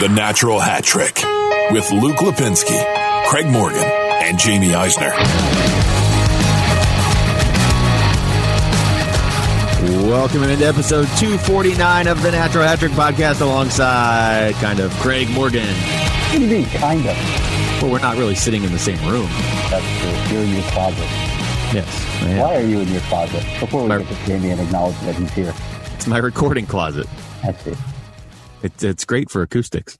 The 0.00 0.08
Natural 0.08 0.58
Hat 0.58 0.82
Trick 0.84 1.16
with 1.70 1.90
Luke 1.92 2.16
Lapinski, 2.16 2.78
Craig 3.26 3.46
Morgan, 3.46 3.78
and 3.84 4.40
Jaime 4.40 4.74
Eisner. 4.74 5.10
Welcome 10.08 10.42
into 10.44 10.66
episode 10.66 11.06
249 11.18 12.06
of 12.08 12.22
the 12.22 12.30
Natural 12.32 12.64
Hat 12.64 12.78
Trick 12.80 12.92
podcast 12.92 13.40
alongside 13.40 14.54
kind 14.54 14.80
of 14.80 14.92
Craig 14.94 15.30
Morgan. 15.30 15.66
What 15.66 16.38
do 16.38 16.40
you 16.44 16.50
mean, 16.50 16.66
kind 16.70 17.00
of? 17.06 17.16
Well, 17.82 17.92
we're 17.92 18.00
not 18.00 18.16
really 18.16 18.34
sitting 18.34 18.64
in 18.64 18.72
the 18.72 18.78
same 18.78 18.98
room. 19.08 19.28
That's 19.70 19.86
true. 20.00 20.34
You're 20.36 20.44
in 20.44 20.54
your 20.54 20.62
closet. 20.70 20.98
Yes. 21.72 22.22
I 22.22 22.28
am. 22.30 22.38
Why 22.38 22.56
are 22.56 22.60
you 22.66 22.80
in 22.80 22.88
your 22.88 23.00
closet? 23.02 23.44
Before 23.60 23.82
we 23.82 23.88
My- 23.88 23.98
get 23.98 24.08
to 24.08 24.14
Jaime 24.14 24.50
and 24.50 24.60
acknowledge 24.60 24.98
that 25.00 25.14
he's 25.14 25.30
here. 25.32 25.54
It's 25.94 26.06
my 26.06 26.18
recording 26.18 26.66
closet. 26.66 27.06
I 27.42 27.52
see. 27.52 27.74
It's 28.64 28.82
it's 28.82 29.04
great 29.04 29.30
for 29.30 29.42
acoustics. 29.42 29.98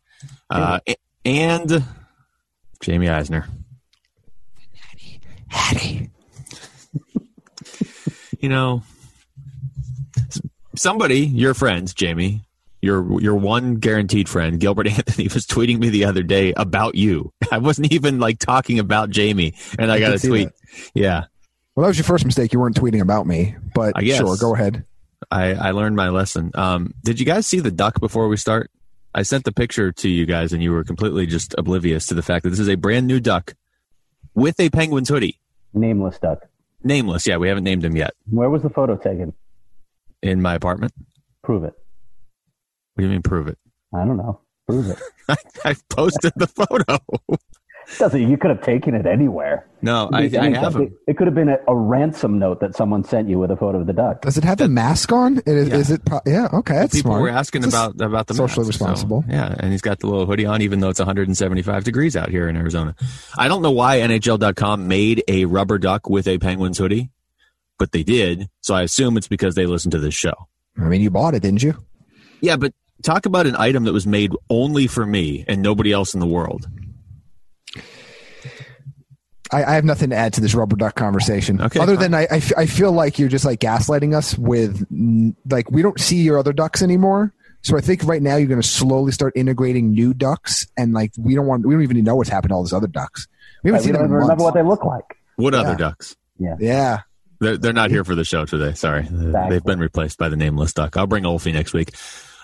Uh, 0.49 0.81
and 1.25 1.85
Jaime 2.85 3.11
Eisner. 3.11 3.47
Hattie. 4.75 5.21
Hattie. 5.49 6.11
you 8.41 8.49
know, 8.49 8.83
somebody, 10.77 11.21
your 11.27 11.53
friends, 11.53 11.95
Jaime, 11.99 12.41
your 12.81 13.21
your 13.21 13.35
one 13.35 13.75
guaranteed 13.75 14.31
friend, 14.31 14.59
Gilbert 14.59 14.87
Anthony, 14.99 15.29
was 15.29 15.47
tweeting 15.47 15.79
me 15.79 15.91
the 15.91 16.07
other 16.07 16.23
day 16.23 16.55
about 16.57 16.95
you. 16.95 17.35
I 17.53 17.59
wasn't 17.59 17.93
even 17.93 18.19
like 18.19 18.39
talking 18.39 18.79
about 18.79 19.15
Jaime, 19.15 19.53
and 19.79 19.93
I 19.93 19.97
I 19.97 20.01
got 20.01 20.15
a 20.15 20.27
tweet. 20.27 20.49
Yeah, 20.95 21.25
Well, 21.75 21.83
that 21.85 21.89
was 21.89 21.99
your 21.99 22.05
first 22.05 22.25
mistake. 22.25 22.55
You 22.55 22.61
weren't 22.61 22.77
tweeting 22.77 23.03
about 23.03 23.27
me, 23.27 23.57
but 23.75 23.95
sure, 24.03 24.39
go 24.39 24.55
ahead. 24.55 24.87
I, 25.31 25.55
I 25.55 25.71
learned 25.73 25.97
my 25.97 26.09
lesson. 26.09 26.51
Um, 26.55 26.95
did 27.03 27.21
you 27.21 27.27
guys 27.27 27.47
see 27.47 27.61
the 27.61 27.71
duck 27.71 28.01
before 28.01 28.29
we 28.29 28.37
start? 28.37 28.71
I 29.15 29.23
sent 29.23 29.45
the 29.45 29.53
picture 29.53 29.93
to 29.93 30.09
you 30.09 30.27
guys, 30.27 30.53
and 30.53 30.63
you 30.63 30.73
were 30.73 30.85
completely 30.85 31.27
just 31.27 31.55
oblivious 31.57 32.07
to 32.07 32.15
the 32.15 32.23
fact 32.23 32.43
that 32.43 32.51
this 32.51 32.59
is 32.59 32.69
a 32.69 32.75
brand 32.75 33.07
new 33.07 33.21
duck 33.21 33.55
with 34.35 34.59
a 34.59 34.71
penguin's 34.71 35.09
hoodie. 35.09 35.39
Nameless 35.73 36.19
duck. 36.19 36.47
Nameless. 36.83 37.27
Yeah, 37.27 37.37
we 37.37 37.49
haven't 37.49 37.65
named 37.65 37.85
him 37.85 37.97
yet. 37.97 38.15
Where 38.31 38.51
was 38.51 38.63
the 38.63 38.71
photo 38.71 38.97
taken? 38.97 39.33
In 40.23 40.43
my 40.43 40.55
apartment. 40.55 40.93
Prove 41.43 41.65
it. 41.65 41.75
What 42.95 43.03
do 43.03 43.05
you 43.05 43.11
mean, 43.11 43.23
prove 43.23 43.49
it? 43.49 43.59
I 43.95 44.05
don't 44.05 44.17
know. 44.17 44.41
Prove 44.69 44.91
it. 44.91 44.99
I, 45.29 45.37
I 45.65 45.75
posted 45.89 46.33
the 46.37 46.47
photo. 46.47 46.99
Doesn't 47.99 48.29
you 48.29 48.37
could 48.37 48.51
have 48.51 48.63
taken 48.63 48.95
it 48.95 49.07
anywhere. 49.07 49.67
No, 49.83 50.09
I, 50.13 50.23
It, 50.23 50.37
I 50.37 50.51
have 50.59 50.77
it, 50.77 50.93
it 51.07 51.17
could 51.17 51.27
have 51.27 51.35
been 51.35 51.49
a, 51.49 51.59
a 51.69 51.77
ransom 51.77 52.39
note 52.39 52.61
that 52.61 52.75
someone 52.75 53.05
sent 53.05 53.29
you 53.29 53.39
with 53.39 53.51
a 53.51 53.57
photo 53.57 53.81
of 53.81 53.87
the 53.87 53.93
duck. 53.93 54.23
Does 54.23 54.39
it 54.39 54.45
have 54.45 54.61
a 54.61 54.69
mask 54.69 55.13
on? 55.13 55.39
It 55.39 55.47
is, 55.49 55.69
Yeah. 55.69 55.75
is 55.77 55.91
it? 55.91 56.05
Pro- 56.05 56.21
yeah. 56.27 56.49
Okay, 56.53 56.75
that's 56.75 56.95
People 56.95 57.11
smart. 57.11 57.23
were 57.23 57.29
asking 57.29 57.65
It's 57.65 57.73
about 57.75 58.01
about 58.01 58.27
the 58.27 58.35
socially 58.35 58.67
mask, 58.67 58.79
so, 58.79 58.85
responsible. 58.87 59.25
yeah, 59.29 59.55
and 59.59 59.73
he's 59.73 59.83
got 59.83 59.99
the 60.01 60.07
little 60.07 60.27
hoodie 60.27 60.47
on, 60.47 60.63
even 60.63 60.81
though 60.81 60.89
it's 60.89 60.99
175 61.01 61.85
degrees 61.85 62.17
out 62.17 62.31
here 62.31 62.49
in 62.49 62.57
Arizona. 62.57 62.95
I 63.37 63.49
don't 63.49 63.63
know 63.63 63.71
why 63.73 63.99
NHL.com 63.99 64.89
made 64.89 65.23
a 65.29 65.45
rubber 65.45 65.79
duck 65.79 66.09
with 66.09 66.27
a 66.29 66.39
penguin's 66.39 66.79
hoodie, 66.79 67.11
but 67.79 67.93
they 67.93 68.03
did. 68.03 68.49
So 68.63 68.75
I 68.75 68.83
assume 68.83 69.17
it's 69.17 69.29
because 69.29 69.55
they 69.55 69.67
listened 69.67 69.93
to 69.93 69.99
this 69.99 70.15
show. 70.15 70.35
I 70.79 70.83
mean, 70.85 71.01
you 71.03 71.11
bought 71.11 71.35
it, 71.35 71.43
didn't 71.43 71.63
you? 71.63 71.75
Yeah, 72.41 72.57
but 72.57 72.73
talk 73.03 73.27
about 73.27 73.47
an 73.47 73.55
item 73.57 73.85
that 73.85 73.93
was 73.93 74.07
made 74.07 74.33
only 74.49 74.87
for 74.87 75.05
me 75.05 75.45
and 75.47 75.61
nobody 75.63 75.93
else 75.93 76.15
in 76.15 76.21
the 76.21 76.27
world. 76.27 76.67
I, 79.53 79.65
I 79.65 79.75
have 79.75 79.85
nothing 79.85 80.11
to 80.11 80.17
add 80.17 80.33
to 80.35 80.41
this 80.41 80.55
rubber 80.55 80.77
duck 80.77 80.95
conversation. 80.95 81.61
Okay, 81.61 81.79
Other 81.81 81.95
fine. 81.97 82.03
than 82.13 82.15
I, 82.15 82.23
I, 82.31 82.37
f- 82.37 82.53
I 82.57 82.67
feel 82.67 82.93
like 82.93 83.19
you're 83.19 83.29
just 83.29 83.45
like 83.45 83.61
gaslighting 83.61 84.15
us 84.17 84.37
with 84.39 84.87
like 85.51 85.71
we 85.71 85.83
don't 85.83 85.99
see 86.01 86.17
your 86.23 86.39
other 86.39 86.53
ducks 86.53 86.83
anymore. 86.83 87.33
So 87.63 87.77
I 87.77 87.81
think 87.81 88.05
right 88.05 88.21
now 88.21 88.37
you're 88.37 88.49
going 88.49 88.61
to 88.61 88.67
slowly 88.67 89.13
start 89.13 89.33
integrating 89.37 89.91
new 89.93 90.13
ducks, 90.15 90.67
and 90.77 90.93
like 90.93 91.13
we 91.19 91.35
don't 91.35 91.47
want 91.47 91.65
we 91.67 91.75
don't 91.75 91.83
even 91.83 92.03
know 92.05 92.17
what's 92.17 92.29
happened 92.31 92.51
to 92.51 92.55
all 92.55 92.63
these 92.63 92.73
other 92.75 92.87
ducks. 92.87 93.27
We 93.63 93.69
haven't 93.71 93.79
Right, 93.79 93.85
seen 93.85 93.93
don't 93.95 94.03
them 94.03 94.11
even 94.11 94.15
remember 94.17 94.43
months. 94.43 94.45
what 94.45 94.55
they 94.55 94.63
look 94.69 94.85
like. 94.85 95.17
What 95.37 95.55
other 95.55 95.75
ducks? 95.75 96.15
Yeah, 96.39 96.57
yeah. 96.61 96.99
They're, 97.41 97.57
they're 97.59 97.73
not 97.73 97.91
here 97.91 98.05
for 98.05 98.15
the 98.15 98.25
show 98.25 98.45
today. 98.45 98.73
Sorry. 98.75 99.07
They've 99.11 99.65
been 99.65 99.81
replaced 99.81 100.19
by 100.19 100.29
the 100.29 100.37
nameless 100.37 100.73
duck. 100.73 100.97
I'll 100.97 101.07
bring 101.07 101.25
Olfie 101.25 101.53
next 101.53 101.73
week. 101.73 101.95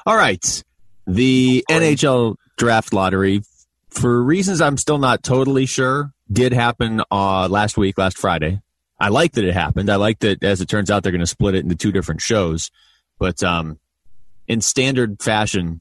All 0.06 0.16
right. 0.16 0.62
The 1.06 1.64
NHL 1.70 2.36
draft 2.58 2.92
lottery, 2.92 3.42
for 3.90 4.22
reasons 4.22 4.60
I'm 4.60 4.76
still 4.76 4.98
not 4.98 5.22
totally 5.22 5.66
sure, 5.66 6.12
did 6.30 6.52
happen 6.52 7.02
uh, 7.10 7.48
last 7.48 7.76
week, 7.76 7.98
last 7.98 8.18
Friday. 8.18 8.60
I 8.98 9.08
like 9.08 9.32
that 9.32 9.44
it 9.44 9.54
happened. 9.54 9.90
I 9.90 9.96
like 9.96 10.18
that, 10.20 10.44
as 10.44 10.60
it 10.60 10.68
turns 10.68 10.90
out, 10.90 11.02
they're 11.02 11.12
going 11.12 11.20
to 11.20 11.26
split 11.26 11.54
it 11.54 11.64
into 11.64 11.74
two 11.74 11.92
different 11.92 12.20
shows. 12.20 12.70
But 13.18 13.42
um, 13.42 13.78
in 14.46 14.60
standard 14.60 15.22
fashion, 15.22 15.80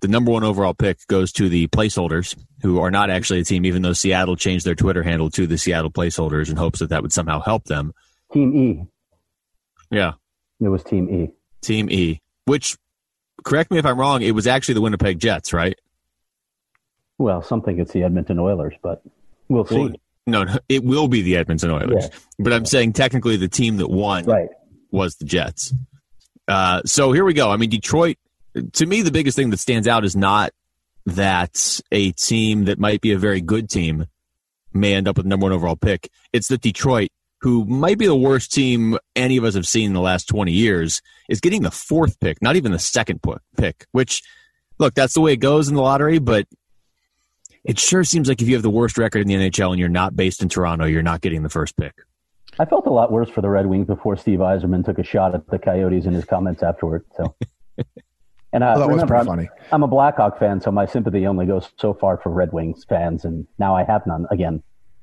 the 0.00 0.08
number 0.08 0.30
one 0.30 0.44
overall 0.44 0.74
pick 0.74 1.06
goes 1.06 1.32
to 1.32 1.48
the 1.48 1.68
placeholders, 1.68 2.36
who 2.62 2.80
are 2.80 2.90
not 2.90 3.10
actually 3.10 3.40
a 3.40 3.44
team, 3.44 3.64
even 3.64 3.82
though 3.82 3.92
Seattle 3.92 4.36
changed 4.36 4.64
their 4.64 4.74
Twitter 4.74 5.02
handle 5.02 5.30
to 5.30 5.46
the 5.46 5.58
Seattle 5.58 5.90
placeholders 5.90 6.50
in 6.50 6.56
hopes 6.56 6.80
that 6.80 6.90
that 6.90 7.02
would 7.02 7.12
somehow 7.12 7.40
help 7.40 7.64
them. 7.64 7.92
Team 8.32 8.56
E. 8.56 8.84
Yeah. 9.90 10.12
It 10.60 10.68
was 10.68 10.82
Team 10.82 11.08
E. 11.08 11.30
Team 11.62 11.90
E, 11.90 12.20
which, 12.44 12.76
correct 13.44 13.70
me 13.70 13.78
if 13.78 13.86
I'm 13.86 13.98
wrong, 13.98 14.22
it 14.22 14.32
was 14.32 14.46
actually 14.46 14.74
the 14.74 14.80
Winnipeg 14.80 15.18
Jets, 15.18 15.52
right? 15.52 15.78
Well, 17.18 17.42
something 17.42 17.78
it's 17.78 17.92
the 17.92 18.04
Edmonton 18.04 18.38
Oilers, 18.38 18.74
but 18.82 19.02
we'll 19.48 19.66
see. 19.66 19.78
Well, 19.78 19.90
no, 20.26 20.44
no, 20.44 20.58
it 20.68 20.84
will 20.84 21.08
be 21.08 21.22
the 21.22 21.36
Edmonton 21.36 21.70
Oilers. 21.70 22.08
Yeah. 22.10 22.18
But 22.38 22.52
I'm 22.52 22.66
saying 22.66 22.92
technically 22.92 23.36
the 23.36 23.48
team 23.48 23.78
that 23.78 23.88
won 23.88 24.24
right. 24.24 24.48
was 24.90 25.16
the 25.16 25.24
Jets. 25.24 25.74
Uh, 26.46 26.82
so 26.84 27.12
here 27.12 27.24
we 27.24 27.34
go. 27.34 27.50
I 27.50 27.56
mean, 27.56 27.70
Detroit, 27.70 28.18
to 28.74 28.86
me, 28.86 29.02
the 29.02 29.10
biggest 29.10 29.36
thing 29.36 29.50
that 29.50 29.58
stands 29.58 29.88
out 29.88 30.04
is 30.04 30.14
not 30.14 30.52
that 31.06 31.80
a 31.90 32.12
team 32.12 32.66
that 32.66 32.78
might 32.78 33.00
be 33.00 33.12
a 33.12 33.18
very 33.18 33.40
good 33.40 33.68
team 33.70 34.06
may 34.72 34.94
end 34.94 35.08
up 35.08 35.16
with 35.16 35.26
number 35.26 35.44
one 35.44 35.52
overall 35.52 35.76
pick. 35.76 36.10
It's 36.32 36.48
that 36.48 36.60
Detroit, 36.60 37.10
who 37.40 37.64
might 37.64 37.98
be 37.98 38.06
the 38.06 38.16
worst 38.16 38.52
team 38.52 38.98
any 39.16 39.36
of 39.36 39.44
us 39.44 39.54
have 39.54 39.66
seen 39.66 39.86
in 39.86 39.92
the 39.94 40.00
last 40.00 40.28
20 40.28 40.52
years, 40.52 41.00
is 41.28 41.40
getting 41.40 41.62
the 41.62 41.70
fourth 41.70 42.20
pick, 42.20 42.42
not 42.42 42.56
even 42.56 42.72
the 42.72 42.78
second 42.78 43.20
pick, 43.56 43.86
which, 43.92 44.22
look, 44.78 44.94
that's 44.94 45.14
the 45.14 45.20
way 45.20 45.32
it 45.32 45.40
goes 45.40 45.68
in 45.68 45.74
the 45.74 45.82
lottery, 45.82 46.18
but 46.18 46.46
it 47.68 47.78
sure 47.78 48.02
seems 48.02 48.28
like 48.28 48.40
if 48.40 48.48
you 48.48 48.54
have 48.54 48.62
the 48.62 48.70
worst 48.70 48.96
record 48.96 49.20
in 49.20 49.28
the 49.28 49.34
NHL 49.34 49.70
and 49.70 49.78
you're 49.78 49.90
not 49.90 50.16
based 50.16 50.42
in 50.42 50.48
Toronto, 50.48 50.86
you're 50.86 51.02
not 51.02 51.20
getting 51.20 51.42
the 51.42 51.50
first 51.50 51.76
pick. 51.76 51.92
I 52.58 52.64
felt 52.64 52.86
a 52.86 52.90
lot 52.90 53.12
worse 53.12 53.28
for 53.28 53.42
the 53.42 53.50
Red 53.50 53.66
Wings 53.66 53.86
before 53.86 54.16
Steve 54.16 54.38
Yzerman 54.38 54.84
took 54.84 54.98
a 54.98 55.04
shot 55.04 55.34
at 55.34 55.46
the 55.48 55.58
Coyotes 55.58 56.06
in 56.06 56.14
his 56.14 56.24
comments 56.24 56.62
afterward. 56.62 57.04
So, 57.14 57.36
and 58.52 58.64
I 58.64 58.72
Well, 58.72 58.80
that 58.80 58.88
was 58.88 59.02
remember, 59.02 59.06
pretty 59.06 59.20
I'm, 59.20 59.26
funny. 59.26 59.48
I'm 59.70 59.82
a 59.82 59.86
Blackhawk 59.86 60.38
fan, 60.38 60.62
so 60.62 60.72
my 60.72 60.86
sympathy 60.86 61.26
only 61.26 61.44
goes 61.44 61.68
so 61.76 61.92
far 61.92 62.16
for 62.16 62.30
Red 62.30 62.52
Wings 62.52 62.84
fans, 62.88 63.26
and 63.26 63.46
now 63.58 63.76
I 63.76 63.84
have 63.84 64.06
none 64.06 64.26
again. 64.30 64.62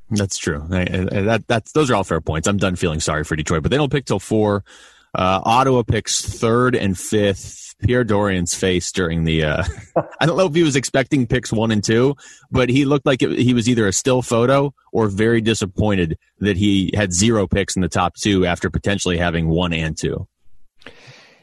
That's 0.10 0.38
true. 0.38 0.68
I, 0.72 0.82
I, 0.82 1.22
that, 1.22 1.48
that's 1.48 1.72
those 1.72 1.90
are 1.92 1.96
all 1.96 2.04
fair 2.04 2.20
points. 2.20 2.48
I'm 2.48 2.58
done 2.58 2.76
feeling 2.76 3.00
sorry 3.00 3.24
for 3.24 3.36
Detroit, 3.36 3.62
but 3.62 3.72
they 3.72 3.78
don't 3.78 3.92
pick 3.92 4.06
till 4.06 4.20
four. 4.20 4.64
Uh, 5.14 5.40
Ottawa 5.44 5.84
picks 5.84 6.22
third 6.22 6.76
and 6.76 6.98
fifth. 6.98 7.65
Pierre 7.80 8.06
Dorion's 8.06 8.54
face 8.54 8.92
during 8.92 9.24
the. 9.24 9.44
Uh, 9.44 9.64
I 10.20 10.26
don't 10.26 10.38
know 10.38 10.48
if 10.48 10.56
he 10.56 10.64
was 10.64 10.76
expecting 10.76 11.28
picks 11.28 11.52
one 11.52 11.72
and 11.72 11.84
two, 11.84 12.16
but 12.52 12.70
he 12.70 12.86
looked 12.86 13.06
like 13.06 13.22
it, 13.22 13.38
he 13.38 13.54
was 13.54 13.68
either 13.70 13.88
a 13.88 13.94
still 13.94 14.22
photo 14.22 14.74
or 14.92 15.08
very 15.08 15.42
disappointed 15.42 16.18
that 16.40 16.58
he 16.58 16.92
had 16.96 17.14
zero 17.14 17.48
picks 17.48 17.76
in 17.76 17.82
the 17.82 17.90
top 17.90 18.16
two 18.16 18.46
after 18.46 18.70
potentially 18.70 19.18
having 19.18 19.48
one 19.48 19.74
and 19.74 19.98
two. 19.98 20.28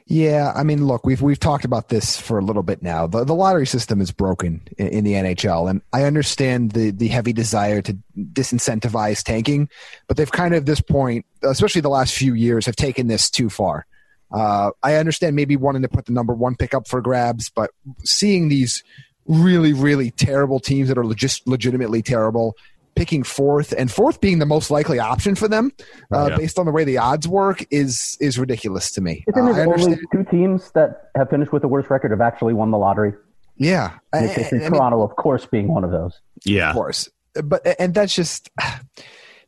Yeah, 0.06 0.52
I 0.54 0.62
mean, 0.62 0.86
look, 0.86 1.06
we've 1.06 1.22
we've 1.22 1.38
talked 1.38 1.64
about 1.64 1.88
this 1.88 2.20
for 2.20 2.38
a 2.38 2.44
little 2.44 2.62
bit 2.62 2.82
now. 2.82 3.06
The 3.06 3.24
the 3.24 3.34
lottery 3.34 3.66
system 3.66 4.00
is 4.00 4.10
broken 4.10 4.60
in, 4.76 4.88
in 4.88 5.04
the 5.04 5.12
NHL, 5.12 5.70
and 5.70 5.80
I 5.92 6.04
understand 6.04 6.72
the 6.72 6.90
the 6.90 7.08
heavy 7.08 7.32
desire 7.32 7.80
to 7.82 7.96
disincentivize 8.18 9.22
tanking, 9.22 9.68
but 10.08 10.16
they've 10.16 10.30
kind 10.30 10.54
of 10.54 10.62
at 10.62 10.66
this 10.66 10.80
point, 10.80 11.24
especially 11.42 11.80
the 11.80 11.88
last 11.88 12.14
few 12.14 12.34
years, 12.34 12.66
have 12.66 12.76
taken 12.76 13.06
this 13.06 13.30
too 13.30 13.48
far. 13.48 13.86
Uh, 14.32 14.70
I 14.82 14.94
understand 14.96 15.36
maybe 15.36 15.56
wanting 15.56 15.82
to 15.82 15.88
put 15.88 16.06
the 16.06 16.12
number 16.12 16.32
one 16.34 16.56
pick 16.56 16.74
up 16.74 16.88
for 16.88 17.00
grabs, 17.00 17.50
but 17.50 17.70
seeing 18.04 18.48
these 18.48 18.82
really 19.26 19.72
really 19.72 20.10
terrible 20.10 20.58
teams 20.58 20.88
that 20.88 20.98
are 20.98 21.14
just 21.14 21.46
legitimately 21.46 22.02
terrible 22.02 22.56
picking 22.96 23.22
fourth 23.22 23.72
and 23.78 23.90
fourth 23.90 24.20
being 24.20 24.38
the 24.40 24.44
most 24.46 24.68
likely 24.70 24.98
option 24.98 25.34
for 25.36 25.46
them 25.48 25.70
uh, 26.12 26.26
Yeah. 26.30 26.36
based 26.36 26.58
on 26.58 26.66
the 26.66 26.72
way 26.72 26.82
the 26.84 26.98
odds 26.98 27.26
work 27.28 27.64
is 27.70 28.18
is 28.20 28.38
ridiculous 28.38 28.90
to 28.92 29.00
me. 29.00 29.24
Isn't 29.28 29.40
Uh, 29.40 29.50
it 29.50 29.54
I 29.56 29.60
only 29.60 29.72
understand. 29.84 30.00
two 30.12 30.24
teams 30.24 30.70
that 30.72 31.10
have 31.14 31.30
finished 31.30 31.52
with 31.52 31.62
the 31.62 31.68
worst 31.68 31.88
record 31.88 32.10
have 32.10 32.20
actually 32.20 32.52
won 32.52 32.70
the 32.72 32.78
lottery? 32.78 33.12
Yeah, 33.56 33.92
I- 34.12 34.16
And 34.18 34.24
it's- 34.30 34.38
I- 34.38 34.40
it's 34.42 34.52
I 34.66 34.68
mean, 34.70 34.70
Toronto, 34.78 35.02
of 35.02 35.14
course, 35.16 35.46
being 35.46 35.68
one 35.68 35.84
of 35.84 35.90
those. 35.92 36.20
Yeah, 36.44 36.70
of 36.70 36.74
course, 36.74 37.08
but 37.44 37.62
and 37.78 37.94
that's 37.94 38.14
just 38.14 38.50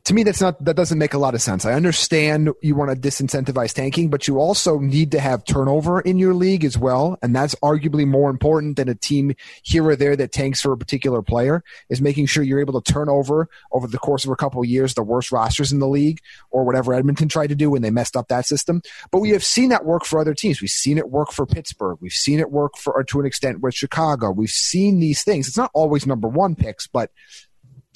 to 0.05 0.13
me 0.13 0.21
that's 0.21 0.39
not 0.39 0.63
that 0.63 0.75
doesn't 0.75 0.99
make 0.99 1.15
a 1.15 1.17
lot 1.17 1.33
of 1.33 1.41
sense. 1.41 1.65
I 1.65 1.73
understand 1.73 2.49
you 2.61 2.75
want 2.75 2.91
to 2.91 2.95
disincentivize 3.09 3.73
tanking, 3.73 4.09
but 4.09 4.27
you 4.27 4.39
also 4.39 4.77
need 4.77 5.11
to 5.11 5.19
have 5.19 5.43
turnover 5.43 5.99
in 5.99 6.19
your 6.19 6.35
league 6.35 6.63
as 6.63 6.77
well, 6.77 7.17
and 7.23 7.35
that's 7.35 7.55
arguably 7.55 8.07
more 8.07 8.29
important 8.29 8.77
than 8.77 8.87
a 8.87 8.93
team 8.93 9.33
here 9.63 9.83
or 9.83 9.95
there 9.95 10.15
that 10.15 10.31
tanks 10.31 10.61
for 10.61 10.71
a 10.71 10.77
particular 10.77 11.23
player. 11.23 11.63
Is 11.89 12.01
making 12.01 12.27
sure 12.27 12.43
you're 12.43 12.59
able 12.59 12.79
to 12.79 12.93
turn 12.93 13.09
over 13.09 13.49
over 13.71 13.87
the 13.87 13.97
course 13.97 14.25
of 14.25 14.31
a 14.31 14.35
couple 14.35 14.61
of 14.61 14.67
years 14.67 14.93
the 14.93 15.03
worst 15.03 15.31
rosters 15.31 15.71
in 15.71 15.79
the 15.79 15.87
league, 15.87 16.19
or 16.51 16.63
whatever 16.63 16.93
Edmonton 16.93 17.27
tried 17.27 17.47
to 17.47 17.55
do 17.55 17.71
when 17.71 17.81
they 17.81 17.89
messed 17.89 18.15
up 18.15 18.27
that 18.27 18.45
system. 18.45 18.83
But 19.11 19.19
we 19.19 19.31
have 19.31 19.43
seen 19.43 19.69
that 19.69 19.85
work 19.85 20.05
for 20.05 20.19
other 20.19 20.35
teams. 20.35 20.61
We've 20.61 20.69
seen 20.69 20.99
it 20.99 21.09
work 21.09 21.31
for 21.31 21.47
Pittsburgh. 21.47 21.97
We've 21.99 22.11
seen 22.11 22.39
it 22.39 22.51
work 22.51 22.77
for, 22.77 22.93
or 22.93 23.03
to 23.05 23.19
an 23.19 23.25
extent, 23.25 23.61
with 23.61 23.73
Chicago. 23.73 24.29
We've 24.29 24.49
seen 24.49 24.99
these 24.99 25.23
things. 25.23 25.47
It's 25.47 25.57
not 25.57 25.71
always 25.73 26.05
number 26.05 26.27
one 26.27 26.53
picks, 26.53 26.85
but 26.85 27.09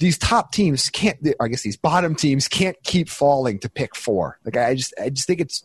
these 0.00 0.18
top 0.18 0.50
teams 0.50 0.88
can't 0.88 1.18
i 1.40 1.46
guess 1.46 1.62
these 1.62 1.76
bottom 1.76 2.14
teams 2.14 2.48
can't 2.48 2.76
keep 2.82 3.08
falling 3.08 3.60
to 3.60 3.68
pick 3.68 3.94
four. 3.94 4.40
Like 4.44 4.56
i 4.56 4.74
just 4.74 4.94
i 5.00 5.10
just 5.10 5.26
think 5.28 5.40
it's 5.40 5.64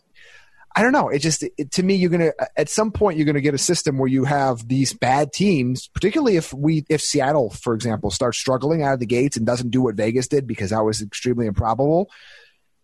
i 0.76 0.82
don't 0.82 0.92
know. 0.92 1.08
It 1.08 1.20
just 1.20 1.42
it, 1.42 1.72
to 1.72 1.82
me 1.82 1.94
you're 1.96 2.10
gonna 2.10 2.32
at 2.56 2.68
some 2.68 2.92
point 2.92 3.16
you're 3.16 3.26
gonna 3.26 3.40
get 3.40 3.54
a 3.54 3.58
system 3.58 3.98
where 3.98 4.08
you 4.08 4.24
have 4.24 4.68
these 4.68 4.92
bad 4.92 5.32
teams 5.32 5.88
particularly 5.88 6.36
if 6.36 6.52
we 6.52 6.84
if 6.88 7.00
seattle 7.00 7.50
for 7.50 7.74
example 7.74 8.10
starts 8.10 8.38
struggling 8.38 8.82
out 8.82 8.94
of 8.94 9.00
the 9.00 9.06
gates 9.06 9.36
and 9.36 9.46
doesn't 9.46 9.70
do 9.70 9.82
what 9.82 9.96
vegas 9.96 10.28
did 10.28 10.46
because 10.46 10.70
that 10.70 10.84
was 10.84 11.02
extremely 11.02 11.46
improbable. 11.46 12.10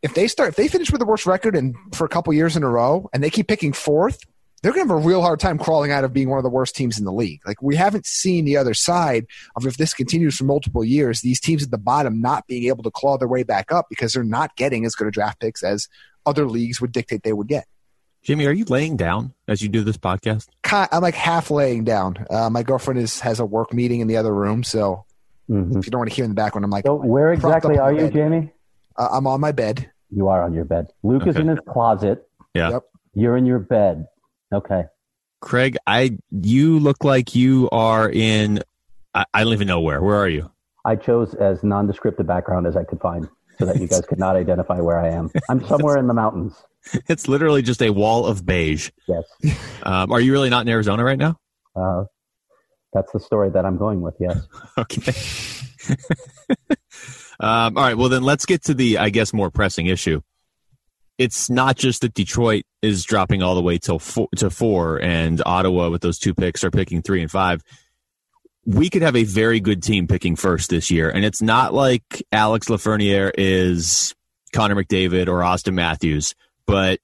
If 0.01 0.15
they 0.15 0.27
start 0.27 0.49
if 0.49 0.57
they 0.57 0.69
finish 0.69 0.91
with 0.91 1.01
the 1.01 1.07
worst 1.07 1.27
record 1.27 1.55
and 1.55 1.77
for 1.95 2.07
a 2.07 2.09
couple 2.09 2.33
years 2.33 2.57
in 2.57 2.63
a 2.63 2.69
row 2.69 3.09
and 3.13 3.23
they 3.23 3.31
keep 3.31 3.47
picking 3.47 3.75
fourth 3.75 4.21
they're 4.63 4.73
going 4.73 4.87
to 4.87 4.95
have 4.95 5.05
a 5.05 5.07
real 5.07 5.23
hard 5.23 5.41
time 5.41 5.59
crawling 5.59 5.91
out 5.91 6.05
of 6.05 6.13
being 6.13 6.31
one 6.31 6.39
of 6.39 6.45
the 6.45 6.51
worst 6.51 6.77
teams 6.77 6.99
in 6.99 7.05
the 7.05 7.13
league. 7.13 7.41
Like 7.47 7.61
we 7.61 7.77
haven't 7.77 8.07
seen 8.07 8.45
the 8.45 8.57
other 8.57 8.75
side 8.75 9.27
of 9.57 9.67
if 9.67 9.77
this 9.77 9.93
continues 9.93 10.37
for 10.37 10.45
multiple 10.45 10.85
years, 10.85 11.21
these 11.21 11.41
teams 11.41 11.63
at 11.63 11.71
the 11.71 11.79
bottom 11.79 12.21
not 12.21 12.47
being 12.47 12.65
able 12.65 12.85
to 12.85 12.91
claw 12.91 13.19
their 13.19 13.29
way 13.29 13.43
back 13.43 13.73
up 13.73 13.87
because 13.91 14.13
they're 14.13 14.25
not 14.25 14.55
getting 14.57 14.85
as 14.85 14.95
good 14.95 15.09
a 15.09 15.11
draft 15.11 15.41
picks 15.41 15.63
as 15.63 15.89
other 16.25 16.47
leagues 16.47 16.81
would 16.81 16.93
dictate 16.93 17.25
they 17.25 17.33
would 17.33 17.49
get. 17.49 17.67
Jimmy, 18.23 18.47
are 18.47 18.53
you 18.53 18.65
laying 18.65 18.97
down 18.97 19.35
as 19.49 19.63
you 19.63 19.69
do 19.69 19.83
this 19.83 19.97
podcast? 19.97 20.49
I'm 20.71 21.03
like 21.03 21.17
half 21.17 21.51
laying 21.51 21.83
down. 21.83 22.25
Uh, 22.31 22.49
my 22.49 22.63
girlfriend 22.63 23.01
is 23.01 23.19
has 23.19 23.41
a 23.41 23.45
work 23.45 23.73
meeting 23.73 24.01
in 24.01 24.07
the 24.07 24.17
other 24.17 24.33
room, 24.33 24.63
so 24.63 25.05
mm-hmm. 25.51 25.77
if 25.77 25.87
you 25.87 25.91
don't 25.91 25.99
want 25.99 26.11
to 26.11 26.15
hear 26.15 26.25
in 26.25 26.31
the 26.31 26.37
background, 26.37 26.65
I'm 26.65 26.71
like, 26.71 26.87
so 26.87 26.95
where 26.95 27.33
exactly 27.33 27.79
are 27.79 27.93
you, 27.93 28.09
Jaime? 28.09 28.53
Uh, 28.97 29.09
I'm 29.11 29.27
on 29.27 29.41
my 29.41 29.51
bed. 29.51 29.91
You 30.11 30.29
are 30.29 30.45
on 30.45 30.55
your 30.55 30.65
bed. 30.65 30.87
Luke 31.03 31.23
okay. 31.23 31.31
is 31.31 31.37
in 31.37 31.49
his 31.49 31.59
closet. 31.69 32.29
Yeah. 32.55 32.71
Yep. 32.71 32.83
You're 33.15 33.37
in 33.37 33.45
your 33.45 33.59
bed. 33.59 34.07
Okay. 34.53 34.85
Craig, 35.41 35.77
I 35.87 36.19
you 36.31 36.79
look 36.79 37.05
like 37.05 37.35
you 37.35 37.69
are 37.71 38.09
in. 38.09 38.63
I, 39.15 39.25
I 39.35 39.45
don't 39.45 39.53
even 39.53 39.67
know 39.67 39.81
where. 39.81 40.01
Where 40.01 40.17
are 40.17 40.29
you? 40.29 40.51
I 40.85 40.97
chose 40.97 41.35
as 41.35 41.63
nondescript 41.63 42.19
a 42.21 42.25
background 42.25 42.67
as 42.67 42.77
I 42.77 42.85
could 42.85 43.01
find, 43.01 43.29
so 43.59 43.67
that 43.67 43.81
you 43.81 43.89
guys 43.89 44.03
could 44.03 44.19
not 44.19 44.37
identify 44.37 44.81
where 44.81 44.99
I 44.99 45.09
am. 45.09 45.31
I'm 45.49 45.65
somewhere 45.67 45.97
in 45.99 46.07
the 46.07 46.15
mountains. 46.15 46.55
It's 47.07 47.29
literally 47.29 47.63
just 47.63 47.81
a 47.81 47.91
wall 47.91 48.27
of 48.27 48.45
beige. 48.45 48.91
Yes. 49.07 49.23
Um, 49.85 50.11
are 50.11 50.21
you 50.21 50.33
really 50.33 50.51
not 50.51 50.63
in 50.63 50.69
Arizona 50.69 51.05
right 51.05 51.19
now? 51.19 51.39
Uh, 51.77 52.05
that's 52.93 53.13
the 53.13 53.21
story 53.21 53.51
that 53.51 53.65
I'm 53.65 53.77
going 53.77 54.01
with. 54.01 54.15
Yes. 54.19 54.41
okay. 54.79 55.13
um, 57.39 57.77
all 57.77 57.85
right. 57.85 57.97
Well, 57.97 58.09
then 58.09 58.25
let's 58.25 58.47
get 58.47 58.65
to 58.65 58.75
the, 58.75 58.99
I 58.99 59.11
guess, 59.11 59.33
more 59.33 59.51
pressing 59.51 59.87
issue 59.87 60.23
it's 61.19 61.51
not 61.51 61.77
just 61.77 62.01
that 62.01 62.15
Detroit 62.15 62.65
is 62.81 63.05
dropping 63.05 63.43
all 63.43 63.55
the 63.55 63.63
way 63.63 63.79
till 63.79 63.99
four, 63.99 64.29
to 64.37 64.51
four, 64.51 65.01
and 65.01 65.43
Ottawa 65.45 65.91
with 65.91 66.03
those 66.03 66.19
two 66.19 66.35
picks 66.35 66.65
are 66.65 66.71
picking 66.71 67.03
three 67.03 67.23
and 67.23 67.31
five. 67.31 67.63
We 68.65 68.91
could 68.91 69.03
have 69.03 69.17
a 69.17 69.25
very 69.25 69.61
good 69.61 69.83
team 69.83 70.07
picking 70.07 70.37
first 70.37 70.71
this 70.71 70.91
year, 70.91 71.11
and 71.11 71.25
it's 71.25 71.43
not 71.43 71.75
like 71.75 72.23
Alex 72.33 72.69
Lafreniere 72.69 73.33
is 73.37 74.15
Connor 74.53 74.77
McDavid 74.77 75.29
or 75.29 75.41
Auston 75.41 75.75
Matthews, 75.75 76.35
but 76.67 77.01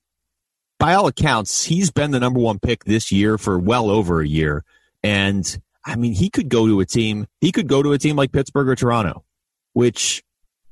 by 0.79 0.93
all 0.93 1.07
accounts, 1.07 1.65
he's 1.65 1.91
been 1.91 2.11
the 2.11 2.19
number 2.19 2.39
one 2.39 2.59
pick 2.59 2.85
this 2.85 3.11
year 3.11 3.37
for 3.37 3.59
well 3.59 3.89
over 3.89 4.21
a 4.21 4.27
year, 4.27 4.63
and 5.03 5.59
I 5.85 5.95
mean, 5.95 6.13
he 6.13 6.29
could 6.29 6.49
go 6.49 6.67
to 6.67 6.79
a 6.79 6.85
team. 6.85 7.27
He 7.41 7.51
could 7.51 7.67
go 7.67 7.83
to 7.83 7.93
a 7.93 7.97
team 7.97 8.15
like 8.15 8.31
Pittsburgh 8.31 8.69
or 8.69 8.75
Toronto, 8.75 9.23
which, 9.73 10.23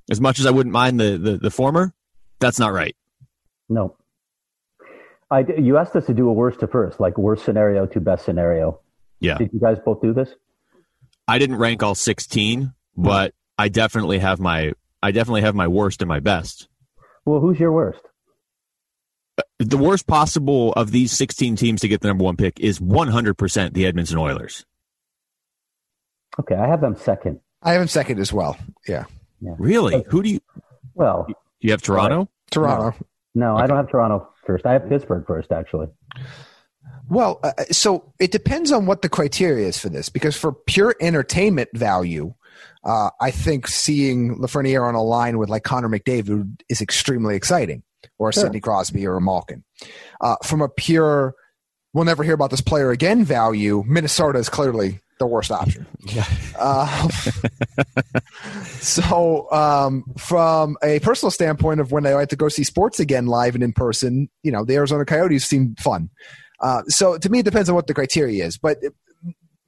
as 0.09 0.21
much 0.21 0.39
as 0.39 0.45
I 0.45 0.51
wouldn't 0.51 0.73
mind 0.73 0.99
the 0.99 1.17
the, 1.17 1.37
the 1.37 1.51
former, 1.51 1.93
that's 2.39 2.59
not 2.59 2.71
right. 2.71 2.95
No. 3.69 3.95
I, 5.29 5.39
you 5.57 5.77
asked 5.77 5.95
us 5.95 6.05
to 6.05 6.13
do 6.13 6.29
a 6.29 6.33
worst 6.33 6.61
to 6.61 6.67
first, 6.67 6.99
like 6.99 7.17
worst 7.17 7.43
scenario 7.43 7.85
to 7.87 7.99
best 7.99 8.25
scenario. 8.25 8.79
Yeah. 9.19 9.37
Did 9.37 9.51
you 9.51 9.59
guys 9.59 9.77
both 9.83 10.01
do 10.01 10.13
this? 10.13 10.29
I 11.27 11.39
didn't 11.39 11.57
rank 11.57 11.83
all 11.83 11.95
16, 11.95 12.73
but 12.95 13.33
I 13.57 13.67
definitely 13.67 14.19
have 14.19 14.39
my 14.39 14.73
I 15.03 15.11
definitely 15.11 15.41
have 15.41 15.55
my 15.55 15.67
worst 15.67 16.01
and 16.01 16.09
my 16.09 16.19
best. 16.19 16.69
Well, 17.25 17.39
who's 17.39 17.59
your 17.59 17.71
worst? 17.71 18.01
Uh, 19.37 19.43
the 19.59 19.77
worst 19.77 20.07
possible 20.07 20.73
of 20.73 20.91
these 20.91 21.11
16 21.11 21.55
teams 21.55 21.81
to 21.81 21.87
get 21.87 22.01
the 22.01 22.07
number 22.07 22.23
1 22.23 22.37
pick 22.37 22.59
is 22.59 22.79
100% 22.79 23.73
the 23.73 23.85
Edmonton 23.85 24.17
Oilers. 24.17 24.65
Okay, 26.39 26.55
I 26.55 26.67
have 26.67 26.81
them 26.81 26.95
second. 26.95 27.39
I 27.61 27.73
have 27.73 27.81
them 27.81 27.87
second 27.87 28.19
as 28.19 28.31
well. 28.31 28.57
Yeah. 28.87 29.05
yeah. 29.41 29.53
Really? 29.57 30.03
Who 30.07 30.23
do 30.23 30.29
you 30.29 30.39
Well, 30.93 31.25
do 31.27 31.35
you 31.59 31.71
have 31.71 31.81
Toronto? 31.81 32.29
Toronto. 32.49 32.97
No, 33.35 33.55
okay. 33.55 33.63
I 33.63 33.67
don't 33.67 33.77
have 33.77 33.89
Toronto 33.89 34.29
first. 34.45 34.65
I 34.65 34.73
have 34.73 34.89
Pittsburgh 34.89 35.25
first, 35.27 35.51
actually. 35.51 35.87
Well, 37.09 37.39
uh, 37.43 37.51
so 37.71 38.13
it 38.19 38.31
depends 38.31 38.71
on 38.71 38.85
what 38.85 39.01
the 39.01 39.09
criteria 39.09 39.67
is 39.67 39.77
for 39.77 39.89
this, 39.89 40.09
because 40.09 40.35
for 40.35 40.51
pure 40.51 40.95
entertainment 40.99 41.69
value, 41.73 42.33
uh, 42.83 43.11
I 43.21 43.31
think 43.31 43.67
seeing 43.67 44.37
Lafreniere 44.37 44.85
on 44.85 44.95
a 44.95 45.03
line 45.03 45.37
with 45.37 45.49
like 45.49 45.63
Connor 45.63 45.89
McDavid 45.89 46.61
is 46.69 46.81
extremely 46.81 47.35
exciting, 47.35 47.83
or 48.17 48.31
sure. 48.31 48.43
Sidney 48.43 48.59
Crosby 48.59 49.05
or 49.05 49.17
a 49.17 49.21
Malkin. 49.21 49.63
Uh, 50.19 50.35
from 50.43 50.61
a 50.61 50.69
pure, 50.69 51.35
we'll 51.93 52.05
never 52.05 52.23
hear 52.23 52.33
about 52.33 52.51
this 52.51 52.61
player 52.61 52.91
again 52.91 53.23
value, 53.23 53.83
Minnesota 53.87 54.39
is 54.39 54.49
clearly 54.49 54.99
the 55.19 55.27
worst 55.27 55.51
option. 55.51 55.85
Yeah. 56.07 56.25
Uh, 56.57 57.09
so, 58.79 59.51
um, 59.51 60.05
from 60.17 60.77
a 60.81 60.99
personal 60.99 61.31
standpoint 61.31 61.81
of 61.81 61.91
when 61.91 62.05
I 62.05 62.13
like 62.13 62.29
to 62.29 62.37
go 62.37 62.47
see 62.47 62.63
sports 62.63 62.97
again 63.01 63.25
live 63.25 63.55
and 63.55 63.63
in 63.63 63.73
person, 63.73 64.29
you 64.41 64.51
know, 64.51 64.63
the 64.63 64.75
Arizona 64.75 65.03
Coyotes 65.03 65.43
seem 65.43 65.75
fun. 65.75 66.09
Uh, 66.61 66.83
so 66.83 67.17
to 67.17 67.29
me, 67.29 67.39
it 67.39 67.45
depends 67.45 67.67
on 67.67 67.75
what 67.75 67.87
the 67.87 67.93
criteria 67.93 68.45
is. 68.45 68.57
But 68.57 68.77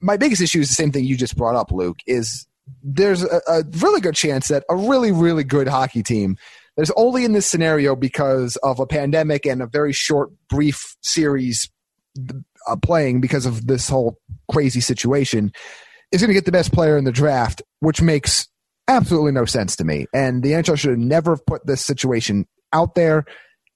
my 0.00 0.16
biggest 0.16 0.40
issue 0.40 0.60
is 0.60 0.68
the 0.68 0.74
same 0.74 0.92
thing 0.92 1.04
you 1.04 1.16
just 1.16 1.36
brought 1.36 1.56
up, 1.56 1.70
Luke. 1.70 1.98
Is 2.06 2.46
there's 2.82 3.22
a, 3.22 3.42
a 3.46 3.62
really 3.80 4.00
good 4.00 4.14
chance 4.14 4.48
that 4.48 4.64
a 4.70 4.76
really, 4.76 5.12
really 5.12 5.44
good 5.44 5.68
hockey 5.68 6.02
team 6.02 6.38
there's 6.76 6.90
only 6.96 7.26
in 7.26 7.32
this 7.32 7.46
scenario 7.46 7.94
because 7.94 8.56
of 8.62 8.80
a 8.80 8.86
pandemic 8.86 9.44
and 9.44 9.60
a 9.60 9.66
very 9.66 9.92
short, 9.92 10.30
brief 10.48 10.96
series 11.02 11.68
uh, 12.66 12.76
playing 12.76 13.20
because 13.20 13.46
of 13.46 13.66
this 13.66 13.88
whole 13.88 14.18
crazy 14.50 14.80
situation 14.80 15.52
is 16.12 16.20
going 16.20 16.28
to 16.28 16.34
get 16.34 16.44
the 16.44 16.52
best 16.52 16.72
player 16.72 16.96
in 16.96 17.04
the 17.04 17.12
draft, 17.12 17.62
which 17.80 18.02
makes 18.02 18.48
absolutely 18.88 19.32
no 19.32 19.44
sense 19.44 19.76
to 19.76 19.84
me. 19.84 20.06
And 20.12 20.42
the 20.42 20.52
NHL 20.52 20.78
should 20.78 20.90
have 20.90 20.98
never 20.98 21.36
put 21.36 21.66
this 21.66 21.84
situation 21.84 22.46
out 22.72 22.94
there. 22.94 23.24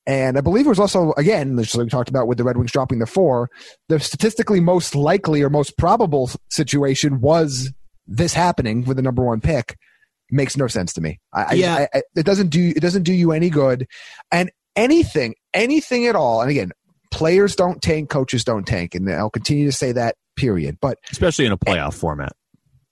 And 0.06 0.36
I 0.36 0.42
believe 0.42 0.66
it 0.66 0.70
was 0.70 0.80
also, 0.80 1.12
again, 1.16 1.56
just 1.56 1.74
like 1.74 1.84
we 1.84 1.90
talked 1.90 2.10
about 2.10 2.26
with 2.26 2.36
the 2.36 2.44
Red 2.44 2.58
Wings 2.58 2.72
dropping 2.72 2.98
the 2.98 3.06
four, 3.06 3.48
the 3.88 3.98
statistically 4.00 4.60
most 4.60 4.94
likely 4.94 5.40
or 5.42 5.48
most 5.48 5.78
probable 5.78 6.30
situation 6.50 7.20
was 7.20 7.72
this 8.06 8.34
happening 8.34 8.84
with 8.84 8.96
the 8.96 9.02
number 9.02 9.24
one 9.24 9.40
pick. 9.40 9.78
Makes 10.30 10.56
no 10.56 10.66
sense 10.66 10.92
to 10.94 11.00
me. 11.00 11.20
I, 11.32 11.54
yeah. 11.54 11.74
I, 11.74 11.98
I, 11.98 12.02
it 12.16 12.26
doesn't 12.26 12.48
do 12.48 12.72
it 12.74 12.80
doesn't 12.80 13.04
do 13.04 13.12
you 13.12 13.32
any 13.32 13.50
good. 13.50 13.86
And 14.32 14.50
anything, 14.74 15.34
anything 15.52 16.06
at 16.06 16.16
all. 16.16 16.40
And 16.42 16.50
again, 16.50 16.72
players 17.14 17.54
don't 17.54 17.80
tank, 17.80 18.10
coaches 18.10 18.44
don't 18.44 18.66
tank, 18.66 18.94
and 18.94 19.10
I'll 19.10 19.30
continue 19.30 19.66
to 19.66 19.72
say 19.72 19.92
that. 19.92 20.16
Period. 20.36 20.78
But 20.80 20.98
especially 21.12 21.46
in 21.46 21.52
a 21.52 21.56
playoff 21.56 21.84
and, 21.86 21.94
format. 21.94 22.32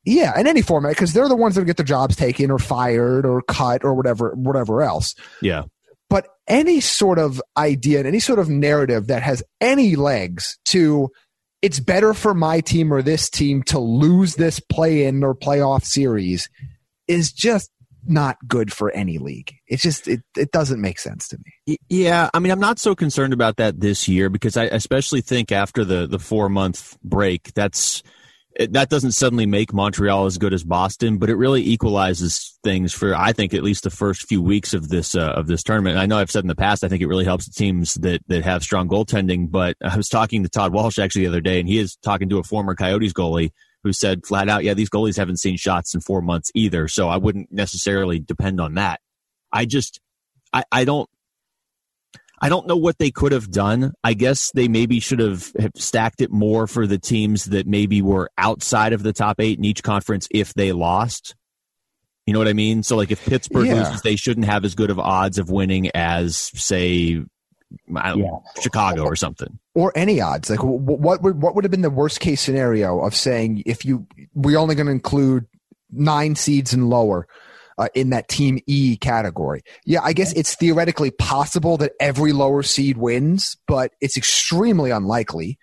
Yeah, 0.05 0.39
in 0.39 0.47
any 0.47 0.63
format, 0.63 0.93
because 0.93 1.13
they're 1.13 1.29
the 1.29 1.37
ones 1.37 1.57
that 1.57 1.65
get 1.65 1.77
their 1.77 1.85
jobs 1.85 2.15
taken 2.15 2.51
or 2.51 2.59
fired 2.59 3.27
or 3.27 3.43
cut 3.43 3.85
or 3.85 3.95
whatever, 3.95 4.33
whatever 4.37 4.83
else. 4.83 5.17
Yeah. 5.41 5.65
But 6.09 6.29
any 6.47 6.81
sort 6.81 7.19
of 7.19 7.43
idea 7.57 7.99
and 7.99 8.07
any 8.07 8.21
sort 8.21 8.39
of 8.39 8.49
narrative 8.49 9.09
that 9.09 9.23
has 9.23 9.43
any 9.61 9.97
legs 9.97 10.57
to 10.67 11.11
it's 11.63 11.79
better 11.79 12.13
for 12.13 12.35
my 12.35 12.61
team 12.61 12.93
or 12.93 13.03
this 13.03 13.31
team 13.31 13.63
to 13.63 13.79
lose 13.79 14.35
this 14.35 14.59
play 14.59 15.05
in 15.05 15.23
or 15.23 15.35
playoff 15.35 15.85
series 15.85 16.49
is 17.07 17.33
just 17.33 17.71
not 18.07 18.37
good 18.47 18.73
for 18.73 18.91
any 18.91 19.19
league. 19.19 19.55
It's 19.67 19.83
just 19.83 20.09
it, 20.09 20.23
it 20.37 20.51
doesn't 20.51 20.81
make 20.81 20.99
sense 20.99 21.29
to 21.29 21.39
me. 21.39 21.79
Yeah, 21.89 22.31
I 22.35 22.39
mean, 22.39 22.53
I'm 22.53 22.61
not 22.61 22.79
so 22.79 22.95
concerned 22.95 23.33
about 23.33 23.57
that 23.57 23.81
this 23.81 24.09
year 24.09 24.29
because 24.29 24.57
I 24.57 24.65
especially 24.65 25.21
think 25.21 25.53
after 25.53 25.85
the 25.85 26.07
the 26.07 26.19
four 26.19 26.49
month 26.49 26.97
break, 27.03 27.55
that's 27.55 28.03
that 28.59 28.91
doesn't 28.91 29.13
suddenly 29.13 29.47
make 29.47 29.73
Montreal 29.73 30.27
as 30.27 30.37
good 30.37 30.53
as 30.53 30.63
Boston, 30.63 31.19
but 31.19 31.31
it 31.31 31.37
really 31.37 31.63
equalizes 31.63 32.59
things 32.63 32.93
for 32.93 33.15
I 33.15 33.33
think 33.33 33.55
at 33.55 33.63
least 33.63 33.85
the 33.85 33.91
first 33.91 34.29
few 34.29 34.43
weeks 34.43 34.75
of 34.75 34.89
this 34.89 35.15
uh, 35.15 35.33
of 35.33 35.47
this 35.47 35.63
tournament. 35.63 35.99
I 35.99 36.07
know 36.07 36.19
I've 36.19 36.31
said 36.31 36.45
in 36.45 36.49
the 36.49 36.55
past 36.55 36.85
I 36.85 36.89
think 36.89 37.03
it 37.03 37.09
really 37.09 37.25
helps 37.25 37.49
teams 37.49 37.95
that 37.95 38.23
that 38.29 38.45
have 38.45 38.63
strong 38.63 38.89
goaltending, 38.89 39.51
but 39.51 39.77
I 39.83 39.97
was 39.97 40.09
talking 40.09 40.43
to 40.43 40.49
Todd 40.49 40.73
Walsh 40.73 40.99
actually 40.99 41.23
the 41.23 41.29
other 41.29 41.41
day, 41.41 41.61
and 41.61 41.69
he 41.69 41.79
is 41.79 41.97
talking 41.97 42.29
to 42.29 42.39
a 42.39 42.43
former 42.43 42.75
Coyotes 42.75 43.13
goalie 43.13 43.53
who 43.83 43.93
said 43.93 44.27
flat 44.27 44.49
out, 44.49 44.65
yeah, 44.65 44.75
these 44.75 44.91
goalies 44.91 45.17
haven't 45.17 45.41
seen 45.41 45.57
shots 45.57 45.95
in 45.95 46.01
four 46.01 46.23
months 46.23 46.51
either. 46.55 46.89
So 46.89 47.09
I 47.09 47.17
wouldn't 47.17 47.51
necessarily 47.53 48.19
depend 48.21 48.61
on 48.61 48.75
that. 48.75 49.01
I 49.53 49.65
just, 49.65 50.01
I, 50.53 50.65
I 50.71 50.85
don't, 50.85 51.09
I 52.41 52.49
don't 52.49 52.67
know 52.67 52.77
what 52.77 52.99
they 52.99 53.13
could 53.13 53.33
have 53.33 53.51
done. 53.51 53.93
I 54.03 54.15
guess 54.15 54.51
they 54.53 54.67
maybe 54.67 54.99
should 54.99 55.21
have, 55.21 55.53
have 55.61 55.73
stacked 55.77 56.21
it 56.21 56.33
more 56.33 56.67
for 56.67 56.89
the 56.89 56.99
teams 56.99 57.45
that 57.47 57.67
maybe 57.69 58.03
were 58.03 58.31
outside 58.37 58.93
of 58.93 59.05
the 59.05 59.13
top 59.13 59.37
eight 59.39 59.59
in 59.59 59.65
each 59.65 59.83
conference 59.85 60.27
if 60.31 60.53
they 60.55 60.73
lost. 60.73 61.37
You 62.27 62.33
know 62.33 62.41
what 62.41 62.49
I 62.49 62.53
mean? 62.53 62.83
So, 62.83 62.97
like, 62.97 63.11
if 63.11 63.25
Pittsburgh 63.25 63.67
yeah. 63.67 63.85
loses, 63.85 64.03
they 64.03 64.17
shouldn't 64.17 64.47
have 64.47 64.65
as 64.65 64.75
good 64.75 64.91
of 64.91 64.99
odds 64.99 65.39
of 65.39 65.51
winning 65.51 65.91
as, 65.95 66.51
say, 66.55 67.23
yeah. 67.89 68.13
Chicago 68.61 69.05
or 69.05 69.17
something, 69.17 69.59
or 69.75 69.93
any 69.95 70.21
odds. 70.21 70.51
Like, 70.51 70.61
what 70.63 71.23
would 71.23 71.41
what 71.41 71.55
would 71.55 71.65
have 71.65 71.71
been 71.71 71.83
the 71.83 71.91
worst 71.91 72.21
case 72.21 72.41
scenario 72.41 73.01
of 73.01 73.15
saying 73.15 73.63
if 73.67 73.85
you 73.85 74.07
we're 74.35 74.59
only 74.59 74.75
going 74.75 74.87
to 74.87 74.93
include 74.93 75.47
nine 75.91 76.35
seeds 76.35 76.73
and 76.73 76.89
lower 76.91 77.27
uh, 77.79 77.89
in 77.95 78.11
that 78.11 78.29
Team 78.29 78.59
E 78.67 78.97
category? 78.97 79.63
Yeah, 79.85 80.01
I 80.03 80.13
guess 80.13 80.33
it's 80.33 80.55
theoretically 80.55 81.11
possible 81.11 81.79
that 81.79 81.93
every 82.01 82.33
lower 82.33 82.63
seed 82.63 82.99
wins, 82.99 83.57
but 83.67 83.93
it's 84.01 84.17
extremely 84.17 84.91
unlikely. 84.91 85.59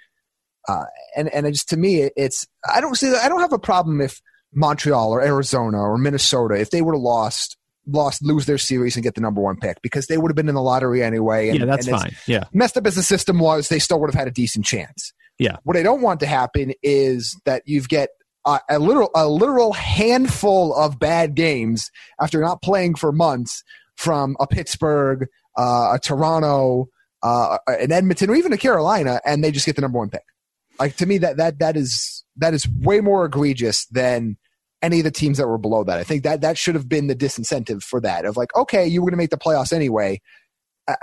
Uh, 0.67 0.85
and 1.15 1.29
and 1.29 1.45
just 1.47 1.69
to 1.69 1.77
me, 1.77 2.09
it's 2.15 2.47
I 2.71 2.81
don't 2.81 2.95
see 2.95 3.13
I 3.15 3.29
don't 3.29 3.41
have 3.41 3.53
a 3.53 3.59
problem 3.59 4.01
if 4.01 4.21
Montreal 4.53 5.11
or 5.11 5.21
Arizona 5.21 5.79
or 5.79 5.97
Minnesota 5.97 6.55
if 6.55 6.71
they 6.71 6.81
would 6.81 6.95
have 6.95 7.01
lost 7.01 7.57
lost 7.91 8.23
lose 8.23 8.45
their 8.45 8.57
series 8.57 8.95
and 8.95 9.03
get 9.03 9.15
the 9.15 9.21
number 9.21 9.41
one 9.41 9.57
pick 9.57 9.81
because 9.81 10.07
they 10.07 10.17
would 10.17 10.29
have 10.29 10.35
been 10.35 10.49
in 10.49 10.55
the 10.55 10.61
lottery 10.61 11.03
anyway. 11.03 11.49
And, 11.49 11.59
yeah, 11.59 11.65
that's 11.65 11.87
fine. 11.87 12.15
Yeah, 12.27 12.45
messed 12.53 12.77
up 12.77 12.87
as 12.87 12.95
the 12.95 13.03
system 13.03 13.39
was, 13.39 13.69
they 13.69 13.79
still 13.79 13.99
would 13.99 14.09
have 14.09 14.19
had 14.19 14.27
a 14.27 14.31
decent 14.31 14.65
chance. 14.65 15.13
Yeah. 15.37 15.55
What 15.63 15.77
I 15.77 15.83
don't 15.83 16.01
want 16.01 16.19
to 16.19 16.25
happen 16.25 16.73
is 16.83 17.39
that 17.45 17.63
you 17.65 17.81
get 17.81 18.09
uh, 18.45 18.59
a 18.69 18.77
literal 18.77 19.09
a 19.15 19.27
literal 19.27 19.73
handful 19.73 20.75
of 20.75 20.99
bad 20.99 21.35
games 21.35 21.89
after 22.21 22.41
not 22.41 22.61
playing 22.61 22.95
for 22.95 23.11
months 23.11 23.63
from 23.95 24.35
a 24.39 24.47
Pittsburgh, 24.47 25.27
uh, 25.57 25.91
a 25.93 25.99
Toronto, 25.99 26.89
uh, 27.23 27.57
an 27.67 27.91
Edmonton, 27.91 28.29
or 28.29 28.35
even 28.35 28.53
a 28.53 28.57
Carolina, 28.57 29.19
and 29.25 29.43
they 29.43 29.51
just 29.51 29.65
get 29.65 29.75
the 29.75 29.81
number 29.81 29.99
one 29.99 30.09
pick. 30.09 30.23
Like 30.79 30.95
to 30.97 31.05
me, 31.05 31.17
that 31.19 31.37
that 31.37 31.59
that 31.59 31.75
is 31.75 32.23
that 32.37 32.53
is 32.53 32.67
way 32.67 33.01
more 33.01 33.25
egregious 33.25 33.85
than 33.87 34.37
any 34.81 34.99
of 34.99 35.03
the 35.03 35.11
teams 35.11 35.37
that 35.37 35.47
were 35.47 35.57
below 35.57 35.83
that. 35.83 35.99
I 35.99 36.03
think 36.03 36.23
that 36.23 36.41
that 36.41 36.57
should 36.57 36.75
have 36.75 36.87
been 36.87 37.07
the 37.07 37.15
disincentive 37.15 37.83
for 37.83 37.99
that 38.01 38.25
of 38.25 38.37
like, 38.37 38.55
okay, 38.55 38.87
you 38.87 39.01
were 39.01 39.05
going 39.05 39.17
to 39.17 39.23
make 39.23 39.29
the 39.29 39.37
playoffs 39.37 39.73
anyway. 39.73 40.21
I, 40.87 40.95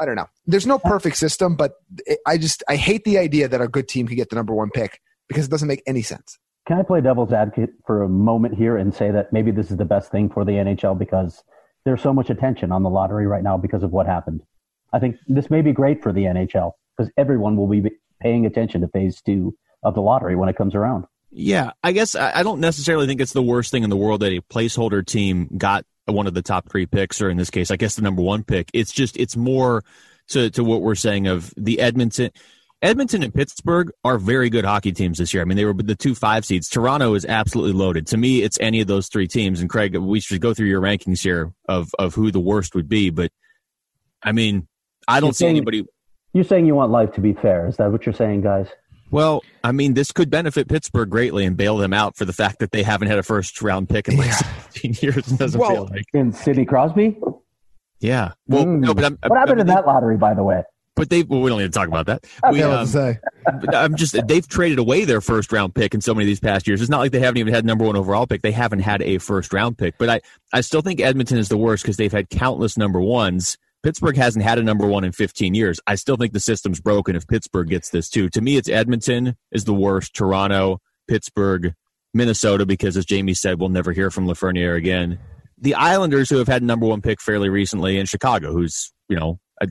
I 0.00 0.04
don't 0.04 0.16
know. 0.16 0.26
There's 0.46 0.66
no 0.66 0.78
perfect 0.78 1.16
system, 1.16 1.56
but 1.56 1.72
it, 2.06 2.18
I 2.26 2.38
just 2.38 2.62
I 2.68 2.76
hate 2.76 3.04
the 3.04 3.18
idea 3.18 3.48
that 3.48 3.60
a 3.60 3.68
good 3.68 3.88
team 3.88 4.06
could 4.06 4.16
get 4.16 4.30
the 4.30 4.36
number 4.36 4.54
one 4.54 4.70
pick 4.70 5.00
because 5.28 5.46
it 5.46 5.50
doesn't 5.50 5.68
make 5.68 5.82
any 5.86 6.02
sense. 6.02 6.38
Can 6.66 6.78
I 6.78 6.82
play 6.82 7.00
devil's 7.00 7.32
advocate 7.32 7.70
for 7.86 8.02
a 8.02 8.08
moment 8.08 8.54
here 8.54 8.76
and 8.76 8.94
say 8.94 9.10
that 9.10 9.32
maybe 9.32 9.50
this 9.50 9.70
is 9.70 9.76
the 9.76 9.84
best 9.84 10.10
thing 10.10 10.30
for 10.30 10.44
the 10.44 10.52
NHL 10.52 10.98
because 10.98 11.42
there's 11.84 12.02
so 12.02 12.12
much 12.12 12.30
attention 12.30 12.72
on 12.72 12.82
the 12.82 12.90
lottery 12.90 13.26
right 13.26 13.42
now 13.42 13.58
because 13.58 13.82
of 13.82 13.92
what 13.92 14.06
happened. 14.06 14.42
I 14.92 14.98
think 14.98 15.16
this 15.28 15.50
may 15.50 15.60
be 15.60 15.72
great 15.72 16.02
for 16.02 16.12
the 16.12 16.22
NHL 16.22 16.72
because 16.96 17.12
everyone 17.16 17.56
will 17.56 17.68
be 17.68 17.90
paying 18.20 18.46
attention 18.46 18.80
to 18.80 18.88
phase 18.88 19.20
two 19.20 19.54
of 19.82 19.94
the 19.94 20.00
lottery 20.00 20.36
when 20.36 20.48
it 20.48 20.56
comes 20.56 20.74
around. 20.74 21.04
Yeah, 21.36 21.72
I 21.82 21.90
guess 21.90 22.14
I 22.14 22.44
don't 22.44 22.60
necessarily 22.60 23.08
think 23.08 23.20
it's 23.20 23.32
the 23.32 23.42
worst 23.42 23.72
thing 23.72 23.82
in 23.82 23.90
the 23.90 23.96
world 23.96 24.20
that 24.20 24.32
a 24.32 24.40
placeholder 24.40 25.04
team 25.04 25.48
got 25.58 25.84
one 26.06 26.28
of 26.28 26.34
the 26.34 26.42
top 26.42 26.70
three 26.70 26.86
picks, 26.86 27.20
or 27.20 27.28
in 27.28 27.36
this 27.36 27.50
case, 27.50 27.72
I 27.72 27.76
guess 27.76 27.96
the 27.96 28.02
number 28.02 28.22
one 28.22 28.44
pick. 28.44 28.70
It's 28.72 28.92
just 28.92 29.16
it's 29.16 29.36
more 29.36 29.82
to 30.28 30.50
to 30.50 30.62
what 30.62 30.82
we're 30.82 30.94
saying 30.94 31.26
of 31.26 31.52
the 31.56 31.80
Edmonton. 31.80 32.30
Edmonton 32.82 33.24
and 33.24 33.34
Pittsburgh 33.34 33.90
are 34.04 34.16
very 34.16 34.48
good 34.48 34.64
hockey 34.64 34.92
teams 34.92 35.18
this 35.18 35.34
year. 35.34 35.42
I 35.42 35.44
mean, 35.44 35.56
they 35.56 35.64
were 35.64 35.72
the 35.72 35.96
two 35.96 36.14
five 36.14 36.44
seeds. 36.44 36.68
Toronto 36.68 37.14
is 37.14 37.24
absolutely 37.24 37.72
loaded. 37.72 38.06
To 38.08 38.16
me, 38.16 38.42
it's 38.42 38.60
any 38.60 38.80
of 38.80 38.86
those 38.86 39.08
three 39.08 39.26
teams. 39.26 39.60
And 39.60 39.68
Craig, 39.68 39.96
we 39.96 40.20
should 40.20 40.40
go 40.40 40.54
through 40.54 40.68
your 40.68 40.82
rankings 40.82 41.20
here 41.20 41.52
of 41.68 41.90
of 41.98 42.14
who 42.14 42.30
the 42.30 42.38
worst 42.38 42.76
would 42.76 42.88
be. 42.88 43.10
But 43.10 43.32
I 44.22 44.30
mean, 44.30 44.68
I 45.08 45.18
don't 45.18 45.28
you're 45.28 45.32
see 45.32 45.44
saying, 45.46 45.56
anybody. 45.56 45.84
You're 46.32 46.44
saying 46.44 46.66
you 46.66 46.76
want 46.76 46.92
life 46.92 47.12
to 47.14 47.20
be 47.20 47.32
fair. 47.32 47.66
Is 47.66 47.76
that 47.78 47.90
what 47.90 48.06
you're 48.06 48.14
saying, 48.14 48.42
guys? 48.42 48.68
Well, 49.10 49.44
I 49.62 49.72
mean, 49.72 49.94
this 49.94 50.12
could 50.12 50.30
benefit 50.30 50.68
Pittsburgh 50.68 51.08
greatly 51.08 51.44
and 51.44 51.56
bail 51.56 51.76
them 51.76 51.92
out 51.92 52.16
for 52.16 52.24
the 52.24 52.32
fact 52.32 52.58
that 52.58 52.72
they 52.72 52.82
haven't 52.82 53.08
had 53.08 53.18
a 53.18 53.22
first 53.22 53.60
round 53.62 53.88
pick 53.88 54.08
in 54.08 54.16
like 54.16 54.26
yeah. 54.26 54.36
17 54.72 54.96
years. 55.02 55.26
Doesn't 55.26 55.60
well, 55.60 55.70
feel 55.70 55.88
like 55.90 56.06
in 56.12 56.32
Sidney 56.32 56.64
Crosby. 56.64 57.16
Yeah. 58.00 58.32
Well, 58.48 58.64
mm. 58.64 58.80
no, 58.80 58.94
but 58.94 59.04
I'm, 59.04 59.18
what 59.26 59.38
happened 59.38 59.60
I 59.60 59.64
mean, 59.64 59.70
in 59.70 59.74
that 59.74 59.86
lottery, 59.86 60.16
by 60.16 60.34
the 60.34 60.42
way? 60.42 60.62
But 60.96 61.10
they 61.10 61.24
well, 61.24 61.40
we 61.40 61.50
don't 61.50 61.58
need 61.58 61.72
to 61.72 61.76
talk 61.76 61.88
about 61.88 62.06
that. 62.06 62.24
We, 62.52 62.62
um, 62.62 62.86
say. 62.86 63.18
I'm 63.72 63.96
just 63.96 64.16
they've 64.28 64.46
traded 64.46 64.78
away 64.78 65.04
their 65.04 65.20
first 65.20 65.50
round 65.52 65.74
pick 65.74 65.92
in 65.92 66.00
so 66.00 66.14
many 66.14 66.24
of 66.24 66.28
these 66.28 66.40
past 66.40 66.68
years. 66.68 66.80
It's 66.80 66.90
not 66.90 66.98
like 66.98 67.10
they 67.10 67.18
haven't 67.18 67.38
even 67.38 67.52
had 67.52 67.64
number 67.64 67.84
one 67.84 67.96
overall 67.96 68.28
pick. 68.28 68.42
They 68.42 68.52
haven't 68.52 68.80
had 68.80 69.02
a 69.02 69.18
first 69.18 69.52
round 69.52 69.76
pick. 69.76 69.98
But 69.98 70.08
I 70.08 70.20
I 70.52 70.60
still 70.60 70.82
think 70.82 71.00
Edmonton 71.00 71.38
is 71.38 71.48
the 71.48 71.56
worst 71.56 71.82
because 71.82 71.96
they've 71.96 72.12
had 72.12 72.30
countless 72.30 72.76
number 72.76 73.00
ones 73.00 73.58
Pittsburgh 73.84 74.16
hasn't 74.16 74.42
had 74.42 74.58
a 74.58 74.62
number 74.62 74.86
one 74.86 75.04
in 75.04 75.12
15 75.12 75.52
years. 75.52 75.78
I 75.86 75.96
still 75.96 76.16
think 76.16 76.32
the 76.32 76.40
system's 76.40 76.80
broken 76.80 77.14
if 77.16 77.28
Pittsburgh 77.28 77.68
gets 77.68 77.90
this 77.90 78.08
too. 78.08 78.30
To 78.30 78.40
me, 78.40 78.56
it's 78.56 78.68
Edmonton 78.70 79.36
is 79.52 79.64
the 79.64 79.74
worst, 79.74 80.14
Toronto, 80.14 80.80
Pittsburgh, 81.06 81.74
Minnesota, 82.14 82.64
because 82.64 82.96
as 82.96 83.04
Jaime 83.06 83.34
said, 83.34 83.60
we'll 83.60 83.68
never 83.68 83.92
hear 83.92 84.10
from 84.10 84.26
Lafreniere 84.26 84.74
again. 84.74 85.18
The 85.58 85.74
Islanders, 85.74 86.30
who 86.30 86.38
have 86.38 86.48
had 86.48 86.62
number 86.62 86.86
one 86.86 87.02
pick 87.02 87.20
fairly 87.20 87.50
recently, 87.50 87.98
and 87.98 88.08
Chicago, 88.08 88.52
who's, 88.52 88.90
you 89.10 89.16
know, 89.16 89.38
a, 89.60 89.68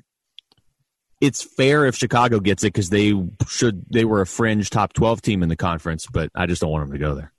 it's 1.19 1.41
fair 1.41 1.87
if 1.87 1.95
Chicago 1.95 2.39
gets 2.39 2.63
it 2.63 2.67
because 2.67 2.91
they 2.91 3.19
should, 3.47 3.83
they 3.91 4.05
were 4.05 4.21
a 4.21 4.27
fringe 4.27 4.69
top 4.69 4.93
12 4.93 5.23
team 5.23 5.41
in 5.41 5.49
the 5.49 5.55
conference, 5.55 6.05
but 6.05 6.29
I 6.35 6.45
just 6.45 6.61
don't 6.61 6.69
want 6.69 6.85
them 6.85 6.93
to 6.93 7.03
go 7.03 7.15
there. 7.15 7.33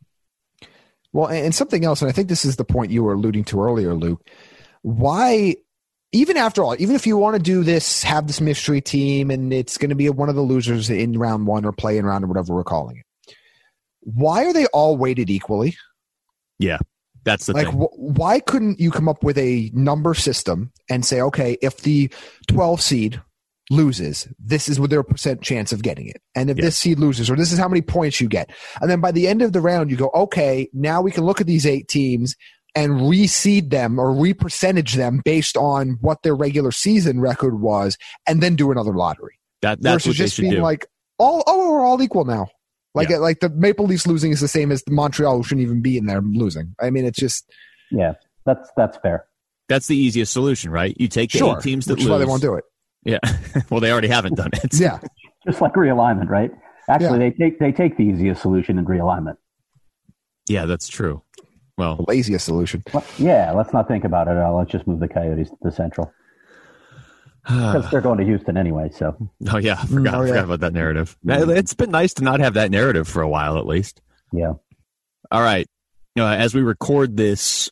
Well, 1.12 1.28
and 1.28 1.54
something 1.54 1.85
else, 1.85 2.02
and 2.02 2.09
I 2.09 2.12
think 2.12 2.28
this 2.28 2.45
is 2.45 2.57
the 2.57 2.64
point 2.64 2.90
you 2.90 3.04
were 3.04 3.12
alluding 3.12 3.45
to 3.45 3.61
earlier, 3.61 3.95
Luke. 3.95 4.28
Why 4.83 5.54
even 6.14 6.37
after 6.37 6.62
all, 6.62 6.76
even 6.78 6.94
if 6.94 7.09
you 7.09 7.16
want 7.16 7.35
to 7.35 7.42
do 7.42 7.64
this, 7.64 8.04
have 8.04 8.28
this 8.28 8.40
mystery 8.40 8.80
team, 8.80 9.33
and 9.33 9.52
it's 9.52 9.76
going 9.76 9.90
to 9.90 9.97
be 9.97 10.09
one 10.09 10.28
of 10.28 10.37
the 10.37 10.42
losers 10.42 10.88
in 10.88 11.18
round 11.18 11.47
one 11.49 11.64
or 11.64 11.73
play 11.73 11.99
in 11.99 12.06
round 12.06 12.25
or 12.25 12.28
whatever 12.28 12.54
we're 12.54 12.62
calling 12.62 12.99
it. 12.99 13.35
Why 14.00 14.44
are 14.44 14.52
they 14.52 14.66
all 14.66 14.97
weighted 14.97 15.28
equally? 15.28 15.76
Yeah, 16.61 16.78
that's 17.25 17.47
the 17.47 17.52
like. 17.52 17.66
Thing. 17.66 17.80
Wh- 17.80 17.99
why 17.99 18.38
couldn't 18.38 18.78
you 18.78 18.92
come 18.92 19.09
up 19.09 19.25
with 19.25 19.37
a 19.38 19.73
number 19.75 20.14
system 20.14 20.73
and 20.88 21.04
say, 21.04 21.21
okay, 21.21 21.59
if 21.61 21.78
the 21.78 22.12
12 22.47 22.80
seed 22.80 23.21
loses, 23.68 24.28
this 24.38 24.68
is 24.68 24.78
what 24.78 24.90
their 24.90 25.02
percent 25.02 25.42
chance 25.42 25.73
of 25.73 25.83
getting 25.83 26.06
it, 26.06 26.23
and 26.37 26.49
if 26.49 26.59
this 26.59 26.78
seed 26.78 27.00
loses, 27.00 27.28
or 27.28 27.35
this 27.35 27.50
is 27.50 27.59
how 27.59 27.66
many 27.66 27.83
points 27.83 28.21
you 28.21 28.28
get, 28.28 28.50
and 28.80 28.88
then 28.88 29.00
by 29.00 29.11
the 29.11 29.26
end 29.26 29.42
of 29.42 29.52
the 29.52 29.61
round, 29.61 29.90
you 29.90 29.97
go, 29.97 30.11
okay, 30.14 30.68
now 30.73 31.02
we 31.02 31.11
can 31.11 31.25
look 31.25 31.40
at 31.40 31.49
these 31.49 31.66
eight 31.66 31.88
teams 31.88 32.37
and 32.75 32.93
reseed 32.93 33.71
them 33.71 33.99
or 33.99 34.09
repercentage 34.09 34.95
them 34.95 35.23
based 35.25 35.57
on 35.57 35.99
what 36.00 36.23
their 36.23 36.35
regular 36.35 36.73
season 36.73 37.21
record 37.21 37.61
was, 37.61 37.97
and 38.26 38.43
then 38.43 38.57
do 38.57 38.71
another 38.71 38.93
lottery. 38.93 39.38
That 39.62 39.81
that's 39.81 40.04
versus 40.04 40.16
just 40.16 40.38
being 40.38 40.54
do. 40.54 40.62
like 40.62 40.87
all 41.19 41.43
oh 41.47 41.73
we're 41.73 41.85
all 41.85 42.02
equal 42.02 42.25
now. 42.25 42.49
Like 42.95 43.09
yeah. 43.09 43.19
like 43.19 43.40
the 43.40 43.50
Maple 43.50 43.87
Leafs 43.87 44.07
losing 44.07 44.31
is 44.31 44.40
the 44.40 44.49
same 44.49 44.71
as 44.71 44.83
the 44.85 44.93
Montreal 44.93 45.37
who 45.37 45.43
shouldn't 45.43 45.66
even 45.66 45.83
be 45.83 45.97
in 45.97 46.07
there 46.07 46.21
losing. 46.21 46.75
I 46.81 46.90
mean, 46.90 47.04
it's 47.04 47.19
just 47.19 47.50
yeah, 47.90 48.14
that's 48.47 48.71
that's 48.76 48.97
fair. 48.99 49.26
That's 49.69 49.87
the 49.87 49.97
easiest 49.97 50.33
solution, 50.33 50.71
right? 50.71 50.95
You 50.99 51.09
take 51.09 51.33
the 51.33 51.38
sure, 51.38 51.57
eight 51.57 51.62
teams 51.62 51.87
that 51.87 51.95
which 51.95 52.02
lose. 52.02 52.11
why 52.11 52.19
they 52.19 52.25
won't 52.25 52.43
do 52.43 52.54
it. 52.54 52.64
Yeah, 53.04 53.19
well, 53.71 53.81
they 53.81 53.90
already 53.90 54.09
haven't 54.09 54.35
done 54.35 54.50
it. 54.52 54.78
yeah, 54.78 55.00
just 55.47 55.61
like 55.61 55.73
realignment, 55.75 56.28
right? 56.28 56.50
Actually, 56.88 57.25
yeah. 57.25 57.31
they 57.31 57.31
take 57.31 57.59
they 57.59 57.73
take 57.73 57.97
the 57.97 58.04
easiest 58.04 58.43
solution 58.43 58.78
in 58.78 58.85
realignment. 58.85 59.37
Yeah, 60.49 60.66
that's 60.66 60.88
true. 60.88 61.23
Well, 61.76 61.97
the 61.97 62.04
laziest 62.07 62.45
solution. 62.45 62.83
Well, 62.93 63.04
yeah, 63.19 63.52
let's 63.52 63.73
not 63.73 63.88
think 63.88 64.04
about 64.04 64.28
it. 64.28 64.35
Let's 64.35 64.71
just 64.71 64.87
move 64.87 65.00
the 65.00 65.09
Coyotes 65.09 65.50
to 65.50 65.57
the 65.62 65.73
Central. 65.73 66.12
Because 67.47 67.90
they're 67.90 68.00
going 68.00 68.19
to 68.19 68.25
Houston 68.25 68.57
anyway. 68.57 68.88
So. 68.90 69.14
Oh 69.50 69.59
yeah, 69.59 69.75
I 69.78 69.85
forgot, 69.85 70.14
mm, 70.14 70.19
oh, 70.19 70.23
yeah. 70.23 70.28
forgot 70.28 70.45
about 70.45 70.61
that 70.61 70.73
narrative. 70.73 71.14
It's 71.26 71.75
been 71.75 71.90
nice 71.90 72.14
to 72.14 72.25
not 72.25 72.40
have 72.40 72.54
that 72.54 72.71
narrative 72.71 73.07
for 73.07 73.21
a 73.21 73.28
while, 73.28 73.59
at 73.59 73.66
least. 73.66 74.00
Yeah. 74.33 74.54
All 75.31 75.43
right. 75.43 75.66
You 76.14 76.23
know, 76.23 76.28
as 76.28 76.54
we 76.54 76.62
record 76.62 77.19
this, 77.19 77.71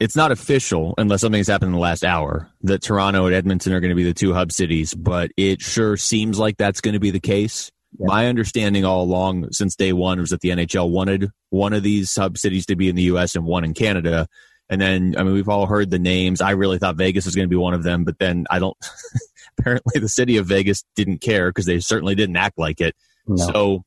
it's 0.00 0.16
not 0.16 0.32
official 0.32 0.94
unless 0.96 1.20
something's 1.20 1.48
happened 1.48 1.70
in 1.70 1.74
the 1.74 1.80
last 1.80 2.04
hour 2.04 2.48
that 2.62 2.82
Toronto 2.82 3.26
and 3.26 3.34
Edmonton 3.34 3.74
are 3.74 3.80
going 3.80 3.90
to 3.90 3.94
be 3.94 4.04
the 4.04 4.14
two 4.14 4.32
hub 4.32 4.50
cities, 4.50 4.94
but 4.94 5.30
it 5.36 5.60
sure 5.60 5.98
seems 5.98 6.38
like 6.38 6.56
that's 6.56 6.80
going 6.80 6.94
to 6.94 7.00
be 7.00 7.10
the 7.10 7.20
case. 7.20 7.70
Yeah. 7.98 8.06
My 8.06 8.26
understanding 8.26 8.84
all 8.84 9.02
along 9.02 9.52
since 9.52 9.76
day 9.76 9.92
one 9.92 10.18
was 10.18 10.30
that 10.30 10.40
the 10.40 10.50
NHL 10.50 10.90
wanted 10.90 11.30
one 11.50 11.72
of 11.72 11.82
these 11.82 12.10
sub 12.10 12.38
cities 12.38 12.66
to 12.66 12.76
be 12.76 12.88
in 12.88 12.96
the 12.96 13.02
U.S. 13.04 13.34
and 13.34 13.44
one 13.44 13.64
in 13.64 13.74
Canada. 13.74 14.26
And 14.70 14.80
then, 14.80 15.14
I 15.18 15.22
mean, 15.22 15.34
we've 15.34 15.48
all 15.48 15.66
heard 15.66 15.90
the 15.90 15.98
names. 15.98 16.40
I 16.40 16.52
really 16.52 16.78
thought 16.78 16.96
Vegas 16.96 17.26
was 17.26 17.34
going 17.34 17.46
to 17.46 17.50
be 17.50 17.56
one 17.56 17.74
of 17.74 17.82
them, 17.82 18.04
but 18.04 18.18
then 18.18 18.46
I 18.50 18.58
don't. 18.58 18.76
apparently, 19.58 20.00
the 20.00 20.08
city 20.08 20.38
of 20.38 20.46
Vegas 20.46 20.84
didn't 20.96 21.18
care 21.20 21.50
because 21.50 21.66
they 21.66 21.80
certainly 21.80 22.14
didn't 22.14 22.36
act 22.36 22.58
like 22.58 22.80
it. 22.80 22.96
No. 23.26 23.36
So, 23.36 23.84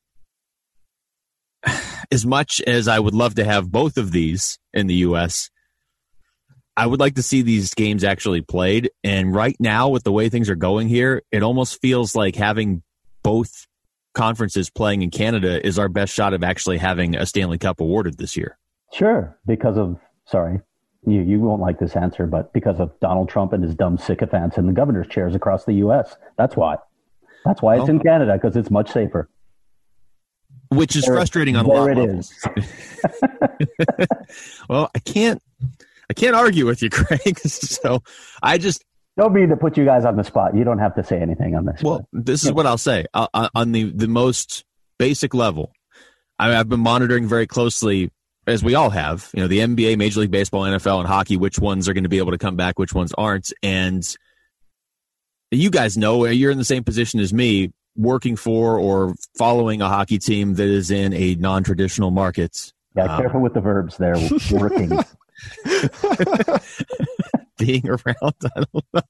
as 2.12 2.26
much 2.26 2.62
as 2.62 2.88
I 2.88 3.00
would 3.00 3.16
love 3.16 3.36
to 3.36 3.44
have 3.44 3.72
both 3.72 3.98
of 3.98 4.12
these 4.12 4.60
in 4.74 4.86
the 4.86 4.96
U.S., 4.96 5.50
I 6.78 6.86
would 6.86 7.00
like 7.00 7.16
to 7.16 7.24
see 7.24 7.42
these 7.42 7.74
games 7.74 8.04
actually 8.04 8.42
played. 8.42 8.92
And 9.04 9.34
right 9.34 9.56
now, 9.60 9.90
with 9.90 10.04
the 10.04 10.12
way 10.12 10.30
things 10.30 10.50
are 10.50 10.56
going 10.56 10.88
here, 10.88 11.24
it 11.32 11.42
almost 11.42 11.82
feels 11.82 12.16
like 12.16 12.36
having 12.36 12.84
both 13.24 13.66
conferences 14.16 14.70
playing 14.70 15.02
in 15.02 15.12
Canada 15.12 15.66
is 15.66 15.78
our 15.78 15.90
best 15.90 16.14
shot 16.14 16.34
of 16.34 16.44
actually 16.44 16.78
having 16.78 17.16
a 17.16 17.26
Stanley 17.26 17.58
Cup 17.58 17.80
awarded 17.80 18.18
this 18.18 18.36
year. 18.36 18.58
Sure, 18.94 19.38
because 19.46 19.78
of 19.78 20.00
sorry, 20.26 20.62
you, 21.06 21.22
you 21.22 21.40
won't 21.40 21.62
like 21.62 21.80
this 21.80 21.96
answer, 21.96 22.26
but 22.26 22.52
because 22.54 22.80
of 22.80 22.98
Donald 23.00 23.30
Trump 23.30 23.54
and 23.54 23.64
his 23.64 23.76
dumb 23.76 23.98
sycophants 23.98 24.58
in 24.58 24.66
the 24.66 24.74
governor's 24.74 25.08
chairs 25.08 25.36
across 25.36 25.66
the 25.66 25.74
U.S. 25.74 26.16
That's 26.38 26.56
why. 26.56 26.78
That's 27.46 27.62
why 27.62 27.76
it's 27.76 27.84
oh. 27.84 27.92
in 27.92 28.00
Canada 28.00 28.34
because 28.34 28.56
it's 28.56 28.72
much 28.72 28.92
safer. 28.92 29.30
Which 30.70 30.96
is 30.96 31.06
there, 31.06 31.16
frustrating 31.16 31.56
on 31.56 31.66
a 31.66 31.68
lot 31.68 31.92
of 31.92 31.98
levels. 31.98 32.34
well, 34.70 34.90
I 34.96 35.00
can't. 35.00 35.42
I 36.10 36.14
can't 36.14 36.36
argue 36.36 36.66
with 36.66 36.82
you, 36.82 36.90
Craig. 36.90 37.40
so 37.40 38.02
I 38.42 38.58
just 38.58 38.84
don't 39.18 39.34
mean 39.34 39.50
to 39.50 39.58
put 39.58 39.78
you 39.78 39.86
guys 39.86 40.06
on 40.06 40.18
the 40.18 40.24
spot. 40.24 40.56
You 40.56 40.64
don't 40.64 40.80
have 40.80 40.96
to 40.96 41.04
say 41.04 41.20
anything 41.22 41.56
on 41.56 41.66
this. 41.66 41.82
Well, 41.82 42.08
this 42.12 42.44
is 42.44 42.52
what 42.52 42.66
I'll 42.66 42.78
say 42.78 43.06
uh, 43.14 43.28
uh, 43.34 43.50
on 43.56 43.72
the 43.72 43.92
the 43.92 44.08
most 44.08 44.66
basic 44.98 45.34
level. 45.34 45.72
I 46.38 46.50
have 46.50 46.68
been 46.68 46.82
monitoring 46.82 47.28
very 47.28 47.48
closely 47.48 48.12
as 48.46 48.64
we 48.64 48.76
all 48.76 48.90
have, 48.90 49.30
you 49.34 49.42
know, 49.42 49.48
the 49.48 49.60
NBA, 49.60 49.98
Major 49.98 50.20
League 50.20 50.32
Baseball, 50.32 50.64
NFL, 50.64 51.00
and 51.00 51.08
hockey, 51.08 51.38
which 51.38 51.58
ones 51.60 51.88
are 51.88 51.94
going 51.94 52.04
to 52.04 52.10
be 52.10 52.18
able 52.18 52.32
to 52.32 52.38
come 52.38 52.56
back, 52.56 52.78
which 52.78 52.94
ones 52.94 53.14
aren't. 53.18 53.54
And 53.64 54.06
you 55.50 55.70
guys 55.70 55.98
know 55.98 56.26
you're 56.26 56.52
in 56.52 56.58
the 56.58 56.66
same 56.66 56.84
position 56.84 57.20
as 57.22 57.34
me, 57.34 57.72
working 57.96 58.36
for 58.36 58.78
or 58.78 59.16
following 59.38 59.82
a 59.82 59.88
hockey 59.88 60.20
team 60.20 60.56
that 60.56 60.68
is 60.68 60.92
in 60.92 61.14
a 61.14 61.36
non 61.36 61.64
traditional 61.64 62.12
market. 62.12 62.74
Yeah, 62.96 63.06
um, 63.06 63.22
careful 63.22 63.42
with 63.42 63.54
the 63.54 63.62
verbs 63.62 63.98
there. 63.98 64.16
Working. 64.52 64.92
Being 67.58 67.88
around, 67.88 68.16
I 68.22 68.50
don't 68.56 68.86
know. 68.94 69.02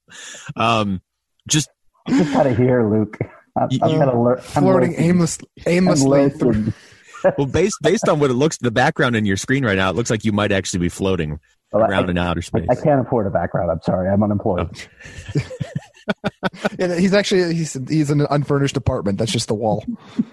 Um, 0.54 1.02
just, 1.48 1.68
just 2.08 2.32
kind 2.32 2.48
of 2.48 2.56
here, 2.56 2.88
Luke. 2.88 3.18
I'm, 3.56 3.68
I'm 3.82 3.98
kind 3.98 4.10
of 4.10 4.18
lear- 4.18 4.36
flirting 4.36 4.94
aimlessly, 4.98 5.48
aimlessly 5.66 6.30
through 6.30 6.72
well, 7.38 7.46
based 7.46 7.78
based 7.82 8.08
on 8.08 8.20
what 8.20 8.30
it 8.30 8.34
looks, 8.34 8.58
the 8.58 8.70
background 8.70 9.16
in 9.16 9.26
your 9.26 9.36
screen 9.36 9.64
right 9.64 9.76
now, 9.76 9.90
it 9.90 9.96
looks 9.96 10.10
like 10.10 10.24
you 10.24 10.32
might 10.32 10.52
actually 10.52 10.80
be 10.80 10.88
floating 10.88 11.40
well, 11.72 11.84
around 11.84 12.06
I, 12.06 12.10
in 12.10 12.18
outer 12.18 12.42
space. 12.42 12.66
I, 12.68 12.72
I, 12.72 12.76
can't 12.76 13.00
afford 13.04 13.26
a 13.26 13.30
background. 13.30 13.70
I'm 13.70 13.80
sorry, 13.82 14.08
I'm 14.08 14.22
unemployed. 14.22 14.68
Oh. 15.34 15.40
yeah, 16.78 16.94
he's 16.96 17.14
actually 17.14 17.54
he's 17.54 17.76
he's 17.88 18.10
in 18.10 18.20
an 18.20 18.26
unfurnished 18.30 18.76
apartment. 18.76 19.18
That's 19.18 19.32
just 19.32 19.48
the 19.48 19.54
wall. 19.54 19.84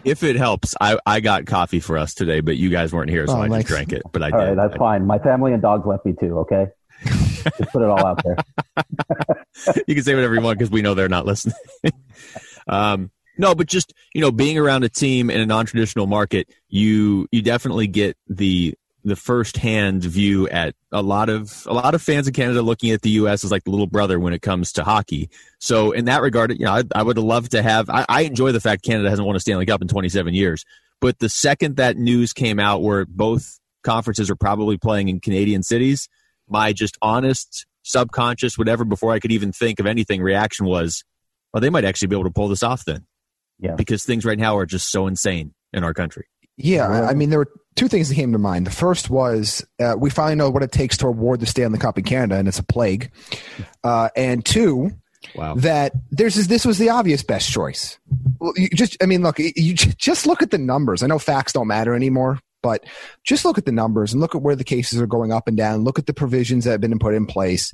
If 0.04 0.24
it 0.24 0.36
helps, 0.36 0.76
I 0.80 0.98
I 1.06 1.20
got 1.20 1.46
coffee 1.46 1.80
for 1.80 1.98
us 1.98 2.14
today, 2.14 2.42
but 2.42 2.58
you 2.58 2.70
guys 2.70 2.94
weren't 2.94 3.10
here, 3.10 3.26
so 3.28 3.38
oh, 3.38 3.42
I 3.42 3.48
nice. 3.48 3.64
just 3.64 3.68
drank 3.68 3.94
it. 3.94 4.04
But 4.12 4.24
I 4.24 4.30
all 4.30 4.40
did. 4.40 4.46
Right, 4.46 4.56
that's 4.56 4.76
I 4.76 4.78
fine. 4.78 5.08
My 5.08 5.20
family 5.20 5.54
and 5.54 5.62
dogs 5.62 5.86
left 5.86 6.06
me 6.06 6.14
too. 6.20 6.40
Okay. 6.40 6.68
Just 7.04 7.72
put 7.72 7.82
it 7.82 7.90
all 7.90 8.06
out 8.06 8.22
there. 8.24 8.38
you 9.88 9.96
can 9.96 10.04
say 10.04 10.16
whatever 10.16 10.36
you 10.36 10.42
want 10.42 10.58
because 10.58 10.72
we 10.72 10.82
know 10.82 10.94
they're 10.94 11.10
not 11.10 11.26
listening. 11.26 11.56
um, 12.68 13.12
no, 13.38 13.56
but 13.56 13.68
just 13.68 13.94
you 14.14 14.22
know, 14.22 14.32
being 14.32 14.58
around 14.58 14.84
a 14.84 14.90
team 14.90 15.30
in 15.30 15.40
a 15.40 15.46
non-traditional 15.46 16.08
market, 16.08 16.48
you 16.70 17.28
you 17.32 17.42
definitely 17.42 17.88
get 17.88 18.18
the 18.28 18.76
the 19.06 19.16
first-hand 19.18 20.02
view 20.02 20.48
at 20.48 20.76
a 20.92 21.02
lot 21.02 21.30
of 21.30 21.66
a 21.68 21.74
lot 21.74 21.94
of 21.94 22.02
fans 22.02 22.28
in 22.28 22.34
Canada 22.34 22.62
looking 22.62 22.92
at 22.92 23.02
the 23.02 23.10
U.S. 23.12 23.44
as 23.44 23.52
like 23.52 23.64
the 23.64 23.72
little 23.72 23.88
brother 23.88 24.20
when 24.20 24.34
it 24.34 24.42
comes 24.42 24.72
to 24.74 24.84
hockey. 24.84 25.30
So 25.60 25.92
in 25.92 26.06
that 26.06 26.22
regard, 26.22 26.52
you 26.52 26.66
know, 26.66 26.72
I, 26.72 26.84
I 26.96 27.04
would 27.04 27.18
love 27.18 27.50
to 27.50 27.62
have. 27.62 27.90
I, 27.90 28.06
I 28.08 28.22
enjoy 28.22 28.52
the 28.52 28.62
fact 28.62 28.84
Canada 28.84 29.10
hasn't 29.10 29.26
won 29.26 29.36
a 29.36 29.40
Stanley 29.40 29.66
Cup 29.66 29.82
in 29.82 29.88
27 29.88 30.34
years. 30.34 30.64
But 31.02 31.20
the 31.20 31.28
second 31.28 31.76
that 31.78 31.98
news 31.98 32.32
came 32.32 32.60
out, 32.60 32.82
where 32.82 33.06
both 33.06 33.60
conferences 33.84 34.30
are 34.30 34.38
probably 34.38 34.78
playing 34.78 35.10
in 35.10 35.20
Canadian 35.20 35.64
cities, 35.64 36.08
my 36.48 36.74
just 36.74 36.98
honest, 37.02 37.66
subconscious, 37.84 38.58
whatever, 38.58 38.86
before 38.86 39.12
I 39.12 39.20
could 39.20 39.32
even 39.32 39.52
think 39.52 39.80
of 39.80 39.86
anything, 39.86 40.22
reaction 40.22 40.66
was, 40.66 41.04
well, 41.54 41.62
they 41.62 41.70
might 41.70 41.86
actually 41.86 42.08
be 42.10 42.16
able 42.16 42.26
to 42.26 42.32
pull 42.32 42.48
this 42.48 42.64
off 42.64 42.86
then. 42.86 43.06
Yeah. 43.60 43.76
Because 43.76 44.04
things 44.04 44.26
right 44.26 44.38
now 44.38 44.58
are 44.58 44.66
just 44.66 44.92
so 44.92 45.08
insane 45.08 45.54
in 45.72 45.84
our 45.84 45.94
country. 45.94 46.26
Yeah, 46.58 46.88
I 46.88 47.14
mean, 47.14 47.30
there 47.30 47.40
were 47.40 47.52
two 47.76 47.88
things 47.88 48.10
that 48.10 48.16
came 48.16 48.32
to 48.32 48.38
mind. 48.38 48.68
The 48.68 48.72
first 48.72 49.10
was 49.10 49.66
uh, 49.80 49.96
we 49.98 50.10
finally 50.12 50.36
know 50.36 50.52
what 50.52 50.62
it 50.62 50.72
takes 50.72 50.98
to 50.98 51.08
award 51.08 51.40
the 51.40 51.48
Stanley 51.48 51.80
Cup 51.80 51.98
in 51.98 52.04
Canada, 52.04 52.36
and 52.36 52.48
it's 52.48 52.60
a 52.60 52.64
plague. 52.64 53.12
Uh, 53.84 54.10
and 54.16 54.46
two, 54.46 54.92
wow. 55.36 55.56
that 55.56 55.94
there's 56.12 56.36
this 56.48 56.66
was 56.66 56.78
the 56.78 56.90
obvious 56.90 57.24
best 57.24 57.50
choice. 57.50 57.98
You 58.56 58.70
just, 58.70 59.02
I 59.02 59.08
mean, 59.08 59.24
look, 59.24 59.40
you 59.40 59.74
just 59.74 60.28
look 60.28 60.44
at 60.44 60.52
the 60.52 60.60
numbers. 60.60 61.02
I 61.02 61.08
know 61.08 61.18
facts 61.18 61.54
don't 61.54 61.68
matter 61.68 61.96
anymore, 61.96 62.40
but 62.64 62.84
just 63.24 63.46
look 63.46 63.60
at 63.60 63.66
the 63.66 63.72
numbers 63.72 64.14
and 64.14 64.22
look 64.22 64.34
at 64.34 64.42
where 64.42 64.56
the 64.56 64.64
cases 64.64 65.00
are 65.00 65.08
going 65.08 65.32
up 65.32 65.48
and 65.48 65.56
down. 65.56 65.84
Look 65.84 66.00
at 66.00 66.08
the 66.08 66.14
provisions 66.14 66.66
that 66.66 66.72
have 66.72 66.82
been 66.82 66.98
put 66.98 67.14
in 67.14 67.28
place. 67.28 67.72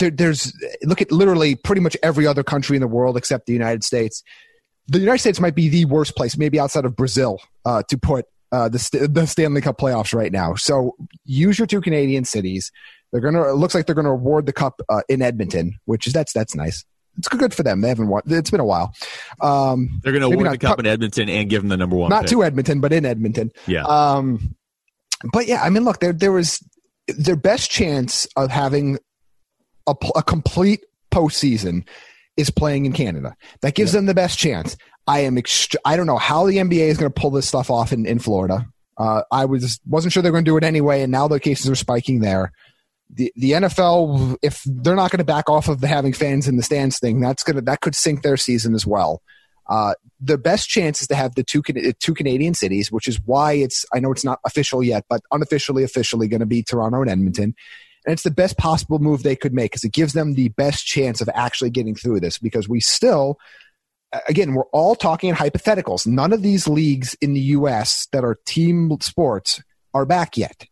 There, 0.00 0.10
there's 0.10 0.52
look 0.82 1.00
at 1.00 1.12
literally 1.12 1.54
pretty 1.54 1.80
much 1.80 1.96
every 2.02 2.26
other 2.26 2.42
country 2.42 2.76
in 2.76 2.80
the 2.80 2.88
world 2.88 3.16
except 3.16 3.46
the 3.46 3.52
United 3.52 3.84
States 3.84 4.24
the 4.88 4.98
United 4.98 5.18
States 5.18 5.40
might 5.40 5.54
be 5.54 5.68
the 5.68 5.84
worst 5.86 6.16
place, 6.16 6.36
maybe 6.36 6.60
outside 6.60 6.84
of 6.84 6.96
Brazil, 6.96 7.40
uh, 7.64 7.82
to 7.88 7.98
put 7.98 8.26
uh, 8.52 8.68
the 8.68 9.08
the 9.10 9.26
Stanley 9.26 9.60
Cup 9.60 9.78
playoffs 9.78 10.14
right 10.14 10.32
now. 10.32 10.54
So 10.54 10.96
use 11.24 11.58
your 11.58 11.66
two 11.66 11.80
Canadian 11.80 12.24
cities. 12.24 12.70
They're 13.10 13.20
gonna. 13.20 13.50
It 13.50 13.54
looks 13.54 13.74
like 13.74 13.86
they're 13.86 13.94
gonna 13.94 14.12
award 14.12 14.46
the 14.46 14.52
cup 14.52 14.80
uh, 14.88 15.02
in 15.08 15.22
Edmonton, 15.22 15.78
which 15.86 16.06
is 16.06 16.12
that's 16.12 16.32
that's 16.32 16.54
nice. 16.54 16.84
It's 17.18 17.28
good 17.28 17.54
for 17.54 17.62
them. 17.62 17.80
They 17.80 17.88
haven't 17.88 18.08
won. 18.08 18.22
It's 18.26 18.50
been 18.50 18.60
a 18.60 18.64
while. 18.64 18.94
Um, 19.40 20.00
they're 20.02 20.12
gonna 20.12 20.26
award 20.26 20.46
the 20.46 20.58
cup, 20.58 20.72
cup 20.72 20.78
in 20.80 20.86
Edmonton 20.86 21.28
and 21.28 21.48
give 21.48 21.62
them 21.62 21.68
the 21.68 21.76
number 21.76 21.96
one. 21.96 22.10
Not 22.10 22.22
pick. 22.22 22.30
to 22.30 22.44
Edmonton, 22.44 22.80
but 22.80 22.92
in 22.92 23.04
Edmonton. 23.04 23.52
Yeah. 23.66 23.84
Um, 23.84 24.56
but 25.32 25.46
yeah, 25.46 25.62
I 25.62 25.70
mean, 25.70 25.84
look, 25.84 26.00
there 26.00 26.12
there 26.12 26.32
was 26.32 26.62
their 27.08 27.36
best 27.36 27.70
chance 27.70 28.26
of 28.36 28.50
having 28.50 28.98
a, 29.86 29.94
a 30.16 30.22
complete 30.22 30.84
postseason 31.10 31.86
is 32.36 32.50
playing 32.50 32.86
in 32.86 32.92
Canada. 32.92 33.36
That 33.60 33.74
gives 33.74 33.92
yeah. 33.92 33.98
them 33.98 34.06
the 34.06 34.14
best 34.14 34.38
chance. 34.38 34.76
I 35.06 35.20
am. 35.20 35.36
Ext- 35.36 35.76
I 35.84 35.96
don't 35.96 36.06
know 36.06 36.18
how 36.18 36.46
the 36.46 36.56
NBA 36.56 36.88
is 36.88 36.98
going 36.98 37.12
to 37.12 37.20
pull 37.20 37.30
this 37.30 37.46
stuff 37.46 37.70
off 37.70 37.92
in, 37.92 38.06
in 38.06 38.18
Florida. 38.18 38.66
Uh, 38.96 39.22
I 39.30 39.44
was 39.44 39.80
wasn't 39.86 40.12
sure 40.12 40.22
they're 40.22 40.32
going 40.32 40.44
to 40.44 40.50
do 40.50 40.56
it 40.56 40.64
anyway, 40.64 41.02
and 41.02 41.12
now 41.12 41.28
the 41.28 41.40
cases 41.40 41.68
are 41.68 41.74
spiking 41.74 42.20
there. 42.20 42.52
The 43.10 43.32
the 43.36 43.52
NFL, 43.52 44.36
if 44.42 44.62
they're 44.64 44.96
not 44.96 45.10
going 45.10 45.18
to 45.18 45.24
back 45.24 45.48
off 45.48 45.68
of 45.68 45.80
the 45.80 45.86
having 45.86 46.12
fans 46.12 46.48
in 46.48 46.56
the 46.56 46.62
stands 46.62 46.98
thing, 46.98 47.20
that's 47.20 47.42
gonna 47.42 47.60
that 47.62 47.80
could 47.80 47.94
sink 47.94 48.22
their 48.22 48.36
season 48.36 48.74
as 48.74 48.86
well. 48.86 49.22
Uh, 49.68 49.94
the 50.20 50.36
best 50.36 50.68
chance 50.68 51.00
is 51.00 51.08
to 51.08 51.14
have 51.14 51.34
the 51.34 51.42
two 51.42 51.62
two 52.00 52.14
Canadian 52.14 52.54
cities, 52.54 52.92
which 52.92 53.08
is 53.08 53.20
why 53.24 53.52
it's 53.52 53.84
I 53.92 54.00
know 54.00 54.12
it's 54.12 54.24
not 54.24 54.40
official 54.44 54.82
yet, 54.82 55.04
but 55.08 55.20
unofficially, 55.32 55.84
officially 55.84 56.28
going 56.28 56.40
to 56.40 56.46
be 56.46 56.62
Toronto 56.62 57.02
and 57.02 57.10
Edmonton. 57.10 57.54
And 58.06 58.12
it's 58.12 58.22
the 58.22 58.30
best 58.30 58.58
possible 58.58 58.98
move 58.98 59.22
they 59.22 59.36
could 59.36 59.54
make 59.54 59.72
because 59.72 59.84
it 59.84 59.92
gives 59.92 60.12
them 60.12 60.34
the 60.34 60.50
best 60.50 60.84
chance 60.84 61.20
of 61.20 61.30
actually 61.34 61.70
getting 61.70 61.94
through 61.94 62.20
this 62.20 62.36
because 62.36 62.68
we 62.68 62.80
still, 62.80 63.38
again, 64.28 64.52
we're 64.52 64.66
all 64.72 64.94
talking 64.94 65.30
in 65.30 65.36
hypotheticals. 65.36 66.06
None 66.06 66.34
of 66.34 66.42
these 66.42 66.68
leagues 66.68 67.16
in 67.22 67.32
the 67.32 67.40
U.S. 67.40 68.06
that 68.12 68.22
are 68.22 68.38
team 68.44 68.94
sports 69.00 69.62
are 69.94 70.04
back 70.04 70.36
yet. 70.36 70.66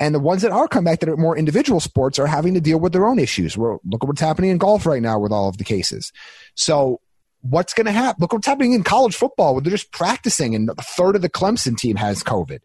And 0.00 0.14
the 0.14 0.18
ones 0.18 0.40
that 0.42 0.50
are 0.50 0.66
come 0.66 0.84
back 0.84 1.00
that 1.00 1.10
are 1.10 1.16
more 1.16 1.36
individual 1.36 1.78
sports 1.78 2.18
are 2.18 2.26
having 2.26 2.54
to 2.54 2.60
deal 2.60 2.80
with 2.80 2.92
their 2.92 3.06
own 3.06 3.18
issues. 3.18 3.56
Well, 3.56 3.80
look 3.84 4.02
at 4.02 4.08
what's 4.08 4.20
happening 4.20 4.50
in 4.50 4.56
golf 4.56 4.86
right 4.86 5.02
now 5.02 5.18
with 5.18 5.30
all 5.30 5.48
of 5.48 5.58
the 5.58 5.64
cases. 5.64 6.10
So 6.54 7.00
what's 7.42 7.74
going 7.74 7.84
to 7.84 7.92
happen? 7.92 8.20
Look 8.20 8.32
what's 8.32 8.46
happening 8.46 8.72
in 8.72 8.82
college 8.82 9.14
football 9.14 9.54
where 9.54 9.60
they're 9.60 9.70
just 9.70 9.92
practicing 9.92 10.54
and 10.54 10.70
a 10.70 10.82
third 10.82 11.16
of 11.16 11.22
the 11.22 11.28
Clemson 11.28 11.76
team 11.76 11.96
has 11.96 12.24
COVID. 12.24 12.60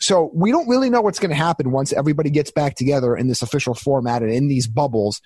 So 0.00 0.32
we 0.34 0.50
don't 0.50 0.68
really 0.68 0.90
know 0.90 1.00
what's 1.00 1.20
going 1.20 1.30
to 1.30 1.36
happen 1.36 1.70
once 1.70 1.92
everybody 1.92 2.28
gets 2.28 2.50
back 2.50 2.74
together 2.74 3.16
in 3.16 3.28
this 3.28 3.42
official 3.42 3.74
format 3.74 4.22
and 4.22 4.32
in 4.32 4.48
these 4.48 4.66
bubbles. 4.66 5.20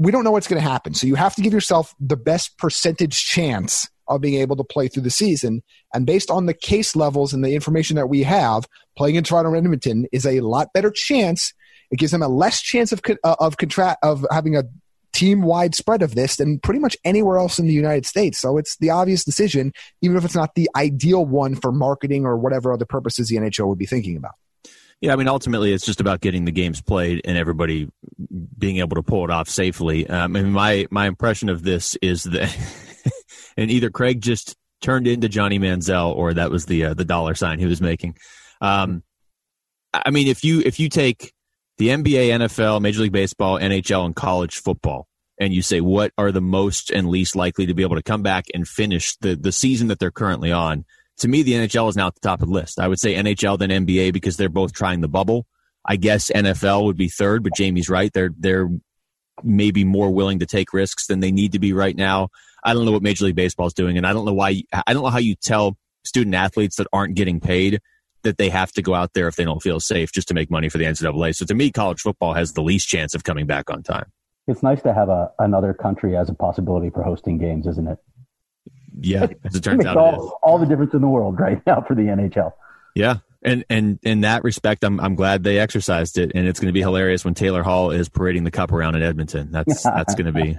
We 0.00 0.10
don't 0.10 0.24
know 0.24 0.30
what's 0.30 0.48
going 0.48 0.62
to 0.62 0.66
happen. 0.66 0.94
So 0.94 1.06
you 1.06 1.14
have 1.14 1.34
to 1.34 1.42
give 1.42 1.52
yourself 1.52 1.94
the 2.00 2.16
best 2.16 2.56
percentage 2.56 3.22
chance 3.22 3.86
of 4.08 4.22
being 4.22 4.40
able 4.40 4.56
to 4.56 4.64
play 4.64 4.88
through 4.88 5.02
the 5.02 5.10
season. 5.10 5.62
And 5.92 6.06
based 6.06 6.30
on 6.30 6.46
the 6.46 6.54
case 6.54 6.96
levels 6.96 7.34
and 7.34 7.44
the 7.44 7.54
information 7.54 7.96
that 7.96 8.08
we 8.08 8.22
have, 8.22 8.66
playing 8.96 9.16
in 9.16 9.24
Toronto 9.24 9.50
and 9.50 9.58
Edmonton 9.58 10.06
is 10.10 10.24
a 10.24 10.40
lot 10.40 10.72
better 10.72 10.90
chance. 10.90 11.52
It 11.90 11.98
gives 11.98 12.12
them 12.12 12.22
a 12.22 12.28
less 12.28 12.62
chance 12.62 12.92
of 12.92 13.02
uh, 13.22 13.36
of 13.40 13.58
contra- 13.58 13.98
of 14.02 14.24
having 14.30 14.56
a 14.56 14.64
team 15.12 15.42
wide 15.42 15.74
spread 15.74 16.00
of 16.00 16.14
this 16.14 16.36
than 16.36 16.58
pretty 16.60 16.80
much 16.80 16.96
anywhere 17.04 17.36
else 17.36 17.58
in 17.58 17.66
the 17.66 17.74
United 17.74 18.06
States. 18.06 18.38
So 18.38 18.56
it's 18.56 18.78
the 18.78 18.88
obvious 18.88 19.22
decision, 19.22 19.72
even 20.00 20.16
if 20.16 20.24
it's 20.24 20.34
not 20.34 20.54
the 20.54 20.70
ideal 20.76 21.26
one 21.26 21.56
for 21.56 21.72
marketing 21.72 22.24
or 22.24 22.38
whatever 22.38 22.72
other 22.72 22.86
purposes 22.86 23.28
the 23.28 23.36
NHL 23.36 23.68
would 23.68 23.78
be 23.78 23.86
thinking 23.86 24.16
about. 24.16 24.34
Yeah, 25.00 25.14
I 25.14 25.16
mean, 25.16 25.28
ultimately, 25.28 25.72
it's 25.72 25.86
just 25.86 26.00
about 26.00 26.20
getting 26.20 26.44
the 26.44 26.52
games 26.52 26.82
played 26.82 27.22
and 27.24 27.38
everybody 27.38 27.88
being 28.58 28.78
able 28.78 28.96
to 28.96 29.02
pull 29.02 29.24
it 29.24 29.30
off 29.30 29.48
safely. 29.48 30.06
Um, 30.06 30.32
mean, 30.32 30.52
my 30.52 30.86
my 30.90 31.06
impression 31.06 31.48
of 31.48 31.62
this 31.62 31.96
is 32.02 32.24
that, 32.24 32.54
and 33.56 33.70
either 33.70 33.90
Craig 33.90 34.20
just 34.20 34.56
turned 34.82 35.06
into 35.06 35.28
Johnny 35.28 35.58
Manziel 35.58 36.14
or 36.14 36.34
that 36.34 36.50
was 36.50 36.66
the 36.66 36.86
uh, 36.86 36.94
the 36.94 37.04
dollar 37.04 37.34
sign 37.34 37.58
he 37.58 37.66
was 37.66 37.80
making. 37.80 38.16
Um, 38.60 39.02
I 39.92 40.10
mean, 40.10 40.28
if 40.28 40.44
you 40.44 40.60
if 40.60 40.78
you 40.78 40.88
take 40.88 41.32
the 41.78 41.88
NBA, 41.88 42.28
NFL, 42.28 42.82
Major 42.82 43.00
League 43.00 43.12
Baseball, 43.12 43.58
NHL, 43.58 44.04
and 44.04 44.14
college 44.14 44.58
football, 44.58 45.08
and 45.38 45.54
you 45.54 45.62
say 45.62 45.80
what 45.80 46.12
are 46.18 46.30
the 46.30 46.42
most 46.42 46.90
and 46.90 47.08
least 47.08 47.34
likely 47.34 47.66
to 47.66 47.74
be 47.74 47.82
able 47.82 47.96
to 47.96 48.02
come 48.02 48.22
back 48.22 48.44
and 48.52 48.68
finish 48.68 49.16
the, 49.16 49.34
the 49.34 49.50
season 49.50 49.88
that 49.88 49.98
they're 49.98 50.10
currently 50.10 50.52
on, 50.52 50.84
to 51.20 51.28
me, 51.28 51.42
the 51.42 51.52
NHL 51.52 51.88
is 51.88 51.96
now 51.96 52.08
at 52.08 52.14
the 52.14 52.20
top 52.20 52.42
of 52.42 52.48
the 52.48 52.54
list. 52.54 52.80
I 52.80 52.88
would 52.88 52.98
say 52.98 53.14
NHL 53.14 53.58
then 53.58 53.70
NBA 53.70 54.12
because 54.12 54.36
they're 54.36 54.48
both 54.48 54.72
trying 54.72 55.00
the 55.00 55.08
bubble. 55.08 55.46
I 55.84 55.96
guess 55.96 56.30
NFL 56.30 56.84
would 56.84 56.96
be 56.96 57.08
third, 57.08 57.42
but 57.42 57.52
Jaime's 57.56 57.88
right. 57.88 58.12
They're 58.12 58.30
they're 58.36 58.68
maybe 59.42 59.84
more 59.84 60.10
willing 60.10 60.40
to 60.40 60.46
take 60.46 60.72
risks 60.72 61.06
than 61.06 61.20
they 61.20 61.32
need 61.32 61.52
to 61.52 61.58
be 61.58 61.72
right 61.72 61.96
now. 61.96 62.28
I 62.62 62.74
don't 62.74 62.84
know 62.84 62.92
what 62.92 63.02
Major 63.02 63.24
League 63.24 63.36
Baseball 63.36 63.66
is 63.66 63.74
doing, 63.74 63.96
and 63.96 64.06
I 64.06 64.12
don't 64.12 64.24
know 64.24 64.34
why. 64.34 64.62
I 64.72 64.92
don't 64.92 65.02
know 65.02 65.10
how 65.10 65.18
you 65.18 65.34
tell 65.34 65.76
student 66.04 66.34
athletes 66.34 66.76
that 66.76 66.86
aren't 66.92 67.14
getting 67.14 67.40
paid 67.40 67.80
that 68.22 68.36
they 68.36 68.50
have 68.50 68.72
to 68.72 68.82
go 68.82 68.94
out 68.94 69.12
there 69.14 69.28
if 69.28 69.36
they 69.36 69.44
don't 69.44 69.62
feel 69.62 69.80
safe 69.80 70.12
just 70.12 70.28
to 70.28 70.34
make 70.34 70.50
money 70.50 70.68
for 70.68 70.78
the 70.78 70.84
NCAA. 70.84 71.34
So 71.34 71.46
to 71.46 71.54
me, 71.54 71.70
college 71.70 72.00
football 72.00 72.34
has 72.34 72.52
the 72.52 72.62
least 72.62 72.88
chance 72.88 73.14
of 73.14 73.24
coming 73.24 73.46
back 73.46 73.70
on 73.70 73.82
time. 73.82 74.12
It's 74.46 74.62
nice 74.62 74.82
to 74.82 74.92
have 74.92 75.08
a, 75.08 75.32
another 75.38 75.72
country 75.72 76.16
as 76.16 76.28
a 76.28 76.34
possibility 76.34 76.90
for 76.90 77.02
hosting 77.02 77.38
games, 77.38 77.66
isn't 77.66 77.88
it? 77.88 77.98
Yeah, 78.98 79.26
as 79.44 79.54
it 79.54 79.62
turns 79.62 79.84
it 79.84 79.86
out, 79.86 79.96
all, 79.96 80.38
all 80.42 80.58
the 80.58 80.66
difference 80.66 80.94
in 80.94 81.00
the 81.00 81.08
world 81.08 81.38
right 81.38 81.62
now 81.66 81.82
for 81.86 81.94
the 81.94 82.02
NHL. 82.02 82.52
Yeah, 82.94 83.18
and 83.42 83.64
and 83.70 83.98
in 84.02 84.22
that 84.22 84.44
respect, 84.44 84.84
I'm 84.84 85.00
I'm 85.00 85.14
glad 85.14 85.44
they 85.44 85.58
exercised 85.58 86.18
it, 86.18 86.32
and 86.34 86.46
it's 86.46 86.60
going 86.60 86.68
to 86.68 86.72
be 86.72 86.80
hilarious 86.80 87.24
when 87.24 87.34
Taylor 87.34 87.62
Hall 87.62 87.90
is 87.90 88.08
parading 88.08 88.44
the 88.44 88.50
cup 88.50 88.72
around 88.72 88.96
in 88.96 89.02
Edmonton. 89.02 89.50
That's 89.50 89.82
that's 89.84 90.14
going 90.14 90.26
to 90.26 90.32
be. 90.32 90.58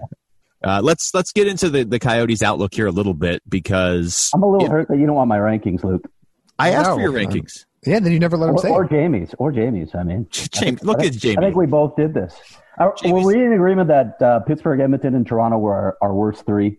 Uh, 0.63 0.79
let's 0.83 1.13
let's 1.13 1.31
get 1.31 1.47
into 1.47 1.69
the 1.69 1.83
the 1.83 1.99
Coyotes' 1.99 2.43
outlook 2.43 2.73
here 2.73 2.87
a 2.87 2.91
little 2.91 3.13
bit 3.13 3.41
because 3.49 4.29
I'm 4.33 4.43
a 4.43 4.49
little 4.49 4.67
it, 4.67 4.71
hurt 4.71 4.87
that 4.89 4.97
you 4.97 5.05
don't 5.05 5.15
want 5.15 5.27
my 5.27 5.39
rankings, 5.39 5.83
Luke. 5.83 6.09
I 6.57 6.71
asked 6.71 6.91
for 6.91 7.01
your 7.01 7.11
rankings. 7.11 7.65
Yeah, 7.85 7.99
then 7.99 8.11
you 8.11 8.19
never 8.19 8.37
let 8.37 8.49
him 8.49 8.55
or, 8.55 8.59
say 8.59 8.69
or 8.69 8.83
it. 8.85 8.91
Jaime's 8.91 9.33
or 9.39 9.51
Jaime's. 9.51 9.95
I 9.95 10.03
mean, 10.03 10.27
Jaime, 10.53 10.77
look 10.83 10.99
I 10.99 11.05
at 11.07 11.13
think, 11.13 11.23
Jaime. 11.23 11.37
I 11.37 11.41
think 11.41 11.55
we 11.55 11.65
both 11.65 11.95
did 11.95 12.13
this. 12.13 12.35
Are, 12.77 12.95
were 13.05 13.25
we 13.25 13.43
in 13.43 13.53
agreement 13.53 13.87
that 13.89 14.21
uh, 14.21 14.39
Pittsburgh, 14.41 14.79
Edmonton, 14.79 15.15
and 15.15 15.25
Toronto 15.25 15.57
were 15.57 15.73
our, 15.73 15.97
our 16.01 16.13
worst 16.13 16.45
three? 16.45 16.77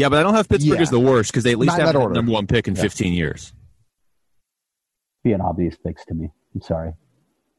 Yeah, 0.00 0.08
but 0.08 0.18
I 0.18 0.22
don't 0.22 0.34
have 0.34 0.48
Pittsburgh 0.48 0.76
Yeah. 0.78 0.82
as 0.82 0.90
the 0.90 0.98
worst 0.98 1.30
because 1.30 1.44
they 1.44 1.52
at 1.52 1.58
least 1.58 1.76
Not 1.76 1.80
have 1.86 1.92
that 1.94 1.98
the 1.98 2.08
number 2.08 2.32
one 2.32 2.46
pick 2.46 2.66
in 2.68 2.74
15 2.74 3.12
years. 3.12 3.52
Being 5.22 5.40
obvious 5.42 5.76
picks 5.76 6.04
to 6.06 6.14
me. 6.14 6.30
I'm 6.54 6.62
sorry. 6.62 6.92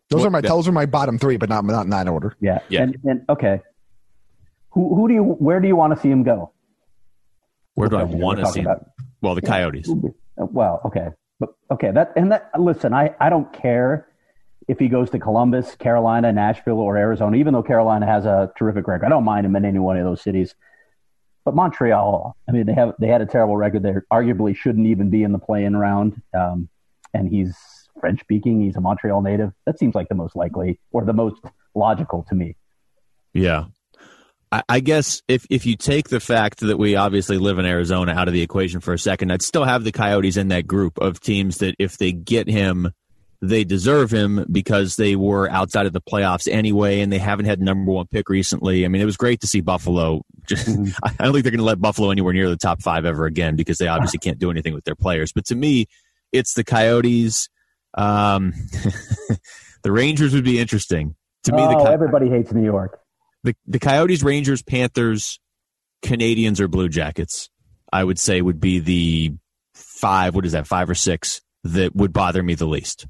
Those 0.09 0.21
What- 0.21 0.27
are 0.27 0.31
my 0.31 0.39
yeah. 0.39 0.49
those 0.49 0.67
are 0.67 0.71
my 0.71 0.85
bottom 0.87 1.19
three, 1.19 1.37
but 1.37 1.49
not 1.49 1.63
not 1.65 1.83
in 1.83 1.91
that 1.91 2.07
order. 2.07 2.35
Yeah. 2.41 2.59
Yeah. 2.69 2.81
And, 2.81 2.97
and 3.03 3.21
okay. 3.29 3.61
Who 4.71 4.95
who 4.95 5.07
do 5.07 5.13
you 5.13 5.23
where 5.23 5.59
do 5.59 5.67
you 5.67 5.75
want 5.75 5.93
to 5.93 5.99
see 5.99 6.09
him 6.09 6.23
go? 6.23 6.51
Where 7.75 7.87
do 7.87 7.95
I 7.97 8.03
want 8.03 8.39
to 8.39 8.43
talking 8.43 8.61
see? 8.61 8.63
them? 8.65 8.71
about- 8.71 8.85
Well, 9.21 9.35
the 9.35 9.41
Coyotes. 9.43 9.87
Well, 10.37 10.81
okay, 10.85 11.09
but 11.39 11.49
okay. 11.69 11.91
That 11.91 12.13
and 12.15 12.31
that. 12.31 12.49
Listen, 12.59 12.93
I 12.93 13.13
I 13.19 13.29
don't 13.29 13.53
care 13.53 14.07
if 14.67 14.79
he 14.79 14.87
goes 14.87 15.09
to 15.11 15.19
Columbus, 15.19 15.75
Carolina, 15.75 16.31
Nashville, 16.33 16.79
or 16.79 16.97
Arizona. 16.97 17.37
Even 17.37 17.53
though 17.53 17.61
Carolina 17.63 18.05
has 18.07 18.25
a 18.25 18.51
terrific 18.57 18.87
record, 18.87 19.05
I 19.05 19.09
don't 19.09 19.23
mind 19.23 19.45
him 19.45 19.55
in 19.55 19.63
any 19.65 19.79
one 19.79 19.97
of 19.97 20.03
those 20.03 20.21
cities. 20.21 20.55
But 21.43 21.55
Montreal, 21.55 22.35
I 22.47 22.51
mean, 22.51 22.65
they 22.65 22.73
have 22.73 22.93
they 22.99 23.07
had 23.07 23.21
a 23.21 23.25
terrible 23.25 23.57
record. 23.57 23.83
They 23.83 23.93
arguably 24.11 24.55
shouldn't 24.55 24.87
even 24.87 25.09
be 25.09 25.23
in 25.23 25.31
the 25.31 25.39
play-in 25.39 25.75
round. 25.75 26.21
Um, 26.37 26.69
and 27.13 27.27
he's 27.27 27.55
French 27.99 28.19
speaking. 28.19 28.61
He's 28.61 28.75
a 28.75 28.81
Montreal 28.81 29.21
native. 29.21 29.51
That 29.65 29.79
seems 29.79 29.95
like 29.95 30.09
the 30.09 30.15
most 30.15 30.35
likely 30.35 30.79
or 30.91 31.03
the 31.03 31.13
most 31.13 31.41
logical 31.75 32.25
to 32.29 32.35
me. 32.35 32.55
Yeah. 33.33 33.65
I, 34.51 34.63
I 34.67 34.79
guess 34.81 35.21
if, 35.27 35.45
if 35.49 35.65
you 35.65 35.75
take 35.77 36.09
the 36.09 36.19
fact 36.19 36.59
that 36.59 36.77
we 36.77 36.95
obviously 36.95 37.37
live 37.37 37.57
in 37.57 37.65
Arizona 37.65 38.13
out 38.13 38.27
of 38.27 38.33
the 38.33 38.41
equation 38.41 38.81
for 38.81 38.93
a 38.93 38.99
second, 38.99 39.31
I'd 39.31 39.41
still 39.41 39.63
have 39.63 39.83
the 39.83 39.91
Coyotes 39.91 40.37
in 40.37 40.49
that 40.49 40.67
group 40.67 40.99
of 40.99 41.19
teams 41.19 41.57
that 41.57 41.75
if 41.79 41.97
they 41.97 42.11
get 42.11 42.47
him, 42.47 42.91
they 43.41 43.63
deserve 43.63 44.11
him 44.11 44.45
because 44.51 44.97
they 44.97 45.15
were 45.15 45.49
outside 45.49 45.87
of 45.87 45.93
the 45.93 46.01
playoffs 46.01 46.47
anyway, 46.51 47.01
and 47.01 47.11
they 47.11 47.17
haven't 47.17 47.45
had 47.45 47.59
number 47.59 47.91
one 47.91 48.05
pick 48.05 48.29
recently. 48.29 48.85
I 48.85 48.87
mean, 48.87 49.01
it 49.01 49.05
was 49.05 49.17
great 49.17 49.41
to 49.41 49.47
see 49.47 49.61
Buffalo. 49.61 50.21
Just, 50.47 50.67
I 51.03 51.11
don't 51.23 51.33
think 51.33 51.43
they're 51.43 51.51
going 51.51 51.57
to 51.57 51.63
let 51.63 51.81
Buffalo 51.81 52.11
anywhere 52.11 52.33
near 52.33 52.49
the 52.49 52.55
top 52.55 52.81
five 52.83 53.03
ever 53.03 53.25
again 53.25 53.55
because 53.55 53.79
they 53.79 53.87
obviously 53.87 54.19
can't 54.23 54.37
do 54.37 54.51
anything 54.51 54.73
with 54.73 54.83
their 54.83 54.95
players. 54.95 55.31
But 55.31 55.45
to 55.45 55.55
me, 55.55 55.87
it's 56.31 56.53
the 56.53 56.63
Coyotes. 56.63 57.49
Um, 57.95 58.53
the 59.83 59.91
Rangers 59.91 60.33
would 60.35 60.45
be 60.45 60.59
interesting. 60.59 61.15
To 61.45 61.53
me, 61.53 61.63
the 61.63 61.77
oh, 61.79 61.85
everybody 61.85 62.29
hates 62.29 62.53
New 62.53 62.63
York. 62.63 62.99
the 63.43 63.55
the 63.65 63.79
Coyotes, 63.79 64.21
Rangers, 64.21 64.61
Panthers, 64.61 65.39
Canadiens, 66.03 66.59
or 66.59 66.67
Blue 66.67 66.87
Jackets, 66.87 67.49
I 67.91 68.03
would 68.03 68.19
say 68.19 68.39
would 68.39 68.59
be 68.59 68.77
the 68.77 69.33
five. 69.73 70.35
What 70.35 70.45
is 70.45 70.51
that? 70.51 70.67
Five 70.67 70.91
or 70.91 70.95
six 70.95 71.41
that 71.63 71.95
would 71.95 72.13
bother 72.13 72.43
me 72.43 72.53
the 72.53 72.67
least. 72.67 73.07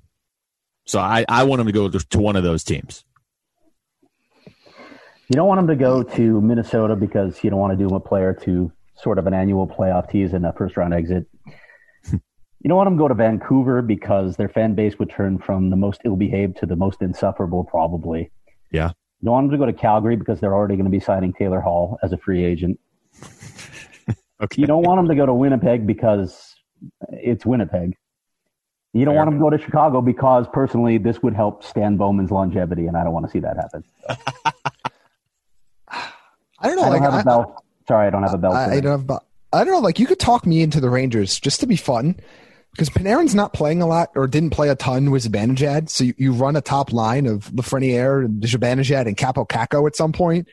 So 0.92 1.00
I, 1.00 1.24
I 1.30 1.46
want 1.46 1.60
them 1.60 1.68
to 1.68 1.72
go 1.72 1.88
to, 1.88 2.00
to 2.10 2.20
one 2.20 2.36
of 2.36 2.44
those 2.44 2.66
teams. 2.66 3.06
You 4.36 5.36
don't 5.36 5.48
want 5.48 5.62
him 5.62 5.68
to 5.68 5.78
go 5.78 6.04
to 6.04 6.42
Minnesota 6.42 6.98
because 6.98 7.42
you 7.46 7.50
don't 7.50 7.60
want 7.60 7.72
to 7.72 7.78
do 7.78 7.88
him 7.88 7.94
a 7.94 8.02
player 8.02 8.34
to 8.42 8.70
sort 8.98 9.18
of 9.18 9.26
an 9.26 9.34
annual 9.34 9.66
playoff 9.66 10.12
tease 10.12 10.34
and 10.34 10.46
a 10.46 10.52
first 10.52 10.76
round 10.76 10.94
exit. 10.94 11.28
you 12.12 12.20
don't 12.68 12.76
want 12.76 12.88
him 12.88 12.98
to 12.98 13.02
go 13.02 13.08
to 13.08 13.14
Vancouver 13.14 13.82
because 13.82 14.36
their 14.36 14.50
fan 14.50 14.76
base 14.76 15.00
would 15.00 15.10
turn 15.10 15.38
from 15.38 15.70
the 15.70 15.78
most 15.78 16.02
ill 16.04 16.18
behaved 16.18 16.58
to 16.58 16.66
the 16.66 16.76
most 16.76 17.02
insufferable, 17.02 17.64
probably. 17.64 18.30
Yeah. 18.74 18.90
You 19.22 19.28
don't 19.28 19.34
want 19.36 19.46
him 19.46 19.52
to 19.52 19.58
go 19.60 19.66
to 19.68 19.74
Calgary 19.74 20.18
because 20.18 20.42
they're 20.42 20.54
already 20.54 20.76
going 20.76 20.84
to 20.84 20.92
be 20.92 21.00
signing 21.00 21.32
Taylor 21.32 21.62
Hall 21.62 22.00
as 22.04 22.12
a 22.12 22.18
free 22.18 22.44
agent. 22.44 22.78
Okay. 24.44 24.60
You 24.60 24.66
don't 24.66 24.82
want 24.82 25.00
him 25.00 25.08
to 25.08 25.14
go 25.14 25.28
to 25.28 25.34
Winnipeg 25.36 25.86
because 25.86 26.56
it's 27.12 27.46
Winnipeg. 27.46 27.96
You 28.94 29.06
don't 29.06 29.14
Fair. 29.14 29.20
want 29.20 29.28
him 29.30 29.36
to 29.36 29.40
go 29.40 29.50
to 29.50 29.58
Chicago 29.58 30.02
because 30.02 30.48
personally 30.52 30.98
this 30.98 31.24
would 31.24 31.34
help 31.34 31.64
Stan 31.64 31.96
Bowman's 31.96 32.32
longevity, 32.32 32.88
and 32.88 32.98
I 32.98 33.04
don't 33.04 33.14
want 33.14 33.26
to 33.26 33.32
see 33.32 33.40
that 33.40 33.56
happen. 33.56 33.84
I 36.64 36.68
don't 36.68 36.76
know. 36.76 36.84
I 36.84 36.90
don't 36.90 36.92
like 36.92 37.02
have 37.02 37.14
a 37.14 37.18
I, 37.18 37.24
belt. 37.24 37.64
Sorry, 37.88 38.08
I 38.08 38.10
don't 38.10 38.24
have 38.24 38.34
a 38.34 38.38
belt. 38.38 38.56
I, 38.56 38.76
I 38.76 38.80
don't 38.82 39.08
have. 39.08 39.20
I 39.54 39.64
don't 39.64 39.74
know. 39.74 39.80
Like 39.80 40.00
you 40.00 40.08
could 40.08 40.20
talk 40.20 40.46
me 40.46 40.62
into 40.62 40.80
the 40.80 40.90
Rangers 40.90 41.40
just 41.40 41.62
to 41.62 41.68
be 41.68 41.78
fun, 41.78 42.20
because 42.72 42.90
Panarin's 42.90 43.36
not 43.36 43.54
playing 43.54 43.82
a 43.82 43.88
lot 43.88 44.12
or 44.16 44.28
didn't 44.28 44.52
play 44.52 44.70
a 44.70 44.76
ton 44.76 45.10
with 45.10 45.24
Zibanejad. 45.24 45.90
So 45.90 46.04
you, 46.06 46.14
you 46.18 46.34
run 46.34 46.56
a 46.56 46.62
top 46.62 46.92
line 46.92 47.28
of 47.28 47.46
Lafreniere, 47.52 48.26
and 48.26 48.44
Zibanejad, 48.44 49.08
and 49.08 49.16
Kaapo 49.18 49.48
Kakko 49.48 49.88
at 49.88 49.96
some 49.96 50.12
point, 50.12 50.48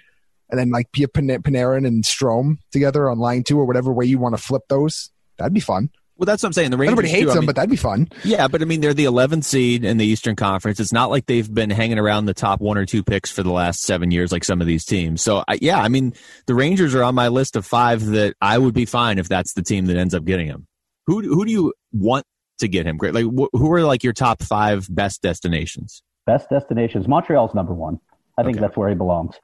and 0.51 0.59
then 0.59 0.70
like 0.70 0.92
Pia 0.92 1.09
Pan- 1.09 1.42
Panarin 1.42 1.87
and 1.87 2.05
Strome 2.05 2.59
together 2.70 3.09
on 3.09 3.18
line 3.18 3.42
two 3.42 3.59
or 3.59 3.64
whatever 3.64 3.92
way 3.92 4.07
you 4.07 4.18
want 4.18 4.37
to 4.37 4.42
flip 4.42 4.62
those. 4.68 5.11
That'd 5.38 5.55
be 5.55 5.61
fun. 5.61 5.90
Well, 6.19 6.27
that's 6.27 6.43
what 6.43 6.49
I'm 6.49 6.53
saying. 6.53 6.73
The 6.73 6.77
Rangers 6.77 6.93
Everybody 6.99 7.09
hates 7.13 7.25
too, 7.27 7.31
I 7.31 7.35
them, 7.35 7.41
mean- 7.43 7.47
but 7.47 7.57
that'd 7.57 7.71
be 7.71 7.77
fun. 7.77 8.09
Yeah, 8.25 8.49
but 8.49 8.61
I 8.61 8.65
mean, 8.65 8.81
they're 8.81 8.93
the 8.93 9.05
11th 9.05 9.45
seed 9.45 9.85
in 9.85 9.99
the 9.99 10.05
Eastern 10.05 10.35
Conference. 10.35 10.81
It's 10.81 10.93
not 10.93 11.11
like 11.11 11.27
they've 11.27 11.53
been 11.53 11.71
hanging 11.71 11.99
around 11.99 12.27
the 12.27 12.35
top 12.35 12.61
one 12.61 12.77
or 12.77 12.85
two 12.85 13.05
picks 13.05 13.31
for 13.31 13.45
the 13.45 13.53
last 13.53 13.83
seven 13.83 14.11
years, 14.11 14.33
like 14.33 14.43
some 14.45 14.61
of 14.61 14.67
these 14.67 14.85
teams. 14.85 15.23
So, 15.23 15.45
I, 15.47 15.59
yeah, 15.63 15.81
I 15.81 15.89
mean, 15.89 16.13
the 16.47 16.57
Rangers 16.57 16.93
are 16.97 17.05
on 17.05 17.15
my 17.15 17.29
list 17.29 17.55
of 17.55 17.65
five 17.65 18.05
that 18.07 18.35
I 18.41 18.59
would 18.59 18.75
be 18.75 18.85
fine 18.85 19.19
if 19.19 19.29
that's 19.29 19.55
the 19.55 19.63
team 19.63 19.87
that 19.87 19.97
ends 19.97 20.13
up 20.13 20.25
getting 20.25 20.49
him. 20.49 20.67
Who 21.07 21.21
who 21.23 21.45
do 21.47 21.53
you 21.53 21.73
want 21.93 22.27
to 22.59 22.67
get 22.69 22.85
him? 22.85 22.97
Great, 22.97 23.15
like 23.15 23.25
wh- 23.25 23.57
who 23.57 23.73
are 23.73 23.83
like 23.85 24.03
your 24.03 24.13
top 24.13 24.43
five 24.43 24.87
best 24.91 25.23
destinations? 25.23 26.03
Best 26.27 26.51
destinations. 26.51 27.07
Montreal's 27.09 27.55
number 27.55 27.73
one. 27.73 28.01
I 28.37 28.43
think 28.43 28.57
Okay. 28.57 28.61
that's 28.67 28.77
where 28.77 28.89
he 28.89 28.95
belongs. 28.95 29.37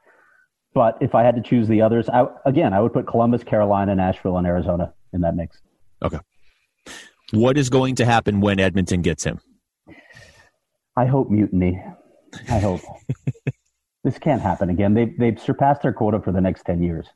But 0.73 0.97
if 1.01 1.15
I 1.15 1.23
had 1.23 1.35
to 1.37 1.41
choose 1.41 1.67
the 1.69 1.81
others, 1.81 2.09
I, 2.09 2.25
again, 2.45 2.73
I 2.73 2.81
would 2.81 2.91
put 2.93 3.07
Columbus, 3.07 3.43
Carolina, 3.43 3.95
Nashville, 3.95 4.37
and 4.37 4.45
Arizona 4.45 4.93
in 5.13 5.21
that 5.21 5.35
mix. 5.35 5.57
What 7.35 7.57
is 7.57 7.69
going 7.69 7.95
to 7.95 8.05
happen 8.05 8.39
when 8.39 8.59
Edmonton 8.59 9.01
gets 9.01 9.23
him? 9.23 9.41
I 10.95 11.05
hope 11.05 11.29
mutiny. 11.29 11.83
I 12.49 12.59
hope. 12.59 12.79
this 14.05 14.17
can't 14.17 14.41
happen 14.41 14.69
again. 14.69 14.93
They, 14.93 15.13
they've 15.17 15.39
surpassed 15.39 15.81
their 15.81 15.91
quota 15.91 16.21
for 16.21 16.31
the 16.31 16.39
next 16.39 16.63
10 16.63 16.81
years. 16.81 17.07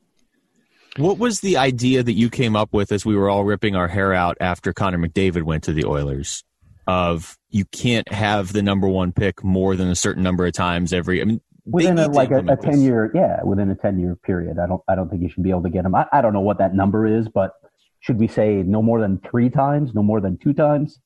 What 0.97 1.19
was 1.19 1.39
the 1.39 1.55
idea 1.55 2.03
that 2.03 2.13
you 2.13 2.29
came 2.29 2.55
up 2.57 2.73
with 2.73 2.91
as 2.91 3.05
we 3.05 3.15
were 3.15 3.29
all 3.29 3.45
ripping 3.45 3.75
our 3.77 3.87
hair 3.87 4.13
out 4.13 4.35
after 4.41 4.73
Connor 4.73 4.97
McDavid 4.97 5.43
went 5.43 5.63
to 5.63 5.73
the 5.73 5.85
Oilers? 5.85 6.43
Of 6.85 7.37
you 7.49 7.65
can't 7.65 8.11
have 8.11 8.51
the 8.51 8.63
number 8.63 8.87
one 8.87 9.11
pick 9.11 9.43
more 9.43 9.75
than 9.75 9.89
a 9.89 9.95
certain 9.95 10.23
number 10.23 10.45
of 10.45 10.53
times 10.53 10.91
every. 10.91 11.21
I 11.21 11.25
mean, 11.25 11.41
Within 11.65 11.99
a, 11.99 12.07
like 12.07 12.31
a, 12.31 12.39
a 12.39 12.57
10 12.57 12.81
year, 12.81 13.11
yeah, 13.13 13.43
within 13.43 13.69
a 13.69 13.75
10 13.75 13.99
year 13.99 14.15
period. 14.15 14.57
I 14.57 14.65
don't, 14.65 14.81
I 14.87 14.95
don't 14.95 15.07
think 15.07 15.21
you 15.21 15.29
should 15.29 15.43
be 15.43 15.51
able 15.51 15.61
to 15.63 15.69
get 15.69 15.85
him. 15.85 15.93
I, 15.93 16.07
I 16.11 16.21
don't 16.21 16.33
know 16.33 16.41
what 16.41 16.57
that 16.57 16.73
number 16.73 17.05
is, 17.05 17.29
but 17.29 17.51
should 17.99 18.17
we 18.17 18.27
say 18.27 18.63
no 18.63 18.81
more 18.81 19.01
than 19.01 19.19
three 19.19 19.49
times, 19.49 19.93
no 19.93 20.03
more 20.03 20.21
than 20.21 20.37
two 20.37 20.53
times? 20.53 20.99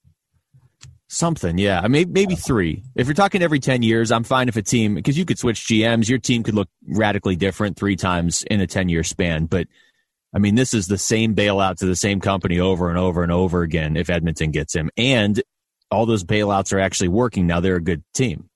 Something, 1.07 1.57
yeah. 1.57 1.79
I 1.79 1.87
mean, 1.89 2.11
maybe 2.11 2.35
three. 2.35 2.83
If 2.95 3.05
you're 3.07 3.13
talking 3.13 3.43
every 3.43 3.59
10 3.59 3.83
years, 3.83 4.11
I'm 4.11 4.23
fine 4.23 4.47
if 4.47 4.55
a 4.55 4.63
team, 4.63 4.95
because 4.95 5.17
you 5.17 5.25
could 5.25 5.37
switch 5.37 5.67
GMs, 5.67 6.09
your 6.09 6.17
team 6.17 6.41
could 6.41 6.55
look 6.55 6.69
radically 6.87 7.35
different 7.35 7.77
three 7.77 7.95
times 7.95 8.43
in 8.49 8.61
a 8.61 8.67
10 8.67 8.89
year 8.89 9.03
span. 9.03 9.45
But 9.45 9.67
I 10.33 10.39
mean, 10.39 10.55
this 10.55 10.73
is 10.73 10.87
the 10.87 10.97
same 10.97 11.35
bailout 11.35 11.77
to 11.77 11.85
the 11.85 11.95
same 11.95 12.19
company 12.19 12.59
over 12.59 12.89
and 12.89 12.97
over 12.97 13.21
and 13.21 13.31
over 13.31 13.61
again 13.61 13.95
if 13.95 14.09
Edmonton 14.09 14.49
gets 14.49 14.73
him. 14.73 14.89
And 14.97 15.41
all 15.91 16.07
those 16.07 16.23
bailouts 16.23 16.73
are 16.73 16.79
actually 16.79 17.09
working 17.09 17.45
now. 17.45 17.59
They're 17.59 17.75
a 17.75 17.81
good 17.81 18.03
team. 18.15 18.49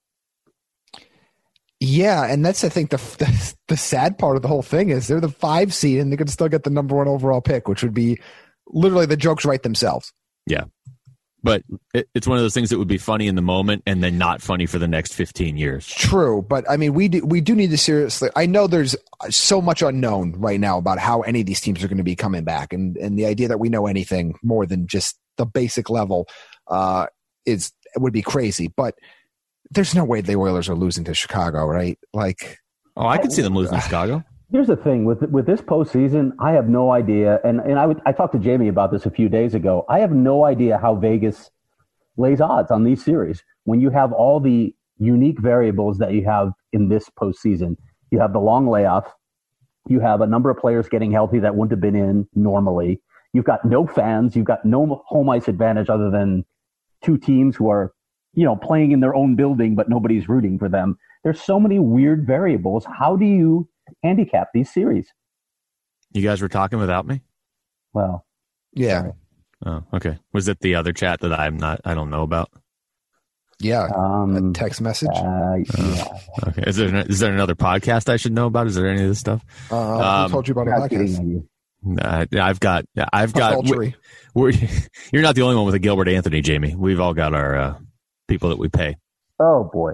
Yeah, 1.80 2.26
and 2.26 2.44
that's 2.46 2.63
I 2.63 2.70
think 2.70 2.90
the, 2.90 2.98
the 3.20 3.56
the 3.68 3.78
sad 3.78 4.18
part 4.18 4.36
of 4.36 4.42
the 4.42 4.48
whole 4.48 4.63
thing 4.63 4.90
is 4.90 5.08
they're 5.08 5.20
the 5.20 5.30
five 5.30 5.74
seed 5.74 6.00
and 6.00 6.12
they 6.12 6.18
could 6.18 6.30
still 6.30 6.50
get 6.50 6.63
the 6.63 6.70
number 6.70 6.96
one 6.96 7.08
overall 7.08 7.42
pick, 7.42 7.68
which 7.68 7.84
would 7.84 7.94
be 7.94 8.20
literally 8.68 9.06
the 9.06 9.18
jokes 9.18 9.46
write 9.46 9.63
themselves. 9.63 10.12
Yeah, 10.46 10.66
but 11.44 11.63
it, 11.94 12.10
it's 12.16 12.28
one 12.28 12.38
of 12.38 12.44
those 12.44 12.54
things 12.54 12.72
that 12.72 12.80
would 12.80 12.88
be 12.88 12.98
funny 12.98 13.28
in 13.28 13.36
the 13.36 13.42
moment 13.42 13.84
and 13.86 14.04
then 14.04 14.18
not 14.18 14.42
funny 14.42 14.66
for 14.66 14.80
the 14.80 14.88
next 14.88 15.13
15 15.13 15.56
years. 15.56 15.88
True, 15.88 16.42
but 16.42 16.70
I 16.70 16.78
mean, 16.78 16.94
we 16.94 17.08
do, 17.08 17.26
we 17.26 17.42
do 17.42 17.56
need 17.56 17.70
to 17.70 17.78
seriously. 17.78 18.30
I 18.36 18.48
know 18.48 18.68
there's 18.68 18.96
so 19.30 19.62
much 19.62 19.82
unknown 19.82 20.34
right 20.34 20.60
now 20.60 20.78
about 20.78 21.00
how 21.00 21.22
any 21.22 21.42
of 21.42 21.46
these 21.46 21.62
teams 21.62 21.84
are 21.84 21.88
going 21.88 22.00
to 22.00 22.04
be 22.04 22.16
coming 22.16 22.44
back, 22.44 22.74
and 22.74 22.98
and 22.98 23.18
the 23.18 23.26
idea 23.26 23.48
that 23.50 23.60
we 23.60 23.70
know 23.70 23.88
anything 23.88 24.36
more 24.44 24.66
than 24.66 24.88
just 24.88 25.18
the 25.38 25.46
basic 25.46 25.90
level 25.90 26.28
uh, 26.68 27.06
is 27.46 27.72
would 27.96 28.13
be 28.13 28.24
crazy. 28.24 28.68
But 28.76 28.96
there's 29.71 29.95
no 29.95 30.03
way 30.03 30.21
the 30.21 30.36
Oilers 30.36 30.69
are 30.69 30.75
losing 30.75 31.03
to 31.06 31.13
Chicago, 31.13 31.65
right? 31.65 31.97
Like, 32.13 32.60
Oh, 32.95 33.06
I 33.06 33.19
could 33.19 33.32
see 33.32 33.43
them 33.43 33.53
losing 33.53 33.75
to 33.75 33.82
Chicago. 33.82 34.23
Here's 34.51 34.67
the 34.67 34.75
thing 34.75 35.06
with 35.06 35.21
with 35.23 35.45
this 35.45 35.62
postseason, 35.62 36.32
I 36.39 36.53
have 36.53 36.67
no 36.67 36.91
idea, 36.91 37.39
and 37.43 37.60
and 37.60 37.77
I 37.77 37.86
would 37.86 38.01
I 38.06 38.12
talked 38.12 38.34
to 38.34 38.39
Jaime 38.39 38.69
about 38.69 38.91
this 38.91 39.06
a 39.06 39.12
few 39.12 39.30
days 39.30 39.53
ago. 39.53 39.86
I 39.88 39.99
have 39.99 40.12
no 40.12 40.45
idea 40.45 40.77
how 40.77 40.95
Vegas 40.95 41.51
lays 42.15 42.41
odds 42.41 42.71
on 42.71 42.84
these 42.84 43.03
series. 43.03 43.43
When 43.65 43.82
you 43.82 43.89
have 43.91 44.13
all 44.13 44.39
the 44.39 44.73
unique 44.97 45.39
variables 45.39 45.99
that 45.99 46.13
you 46.13 46.23
have 46.25 46.53
in 46.73 46.89
this 46.89 47.10
postseason, 47.10 47.75
you 48.10 48.19
have 48.19 48.34
the 48.34 48.39
long 48.39 48.67
layoff, 48.67 49.13
you 49.88 49.99
have 49.99 50.21
a 50.21 50.27
number 50.27 50.49
of 50.49 50.58
players 50.58 50.89
getting 50.89 51.12
healthy 51.12 51.39
that 51.39 51.56
wouldn't 51.56 51.71
have 51.71 51.82
been 51.82 51.95
in 51.95 52.27
normally. 52.34 53.01
You've 53.34 53.45
got 53.45 53.63
no 53.65 53.86
fans. 53.86 54.36
You've 54.36 54.45
got 54.45 54.65
no 54.65 55.03
home 55.06 55.30
ice 55.30 55.47
advantage 55.47 55.89
other 55.89 56.10
than 56.10 56.45
two 57.03 57.17
teams 57.17 57.56
who 57.56 57.69
are, 57.69 57.93
you 58.38 58.45
know, 58.45 58.56
playing 58.56 58.91
in 58.91 59.00
their 59.00 59.15
own 59.15 59.36
building, 59.36 59.73
but 59.73 59.89
nobody's 59.89 60.30
rooting 60.30 60.60
for 60.60 60.69
them. 60.69 60.95
There's 61.23 61.41
so 61.41 61.60
many 61.60 61.80
weird 61.80 62.28
variables. 62.28 62.86
How 62.86 63.15
do 63.15 63.26
you 63.26 63.67
handicap 64.04 64.50
these 64.54 64.71
series? 64.71 65.08
You 66.13 66.21
guys 66.21 66.39
were 66.39 66.47
talking 66.47 66.78
without 66.78 67.08
me? 67.08 67.23
Well, 67.93 68.26
Yeah. 68.73 69.12
Oh, 69.65 69.84
okay. 69.91 70.19
Was 70.34 70.47
it 70.47 70.60
the 70.60 70.76
other 70.76 70.93
chat 70.93 71.21
that 71.21 71.34
I'm 71.34 71.58
not, 71.58 71.82
I 71.84 71.95
don't 71.95 72.12
know 72.12 72.21
about? 72.21 72.52
Yeah. 73.60 73.88
um, 73.95 74.52
a 74.52 74.54
text 74.54 74.82
message. 74.82 75.10
uh, 75.15 75.56
yeah. 75.80 76.06
Okay. 76.50 76.63
Is 76.67 76.76
there, 76.76 76.95
is 76.95 77.17
there 77.19 77.34
another 77.34 77.56
podcast 77.56 78.08
I 78.08 78.17
should 78.17 78.34
know 78.34 78.45
about? 78.45 78.67
Is 78.67 78.76
there 78.76 78.88
any 78.88 79.02
of 79.02 79.10
this 79.10 79.17
stuff? 79.17 79.43
Uh, 79.71 79.97
um, 80.00 80.30
who 80.30 80.34
told 80.36 80.47
you 80.47 80.52
about 80.52 80.67
a 80.67 80.73
I'm 80.73 80.80
not 80.82 80.89
kidding 80.91 81.43
podcast? 81.88 82.30
Uh, 82.36 82.39
I've 82.39 82.60
got, 82.60 82.86
I've 83.12 83.34
got, 83.34 83.54
Adultery. 83.54 83.95
we're, 84.36 84.52
you're 85.12 85.23
not 85.23 85.34
the 85.34 85.41
only 85.41 85.56
one 85.56 85.65
with 85.65 85.73
a 85.73 85.80
Gilbert 85.80 86.08
Anthony, 86.08 86.43
Jaime. 86.45 86.76
We've 86.76 87.00
all 87.00 87.15
got 87.15 87.34
our 87.34 87.58
uh, 87.58 87.80
people 88.28 88.50
that 88.50 88.58
we 88.60 88.70
pay. 88.70 88.98
Oh 89.40 89.70
boy, 89.72 89.94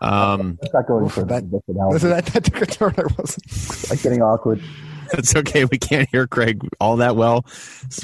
Um, 0.00 0.58
let's 0.62 0.72
not 0.74 0.86
go 0.86 1.02
Oof, 1.04 1.16
into 1.16 1.28
that- 1.28 1.50
this 1.50 1.62
Listen, 1.66 2.10
that, 2.10 2.26
that 2.26 2.44
took 2.44 2.62
a 2.62 2.66
turn 2.66 2.94
I 2.98 3.02
wasn't. 3.18 3.90
Like 3.90 4.02
getting 4.02 4.22
awkward. 4.22 4.62
it's 5.12 5.34
okay. 5.34 5.64
We 5.64 5.78
can't 5.78 6.08
hear 6.10 6.26
Craig 6.26 6.62
all 6.80 6.96
that 6.96 7.16
well. 7.16 7.44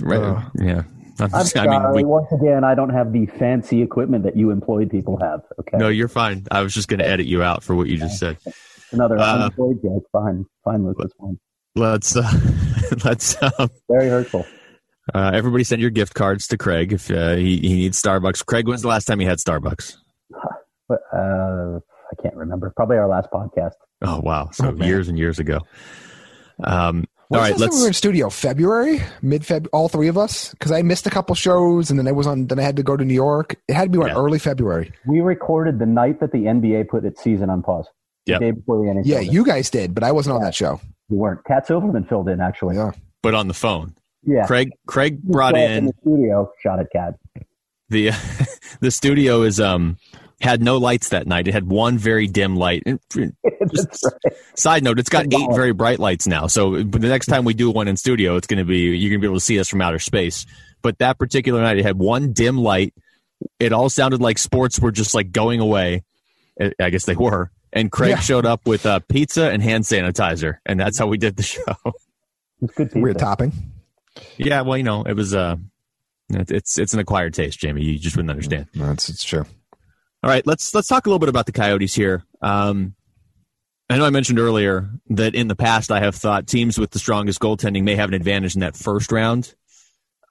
Right- 0.03 0.21
Uh. 0.21 0.43
yeah. 0.57 0.83
I'm 1.19 1.25
I'm 1.27 1.31
just- 1.31 1.57
I 1.57 1.65
sorry. 1.65 1.79
mean, 1.79 1.93
we, 1.95 2.05
Once 2.05 2.31
again, 2.33 2.65
I 2.65 2.75
don't 2.75 2.91
have 2.91 3.13
the 3.13 3.27
fancy 3.27 3.81
equipment 3.83 4.25
that 4.25 4.37
you 4.37 4.51
employed 4.51 4.91
people 4.91 5.19
have. 5.21 5.41
Okay, 5.61 5.79
no, 5.79 5.89
you're 5.89 6.09
fine. 6.09 6.47
I 6.51 6.63
was 6.63 6.75
just 6.75 6.89
going 6.89 6.99
to 7.01 7.07
edit 7.09 7.27
you 7.27 7.43
out 7.43 7.63
for 7.63 7.75
what 7.75 7.87
you 7.87 7.97
just 7.97 8.19
said. 8.19 8.37
another 8.93 9.19
uh, 9.19 9.35
unemployed 9.37 9.81
joke. 9.83 10.05
Fine, 10.13 10.45
fine, 10.65 10.85
Luke. 10.85 10.97
That's 10.99 11.15
fine. 11.19 11.39
Let's, 11.75 12.17
uh, 12.17 12.31
let's, 13.05 13.43
um, 13.43 13.71
Very 13.91 14.09
hurtful. 14.09 14.45
Uh, 15.15 15.31
everybody 15.35 15.65
send 15.65 15.81
your 15.81 15.91
gift 15.91 16.15
cards 16.15 16.47
to 16.49 16.57
Craig 16.59 16.93
if 16.93 17.11
uh, 17.11 17.35
he, 17.37 17.59
he 17.59 17.75
needs 17.75 18.01
Starbucks. 18.01 18.45
Craig, 18.47 18.67
when's 18.69 18.83
the 18.83 18.89
last 18.89 19.05
time 19.07 19.21
you 19.21 19.29
had 19.29 19.39
Starbucks? 19.39 19.97
Uh, 20.89 21.81
I 21.81 22.23
can't 22.23 22.37
remember. 22.37 22.73
Probably 22.77 22.97
our 22.97 23.09
last 23.09 23.29
podcast. 23.33 23.73
Oh, 24.03 24.21
wow. 24.21 24.51
So 24.53 24.69
Oh, 24.69 24.85
years 24.85 25.09
and 25.09 25.19
years 25.19 25.41
ago. 25.41 25.59
Um, 26.63 27.05
When 27.29 27.41
all 27.41 27.49
was 27.49 27.59
the 27.59 27.59
last 27.59 27.59
time 27.59 27.59
let's, 27.61 27.75
we 27.77 27.83
were 27.83 27.89
in 27.89 27.93
studio 27.93 28.31
February, 28.31 29.03
mid 29.21 29.43
Feb, 29.43 29.67
all 29.73 29.89
three 29.89 30.07
of 30.07 30.17
us, 30.17 30.51
because 30.53 30.71
I 30.71 30.83
missed 30.83 31.05
a 31.07 31.11
couple 31.11 31.35
shows 31.35 31.91
and 31.91 31.99
then 31.99 32.07
I 32.07 32.13
was 32.13 32.29
on. 32.29 32.47
Then 32.47 32.61
I 32.61 32.63
had 32.63 32.77
to 32.77 32.85
go 32.85 32.97
to 32.97 33.05
New 33.05 33.15
York. 33.15 33.57
It 33.67 33.75
had 33.75 33.85
to 33.85 33.91
be 33.91 33.99
what 33.99 34.11
Yeah. 34.13 34.17
early 34.17 34.39
February. 34.39 34.93
We 35.07 35.21
recorded 35.21 35.81
the 35.81 35.87
night 35.87 36.21
that 36.21 36.31
the 36.31 36.45
NBA 36.47 36.89
put 36.89 37.05
its 37.05 37.21
season 37.21 37.51
on 37.51 37.63
pause. 37.65 37.89
Yeah. 38.27 38.39
The 38.39 38.45
day 38.45 38.51
before 38.53 38.79
the 38.85 38.91
NHL. 38.93 39.03
Yeah, 39.07 39.21
you 39.21 39.45
guys 39.45 39.71
did, 39.71 39.93
but 39.93 40.05
I 40.05 40.13
wasn't 40.13 40.37
on 40.37 40.43
that 40.43 40.55
show. 40.55 40.81
You 41.09 41.17
weren't. 41.17 41.45
Cat 41.45 41.67
Silverman 41.67 42.05
filled 42.05 42.29
in 42.29 42.41
actually. 42.41 42.77
Yeah. 42.77 42.93
but 43.25 43.35
on 43.35 43.49
the 43.49 43.55
phone. 43.55 43.95
Yeah. 44.27 44.47
Craig, 44.47 44.71
Craig 44.87 45.23
brought 45.23 45.55
showed 45.55 45.61
in 45.71 45.87
the 45.87 45.93
studio. 46.03 46.53
Shot 46.63 46.81
at 46.81 46.91
Cat. 46.93 47.15
the 47.89 48.11
the 48.81 48.91
studio 48.91 49.43
is 49.43 49.61
um 49.61 49.97
had 50.41 50.63
no 50.63 50.77
lights 50.77 51.09
that 51.11 51.27
night. 51.27 51.49
It 51.49 51.53
had 51.55 51.67
one 51.69 51.97
very 51.97 52.27
dim 52.27 52.57
light. 52.57 52.83
And 52.85 53.01
That's 53.61 54.03
right. 54.05 54.35
Side 54.55 54.83
note: 54.85 54.99
It's 54.99 55.09
got 55.09 55.33
eight 55.33 55.49
very 55.55 55.73
bright 55.73 55.99
lights 55.99 56.27
now. 56.27 56.47
So 56.49 56.85
but 56.85 57.01
the 57.01 57.09
next 57.09 57.27
time 57.27 57.45
we 57.45 57.55
do 57.55 57.71
one 57.71 57.89
in 57.89 57.97
studio, 57.97 58.37
it's 58.37 58.47
going 58.47 58.59
to 58.59 58.65
be 58.65 58.97
you're 58.97 59.11
going 59.11 59.21
to 59.21 59.25
be 59.25 59.29
able 59.29 59.37
to 59.39 59.45
see 59.45 59.59
us 59.61 59.69
from 59.69 59.81
outer 59.81 59.99
space. 59.99 60.45
But 60.83 60.99
that 60.99 61.19
particular 61.19 61.61
night, 61.63 61.79
it 61.79 61.85
had 61.85 61.99
one 61.99 62.33
dim 62.33 62.59
light. 62.59 62.93
It 63.59 63.73
all 63.73 63.89
sounded 63.89 64.21
like 64.21 64.39
sports 64.39 64.79
were 64.81 64.93
just 64.93 65.15
like 65.15 65.31
going 65.33 65.61
away. 65.61 66.05
I- 66.61 66.73
I 66.81 66.91
guess 66.91 67.05
they 67.07 67.17
were. 67.17 67.51
And 67.73 67.91
Craig 67.93 68.11
Yeah. 68.11 68.21
showed 68.21 68.47
up 68.47 68.67
with 68.67 68.87
uh, 68.87 69.01
pizza 69.09 69.51
and 69.51 69.63
hand 69.63 69.85
sanitizer, 69.85 70.59
and 70.65 70.79
that's 70.81 70.99
how 70.99 71.07
we 71.07 71.19
did 71.19 71.37
the 71.37 71.43
show. 71.45 71.63
It's 72.63 72.75
good 72.75 72.87
pizza. 72.89 72.99
Weird 73.01 73.19
topping. 73.19 73.53
Yeah, 74.37 74.63
well, 74.63 74.77
you 74.77 74.83
know, 74.83 75.03
it 75.03 75.15
was 75.15 75.35
uh, 75.35 75.57
it's 76.31 76.79
it's 76.79 76.95
an 76.95 77.01
acquired 77.01 77.35
taste, 77.35 77.63
Jaime. 77.63 77.83
You 77.83 77.99
just 77.99 78.17
wouldn't 78.17 78.31
understand. 78.31 78.67
No, 78.75 78.91
it's, 78.93 79.09
it's 79.09 79.25
true. 79.25 79.45
All 80.23 80.31
right, 80.31 80.47
let's 80.47 80.75
let's 80.75 80.89
talk 80.89 81.07
a 81.07 81.09
little 81.09 81.19
bit 81.19 81.29
about 81.29 81.47
the 81.47 81.53
Coyotes 81.53 81.95
here. 81.95 82.25
Um, 82.43 82.95
I 83.89 83.99
know 83.99 84.05
I 84.05 84.11
mentioned 84.11 84.39
earlier 84.39 84.91
that 85.11 85.35
in 85.35 85.49
the 85.49 85.55
past 85.55 85.93
I 85.93 86.01
have 86.01 86.17
thought 86.17 86.47
teams 86.47 86.79
with 86.79 86.91
the 86.91 86.99
strongest 86.99 87.41
goaltending 87.41 87.85
may 87.85 87.95
have 87.95 88.09
an 88.09 88.15
advantage 88.15 88.55
in 88.55 88.61
that 88.61 88.77
first 88.77 89.13
round. 89.13 89.55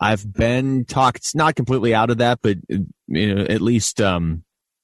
I've 0.02 0.32
been 0.34 0.84
talked 0.84 1.34
not 1.36 1.56
completely 1.56 1.95
out 1.95 2.10
of 2.10 2.17
that, 2.17 2.39
but 2.41 2.58
you 2.67 3.36
know, 3.36 3.43
at 3.43 3.62
least 3.62 4.02
um, 4.02 4.43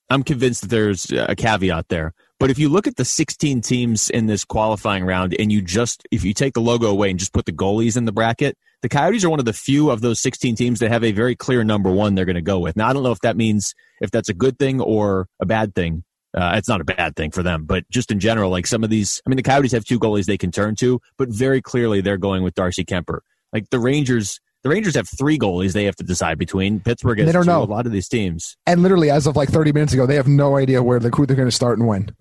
I'm 0.10 0.24
convinced 0.24 0.62
that 0.62 0.70
there's 0.70 1.12
a 1.12 1.36
caveat 1.36 1.90
there. 1.90 2.14
But 2.40 2.50
if 2.50 2.58
you 2.58 2.70
look 2.70 2.88
at 2.88 2.96
the 2.96 3.06
16 3.06 3.62
teams 3.62 4.10
in 4.10 4.28
this 4.28 4.46
qualifying 4.46 5.04
round, 5.04 5.36
and 5.38 5.52
you 5.52 5.62
just 5.62 6.08
if 6.12 6.24
you 6.24 6.34
take 6.34 6.54
the 6.54 6.62
logo 6.62 6.88
away 6.88 7.10
and 7.10 7.20
just 7.20 7.34
put 7.34 7.46
the 7.46 7.52
goalies 7.52 7.98
in 7.98 8.06
the 8.06 8.12
bracket, 8.14 8.58
the 8.82 8.90
Coyotes 8.90 9.24
are 9.24 9.30
one 9.30 9.40
of 9.40 9.46
the 9.46 9.54
few 9.54 9.90
of 9.92 10.02
those 10.02 10.20
16 10.20 10.56
teams 10.56 10.80
that 10.80 10.92
have 10.92 11.04
a 11.04 11.12
very 11.12 11.36
clear 11.36 11.64
number 11.64 11.92
one 11.92 12.16
they're 12.16 12.26
going 12.26 12.36
to 12.36 12.42
go 12.42 12.60
with. 12.60 12.76
Now 12.76 12.88
I 12.90 12.94
don't 12.94 13.04
know 13.04 13.12
if 13.12 13.20
that 13.22 13.38
means 13.38 13.74
if 14.02 14.12
that's 14.12 14.30
a 14.30 14.34
good 14.34 14.58
thing 14.58 14.82
or 14.82 15.28
a 15.40 15.46
bad 15.46 15.76
thing. 15.76 16.04
Uh, 16.34 16.54
it's 16.56 16.70
not 16.70 16.80
a 16.80 16.86
bad 16.86 17.16
thing 17.18 17.30
for 17.30 17.44
them, 17.44 17.66
but 17.66 17.84
just 17.90 18.10
in 18.10 18.20
general, 18.20 18.50
like 18.50 18.66
some 18.66 18.84
of 18.86 18.90
these, 18.90 19.22
I 19.26 19.30
mean, 19.30 19.36
the 19.36 19.44
Coyotes 19.44 19.74
have 19.74 19.84
two 19.84 20.00
goalies 20.00 20.26
they 20.26 20.38
can 20.38 20.50
turn 20.52 20.76
to, 20.78 21.02
but 21.18 21.28
very 21.30 21.62
clearly 21.62 22.00
they're 22.00 22.18
going 22.18 22.42
with 22.42 22.56
Darcy 22.56 22.86
Kuemper. 22.86 23.20
Like 23.52 23.70
the 23.70 23.80
Rangers, 23.80 24.40
the 24.64 24.70
Rangers 24.70 24.96
have 24.96 25.10
three 25.10 25.38
goalies 25.38 25.74
they 25.74 25.84
have 25.84 25.98
to 25.98 26.06
decide 26.06 26.38
between. 26.38 26.80
Pittsburgh 26.80 27.20
has 27.20 27.28
They 27.28 27.34
don't 27.34 27.44
two, 27.44 27.52
know. 27.52 27.64
a 27.64 27.66
lot 27.66 27.86
of 27.86 27.92
these 27.92 28.08
teams. 28.08 28.56
And 28.66 28.82
literally, 28.82 29.10
as 29.12 29.28
of 29.28 29.36
like 29.36 29.50
30 29.50 29.74
minutes 29.74 29.92
ago, 29.92 30.06
they 30.06 30.16
have 30.16 30.28
no 30.30 30.56
idea 30.56 30.82
where 30.82 31.00
the 31.00 31.10
who 31.10 31.26
they're 31.26 31.36
going 31.36 31.50
to 31.50 31.56
start 31.56 31.78
and 31.78 31.86
when. 31.86 32.16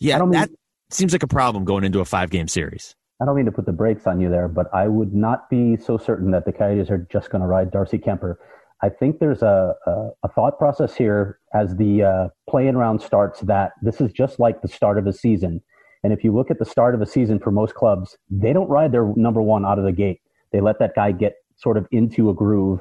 Yeah, 0.00 0.16
I 0.16 0.18
don't 0.18 0.30
mean- 0.30 0.40
that 0.40 0.50
seems 0.90 1.12
like 1.12 1.22
a 1.22 1.28
problem 1.28 1.64
going 1.64 1.84
into 1.84 2.00
a 2.00 2.04
five 2.04 2.30
game 2.30 2.48
series. 2.48 2.96
I 3.20 3.24
don't 3.24 3.34
mean 3.34 3.46
to 3.46 3.52
put 3.52 3.66
the 3.66 3.72
brakes 3.72 4.06
on 4.06 4.20
you 4.20 4.30
there, 4.30 4.46
but 4.46 4.72
I 4.72 4.86
would 4.86 5.12
not 5.12 5.50
be 5.50 5.76
so 5.76 5.98
certain 5.98 6.30
that 6.30 6.44
the 6.44 6.52
Coyotes 6.52 6.88
are 6.88 7.06
just 7.10 7.30
going 7.30 7.42
to 7.42 7.48
ride 7.48 7.72
Darcy 7.72 7.98
Kuemper. 7.98 8.36
I 8.80 8.88
think 8.88 9.18
there's 9.18 9.42
a, 9.42 9.74
a, 9.86 10.08
a 10.22 10.28
thought 10.28 10.56
process 10.56 10.94
here 10.94 11.40
as 11.52 11.74
the 11.76 12.04
uh, 12.04 12.28
play-in 12.48 12.76
round 12.76 13.02
starts 13.02 13.40
that 13.40 13.72
this 13.82 14.00
is 14.00 14.12
just 14.12 14.38
like 14.38 14.62
the 14.62 14.68
start 14.68 14.98
of 14.98 15.06
a 15.08 15.12
season. 15.12 15.60
And 16.04 16.12
if 16.12 16.22
you 16.22 16.32
look 16.32 16.48
at 16.48 16.60
the 16.60 16.64
start 16.64 16.94
of 16.94 17.02
a 17.02 17.06
season 17.06 17.40
for 17.40 17.50
most 17.50 17.74
clubs, 17.74 18.16
they 18.30 18.52
don't 18.52 18.68
ride 18.68 18.92
their 18.92 19.12
number 19.16 19.42
one 19.42 19.66
out 19.66 19.80
of 19.80 19.84
the 19.84 19.90
gate. 19.90 20.20
They 20.52 20.60
let 20.60 20.78
that 20.78 20.94
guy 20.94 21.10
get 21.10 21.34
sort 21.56 21.76
of 21.76 21.88
into 21.90 22.30
a 22.30 22.34
groove. 22.34 22.80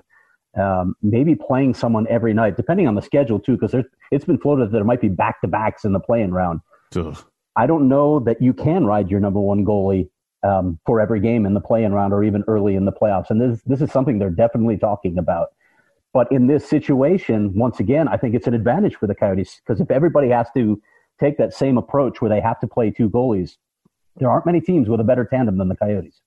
Um, 0.56 0.96
maybe 1.02 1.34
playing 1.34 1.74
someone 1.74 2.06
every 2.10 2.34
night, 2.34 2.58
depending 2.58 2.88
on 2.88 2.94
the 2.94 3.02
schedule 3.02 3.40
too, 3.40 3.58
because 3.58 3.76
it's 4.12 4.26
been 4.26 4.38
floated 4.38 4.68
that 4.68 4.72
there 4.72 4.84
might 4.84 5.02
be 5.02 5.10
back 5.10 5.42
to 5.42 5.48
backs 5.48 5.84
in 5.84 5.94
the 5.94 6.00
play-in 6.00 6.32
round. 6.32 6.62
Ugh. 6.96 7.18
I 7.56 7.66
don't 7.66 7.88
know 7.90 8.20
that 8.20 8.40
you 8.40 8.54
can 8.54 8.86
ride 8.86 9.10
your 9.10 9.20
number 9.20 9.40
one 9.40 9.66
goalie 9.66 10.10
um, 10.48 10.80
for 10.86 11.02
every 11.02 11.20
game 11.20 11.46
in 11.46 11.54
the 11.54 11.60
play-in 11.60 11.94
round 11.94 12.14
or 12.14 12.24
even 12.24 12.44
early 12.48 12.76
in 12.76 12.86
the 12.86 12.92
playoffs. 12.92 13.30
And 13.30 13.42
this 13.42 13.62
this 13.66 13.82
is 13.82 13.92
something 13.92 14.18
they're 14.18 14.30
definitely 14.30 14.78
talking 14.78 15.18
about. 15.18 15.50
But 16.14 16.32
in 16.32 16.48
this 16.48 16.68
situation, 16.68 17.54
once 17.54 17.80
again, 17.80 18.08
I 18.08 18.18
think 18.18 18.34
it's 18.34 18.48
an 18.48 18.54
advantage 18.54 18.96
for 18.96 19.08
the 19.08 19.16
Coyotes 19.16 19.62
because 19.66 19.82
if 19.82 19.92
everybody 19.92 20.30
has 20.30 20.48
to 20.56 20.82
take 21.20 21.38
that 21.38 21.54
same 21.54 21.78
approach 21.78 22.22
where 22.22 22.30
they 22.30 22.40
have 22.40 22.60
to 22.62 22.68
play 22.68 22.90
two 22.90 23.10
goalies, 23.10 23.58
there 24.16 24.30
aren't 24.30 24.46
many 24.46 24.62
teams 24.62 24.88
with 24.88 25.00
a 25.00 25.04
better 25.04 25.26
tandem 25.26 25.58
than 25.58 25.68
the 25.68 25.76
Coyotes. 25.76 26.22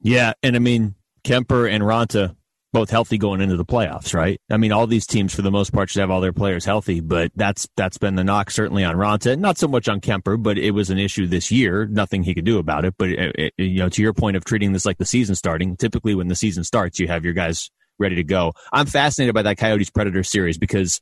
Yeah, 0.00 0.32
and 0.42 0.56
I 0.56 0.58
mean 0.58 0.96
Kuemper 1.22 1.70
and 1.70 1.82
Raanta 1.84 2.36
both 2.74 2.90
healthy 2.90 3.16
going 3.16 3.40
into 3.40 3.56
the 3.56 3.64
playoffs, 3.64 4.12
right? 4.12 4.38
I 4.50 4.58
mean, 4.58 4.72
all 4.72 4.86
these 4.86 5.06
teams 5.06 5.32
for 5.34 5.42
the 5.42 5.50
most 5.50 5.72
part 5.72 5.88
should 5.88 6.00
have 6.00 6.10
all 6.10 6.20
their 6.20 6.32
players 6.32 6.64
healthy, 6.64 7.00
but 7.00 7.30
that's 7.36 7.66
that's 7.76 7.96
been 7.96 8.16
the 8.16 8.24
knock 8.24 8.50
certainly 8.50 8.84
on 8.84 8.96
Raanta, 8.96 9.38
not 9.38 9.56
so 9.56 9.68
much 9.68 9.88
on 9.88 10.00
Kuemper, 10.00 10.42
but 10.42 10.58
it 10.58 10.72
was 10.72 10.90
an 10.90 10.98
issue 10.98 11.26
this 11.26 11.50
year. 11.50 11.86
Nothing 11.86 12.24
he 12.24 12.34
could 12.34 12.44
do 12.44 12.58
about 12.58 12.84
it. 12.84 12.94
But 12.98 13.10
it, 13.10 13.36
it, 13.38 13.54
you 13.56 13.78
know, 13.78 13.88
to 13.88 14.02
your 14.02 14.12
point 14.12 14.36
of 14.36 14.44
treating 14.44 14.72
this 14.72 14.84
like 14.84 14.98
the 14.98 15.06
season 15.06 15.36
starting, 15.36 15.76
typically 15.76 16.14
when 16.14 16.28
the 16.28 16.34
season 16.34 16.64
starts, 16.64 16.98
you 16.98 17.06
have 17.08 17.24
your 17.24 17.32
guys 17.32 17.70
ready 17.98 18.16
to 18.16 18.24
go. 18.24 18.52
I'm 18.72 18.86
fascinated 18.86 19.34
by 19.34 19.42
that 19.42 19.56
Coyotes 19.56 19.90
Predator 19.90 20.24
series 20.24 20.58
because 20.58 21.00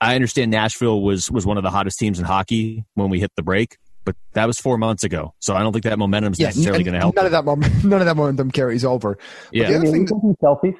I 0.00 0.14
understand 0.14 0.52
Nashville 0.52 1.02
was 1.02 1.28
was 1.28 1.44
one 1.44 1.56
of 1.56 1.64
the 1.64 1.70
hottest 1.70 1.98
teams 1.98 2.20
in 2.20 2.24
hockey 2.24 2.84
when 2.94 3.10
we 3.10 3.18
hit 3.20 3.32
the 3.36 3.42
break. 3.42 3.78
But 4.04 4.16
that 4.32 4.46
was 4.46 4.58
four 4.58 4.78
months 4.78 5.04
ago, 5.04 5.34
so 5.40 5.54
I 5.54 5.60
don't 5.60 5.72
think 5.72 5.84
that 5.84 5.98
momentum 5.98 6.32
is 6.32 6.40
necessarily 6.40 6.84
going 6.84 6.94
to 6.94 7.00
help. 7.00 7.16
None 7.16 7.26
of 7.26 7.32
that 7.32 7.44
moment, 7.44 7.84
none 7.84 8.00
of 8.00 8.06
that 8.06 8.16
momentum 8.16 8.50
carries 8.50 8.84
over. 8.84 9.18
yeah, 9.52 9.68
the 9.68 9.74
other 9.74 9.84
Maybe 9.84 10.06
thing 10.06 10.20
we 10.22 10.34
selfies. 10.42 10.76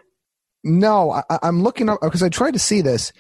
No, 0.65 1.11
I, 1.13 1.23
I'm 1.43 1.63
looking 1.63 1.89
up 1.89 2.01
because 2.03 2.23
I 2.23 2.29
tried 2.29 2.53
to 2.53 2.59
see 2.59 2.81
this. 2.81 3.13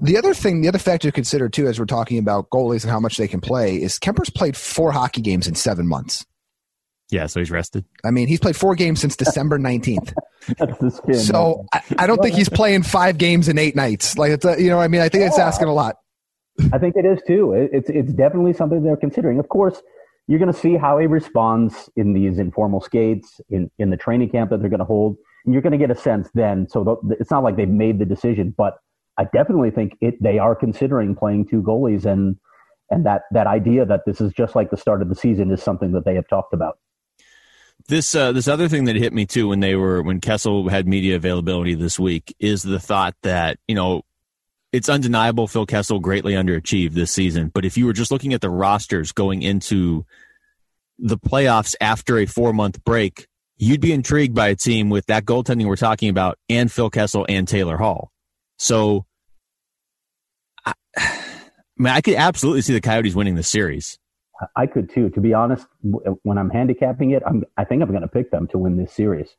The 0.00 0.16
other 0.16 0.32
thing, 0.34 0.62
the 0.62 0.68
other 0.68 0.78
factor 0.78 1.08
to 1.08 1.12
consider 1.12 1.48
too, 1.48 1.66
as 1.68 1.78
we're 1.78 1.84
talking 1.84 2.18
about 2.18 2.48
goalies 2.50 2.82
and 2.84 2.90
how 2.90 3.00
much 3.00 3.16
they 3.18 3.28
can 3.28 3.40
play, 3.40 3.76
is 3.76 3.98
Kuemper's 3.98 4.30
played 4.30 4.56
four 4.56 4.92
hockey 4.92 5.20
games 5.20 5.46
in 5.46 5.54
seven 5.54 5.86
months. 5.86 6.24
yeah. 7.10 7.26
So 7.26 7.40
he's 7.40 7.50
rested. 7.50 7.84
I 8.04 8.10
mean, 8.10 8.26
he's 8.26 8.40
played 8.40 8.56
four 8.56 8.74
games 8.74 9.00
since 9.00 9.14
December 9.16 9.58
19th. 9.58 10.14
That's 10.58 10.78
the 10.78 10.90
spin. 10.90 11.14
So 11.16 11.66
I, 11.74 11.82
I 11.98 12.06
don't 12.06 12.22
think 12.22 12.34
he's 12.34 12.48
playing 12.48 12.82
five 12.82 13.18
games 13.18 13.46
in 13.48 13.58
eight 13.58 13.76
nights. 13.76 14.16
Like, 14.16 14.30
it's 14.32 14.44
a, 14.46 14.60
you 14.60 14.70
know, 14.70 14.80
I 14.80 14.88
mean, 14.88 15.02
I 15.02 15.08
think 15.10 15.24
it's 15.24 15.38
asking 15.38 15.68
a 15.68 15.74
lot. 15.74 15.96
I 16.72 16.78
think 16.78 16.96
it 16.96 17.04
is 17.04 17.20
too. 17.26 17.52
It- 17.52 17.70
It's 17.72 17.90
it's 17.90 18.12
definitely 18.12 18.54
something 18.54 18.82
they're 18.82 18.96
considering. 18.96 19.38
Of 19.38 19.48
course, 19.48 19.82
you're 20.28 20.38
going 20.38 20.52
to 20.52 20.58
see 20.58 20.76
how 20.76 20.98
he 20.98 21.06
responds 21.06 21.90
in 21.96 22.12
these 22.14 22.38
informal 22.38 22.80
skates 22.80 23.40
in 23.50 23.70
in 23.78 23.90
the 23.90 23.96
training 23.98 24.30
camp 24.30 24.48
that 24.50 24.60
they're 24.60 24.70
going 24.70 24.78
to 24.80 24.84
hold, 24.86 25.16
and 25.16 25.20
you're 25.46 25.62
going 25.62 25.72
to 25.72 25.78
get 25.78 25.90
a 25.90 25.94
sense 26.00 26.28
then. 26.34 26.68
So 26.68 27.00
it's 27.18 27.30
not 27.30 27.42
like 27.42 27.56
they've 27.56 27.68
made 27.68 27.98
the 27.98 28.04
decision, 28.04 28.54
but 28.56 28.78
I 29.18 29.24
definitely 29.24 29.70
think 29.70 29.96
it 30.00 30.22
they 30.22 30.38
are 30.38 30.54
considering 30.54 31.14
playing 31.14 31.46
two 31.46 31.62
goalies 31.62 32.04
and 32.04 32.36
and 32.90 33.06
that 33.06 33.22
that 33.30 33.46
idea 33.46 33.84
that 33.86 34.04
this 34.06 34.20
is 34.20 34.32
just 34.32 34.54
like 34.54 34.70
the 34.70 34.76
start 34.76 35.02
of 35.02 35.08
the 35.08 35.14
season 35.14 35.50
is 35.50 35.62
something 35.62 35.92
that 35.92 36.04
they 36.04 36.14
have 36.14 36.28
talked 36.28 36.52
about. 36.52 36.78
This 37.88 38.14
uh, 38.14 38.32
this 38.32 38.48
other 38.48 38.68
thing 38.68 38.84
that 38.84 38.96
hit 38.96 39.12
me 39.12 39.26
too 39.26 39.48
when 39.48 39.60
they 39.60 39.74
were 39.74 40.02
when 40.02 40.20
Kessel 40.20 40.68
had 40.68 40.86
media 40.86 41.16
availability 41.16 41.74
this 41.74 41.98
week 41.98 42.34
is 42.38 42.62
the 42.62 42.80
thought 42.80 43.14
that 43.22 43.58
you 43.66 43.74
know 43.74 44.02
it's 44.72 44.88
undeniable 44.88 45.48
Phil 45.48 45.66
Kessel 45.66 45.98
greatly 45.98 46.34
underachieved 46.34 46.92
this 46.92 47.10
season, 47.10 47.50
but 47.52 47.64
if 47.64 47.76
you 47.76 47.86
were 47.86 47.92
just 47.92 48.10
looking 48.10 48.34
at 48.34 48.40
the 48.40 48.50
rosters 48.50 49.12
going 49.12 49.42
into 49.42 50.04
the 50.98 51.18
playoffs 51.18 51.74
after 51.80 52.18
a 52.18 52.26
four 52.26 52.52
month 52.52 52.84
break, 52.84 53.26
you'd 53.60 53.80
be 53.80 53.92
intrigued 53.92 54.34
by 54.34 54.48
a 54.48 54.56
team 54.56 54.88
with 54.88 55.06
that 55.06 55.26
goaltending 55.26 55.66
we're 55.66 55.76
talking 55.76 56.08
about 56.08 56.38
and 56.48 56.72
Phil 56.72 56.88
Kessel 56.88 57.26
and 57.28 57.46
Taylor 57.46 57.76
Hall. 57.76 58.10
So, 58.58 59.04
I, 60.64 60.72
mean, 61.76 61.92
I 61.92 62.00
could 62.00 62.14
absolutely 62.14 62.62
see 62.62 62.72
the 62.72 62.80
Coyotes 62.80 63.14
winning 63.14 63.34
the 63.34 63.42
series. 63.42 63.98
I 64.56 64.66
could 64.66 64.88
too. 64.88 65.10
To 65.10 65.20
be 65.20 65.34
honest, 65.34 65.66
when 65.82 66.38
I'm 66.38 66.48
handicapping 66.48 67.10
it, 67.10 67.22
I'm, 67.26 67.44
I 67.58 67.64
think 67.64 67.82
I'm 67.82 67.90
going 67.90 68.00
to 68.00 68.08
pick 68.08 68.30
them 68.30 68.48
to 68.48 68.58
win 68.58 68.78
this 68.78 68.92
series. 68.92 69.36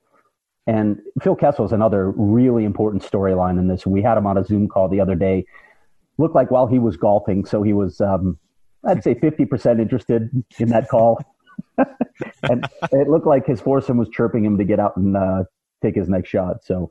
And 0.67 0.99
Phil 1.23 1.35
Kessel 1.35 1.65
is 1.65 1.71
another 1.71 2.11
really 2.11 2.65
important 2.65 3.03
storyline 3.03 3.57
in 3.57 3.67
this. 3.67 3.87
We 3.87 4.03
had 4.03 4.19
him 4.19 4.27
on 4.27 4.37
a 4.37 4.43
Zoom 4.43 4.67
call 4.67 4.87
the 4.87 5.01
other 5.01 5.15
day. 5.15 5.45
Looked 6.19 6.35
like 6.35 6.51
while 6.51 6.67
he 6.67 6.77
was 6.77 6.95
golfing, 6.95 7.45
so 7.45 7.63
he 7.63 7.73
was, 7.73 7.99
um, 7.99 8.37
I'd 8.85 9.03
say, 9.03 9.15
50% 9.15 9.81
interested 9.81 10.29
in 10.59 10.69
that 10.69 10.87
call. 10.87 11.19
and 12.43 12.65
it 12.91 13.09
looked 13.09 13.27
like 13.27 13.45
his 13.45 13.61
foursome 13.61 13.97
was 13.97 14.09
chirping 14.09 14.43
him 14.43 14.57
to 14.57 14.63
get 14.63 14.79
out 14.79 14.95
and 14.97 15.15
uh, 15.15 15.43
take 15.81 15.95
his 15.95 16.09
next 16.09 16.29
shot. 16.29 16.63
So 16.63 16.89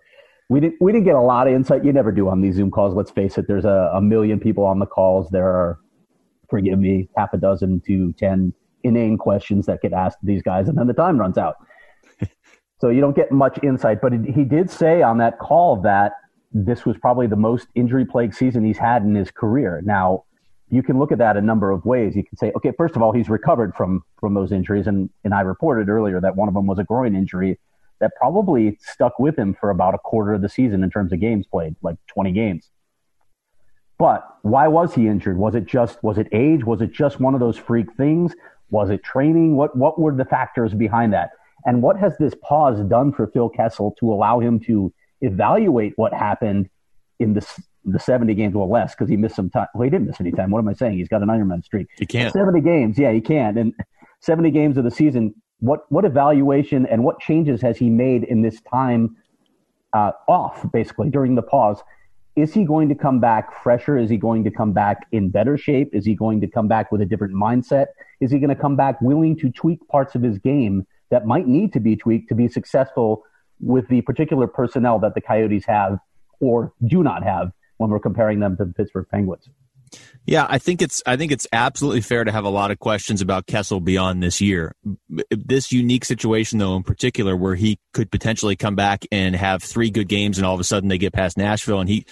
we 0.48 0.60
didn't 0.60 0.76
we 0.80 0.92
didn't 0.92 1.04
get 1.04 1.14
a 1.14 1.20
lot 1.20 1.46
of 1.46 1.54
insight. 1.54 1.84
You 1.84 1.92
never 1.92 2.12
do 2.12 2.28
on 2.28 2.40
these 2.40 2.56
Zoom 2.56 2.70
calls. 2.70 2.94
Let's 2.94 3.10
face 3.10 3.38
it. 3.38 3.46
There's 3.46 3.64
a, 3.64 3.92
a 3.94 4.00
million 4.00 4.40
people 4.40 4.64
on 4.64 4.78
the 4.78 4.86
calls. 4.86 5.30
There 5.30 5.46
are, 5.46 5.78
forgive 6.48 6.78
me, 6.78 7.08
half 7.16 7.32
a 7.32 7.38
dozen 7.38 7.80
to 7.86 8.12
ten 8.14 8.52
inane 8.82 9.16
questions 9.16 9.66
that 9.66 9.80
get 9.80 9.92
asked 9.92 10.18
these 10.22 10.42
guys, 10.42 10.68
and 10.68 10.76
then 10.76 10.88
the 10.88 10.92
time 10.92 11.18
runs 11.18 11.38
out. 11.38 11.56
so 12.80 12.88
you 12.88 13.00
don't 13.00 13.14
get 13.14 13.30
much 13.30 13.58
insight. 13.62 14.00
But 14.00 14.12
he 14.12 14.44
did 14.44 14.70
say 14.70 15.02
on 15.02 15.18
that 15.18 15.38
call 15.38 15.80
that 15.82 16.12
this 16.52 16.84
was 16.84 16.96
probably 16.98 17.28
the 17.28 17.36
most 17.36 17.68
injury 17.76 18.04
plagued 18.04 18.34
season 18.34 18.64
he's 18.64 18.78
had 18.78 19.02
in 19.02 19.14
his 19.14 19.30
career. 19.30 19.82
Now 19.84 20.24
you 20.70 20.82
can 20.82 20.98
look 20.98 21.12
at 21.12 21.18
that 21.18 21.36
a 21.36 21.40
number 21.40 21.70
of 21.70 21.84
ways. 21.84 22.14
You 22.14 22.24
can 22.24 22.36
say, 22.36 22.52
okay, 22.56 22.72
first 22.76 22.96
of 22.96 23.02
all, 23.02 23.12
he's 23.12 23.28
recovered 23.28 23.74
from 23.74 24.02
from 24.18 24.34
those 24.34 24.52
injuries, 24.52 24.86
and 24.86 25.10
and 25.24 25.34
I 25.34 25.40
reported 25.40 25.88
earlier 25.88 26.20
that 26.20 26.36
one 26.36 26.48
of 26.48 26.54
them 26.54 26.66
was 26.66 26.78
a 26.78 26.84
groin 26.84 27.14
injury 27.14 27.58
that 28.00 28.12
probably 28.16 28.78
stuck 28.80 29.18
with 29.18 29.38
him 29.38 29.54
for 29.60 29.70
about 29.70 29.94
a 29.94 29.98
quarter 29.98 30.32
of 30.32 30.40
the 30.40 30.48
season 30.48 30.82
in 30.82 30.90
terms 30.90 31.12
of 31.12 31.20
games 31.20 31.46
played, 31.46 31.76
like 31.82 31.96
20 32.06 32.32
games. 32.32 32.70
But 33.98 34.26
why 34.40 34.68
was 34.68 34.94
he 34.94 35.06
injured? 35.06 35.36
Was 35.36 35.54
it 35.54 35.66
just 35.66 36.02
was 36.02 36.16
it 36.16 36.28
age? 36.32 36.64
Was 36.64 36.80
it 36.80 36.92
just 36.92 37.20
one 37.20 37.34
of 37.34 37.40
those 37.40 37.58
freak 37.58 37.92
things? 37.94 38.34
Was 38.70 38.88
it 38.88 39.02
training? 39.02 39.56
What 39.56 39.76
what 39.76 40.00
were 40.00 40.14
the 40.14 40.24
factors 40.24 40.72
behind 40.72 41.12
that? 41.12 41.30
And 41.66 41.82
what 41.82 41.98
has 41.98 42.16
this 42.16 42.34
pause 42.42 42.80
done 42.88 43.12
for 43.12 43.26
Phil 43.26 43.50
Kessel 43.50 43.94
to 44.00 44.10
allow 44.10 44.40
him 44.40 44.60
to 44.60 44.92
evaluate 45.20 45.92
what 45.96 46.14
happened 46.14 46.70
in 47.18 47.34
this 47.34 47.60
the 47.84 47.98
70 47.98 48.34
games 48.34 48.54
or 48.54 48.66
less 48.66 48.94
because 48.94 49.08
he 49.08 49.16
missed 49.16 49.36
some 49.36 49.50
time. 49.50 49.66
Well, 49.74 49.84
he 49.84 49.90
didn't 49.90 50.06
miss 50.06 50.20
any 50.20 50.32
time. 50.32 50.50
What 50.50 50.58
am 50.58 50.68
I 50.68 50.74
saying? 50.74 50.98
He's 50.98 51.08
got 51.08 51.22
an 51.22 51.28
Ironman 51.28 51.64
streak. 51.64 51.88
He 51.98 52.06
can't. 52.06 52.32
70 52.32 52.60
games. 52.60 52.98
Yeah, 52.98 53.12
he 53.12 53.20
can. 53.20 53.56
And 53.56 53.74
70 54.20 54.50
games 54.50 54.76
of 54.76 54.84
the 54.84 54.90
season. 54.90 55.34
What 55.60 55.90
what 55.90 56.04
evaluation 56.04 56.86
and 56.86 57.04
what 57.04 57.20
changes 57.20 57.60
has 57.60 57.76
he 57.76 57.90
made 57.90 58.24
in 58.24 58.42
this 58.42 58.60
time 58.62 59.16
uh, 59.92 60.12
off, 60.28 60.64
basically 60.72 61.10
during 61.10 61.34
the 61.34 61.42
pause? 61.42 61.82
Is 62.36 62.54
he 62.54 62.64
going 62.64 62.88
to 62.88 62.94
come 62.94 63.20
back 63.20 63.62
fresher? 63.62 63.98
Is 63.98 64.08
he 64.08 64.16
going 64.16 64.44
to 64.44 64.50
come 64.50 64.72
back 64.72 65.06
in 65.12 65.30
better 65.30 65.58
shape? 65.58 65.94
Is 65.94 66.06
he 66.06 66.14
going 66.14 66.40
to 66.40 66.46
come 66.46 66.68
back 66.68 66.92
with 66.92 67.02
a 67.02 67.04
different 67.04 67.34
mindset? 67.34 67.86
Is 68.20 68.30
he 68.30 68.38
going 68.38 68.50
to 68.50 68.60
come 68.60 68.76
back 68.76 69.00
willing 69.00 69.36
to 69.38 69.50
tweak 69.50 69.86
parts 69.88 70.14
of 70.14 70.22
his 70.22 70.38
game 70.38 70.86
that 71.10 71.26
might 71.26 71.46
need 71.46 71.72
to 71.72 71.80
be 71.80 71.96
tweaked 71.96 72.28
to 72.28 72.34
be 72.34 72.48
successful 72.48 73.24
with 73.60 73.88
the 73.88 74.00
particular 74.02 74.46
personnel 74.46 74.98
that 75.00 75.14
the 75.14 75.20
Coyotes 75.20 75.66
have 75.66 75.98
or 76.40 76.72
do 76.86 77.02
not 77.02 77.22
have 77.22 77.52
when 77.80 77.90
we're 77.90 77.98
comparing 77.98 78.40
them 78.40 78.58
to 78.58 78.64
the 78.66 78.74
Pittsburgh 78.74 79.06
Penguins. 79.10 79.48
Yeah, 80.26 80.46
I 80.48 80.58
think 80.58 80.82
it's 80.82 81.02
I 81.06 81.16
think 81.16 81.32
it's 81.32 81.48
absolutely 81.52 82.02
fair 82.02 82.22
to 82.22 82.30
have 82.30 82.44
a 82.44 82.50
lot 82.50 82.70
of 82.70 82.78
questions 82.78 83.20
about 83.20 83.46
Kessel 83.46 83.80
beyond 83.80 84.22
this 84.22 84.40
year. 84.40 84.72
This 85.30 85.72
unique 85.72 86.04
situation 86.04 86.58
though 86.58 86.76
in 86.76 86.84
particular 86.84 87.36
where 87.36 87.56
he 87.56 87.80
could 87.92 88.10
potentially 88.12 88.54
come 88.54 88.76
back 88.76 89.04
and 89.10 89.34
have 89.34 89.62
three 89.62 89.90
good 89.90 90.06
games 90.08 90.38
and 90.38 90.46
all 90.46 90.54
of 90.54 90.60
a 90.60 90.64
sudden 90.64 90.88
they 90.88 90.98
get 90.98 91.12
past 91.12 91.36
Nashville 91.36 91.80
and 91.80 91.88
he 91.88 92.04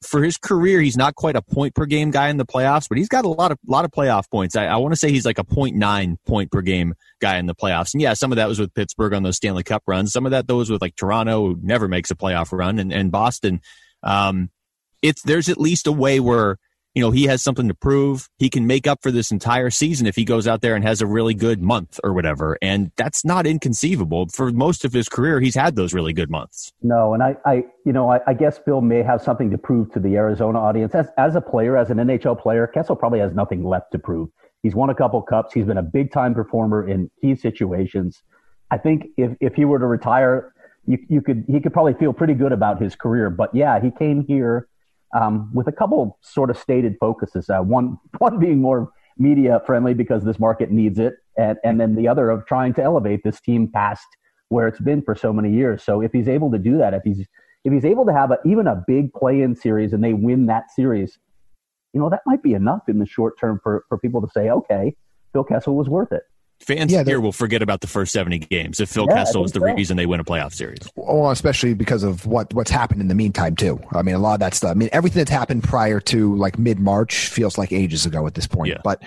for 0.00 0.22
his 0.22 0.38
career 0.38 0.80
he's 0.80 0.96
not 0.96 1.16
quite 1.16 1.36
a 1.36 1.42
point 1.42 1.74
per 1.74 1.84
game 1.84 2.10
guy 2.10 2.28
in 2.28 2.38
the 2.38 2.46
playoffs, 2.46 2.88
but 2.88 2.96
he's 2.96 3.08
got 3.08 3.26
a 3.26 3.28
lot 3.28 3.52
of 3.52 3.58
lot 3.66 3.84
of 3.84 3.90
playoff 3.90 4.30
points. 4.30 4.56
I, 4.56 4.66
I 4.66 4.76
want 4.76 4.94
to 4.94 4.98
say 4.98 5.10
he's 5.10 5.26
like 5.26 5.38
a 5.38 5.44
0.9 5.44 6.16
point 6.24 6.50
per 6.50 6.62
game 6.62 6.94
guy 7.20 7.36
in 7.36 7.44
the 7.44 7.54
playoffs. 7.54 7.92
And 7.92 8.00
yeah, 8.00 8.14
some 8.14 8.32
of 8.32 8.36
that 8.36 8.48
was 8.48 8.58
with 8.58 8.72
Pittsburgh 8.72 9.12
on 9.12 9.24
those 9.24 9.36
Stanley 9.36 9.64
Cup 9.64 9.82
runs. 9.86 10.12
Some 10.12 10.24
of 10.24 10.30
that 10.30 10.46
though 10.46 10.58
was 10.58 10.70
with 10.70 10.80
like 10.80 10.96
Toronto 10.96 11.48
who 11.48 11.58
never 11.60 11.88
makes 11.88 12.10
a 12.10 12.14
playoff 12.14 12.56
run 12.56 12.78
and, 12.78 12.92
and 12.92 13.12
Boston. 13.12 13.60
Um, 14.02 14.50
it's 15.02 15.22
there's 15.22 15.48
at 15.48 15.58
least 15.58 15.86
a 15.86 15.92
way 15.92 16.20
where 16.20 16.58
you 16.94 17.02
know 17.02 17.10
he 17.10 17.24
has 17.24 17.42
something 17.42 17.68
to 17.68 17.74
prove. 17.74 18.28
He 18.38 18.48
can 18.48 18.66
make 18.66 18.86
up 18.86 19.02
for 19.02 19.10
this 19.10 19.30
entire 19.30 19.70
season 19.70 20.06
if 20.06 20.16
he 20.16 20.24
goes 20.24 20.46
out 20.48 20.62
there 20.62 20.74
and 20.74 20.84
has 20.84 21.02
a 21.02 21.06
really 21.06 21.34
good 21.34 21.62
month 21.62 22.00
or 22.02 22.12
whatever, 22.12 22.58
and 22.62 22.90
that's 22.96 23.24
not 23.24 23.46
inconceivable. 23.46 24.28
For 24.28 24.50
most 24.50 24.84
of 24.84 24.92
his 24.92 25.08
career, 25.08 25.40
he's 25.40 25.54
had 25.54 25.76
those 25.76 25.92
really 25.92 26.12
good 26.12 26.30
months. 26.30 26.72
No, 26.82 27.12
and 27.14 27.22
I, 27.22 27.36
I 27.44 27.64
you 27.84 27.92
know, 27.92 28.10
I, 28.10 28.20
I 28.26 28.34
guess 28.34 28.58
Bill 28.58 28.80
may 28.80 29.02
have 29.02 29.20
something 29.20 29.50
to 29.50 29.58
prove 29.58 29.92
to 29.92 30.00
the 30.00 30.16
Arizona 30.16 30.58
audience 30.58 30.94
as 30.94 31.08
as 31.18 31.36
a 31.36 31.40
player, 31.40 31.76
as 31.76 31.90
an 31.90 31.98
NHL 31.98 32.40
player. 32.40 32.66
Kessel 32.66 32.96
probably 32.96 33.20
has 33.20 33.34
nothing 33.34 33.64
left 33.64 33.92
to 33.92 33.98
prove. 33.98 34.30
He's 34.62 34.74
won 34.74 34.90
a 34.90 34.94
couple 34.94 35.20
cups. 35.22 35.52
He's 35.52 35.66
been 35.66 35.78
a 35.78 35.82
big 35.82 36.10
time 36.10 36.34
performer 36.34 36.88
in 36.88 37.10
key 37.20 37.36
situations. 37.36 38.22
I 38.70 38.78
think 38.78 39.06
if 39.16 39.36
if 39.40 39.54
he 39.54 39.64
were 39.64 39.78
to 39.78 39.86
retire, 39.86 40.52
you 40.86 40.98
you 41.08 41.20
could 41.20 41.44
he 41.46 41.60
could 41.60 41.72
probably 41.72 41.94
feel 41.94 42.12
pretty 42.12 42.34
good 42.34 42.52
about 42.52 42.80
his 42.80 42.96
career. 42.96 43.30
But 43.30 43.54
yeah, 43.54 43.80
he 43.80 43.90
came 43.90 44.24
here 44.26 44.68
um, 45.16 45.50
with 45.54 45.66
a 45.66 45.72
couple 45.72 46.18
sort 46.20 46.50
of 46.50 46.58
stated 46.58 46.96
focuses. 47.00 47.48
Uh, 47.48 47.60
one 47.60 47.98
one 48.18 48.38
being 48.38 48.60
more 48.60 48.90
media 49.18 49.62
friendly 49.64 49.94
because 49.94 50.24
this 50.24 50.38
market 50.38 50.70
needs 50.70 50.98
it, 50.98 51.14
and 51.36 51.58
and 51.64 51.80
then 51.80 51.94
the 51.94 52.06
other 52.08 52.30
of 52.30 52.46
trying 52.46 52.74
to 52.74 52.82
elevate 52.82 53.22
this 53.24 53.40
team 53.40 53.68
past 53.72 54.06
where 54.48 54.68
it's 54.68 54.80
been 54.80 55.02
for 55.02 55.14
so 55.16 55.32
many 55.32 55.50
years. 55.50 55.82
So 55.82 56.00
if 56.00 56.12
he's 56.12 56.28
able 56.28 56.52
to 56.52 56.58
do 56.58 56.78
that, 56.78 56.94
if 56.94 57.02
he's 57.04 57.26
if 57.64 57.72
he's 57.72 57.84
able 57.84 58.06
to 58.06 58.12
have 58.12 58.30
a, 58.30 58.38
even 58.44 58.68
a 58.68 58.84
big 58.86 59.12
play-in 59.12 59.56
series 59.56 59.92
and 59.92 60.04
they 60.04 60.12
win 60.12 60.46
that 60.46 60.70
series, 60.70 61.18
you 61.92 62.00
know 62.00 62.10
that 62.10 62.22
might 62.26 62.42
be 62.42 62.54
enough 62.54 62.82
in 62.88 62.98
the 62.98 63.06
short 63.06 63.38
term 63.38 63.60
for 63.62 63.84
for 63.88 63.98
people 63.98 64.20
to 64.20 64.28
say, 64.32 64.50
okay, 64.50 64.94
Phil 65.32 65.44
Kessel 65.44 65.76
was 65.76 65.88
worth 65.88 66.12
it. 66.12 66.22
Fans 66.60 66.90
yeah, 66.90 67.04
here 67.04 67.20
will 67.20 67.32
forget 67.32 67.62
about 67.62 67.80
the 67.80 67.86
first 67.86 68.12
70 68.12 68.38
games 68.38 68.80
if 68.80 68.88
Phil 68.88 69.06
yeah, 69.08 69.16
Kessel 69.16 69.44
is 69.44 69.52
the 69.52 69.60
so. 69.60 69.66
reason 69.66 69.96
they 69.96 70.06
win 70.06 70.20
a 70.20 70.24
playoff 70.24 70.52
series. 70.52 70.80
Well, 70.96 71.30
especially 71.30 71.74
because 71.74 72.02
of 72.02 72.26
what 72.26 72.52
what's 72.54 72.70
happened 72.70 73.00
in 73.00 73.08
the 73.08 73.14
meantime 73.14 73.54
too. 73.54 73.80
I 73.92 74.02
mean, 74.02 74.14
a 74.14 74.18
lot 74.18 74.34
of 74.34 74.40
that 74.40 74.54
stuff. 74.54 74.70
I 74.70 74.74
mean, 74.74 74.88
everything 74.92 75.20
that's 75.20 75.30
happened 75.30 75.64
prior 75.64 76.00
to 76.00 76.34
like 76.34 76.58
mid 76.58 76.80
March 76.80 77.28
feels 77.28 77.58
like 77.58 77.72
ages 77.72 78.06
ago 78.06 78.26
at 78.26 78.34
this 78.34 78.46
point. 78.46 78.70
Yeah. 78.70 78.80
But 78.82 79.02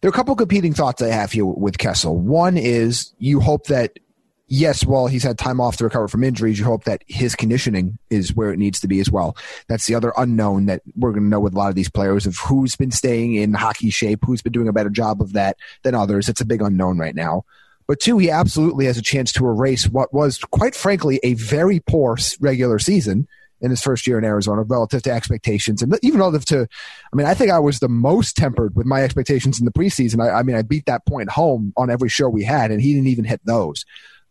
there 0.00 0.08
are 0.08 0.12
a 0.12 0.16
couple 0.16 0.34
competing 0.34 0.72
thoughts 0.72 1.02
I 1.02 1.08
have 1.08 1.30
here 1.30 1.44
with 1.44 1.78
Kessel. 1.78 2.18
One 2.18 2.56
is 2.56 3.14
you 3.18 3.38
hope 3.38 3.66
that 3.66 3.98
yes, 4.46 4.84
while 4.84 5.06
he's 5.06 5.22
had 5.22 5.38
time 5.38 5.60
off 5.60 5.76
to 5.78 5.84
recover 5.84 6.08
from 6.08 6.24
injuries, 6.24 6.58
you 6.58 6.64
hope 6.64 6.84
that 6.84 7.02
his 7.06 7.34
conditioning 7.34 7.98
is 8.10 8.34
where 8.34 8.52
it 8.52 8.58
needs 8.58 8.80
to 8.80 8.88
be 8.88 9.00
as 9.00 9.10
well. 9.10 9.36
That's 9.68 9.86
the 9.86 9.94
other 9.94 10.12
unknown 10.16 10.66
that 10.66 10.82
we're 10.96 11.12
going 11.12 11.24
to 11.24 11.28
know 11.28 11.40
with 11.40 11.54
a 11.54 11.58
lot 11.58 11.70
of 11.70 11.74
these 11.74 11.90
players 11.90 12.26
of 12.26 12.36
who's 12.36 12.76
been 12.76 12.90
staying 12.90 13.34
in 13.34 13.54
hockey 13.54 13.90
shape, 13.90 14.20
who's 14.24 14.42
been 14.42 14.52
doing 14.52 14.68
a 14.68 14.72
better 14.72 14.90
job 14.90 15.20
of 15.20 15.32
that 15.32 15.56
than 15.82 15.94
others. 15.94 16.28
It's 16.28 16.40
a 16.40 16.46
big 16.46 16.62
unknown 16.62 16.98
right 16.98 17.14
now. 17.14 17.44
But 17.86 18.00
two, 18.00 18.16
he 18.18 18.30
absolutely 18.30 18.86
has 18.86 18.96
a 18.96 19.02
chance 19.02 19.32
to 19.32 19.46
erase 19.46 19.88
what 19.88 20.12
was, 20.14 20.38
quite 20.38 20.74
frankly, 20.74 21.20
a 21.22 21.34
very 21.34 21.80
poor 21.80 22.16
regular 22.40 22.78
season 22.78 23.28
in 23.60 23.70
his 23.70 23.82
first 23.82 24.06
year 24.06 24.18
in 24.18 24.24
Arizona 24.24 24.62
relative 24.62 25.02
to 25.02 25.10
expectations 25.10 25.80
and 25.80 25.98
even 26.02 26.18
relative 26.18 26.44
to, 26.46 26.66
I 27.12 27.16
mean, 27.16 27.26
I 27.26 27.34
think 27.34 27.50
I 27.50 27.58
was 27.58 27.78
the 27.78 27.88
most 27.88 28.36
tempered 28.36 28.74
with 28.74 28.84
my 28.84 29.02
expectations 29.02 29.58
in 29.58 29.64
the 29.64 29.72
preseason. 29.72 30.22
I, 30.22 30.40
I 30.40 30.42
mean, 30.42 30.56
I 30.56 30.62
beat 30.62 30.86
that 30.86 31.06
point 31.06 31.30
home 31.30 31.72
on 31.76 31.88
every 31.88 32.08
show 32.08 32.28
we 32.28 32.44
had, 32.44 32.70
and 32.70 32.80
he 32.80 32.92
didn't 32.92 33.08
even 33.08 33.24
hit 33.24 33.40
those 33.44 33.84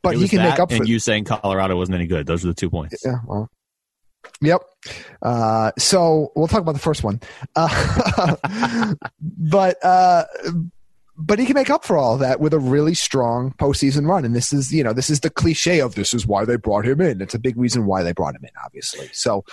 but 0.04 0.18
he 0.18 0.28
can 0.28 0.40
make 0.40 0.60
up 0.60 0.70
for 0.70 0.78
and 0.78 0.88
you 0.88 1.00
saying 1.00 1.24
Colorado 1.24 1.76
wasn't 1.76 1.96
any 1.96 2.06
good. 2.06 2.28
Those 2.28 2.44
are 2.44 2.50
the 2.50 2.54
two 2.54 2.70
points. 2.70 3.04
Yeah. 3.04 3.20
Well. 3.26 3.50
Yep. 4.42 4.62
Uh, 5.22 5.72
so 5.78 6.32
we'll 6.36 6.48
talk 6.48 6.62
about 6.62 6.74
the 6.74 6.80
first 6.80 7.04
one, 7.04 7.22
uh, 7.56 8.36
but 9.22 9.84
uh, 9.84 10.26
but 11.18 11.40
he 11.40 11.46
can 11.46 11.56
make 11.56 11.70
up 11.70 11.86
for 11.86 11.98
all 11.98 12.14
of 12.16 12.20
that 12.22 12.40
with 12.40 12.54
a 12.54 12.60
really 12.60 12.94
strong 12.94 13.52
postseason 13.54 14.08
run. 14.08 14.26
And 14.26 14.36
this 14.36 14.54
is 14.54 14.74
you 14.74 14.84
know 14.84 14.94
this 14.94 15.10
is 15.10 15.22
the 15.22 15.30
cliche 15.30 15.80
of 15.80 15.96
this 15.96 16.14
is 16.14 16.28
why 16.28 16.46
they 16.46 16.58
brought 16.58 16.86
him 16.86 17.02
in. 17.02 17.22
It's 17.22 17.34
a 17.34 17.40
big 17.40 17.58
reason 17.58 17.86
why 17.86 18.04
they 18.04 18.14
brought 18.14 18.36
him 18.36 18.44
in, 18.44 18.52
obviously. 18.64 19.10
So 19.14 19.44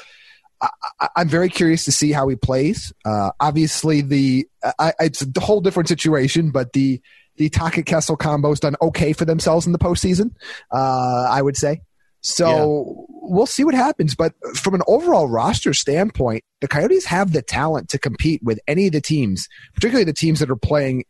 I, 0.60 1.08
am 1.16 1.28
very 1.28 1.48
curious 1.48 1.84
to 1.86 1.92
see 1.92 2.12
how 2.12 2.28
he 2.28 2.36
plays. 2.36 2.92
Uh, 3.04 3.30
obviously, 3.40 4.00
the 4.02 4.48
I, 4.78 4.92
it's 5.00 5.22
a 5.22 5.40
whole 5.40 5.60
different 5.60 5.88
situation, 5.88 6.50
but 6.50 6.72
the 6.72 7.00
the 7.36 7.48
Tocchet 7.48 7.86
Kessel 7.86 8.16
combo's 8.16 8.60
done 8.60 8.76
okay 8.82 9.12
for 9.12 9.24
themselves 9.24 9.66
in 9.66 9.72
the 9.72 9.78
postseason. 9.78 10.34
Uh, 10.70 11.28
I 11.30 11.42
would 11.42 11.56
say. 11.56 11.80
So 12.22 12.46
yeah. 12.48 13.04
we'll 13.22 13.46
see 13.46 13.64
what 13.64 13.74
happens. 13.74 14.14
But 14.14 14.34
from 14.54 14.74
an 14.74 14.82
overall 14.86 15.28
roster 15.28 15.72
standpoint, 15.72 16.44
the 16.60 16.68
Coyotes 16.68 17.06
have 17.06 17.32
the 17.32 17.42
talent 17.42 17.88
to 17.90 17.98
compete 17.98 18.42
with 18.42 18.60
any 18.68 18.86
of 18.86 18.92
the 18.92 19.00
teams, 19.00 19.48
particularly 19.74 20.04
the 20.04 20.12
teams 20.12 20.40
that 20.40 20.50
are 20.50 20.56
playing 20.56 21.04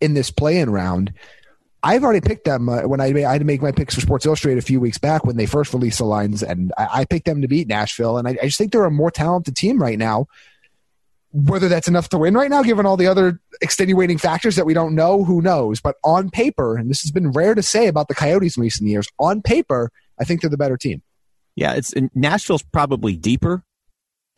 in 0.00 0.14
this 0.14 0.30
play-in 0.30 0.70
round. 0.70 1.12
I've 1.82 2.04
already 2.04 2.20
picked 2.20 2.44
them 2.44 2.68
uh, 2.68 2.82
when 2.82 3.00
I, 3.00 3.06
I, 3.06 3.32
had 3.32 3.40
to 3.40 3.44
make 3.44 3.62
my 3.62 3.70
picks 3.70 3.94
for 3.94 4.00
Sports 4.00 4.26
Illustrated 4.26 4.58
a 4.58 4.66
few 4.66 4.80
weeks 4.80 4.98
back 4.98 5.24
when 5.24 5.36
they 5.36 5.46
first 5.46 5.72
released 5.72 5.98
the 5.98 6.04
lines, 6.04 6.42
and 6.42 6.72
I, 6.76 6.88
I 6.92 7.04
picked 7.04 7.26
them 7.26 7.42
to 7.42 7.48
beat 7.48 7.68
Nashville. 7.68 8.18
And 8.18 8.26
I, 8.26 8.32
I 8.42 8.46
just 8.46 8.58
think 8.58 8.72
they're 8.72 8.84
a 8.84 8.90
more 8.90 9.10
talented 9.10 9.56
team 9.56 9.80
right 9.80 9.98
now. 9.98 10.26
Whether 11.36 11.68
that's 11.68 11.86
enough 11.86 12.08
to 12.10 12.18
win 12.18 12.34
right 12.34 12.48
now, 12.48 12.62
given 12.62 12.86
all 12.86 12.96
the 12.96 13.08
other 13.08 13.40
extenuating 13.60 14.16
factors 14.16 14.56
that 14.56 14.64
we 14.64 14.72
don't 14.72 14.94
know, 14.94 15.22
who 15.22 15.42
knows? 15.42 15.80
But 15.82 15.96
on 16.02 16.30
paper, 16.30 16.76
and 16.76 16.88
this 16.88 17.02
has 17.02 17.10
been 17.10 17.30
rare 17.30 17.54
to 17.54 17.62
say 17.62 17.88
about 17.88 18.08
the 18.08 18.14
Coyotes 18.14 18.56
in 18.56 18.62
recent 18.62 18.88
years, 18.88 19.06
on 19.18 19.42
paper, 19.42 19.90
I 20.18 20.24
think 20.24 20.40
they're 20.40 20.48
the 20.48 20.56
better 20.56 20.78
team. 20.78 21.02
Yeah, 21.54 21.74
it's 21.74 21.92
Nashville's 22.14 22.62
probably 22.62 23.16
deeper, 23.16 23.64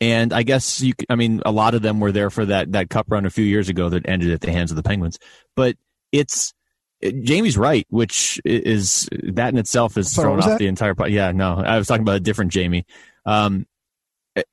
and 0.01 0.33
I 0.33 0.43
guess 0.43 0.81
you. 0.81 0.93
I 1.09 1.15
mean, 1.15 1.41
a 1.45 1.51
lot 1.51 1.73
of 1.73 1.81
them 1.81 1.99
were 1.99 2.11
there 2.11 2.29
for 2.29 2.45
that 2.45 2.71
that 2.73 2.89
cup 2.89 3.07
run 3.09 3.25
a 3.25 3.29
few 3.29 3.45
years 3.45 3.69
ago 3.69 3.89
that 3.89 4.07
ended 4.07 4.31
at 4.31 4.41
the 4.41 4.51
hands 4.51 4.71
of 4.71 4.77
the 4.77 4.83
Penguins. 4.83 5.19
But 5.55 5.77
it's 6.11 6.53
it, 7.01 7.27
Jaime's 7.27 7.57
right, 7.57 7.85
which 7.89 8.41
is 8.45 9.09
that 9.11 9.49
in 9.49 9.57
itself 9.57 9.97
is 9.97 10.11
Sorry, 10.11 10.25
thrown 10.25 10.39
off 10.39 10.45
that? 10.45 10.59
the 10.59 10.67
entire. 10.67 10.95
Yeah, 11.07 11.31
no, 11.31 11.55
I 11.55 11.77
was 11.77 11.87
talking 11.87 12.01
about 12.03 12.17
a 12.17 12.21
different 12.21 12.51
Jamie. 12.51 12.85
Um, 13.25 13.67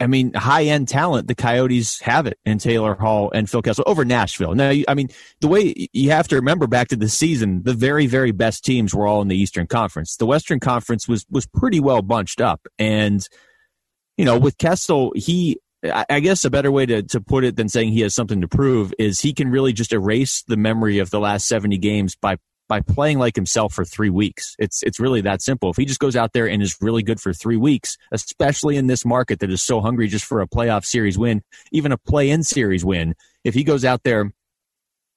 I 0.01 0.07
mean, 0.07 0.33
high 0.35 0.65
end 0.65 0.89
talent, 0.89 1.29
the 1.29 1.35
Coyotes 1.35 2.01
have 2.01 2.27
it 2.27 2.39
in 2.45 2.59
Taylor 2.59 2.95
Hall 2.95 3.31
and 3.35 3.49
Phil 3.49 3.63
Kessel 3.63 3.85
over 3.87 4.05
Nashville. 4.05 4.55
Now, 4.55 4.73
I 4.89 4.95
mean, 4.95 5.09
the 5.41 5.49
way 5.49 5.89
you 5.93 6.11
have 6.11 6.29
to 6.29 6.37
remember 6.37 6.67
back 6.67 6.89
to 6.89 6.97
the 6.97 7.09
season, 7.09 7.63
the 7.63 7.75
very, 7.75 8.07
very 8.07 8.33
best 8.33 8.65
teams 8.65 8.95
were 8.95 9.07
all 9.07 9.23
in 9.23 9.29
the 9.29 9.37
Eastern 9.37 9.67
Conference. 9.67 10.17
The 10.17 10.27
Western 10.27 10.61
Conference 10.61 11.09
was 11.09 11.27
was 11.31 11.47
pretty 11.47 11.81
well 11.81 12.03
bunched 12.03 12.41
up, 12.41 12.67
and 12.79 13.27
you 14.17 14.25
know, 14.25 14.39
with 14.39 14.59
Kessel, 14.59 15.13
he. 15.15 15.59
I 16.09 16.19
guess 16.19 16.45
a 16.45 16.51
better 16.51 16.73
way 16.73 16.87
to, 16.87 17.03
to 17.03 17.21
put 17.21 17.45
it 17.45 17.55
than 17.55 17.69
saying 17.69 17.93
he 17.93 18.01
has 18.01 18.13
something 18.13 18.41
to 18.41 18.49
prove 18.49 18.93
is 18.99 19.21
he 19.21 19.33
can 19.33 19.51
really 19.51 19.73
just 19.73 19.93
erase 19.93 20.43
the 20.49 20.57
memory 20.57 20.99
of 20.99 21.11
the 21.11 21.21
last 21.21 21.47
70 21.47 21.79
games 21.79 22.17
by 22.17 22.39
by 22.69 22.81
playing 22.81 23.19
like 23.19 23.37
himself 23.37 23.73
for 23.73 23.85
three 23.85 24.11
weeks. 24.11 24.57
It's 24.59 24.83
it's 24.83 24.99
really 24.99 25.21
that 25.23 25.43
simple. 25.43 25.71
If 25.71 25.77
he 25.77 25.85
just 25.85 26.01
goes 26.01 26.17
out 26.17 26.33
there 26.33 26.49
and 26.49 26.63
is 26.63 26.77
really 26.81 27.03
good 27.03 27.21
for 27.21 27.33
three 27.33 27.57
weeks, 27.57 27.97
especially 28.13 28.77
in 28.77 28.87
this 28.87 29.05
market 29.05 29.41
that 29.41 29.51
is 29.51 29.63
so 29.63 29.81
hungry 29.81 30.09
just 30.09 30.25
for 30.25 30.41
a 30.41 30.49
playoff 30.49 30.85
series 30.85 31.19
win, 31.19 31.43
even 31.73 31.93
a 31.93 31.99
play-in 31.99 32.43
series 32.43 32.85
win, 32.85 33.15
if 33.45 33.55
he 33.55 33.65
goes 33.65 33.85
out 33.85 34.03
there 34.03 34.33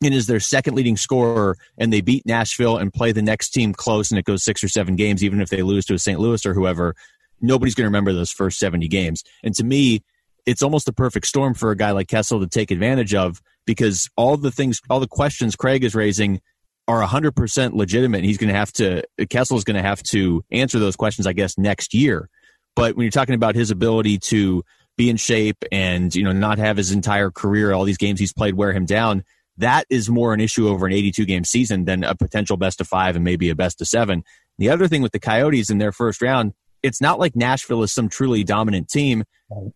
and 0.02 0.14
is 0.14 0.28
their 0.28 0.40
second 0.40 0.76
leading 0.76 0.96
scorer 0.96 1.58
and 1.78 1.92
they 1.92 2.02
beat 2.02 2.26
Nashville 2.26 2.78
and 2.78 2.94
play 2.94 3.12
the 3.12 3.22
next 3.22 3.50
team 3.50 3.74
close 3.74 4.12
and 4.12 4.20
it 4.20 4.26
goes 4.26 4.44
six 4.44 4.64
or 4.64 4.70
seven 4.70 4.96
games, 4.96 5.24
even 5.24 5.42
if 5.42 5.50
they 5.50 5.62
lose 5.62 5.86
to 5.86 5.94
a 5.94 6.00
St. 6.00 6.20
Louis 6.20 6.46
or 6.46 6.54
whoever, 6.54 6.96
nobody's 7.42 7.76
going 7.76 7.84
to 7.84 7.90
remember 7.90 8.14
those 8.14 8.32
first 8.32 8.60
70 8.60 8.88
games. 8.88 9.24
And 9.44 9.54
to 9.56 9.64
me, 9.64 10.04
it's 10.46 10.64
almost 10.64 10.88
a 10.88 10.94
perfect 10.94 11.28
storm 11.28 11.54
for 11.54 11.72
a 11.72 11.76
guy 11.76 11.92
like 11.92 12.08
Kessel 12.08 12.40
to 12.40 12.48
take 12.48 12.72
advantage 12.72 13.14
of 13.14 13.42
because 13.66 14.10
all 14.16 14.38
the 14.38 14.52
things, 14.52 14.82
all 14.90 15.00
the 15.00 15.08
questions 15.08 15.56
Craig 15.56 15.84
is 15.84 15.94
raising 15.94 16.42
are 16.90 17.06
100% 17.06 17.74
legitimate. 17.74 18.18
And 18.18 18.26
He's 18.26 18.40
going 18.40 18.52
to 18.52 18.58
have 18.58 18.74
to, 18.74 19.04
Kessel's 19.30 19.64
going 19.64 19.76
to 19.76 19.88
have 19.88 20.02
to 20.04 20.44
answer 20.52 20.80
those 20.80 20.96
questions, 20.96 21.28
I 21.28 21.34
guess, 21.34 21.58
next 21.58 21.94
year. 21.94 22.30
But 22.76 22.96
when 22.96 23.04
you're 23.04 23.12
talking 23.12 23.36
about 23.36 23.54
his 23.54 23.70
ability 23.70 24.18
to 24.30 24.64
be 24.98 25.10
in 25.10 25.18
shape 25.18 25.64
and, 25.72 26.14
you 26.16 26.24
know, 26.24 26.32
not 26.32 26.58
have 26.58 26.78
his 26.78 26.92
entire 26.92 27.30
career, 27.30 27.74
all 27.74 27.84
these 27.84 27.98
games 27.98 28.20
he's 28.20 28.34
played 28.34 28.56
wear 28.56 28.74
him 28.74 28.86
down, 28.86 29.24
that 29.58 29.86
is 29.90 30.10
more 30.10 30.34
an 30.34 30.40
issue 30.40 30.68
over 30.68 30.88
an 30.88 30.94
82 30.94 31.26
game 31.26 31.44
season 31.44 31.86
than 31.86 32.04
a 32.04 32.16
potential 32.16 32.58
best 32.58 32.82
of 32.82 32.88
five 32.88 33.16
and 33.16 33.24
maybe 33.24 33.50
a 33.50 33.56
best 33.56 33.82
of 33.82 33.88
seven. 33.88 34.24
The 34.58 34.70
other 34.70 34.88
thing 34.88 35.04
with 35.04 35.12
the 35.12 35.20
Coyotes 35.20 35.70
in 35.70 35.78
their 35.78 35.92
first 35.92 36.22
round, 36.24 36.54
it's 36.82 37.02
not 37.02 37.20
like 37.20 37.36
Nashville 37.36 37.84
is 37.84 37.94
some 37.94 38.10
truly 38.10 38.44
dominant 38.44 38.90
team. 38.90 39.26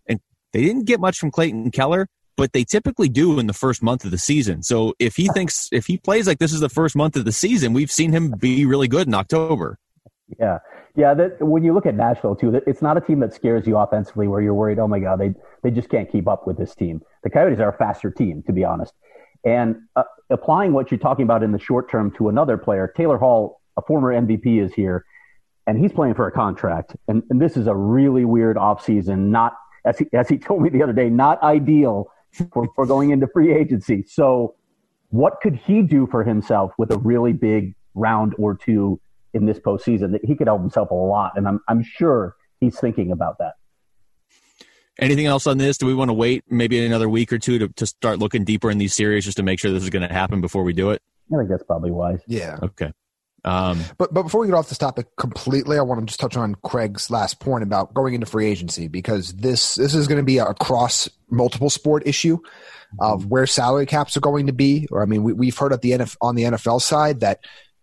And 0.07 0.19
they 0.51 0.61
didn't 0.61 0.85
get 0.85 0.99
much 0.99 1.19
from 1.19 1.29
Clayton 1.29 1.69
Keller, 1.71 2.07
but 2.35 2.53
they 2.53 2.63
typically 2.63 3.09
do 3.09 3.39
in 3.39 3.47
the 3.47 3.53
first 3.53 3.83
month 3.83 4.05
of 4.05 4.11
the 4.11 4.17
season. 4.17 4.63
So 4.63 4.93
if 4.99 5.15
he 5.15 5.27
thinks 5.29 5.69
if 5.71 5.85
he 5.85 5.97
plays 5.97 6.27
like 6.27 6.39
this 6.39 6.53
is 6.53 6.59
the 6.59 6.69
first 6.69 6.95
month 6.95 7.15
of 7.15 7.25
the 7.25 7.31
season, 7.31 7.73
we've 7.73 7.91
seen 7.91 8.11
him 8.11 8.31
be 8.31 8.65
really 8.65 8.87
good 8.87 9.07
in 9.07 9.13
October. 9.13 9.77
Yeah, 10.39 10.59
yeah. 10.95 11.13
That 11.13 11.41
when 11.41 11.63
you 11.63 11.73
look 11.73 11.85
at 11.85 11.95
Nashville 11.95 12.35
too, 12.35 12.61
it's 12.65 12.81
not 12.81 12.97
a 12.97 13.01
team 13.01 13.19
that 13.19 13.33
scares 13.33 13.67
you 13.67 13.77
offensively, 13.77 14.27
where 14.27 14.41
you're 14.41 14.53
worried, 14.53 14.79
oh 14.79 14.87
my 14.87 14.99
god, 14.99 15.19
they 15.19 15.33
they 15.61 15.71
just 15.71 15.89
can't 15.89 16.11
keep 16.11 16.27
up 16.27 16.47
with 16.47 16.57
this 16.57 16.73
team. 16.75 17.01
The 17.23 17.29
Coyotes 17.29 17.59
are 17.59 17.69
a 17.69 17.77
faster 17.77 18.09
team, 18.09 18.43
to 18.47 18.53
be 18.53 18.63
honest. 18.63 18.93
And 19.45 19.75
uh, 19.95 20.03
applying 20.29 20.73
what 20.73 20.89
you're 20.89 20.99
talking 20.99 21.23
about 21.23 21.43
in 21.43 21.51
the 21.51 21.59
short 21.59 21.89
term 21.89 22.11
to 22.17 22.29
another 22.29 22.57
player, 22.57 22.91
Taylor 22.95 23.17
Hall, 23.17 23.61
a 23.77 23.81
former 23.81 24.13
MVP, 24.13 24.63
is 24.63 24.73
here, 24.73 25.05
and 25.67 25.77
he's 25.77 25.91
playing 25.91 26.15
for 26.15 26.27
a 26.27 26.31
contract. 26.31 26.95
And, 27.07 27.23
and 27.29 27.41
this 27.41 27.57
is 27.57 27.67
a 27.67 27.75
really 27.75 28.23
weird 28.23 28.55
offseason, 28.55 29.27
not 29.27 29.55
as 29.85 29.99
he, 29.99 30.05
as 30.13 30.29
he 30.29 30.37
told 30.37 30.61
me 30.61 30.69
the 30.69 30.81
other 30.81 30.93
day, 30.93 31.09
not 31.09 31.41
ideal 31.43 32.09
for, 32.51 32.67
for 32.75 32.85
going 32.85 33.11
into 33.11 33.27
free 33.27 33.53
agency. 33.53 34.03
So, 34.07 34.55
what 35.09 35.41
could 35.41 35.55
he 35.55 35.81
do 35.81 36.07
for 36.07 36.23
himself 36.23 36.71
with 36.77 36.91
a 36.91 36.97
really 36.97 37.33
big 37.33 37.75
round 37.93 38.33
or 38.39 38.55
two 38.55 38.99
in 39.33 39.45
this 39.45 39.59
postseason? 39.59 40.11
That 40.11 40.25
he 40.25 40.35
could 40.35 40.47
help 40.47 40.61
himself 40.61 40.89
a 40.91 40.95
lot, 40.95 41.33
and 41.35 41.47
I'm 41.47 41.59
I'm 41.67 41.83
sure 41.83 42.35
he's 42.59 42.79
thinking 42.79 43.11
about 43.11 43.37
that. 43.39 43.53
Anything 44.99 45.25
else 45.25 45.47
on 45.47 45.57
this? 45.57 45.77
Do 45.77 45.87
we 45.87 45.95
want 45.95 46.09
to 46.09 46.13
wait 46.13 46.43
maybe 46.49 46.83
another 46.85 47.09
week 47.09 47.33
or 47.33 47.39
two 47.39 47.57
to, 47.59 47.67
to 47.67 47.85
start 47.85 48.19
looking 48.19 48.43
deeper 48.43 48.69
in 48.69 48.77
these 48.77 48.93
series 48.93 49.25
just 49.25 49.37
to 49.37 49.43
make 49.43 49.59
sure 49.59 49.71
this 49.71 49.83
is 49.83 49.89
going 49.89 50.07
to 50.07 50.13
happen 50.13 50.39
before 50.39 50.63
we 50.63 50.73
do 50.73 50.91
it? 50.91 51.01
I 51.33 51.37
think 51.37 51.49
that's 51.49 51.63
probably 51.63 51.89
wise. 51.89 52.21
Yeah. 52.27 52.59
Okay. 52.61 52.91
Um, 53.45 53.81
but 53.97 54.13
but 54.13 54.23
before 54.23 54.41
we 54.41 54.47
get 54.47 54.53
off 54.53 54.69
this 54.69 54.77
topic 54.77 55.07
completely, 55.17 55.77
I 55.77 55.81
want 55.81 55.99
to 55.99 56.05
just 56.05 56.19
touch 56.19 56.37
on 56.37 56.55
Craig's 56.55 57.11
last 57.11 57.39
point 57.39 57.63
about 57.63 57.93
going 57.93 58.13
into 58.13 58.25
free 58.25 58.47
agency 58.47 58.87
because 58.87 59.33
this 59.33 59.75
this 59.75 59.93
is 59.93 60.07
going 60.07 60.19
to 60.19 60.23
be 60.23 60.37
a 60.37 60.53
cross 60.53 61.09
multiple 61.29 61.69
sport 61.69 62.03
issue 62.05 62.39
of 62.99 63.21
mm-hmm. 63.21 63.29
where 63.29 63.47
salary 63.47 63.85
caps 63.85 64.15
are 64.15 64.21
going 64.21 64.47
to 64.47 64.53
be. 64.53 64.87
Or 64.91 65.01
I 65.01 65.05
mean, 65.05 65.23
we, 65.23 65.33
we've 65.33 65.57
heard 65.57 65.73
at 65.73 65.81
the 65.81 65.91
NF, 65.91 66.15
on 66.21 66.35
the 66.35 66.43
NFL 66.43 66.81
side 66.81 67.19
that 67.19 67.39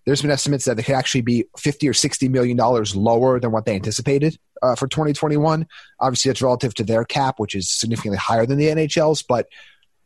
there's 0.07 0.23
been 0.23 0.31
estimates 0.31 0.65
that 0.65 0.77
they 0.77 0.83
could 0.83 0.95
actually 0.95 1.21
be 1.21 1.45
50 1.59 1.89
or 1.89 1.93
60 1.93 2.29
million 2.29 2.57
dollars 2.57 2.97
lower 2.97 3.39
than 3.39 3.53
what 3.53 3.67
they 3.67 3.75
anticipated 3.75 4.39
uh, 4.63 4.75
for 4.77 4.89
2021. 4.89 5.67
Obviously, 6.01 6.31
that's 6.31 6.41
relative 6.41 6.75
to 6.75 6.85
their 6.85 7.05
cap, 7.05 7.39
which 7.39 7.55
is 7.55 7.69
significantly 7.69 8.19
higher 8.19 8.47
than 8.47 8.59
the 8.59 8.69
NHL's, 8.69 9.23
but. 9.23 9.47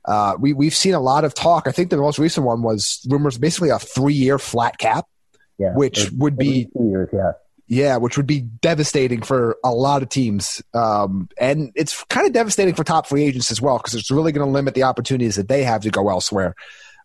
Uh, 0.07 0.37
we 0.39 0.53
we've 0.53 0.75
seen 0.75 0.93
a 0.93 1.01
lot 1.01 1.25
of 1.25 1.33
talk. 1.33 1.67
I 1.67 1.73
think 1.73 1.89
the 1.89 1.97
most 1.97 2.19
recent 2.19 2.45
one 2.45 2.61
was 2.61 3.01
rumors, 3.09 3.39
basically 3.39 3.71
a 3.71 3.79
three 3.79 4.13
year 4.13 4.39
flat 4.39 4.77
cap, 4.77 5.07
yeah, 5.59 5.75
which 5.75 6.11
would 6.13 6.37
be 6.37 6.69
years, 6.75 7.09
yeah. 7.13 7.33
Yeah, 7.67 7.97
which 7.97 8.19
would 8.19 8.27
be 8.27 8.43
devastating 8.43 9.23
for 9.23 9.57
a 9.65 9.71
lot 9.71 10.03
of 10.03 10.11
teams. 10.11 10.63
Um, 10.75 11.31
and 11.39 11.73
it's 11.75 12.05
kind 12.05 12.27
of 12.27 12.35
devastating 12.35 12.75
for 12.75 12.85
top 12.85 13.07
free 13.07 13.25
agents 13.25 13.51
as 13.51 13.61
well 13.61 13.79
because 13.79 13.95
it's 13.95 14.11
really 14.11 14.33
going 14.33 14.47
to 14.47 14.53
limit 14.53 14.75
the 14.75 14.83
opportunities 14.83 15.37
that 15.37 15.49
they 15.49 15.65
have 15.65 15.81
to 15.83 15.91
go 15.91 16.11
elsewhere. 16.11 16.55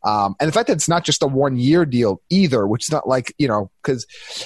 Um, 0.04 0.36
and 0.40 0.48
the 0.48 0.54
fact 0.54 0.68
that 0.68 0.74
it's 0.74 0.88
not 0.88 1.04
just 1.04 1.24
a 1.24 1.28
one 1.28 1.58
year 1.58 1.86
deal 1.86 2.22
either, 2.30 2.66
which 2.68 2.86
is 2.86 2.92
not 2.92 3.08
like, 3.08 3.34
you 3.38 3.48
know, 3.48 3.70
because 3.82 4.06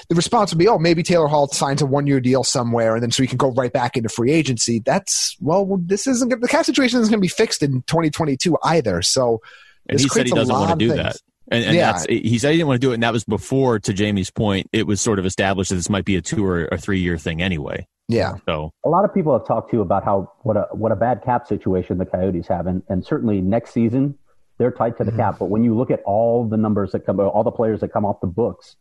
the 0.10 0.16
response 0.16 0.52
would 0.52 0.58
be, 0.58 0.68
oh, 0.68 0.80
maybe 0.80 1.04
Taylor 1.04 1.28
Hall 1.28 1.48
signs 1.48 1.82
a 1.82 1.86
one 1.86 2.08
year 2.08 2.20
deal 2.20 2.44
somewhere 2.44 2.96
and 2.96 3.04
then 3.04 3.12
so 3.12 3.22
he 3.22 3.28
can 3.28 3.38
go 3.38 3.52
right 3.52 3.72
back 3.72 3.96
into 3.96 4.10
free 4.10 4.32
agency. 4.32 4.80
That's, 4.80 5.36
well, 5.40 5.78
this 5.80 6.08
isn't, 6.08 6.30
the 6.42 6.48
cap 6.48 6.66
situation 6.66 7.00
isn't 7.00 7.12
going 7.12 7.20
to 7.20 7.26
be 7.26 7.28
fixed 7.28 7.62
in 7.62 7.84
2022 7.84 8.58
either. 8.64 9.02
So, 9.02 9.42
and 9.88 10.00
he 10.00 10.08
said 10.08 10.26
he 10.26 10.32
doesn't 10.32 10.54
want 10.54 10.80
to 10.80 10.88
do 10.88 10.94
that. 10.96 11.18
And, 11.52 11.66
and 11.66 11.76
yeah. 11.76 11.92
that's, 11.92 12.06
he 12.06 12.38
said 12.38 12.52
he 12.52 12.58
didn't 12.58 12.68
want 12.68 12.82
to 12.82 12.88
do 12.88 12.92
it, 12.92 12.96
and 12.96 13.04
that 13.04 13.14
was 13.14 13.24
before, 13.24 13.80
to 13.80 13.94
Jaime's 13.94 14.32
point, 14.32 14.70
it 14.72 14.88
was 14.88 15.02
sort 15.02 15.20
of 15.20 15.26
established 15.26 15.70
that 15.70 15.76
this 15.76 15.90
might 15.90 16.06
be 16.06 16.16
a 16.16 16.22
two 16.22 16.46
or 16.46 16.66
a 16.66 16.78
three 16.78 17.00
year 17.00 17.18
thing 17.18 17.42
anyway. 17.42 17.86
Yeah. 18.08 18.36
So 18.46 18.72
a 18.86 18.90
lot 18.90 19.06
of 19.06 19.14
people 19.14 19.38
have 19.38 19.48
talked 19.48 19.72
to 19.72 19.82
about 19.82 20.04
how 20.04 20.32
what 20.42 20.58
a 20.58 20.68
what 20.72 20.92
a 20.92 20.96
bad 20.96 21.24
cap 21.24 21.48
situation 21.48 21.98
the 21.98 22.06
Coyotes 22.06 22.48
have, 22.48 22.68
and, 22.68 22.84
and 22.90 23.06
certainly 23.06 23.42
next 23.42 23.72
season 23.72 24.18
they're 24.58 24.72
tied 24.72 24.98
to 24.98 25.04
the 25.04 25.12
mm-hmm. 25.12 25.20
cap. 25.20 25.40
But 25.40 25.46
when 25.46 25.64
you 25.64 25.76
look 25.76 25.92
at 25.92 26.02
all 26.04 26.48
the 26.48 26.58
numbers 26.58 26.92
that 26.92 27.06
come, 27.06 27.20
all 27.20 27.44
the 27.44 27.52
players 27.52 27.80
that 27.82 27.90
come 27.90 28.06
off 28.06 28.22
the 28.22 28.28
books 28.28 28.76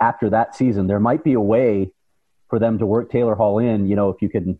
after 0.00 0.30
that 0.30 0.54
season, 0.54 0.86
there 0.86 1.00
might 1.00 1.22
be 1.22 1.34
a 1.34 1.40
way 1.40 1.92
for 2.48 2.58
them 2.58 2.78
to 2.78 2.86
work 2.86 3.10
Taylor 3.10 3.34
Hall 3.34 3.58
in. 3.58 3.86
You 3.86 3.96
know, 3.96 4.10
if 4.10 4.22
you 4.22 4.28
can, 4.28 4.58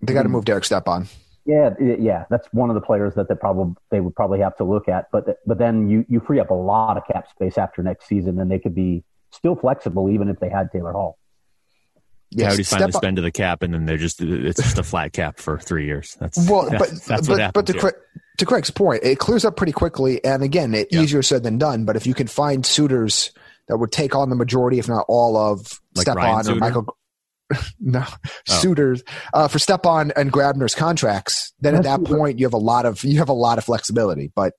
they 0.00 0.14
got 0.14 0.22
to 0.22 0.28
move 0.28 0.44
Derek 0.44 0.64
Stepan. 0.64 1.08
Yeah, 1.48 1.70
yeah, 1.80 2.26
that's 2.28 2.46
one 2.52 2.68
of 2.68 2.74
the 2.74 2.82
players 2.82 3.14
that 3.14 3.30
they 3.30 3.34
probably 3.34 3.74
they 3.90 4.00
would 4.00 4.14
probably 4.14 4.40
have 4.40 4.54
to 4.58 4.64
look 4.64 4.86
at. 4.86 5.06
But 5.10 5.38
but 5.46 5.56
then 5.56 5.88
you 5.88 6.04
you 6.06 6.20
free 6.20 6.40
up 6.40 6.50
a 6.50 6.54
lot 6.54 6.98
of 6.98 7.04
cap 7.10 7.26
space 7.30 7.56
after 7.56 7.82
next 7.82 8.06
season, 8.06 8.38
and 8.38 8.50
they 8.50 8.58
could 8.58 8.74
be 8.74 9.02
still 9.30 9.56
flexible 9.56 10.10
even 10.10 10.28
if 10.28 10.38
they 10.40 10.50
had 10.50 10.70
Taylor 10.70 10.92
Hall. 10.92 11.16
Yeah, 12.30 12.52
yes, 12.52 12.68
finally 12.68 12.92
spend 12.92 13.16
to 13.16 13.22
the 13.22 13.30
cap, 13.30 13.62
and 13.62 13.72
then 13.72 13.86
they're 13.86 13.96
just 13.96 14.20
it's 14.20 14.62
just 14.62 14.76
a 14.76 14.82
flat 14.82 15.14
cap 15.14 15.38
for 15.38 15.58
three 15.58 15.86
years. 15.86 16.18
That's 16.20 16.36
well, 16.50 16.68
but 16.68 16.90
that's 17.06 17.26
but, 17.26 17.54
but 17.54 17.66
to, 17.68 17.94
to 18.36 18.44
Craig's 18.44 18.70
point, 18.70 19.02
it 19.02 19.18
clears 19.18 19.46
up 19.46 19.56
pretty 19.56 19.72
quickly, 19.72 20.22
and 20.22 20.42
again, 20.42 20.74
it, 20.74 20.88
yeah. 20.90 21.00
easier 21.00 21.22
said 21.22 21.44
than 21.44 21.56
done. 21.56 21.86
But 21.86 21.96
if 21.96 22.06
you 22.06 22.12
can 22.12 22.26
find 22.26 22.66
suitors 22.66 23.32
that 23.68 23.78
would 23.78 23.90
take 23.90 24.14
on 24.14 24.28
the 24.28 24.36
majority, 24.36 24.78
if 24.78 24.86
not 24.86 25.06
all, 25.08 25.38
of 25.38 25.80
like 25.94 26.02
Stepan 26.02 26.46
or 26.46 26.56
Michael 26.56 26.94
no 27.80 28.04
oh. 28.04 28.28
suitors 28.44 29.02
uh, 29.34 29.48
for 29.48 29.58
Stepan 29.58 30.12
and 30.16 30.32
Grabner's 30.32 30.74
contracts, 30.74 31.52
then 31.60 31.74
at 31.74 31.84
that 31.84 32.04
point 32.04 32.38
you 32.38 32.46
have 32.46 32.54
a 32.54 32.58
lot 32.58 32.86
of 32.86 33.02
you 33.04 33.18
have 33.18 33.28
a 33.28 33.34
lot 33.34 33.58
of 33.58 33.64
flexibility. 33.64 34.30
But 34.34 34.54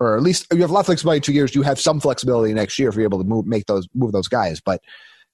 or 0.00 0.16
at 0.16 0.22
least 0.22 0.46
you 0.52 0.60
have 0.60 0.70
a 0.70 0.72
lot 0.72 0.80
of 0.80 0.86
flexibility 0.86 1.18
in 1.18 1.22
two 1.22 1.32
years. 1.32 1.54
You 1.54 1.62
have 1.62 1.80
some 1.80 2.00
flexibility 2.00 2.52
next 2.52 2.78
year 2.78 2.88
if 2.88 2.94
you're 2.94 3.04
able 3.04 3.18
to 3.18 3.28
move 3.28 3.46
make 3.46 3.66
those 3.66 3.88
move 3.94 4.12
those 4.12 4.28
guys. 4.28 4.60
But 4.60 4.82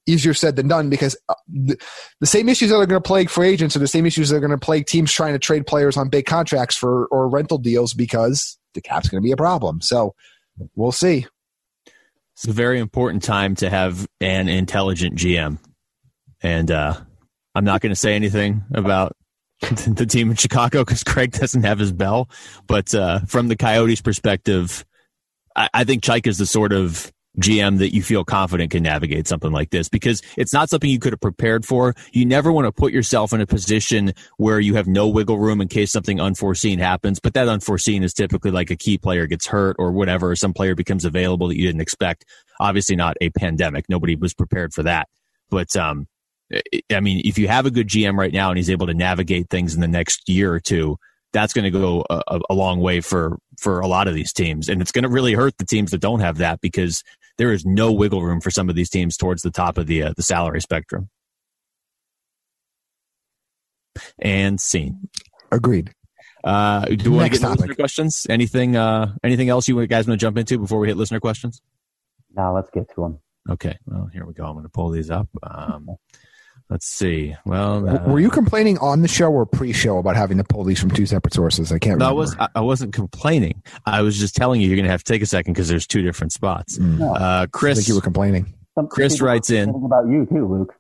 easier 0.07 0.35
said 0.35 0.57
than 0.57 0.69
done 0.69 0.91
because 0.91 1.17
uh, 1.29 1.35
the, 1.49 1.77
the 2.21 2.27
same 2.27 2.49
issues 2.49 2.71
that 2.71 2.77
are 2.77 2.87
going 2.87 3.01
to 3.01 3.07
plague 3.07 3.31
free 3.31 3.49
agents 3.49 3.77
are 3.77 3.81
the 3.81 3.87
same 3.87 4.07
issues 4.07 4.29
that 4.29 4.37
are 4.37 4.41
going 4.41 4.51
to 4.51 4.59
plague 4.59 4.87
teams 4.87 5.13
trying 5.13 5.33
to 5.33 5.39
trade 5.39 5.67
players 5.67 5.97
on 5.97 6.09
big 6.09 6.27
contracts 6.27 6.77
for 6.77 7.07
or 7.07 7.29
rental 7.29 7.59
deals 7.59 7.95
because 7.95 8.59
the 8.75 8.81
cap's 8.81 9.09
going 9.09 9.23
to 9.23 9.27
be 9.27 9.33
a 9.33 9.37
problem. 9.37 9.81
So 9.81 10.15
we'll 10.75 10.93
see. 10.93 11.27
It's 12.35 12.47
a 12.47 12.53
very 12.53 12.81
important 12.81 13.23
time 13.23 13.55
to 13.57 13.69
have 13.69 14.09
an 14.21 14.49
intelligent 14.49 15.17
GM, 15.17 15.59
and 16.43 16.71
uh, 16.71 16.95
I'm 17.55 17.65
not 17.65 17.81
going 17.81 17.91
to 17.91 17.97
say 17.97 18.15
anything 18.15 18.65
about 18.73 19.17
the 19.61 20.07
team 20.07 20.31
in 20.31 20.37
Chicago 20.37 20.85
because 20.85 21.05
Craig 21.05 21.33
doesn't 21.33 21.65
have 21.65 21.79
his 21.79 21.93
bell. 21.93 22.29
But 22.67 22.95
uh, 22.95 23.21
from 23.21 23.49
the 23.49 23.57
Coyotes' 23.57 24.01
perspective, 24.01 24.85
I, 25.55 25.69
I 25.75 25.85
think 25.85 26.03
Chayka 26.03 26.29
is 26.29 26.39
the 26.39 26.47
sort 26.47 26.73
of 26.73 27.13
GM 27.39 27.79
that 27.79 27.95
you 27.95 28.03
feel 28.03 28.25
confident 28.25 28.73
can 28.73 28.83
navigate 28.83 29.29
something 29.29 29.53
like 29.53 29.71
this 29.71 29.89
because 29.89 30.21
it's 30.37 30.53
not 30.53 30.69
something 30.69 30.91
you 30.91 30.99
could 30.99 31.13
have 31.13 31.21
prepared 31.21 31.65
for. 31.65 31.95
You 32.13 32.27
never 32.27 32.51
want 32.51 32.67
to 32.67 32.73
put 32.73 32.93
yourself 32.93 33.33
in 33.33 33.41
a 33.41 33.47
position 33.47 34.15
where 34.37 34.59
you 34.59 34.75
have 34.75 34.89
no 34.89 35.07
wiggle 35.07 35.39
room 35.39 35.61
in 35.61 35.69
case 35.69 35.93
something 35.93 36.21
unforeseen 36.21 36.79
happens. 36.79 37.21
But 37.21 37.35
that 37.35 37.49
unforeseen 37.49 38.03
is 38.03 38.13
typically 38.15 38.51
like 38.51 38.71
a 38.71 38.77
key 38.77 38.99
player 38.99 39.27
gets 39.27 39.47
hurt 39.47 39.77
or 39.79 39.93
whatever, 39.93 40.31
or 40.31 40.37
some 40.37 40.53
player 40.53 40.75
becomes 40.75 41.05
available 41.05 41.49
that 41.49 41.57
you 41.57 41.67
didn't 41.67 41.81
expect. 41.81 42.25
Obviously, 42.59 42.97
not 42.97 43.17
a 43.21 43.31
pandemic. 43.31 43.85
Nobody 43.89 44.17
was 44.17 44.35
prepared 44.35 44.75
for 44.75 44.83
that. 44.83 45.09
But 45.51 45.75
um, 45.77 46.07
I 46.93 47.01
mean, 47.01 47.23
if 47.25 47.39
you 47.39 47.49
have 47.49 47.67
a 47.67 47.71
good 47.71 47.89
GM 47.89 48.17
right 48.17 48.33
now 48.33 48.51
and 48.51 48.59
he's 48.59 48.71
able 48.71 48.87
to 48.87 48.95
navigate 48.95 49.51
things 49.51 49.75
in 49.75 49.81
the 49.81 49.89
next 49.89 50.29
year 50.29 50.53
or 50.53 50.61
two, 50.61 50.99
that's 51.33 51.53
going 51.53 51.65
to 51.65 51.71
go 51.71 52.05
a, 52.11 52.41
a, 52.51 52.55
long 52.55 52.81
way 52.81 53.01
for 53.01 53.39
for 53.59 53.81
a 53.81 53.87
lot 53.87 54.09
of 54.09 54.15
these 54.15 54.33
teams, 54.33 54.69
and 54.69 54.83
it's 54.83 54.91
going 54.91 55.05
to 55.05 55.09
really 55.09 55.35
hurt 55.35 55.57
the 55.59 55.65
teams 55.65 55.93
that 55.93 56.01
don't 56.01 56.21
have 56.21 56.39
that 56.39 56.61
because 56.61 57.05
there 57.39 57.53
is 57.53 57.65
no 57.65 57.93
wiggle 57.93 58.23
room 58.23 58.41
for 58.41 58.51
some 58.51 58.69
of 58.69 58.75
these 58.75 58.91
teams 58.91 59.17
towards 59.17 59.43
the 59.43 59.51
top 59.51 59.79
of 59.79 59.87
the 59.87 60.03
uh, 60.03 60.13
the 60.17 60.23
salary 60.23 60.61
spectrum. 60.61 61.09
And 64.19 64.61
scene. 64.61 65.09
Agreed. 65.53 65.93
Uh, 66.43 66.87
do 66.87 67.11
we 67.11 67.17
want 67.19 67.33
to 67.33 67.39
get 67.39 67.49
listener 67.49 67.75
questions? 67.75 68.27
Anything? 68.29 68.77
Uh, 68.77 69.15
anything 69.23 69.51
else 69.51 69.69
you 69.69 69.87
guys 69.87 70.07
want 70.07 70.19
to 70.19 70.25
jump 70.25 70.39
into 70.39 70.59
before 70.59 70.79
we 70.79 70.89
hit 70.89 70.97
listener 70.97 71.21
questions? 71.21 71.61
Now 72.35 72.55
let's 72.55 72.71
get 72.71 72.89
to 72.95 73.03
them. 73.03 73.19
Okay. 73.49 73.77
Well, 73.87 74.09
here 74.13 74.25
we 74.25 74.33
go. 74.33 74.45
I'm 74.45 74.55
going 74.55 74.65
to 74.65 74.71
pull 74.71 74.91
these 74.91 75.11
up. 75.11 75.29
Um, 75.43 75.89
Let's 76.71 76.87
see. 76.87 77.35
Well, 77.45 77.89
uh, 77.89 78.05
were 78.05 78.21
you 78.21 78.31
complaining 78.31 78.79
on 78.79 79.03
the 79.03 79.09
show 79.09 79.31
or 79.33 79.45
pre-show 79.45 79.99
about 79.99 80.15
having 80.15 80.39
to 80.39 80.45
pull 80.45 80.63
these 80.63 80.79
from 80.79 80.93
two 80.93 81.05
separate 81.05 81.35
sources? 81.35 81.73
I 81.73 81.81
can't. 81.81 81.99
No, 81.99 82.09
I 82.09 82.13
was. 82.13 82.37
I 82.55 82.61
wasn't 82.61 82.95
complaining. 82.95 83.61
I 83.87 84.03
was 84.03 84.17
just 84.17 84.37
telling 84.37 84.61
you 84.61 84.69
you're 84.69 84.77
going 84.77 84.85
to 84.85 84.91
have 84.91 85.03
to 85.03 85.13
take 85.13 85.21
a 85.21 85.27
second 85.27 85.55
because 85.55 85.69
there's 85.69 85.87
two 85.87 86.03
different 86.03 86.33
spots. 86.33 86.79
Mm. 86.79 87.21
Uh, 87.21 87.49
Chris, 87.49 87.77
I 87.77 87.81
think 87.81 87.89
you 87.89 87.97
were 87.97 88.01
complaining. 88.01 88.55
Chris 88.89 89.21
writes 89.21 89.51
in 89.51 89.69
about 89.71 90.07
you 90.07 90.27
too, 90.27 90.47
Luke. 90.47 90.75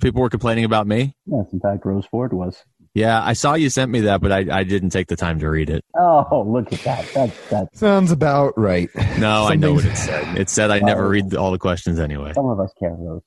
People 0.00 0.22
were 0.22 0.30
complaining 0.30 0.64
about 0.64 0.86
me. 0.86 1.14
Yes, 1.26 1.46
in 1.52 1.60
fact, 1.60 1.84
Rose 1.84 2.06
Ford 2.10 2.32
was. 2.32 2.64
Yeah, 2.94 3.22
I 3.22 3.34
saw 3.34 3.54
you 3.54 3.70
sent 3.70 3.90
me 3.90 4.00
that, 4.00 4.20
but 4.20 4.32
I, 4.32 4.46
I 4.50 4.64
didn't 4.64 4.90
take 4.90 5.06
the 5.06 5.16
time 5.16 5.38
to 5.40 5.48
read 5.48 5.70
it. 5.70 5.84
Oh, 5.96 6.44
look 6.48 6.72
at 6.72 6.80
that. 6.80 7.06
That, 7.14 7.32
that 7.50 7.76
sounds 7.76 8.10
about 8.10 8.54
right. 8.58 8.88
No, 9.18 9.46
I 9.46 9.54
know 9.54 9.74
what 9.74 9.84
it 9.84 9.96
said. 9.96 10.38
It 10.38 10.48
said 10.48 10.70
I 10.70 10.80
never 10.80 11.08
read 11.08 11.34
all 11.36 11.52
the 11.52 11.58
questions 11.58 12.00
anyway. 12.00 12.32
Some 12.32 12.48
of 12.48 12.58
us 12.58 12.72
care, 12.80 12.96
Rose. 12.98 13.22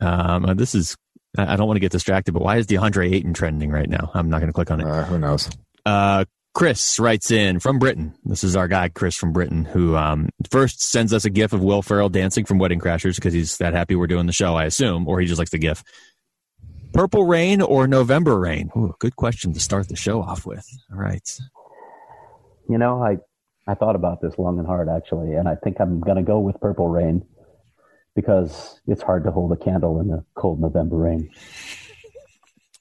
Um, 0.00 0.44
uh, 0.44 0.54
this 0.54 0.74
is 0.74 0.96
I 1.36 1.56
don't 1.56 1.66
want 1.66 1.76
to 1.76 1.80
get 1.80 1.92
distracted, 1.92 2.32
but 2.32 2.42
why 2.42 2.58
is 2.58 2.66
DeAndre 2.66 3.12
Ayton 3.12 3.32
trending 3.32 3.70
right 3.70 3.88
now? 3.88 4.10
I'm 4.12 4.28
not 4.28 4.40
going 4.40 4.48
to 4.48 4.52
click 4.52 4.70
on 4.70 4.80
it. 4.80 4.86
Uh, 4.86 5.04
who 5.04 5.18
knows? 5.18 5.48
Uh, 5.86 6.24
Chris 6.54 6.98
writes 6.98 7.30
in 7.30 7.58
from 7.58 7.78
Britain. 7.78 8.14
This 8.24 8.44
is 8.44 8.54
our 8.56 8.68
guy, 8.68 8.90
Chris 8.90 9.16
from 9.16 9.32
Britain, 9.32 9.64
who 9.64 9.96
um, 9.96 10.28
first 10.50 10.82
sends 10.82 11.14
us 11.14 11.24
a 11.24 11.30
gif 11.30 11.54
of 11.54 11.62
Will 11.62 11.80
Ferrell 11.80 12.10
dancing 12.10 12.44
from 12.44 12.58
Wedding 12.58 12.78
Crashers 12.78 13.14
because 13.14 13.32
he's 13.32 13.56
that 13.56 13.72
happy 13.72 13.96
we're 13.96 14.06
doing 14.06 14.26
the 14.26 14.32
show, 14.32 14.54
I 14.54 14.64
assume, 14.64 15.08
or 15.08 15.20
he 15.20 15.26
just 15.26 15.38
likes 15.38 15.50
the 15.50 15.58
gif. 15.58 15.82
Purple 16.92 17.24
Rain 17.24 17.62
or 17.62 17.86
November 17.86 18.38
Rain? 18.38 18.70
Ooh, 18.76 18.94
good 18.98 19.16
question 19.16 19.54
to 19.54 19.60
start 19.60 19.88
the 19.88 19.96
show 19.96 20.20
off 20.20 20.44
with. 20.44 20.66
All 20.92 20.98
right. 20.98 21.26
You 22.68 22.76
know, 22.76 23.02
I 23.02 23.16
I 23.66 23.74
thought 23.74 23.96
about 23.96 24.20
this 24.20 24.34
long 24.36 24.58
and 24.58 24.66
hard 24.66 24.88
actually, 24.90 25.34
and 25.34 25.48
I 25.48 25.54
think 25.54 25.80
I'm 25.80 26.00
going 26.00 26.16
to 26.16 26.22
go 26.22 26.38
with 26.38 26.60
Purple 26.60 26.88
Rain 26.88 27.24
because 28.14 28.80
it's 28.86 29.02
hard 29.02 29.24
to 29.24 29.30
hold 29.30 29.52
a 29.52 29.56
candle 29.56 30.00
in 30.00 30.08
the 30.08 30.24
cold 30.34 30.60
November 30.60 30.96
rain. 30.96 31.30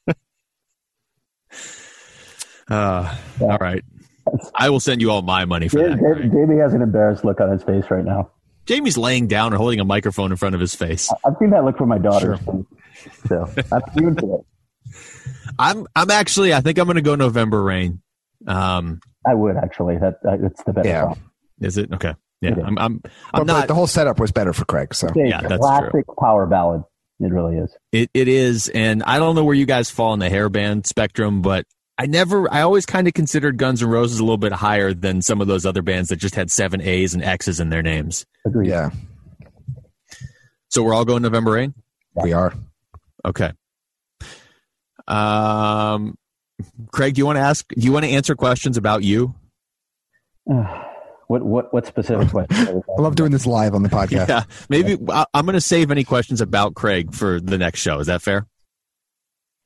uh, 2.69 3.15
all 3.39 3.57
right. 3.59 3.83
I 4.55 4.69
will 4.69 4.79
send 4.79 5.01
you 5.01 5.11
all 5.11 5.21
my 5.21 5.45
money 5.45 5.67
for 5.67 5.77
that. 5.77 5.99
Jaime, 5.99 6.29
Jaime 6.29 6.57
has 6.59 6.73
an 6.73 6.81
embarrassed 6.81 7.25
look 7.25 7.41
on 7.41 7.51
his 7.51 7.63
face 7.63 7.85
right 7.89 8.05
now. 8.05 8.31
Jaime's 8.67 8.97
laying 8.97 9.27
down 9.27 9.47
and 9.47 9.57
holding 9.57 9.79
a 9.79 9.85
microphone 9.85 10.31
in 10.31 10.37
front 10.37 10.55
of 10.55 10.61
his 10.61 10.75
face. 10.75 11.11
I've 11.25 11.33
seen 11.39 11.49
that 11.49 11.65
look 11.65 11.77
from 11.77 11.89
my 11.89 11.97
daughter. 11.97 12.37
Sure. 12.43 12.65
So 13.27 13.47
I'm 13.71 14.17
it. 14.17 14.45
I'm 15.59 15.87
I'm 15.95 16.11
actually 16.11 16.53
I 16.53 16.61
think 16.61 16.77
I'm 16.77 16.85
going 16.85 16.95
to 16.95 17.01
go 17.01 17.15
November 17.15 17.61
rain. 17.61 18.01
Um, 18.47 19.01
I 19.27 19.33
would 19.33 19.57
actually. 19.57 19.97
That 19.97 20.15
that's 20.23 20.63
the 20.63 20.73
better. 20.73 20.87
Yeah. 20.87 21.03
Song. 21.03 21.21
Is 21.59 21.77
it 21.77 21.91
okay? 21.93 22.15
Yeah, 22.41 22.55
I'm. 22.65 22.77
I'm, 22.77 23.01
I'm 23.33 23.45
not. 23.45 23.67
the 23.67 23.75
whole 23.75 23.87
setup 23.87 24.19
was 24.19 24.31
better 24.31 24.51
for 24.51 24.65
Craig. 24.65 24.93
So 24.95 25.09
yeah, 25.15 25.41
that's 25.41 25.57
classic 25.57 25.91
true. 25.91 26.03
power 26.19 26.47
ballad. 26.47 26.83
It 27.19 27.31
really 27.31 27.57
is. 27.57 27.77
It 27.91 28.09
it 28.15 28.27
is, 28.27 28.69
and 28.69 29.03
I 29.03 29.19
don't 29.19 29.35
know 29.35 29.43
where 29.43 29.55
you 29.55 29.67
guys 29.67 29.91
fall 29.91 30.13
in 30.13 30.19
the 30.19 30.29
hairband 30.29 30.87
spectrum, 30.87 31.43
but 31.43 31.65
I 31.99 32.07
never. 32.07 32.51
I 32.51 32.61
always 32.61 32.87
kind 32.87 33.07
of 33.07 33.13
considered 33.13 33.57
Guns 33.57 33.83
N' 33.83 33.89
Roses 33.89 34.17
a 34.17 34.23
little 34.23 34.39
bit 34.39 34.53
higher 34.53 34.91
than 34.91 35.21
some 35.21 35.39
of 35.39 35.47
those 35.47 35.67
other 35.67 35.83
bands 35.83 36.09
that 36.09 36.15
just 36.15 36.33
had 36.33 36.49
seven 36.49 36.81
A's 36.81 37.13
and 37.13 37.23
X's 37.23 37.59
in 37.59 37.69
their 37.69 37.83
names. 37.83 38.25
Agreed. 38.43 38.69
Yeah. 38.69 38.89
So 40.69 40.81
we're 40.81 40.95
all 40.95 41.05
going 41.05 41.21
November 41.21 41.51
Rain. 41.51 41.75
We 42.15 42.33
are. 42.33 42.53
Okay. 43.23 43.51
Um, 45.07 46.17
Craig, 46.91 47.13
do 47.13 47.19
you 47.19 47.25
want 47.25 47.37
to 47.37 47.41
ask? 47.41 47.67
Do 47.67 47.81
you 47.81 47.91
want 47.91 48.05
to 48.05 48.11
answer 48.11 48.35
questions 48.35 48.77
about 48.77 49.03
you? 49.03 49.35
What 51.31 51.43
what 51.43 51.73
what 51.73 51.85
specific 51.85 52.27
question? 52.31 52.83
I 52.97 53.01
love 53.01 53.15
doing 53.15 53.31
this 53.31 53.45
live 53.45 53.73
on 53.73 53.83
the 53.83 53.89
podcast. 53.89 54.27
Yeah, 54.27 54.43
maybe 54.67 54.97
I'm 55.33 55.45
going 55.45 55.53
to 55.53 55.61
save 55.61 55.89
any 55.89 56.03
questions 56.03 56.41
about 56.41 56.75
Craig 56.75 57.13
for 57.13 57.39
the 57.39 57.57
next 57.57 57.79
show. 57.79 57.99
Is 57.99 58.07
that 58.07 58.21
fair? 58.21 58.47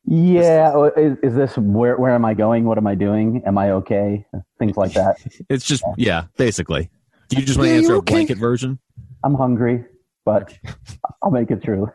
Yeah. 0.03 0.89
Is, 0.95 1.17
is 1.23 1.33
this 1.33 1.57
where 1.57 1.97
where 1.97 2.13
am 2.13 2.23
I 2.23 2.35
going? 2.35 2.65
What 2.65 2.77
am 2.77 2.85
I 2.85 2.93
doing? 2.93 3.41
Am 3.47 3.57
I 3.57 3.71
okay? 3.71 4.27
Things 4.59 4.77
like 4.77 4.93
that. 4.93 5.17
it's 5.49 5.65
just 5.65 5.81
yeah, 5.97 6.05
yeah 6.05 6.23
basically. 6.37 6.91
Do 7.29 7.37
you 7.37 7.45
just 7.47 7.57
want 7.57 7.69
to 7.69 7.75
answer 7.75 7.95
okay? 7.95 8.13
a 8.13 8.15
blanket 8.15 8.37
version? 8.37 8.77
I'm 9.23 9.33
hungry, 9.33 9.85
but 10.23 10.55
I'll 11.23 11.31
make 11.31 11.49
it 11.49 11.63
through. 11.63 11.89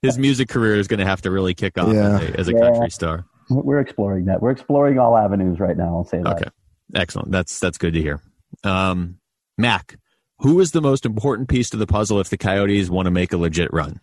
His 0.00 0.16
music 0.16 0.48
career 0.48 0.76
is 0.76 0.86
going 0.86 1.00
to 1.00 1.06
have 1.06 1.22
to 1.22 1.32
really 1.32 1.54
kick 1.54 1.76
off 1.76 1.92
yeah. 1.92 2.20
as 2.20 2.22
a, 2.22 2.40
as 2.40 2.48
a 2.50 2.52
yeah. 2.52 2.60
country 2.60 2.90
star. 2.90 3.24
We're 3.50 3.80
exploring 3.80 4.26
that. 4.26 4.40
We're 4.42 4.52
exploring 4.52 5.00
all 5.00 5.16
avenues 5.16 5.58
right 5.58 5.76
now. 5.76 5.96
I'll 5.96 6.04
say 6.04 6.22
that. 6.22 6.36
Okay, 6.36 6.50
excellent. 6.94 7.32
That's 7.32 7.58
that's 7.58 7.78
good 7.78 7.94
to 7.94 8.00
hear. 8.00 8.22
Um, 8.64 9.18
Mac, 9.58 9.98
who 10.38 10.60
is 10.60 10.72
the 10.72 10.82
most 10.82 11.06
important 11.06 11.48
piece 11.48 11.70
to 11.70 11.76
the 11.76 11.86
puzzle 11.86 12.20
if 12.20 12.28
the 12.28 12.36
Coyotes 12.36 12.90
want 12.90 13.06
to 13.06 13.10
make 13.10 13.32
a 13.32 13.36
legit 13.36 13.72
run? 13.72 14.00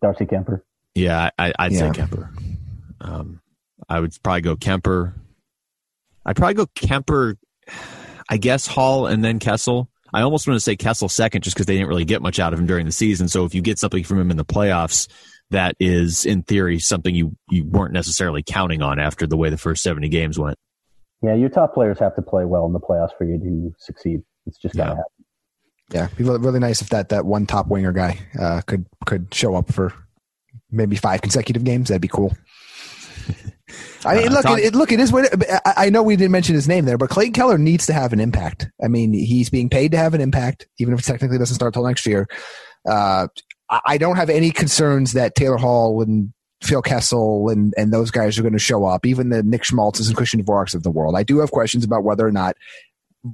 Darcy 0.00 0.26
Kuemper. 0.26 0.62
Yeah, 0.94 1.30
I, 1.38 1.52
would 1.58 1.72
yeah. 1.72 1.78
say 1.78 2.00
Kuemper. 2.00 2.28
Um, 3.00 3.40
I 3.88 4.00
would 4.00 4.14
probably 4.22 4.42
go 4.42 4.56
Kuemper. 4.56 5.14
I'd 6.26 6.36
probably 6.36 6.54
go 6.54 6.66
Kuemper, 6.66 7.36
I 8.28 8.36
guess 8.36 8.66
Hall 8.66 9.06
and 9.06 9.24
then 9.24 9.38
Kessel. 9.38 9.90
I 10.12 10.22
almost 10.22 10.46
want 10.46 10.56
to 10.56 10.60
say 10.60 10.76
Kessel 10.76 11.08
second 11.08 11.42
just 11.42 11.56
because 11.56 11.66
they 11.66 11.74
didn't 11.74 11.88
really 11.88 12.04
get 12.04 12.22
much 12.22 12.38
out 12.38 12.52
of 12.52 12.58
him 12.58 12.66
during 12.66 12.86
the 12.86 12.92
season. 12.92 13.28
So 13.28 13.44
if 13.44 13.54
you 13.54 13.62
get 13.62 13.78
something 13.78 14.04
from 14.04 14.20
him 14.20 14.30
in 14.30 14.36
the 14.36 14.44
playoffs, 14.44 15.08
that 15.50 15.74
is 15.80 16.24
in 16.24 16.42
theory 16.42 16.78
something 16.78 17.14
you, 17.14 17.36
you 17.50 17.64
weren't 17.64 17.92
necessarily 17.92 18.42
counting 18.42 18.80
on 18.80 18.98
after 18.98 19.26
the 19.26 19.36
way 19.36 19.50
the 19.50 19.58
first 19.58 19.82
70 19.82 20.08
games 20.08 20.38
went. 20.38 20.56
Yeah, 21.24 21.34
your 21.34 21.48
top 21.48 21.72
players 21.72 21.98
have 22.00 22.14
to 22.16 22.22
play 22.22 22.44
well 22.44 22.66
in 22.66 22.72
the 22.72 22.80
playoffs 22.80 23.16
for 23.16 23.24
you 23.24 23.38
to 23.38 23.74
succeed. 23.78 24.22
It's 24.46 24.58
just 24.58 24.76
gotta 24.76 24.90
yeah. 24.90 24.96
happen. 24.96 25.10
Yeah, 25.90 26.08
be 26.16 26.24
really 26.24 26.60
nice 26.60 26.82
if 26.82 26.90
that 26.90 27.08
that 27.10 27.24
one 27.24 27.46
top 27.46 27.68
winger 27.68 27.92
guy 27.92 28.18
uh, 28.38 28.60
could 28.66 28.86
could 29.06 29.32
show 29.32 29.54
up 29.54 29.72
for 29.72 29.92
maybe 30.70 30.96
five 30.96 31.22
consecutive 31.22 31.64
games. 31.64 31.88
That'd 31.88 32.02
be 32.02 32.08
cool. 32.08 32.36
I 34.04 34.16
mean, 34.16 34.28
uh, 34.28 34.42
look, 34.42 34.58
it, 34.58 34.74
look, 34.74 34.92
it 34.92 35.00
is 35.00 35.10
what 35.10 35.30
I, 35.66 35.86
I 35.86 35.90
know 35.90 36.02
we 36.02 36.16
didn't 36.16 36.32
mention 36.32 36.54
his 36.54 36.68
name 36.68 36.84
there, 36.84 36.98
but 36.98 37.08
Clayton 37.08 37.32
Keller 37.32 37.56
needs 37.56 37.86
to 37.86 37.94
have 37.94 38.12
an 38.12 38.20
impact. 38.20 38.68
I 38.82 38.88
mean, 38.88 39.14
he's 39.14 39.48
being 39.48 39.70
paid 39.70 39.92
to 39.92 39.98
have 39.98 40.12
an 40.12 40.20
impact, 40.20 40.66
even 40.78 40.92
if 40.92 41.00
it 41.00 41.04
technically 41.04 41.38
doesn't 41.38 41.54
start 41.54 41.72
till 41.72 41.86
next 41.86 42.04
year. 42.04 42.26
Uh, 42.86 43.28
I 43.86 43.96
don't 43.96 44.16
have 44.16 44.28
any 44.28 44.50
concerns 44.50 45.12
that 45.14 45.34
Taylor 45.34 45.56
Hall 45.56 46.02
and 46.02 46.34
Phil 46.64 46.82
Kessel 46.82 47.48
and, 47.48 47.74
and 47.76 47.92
those 47.92 48.10
guys 48.10 48.38
are 48.38 48.42
going 48.42 48.52
to 48.54 48.58
show 48.58 48.84
up, 48.84 49.06
even 49.06 49.28
the 49.28 49.42
Nick 49.42 49.62
Schmaltzes 49.62 50.08
and 50.08 50.16
Christian 50.16 50.42
Dvoraks 50.42 50.74
of 50.74 50.82
the 50.82 50.90
world. 50.90 51.14
I 51.16 51.22
do 51.22 51.38
have 51.38 51.50
questions 51.50 51.84
about 51.84 52.04
whether 52.04 52.26
or 52.26 52.32
not 52.32 52.56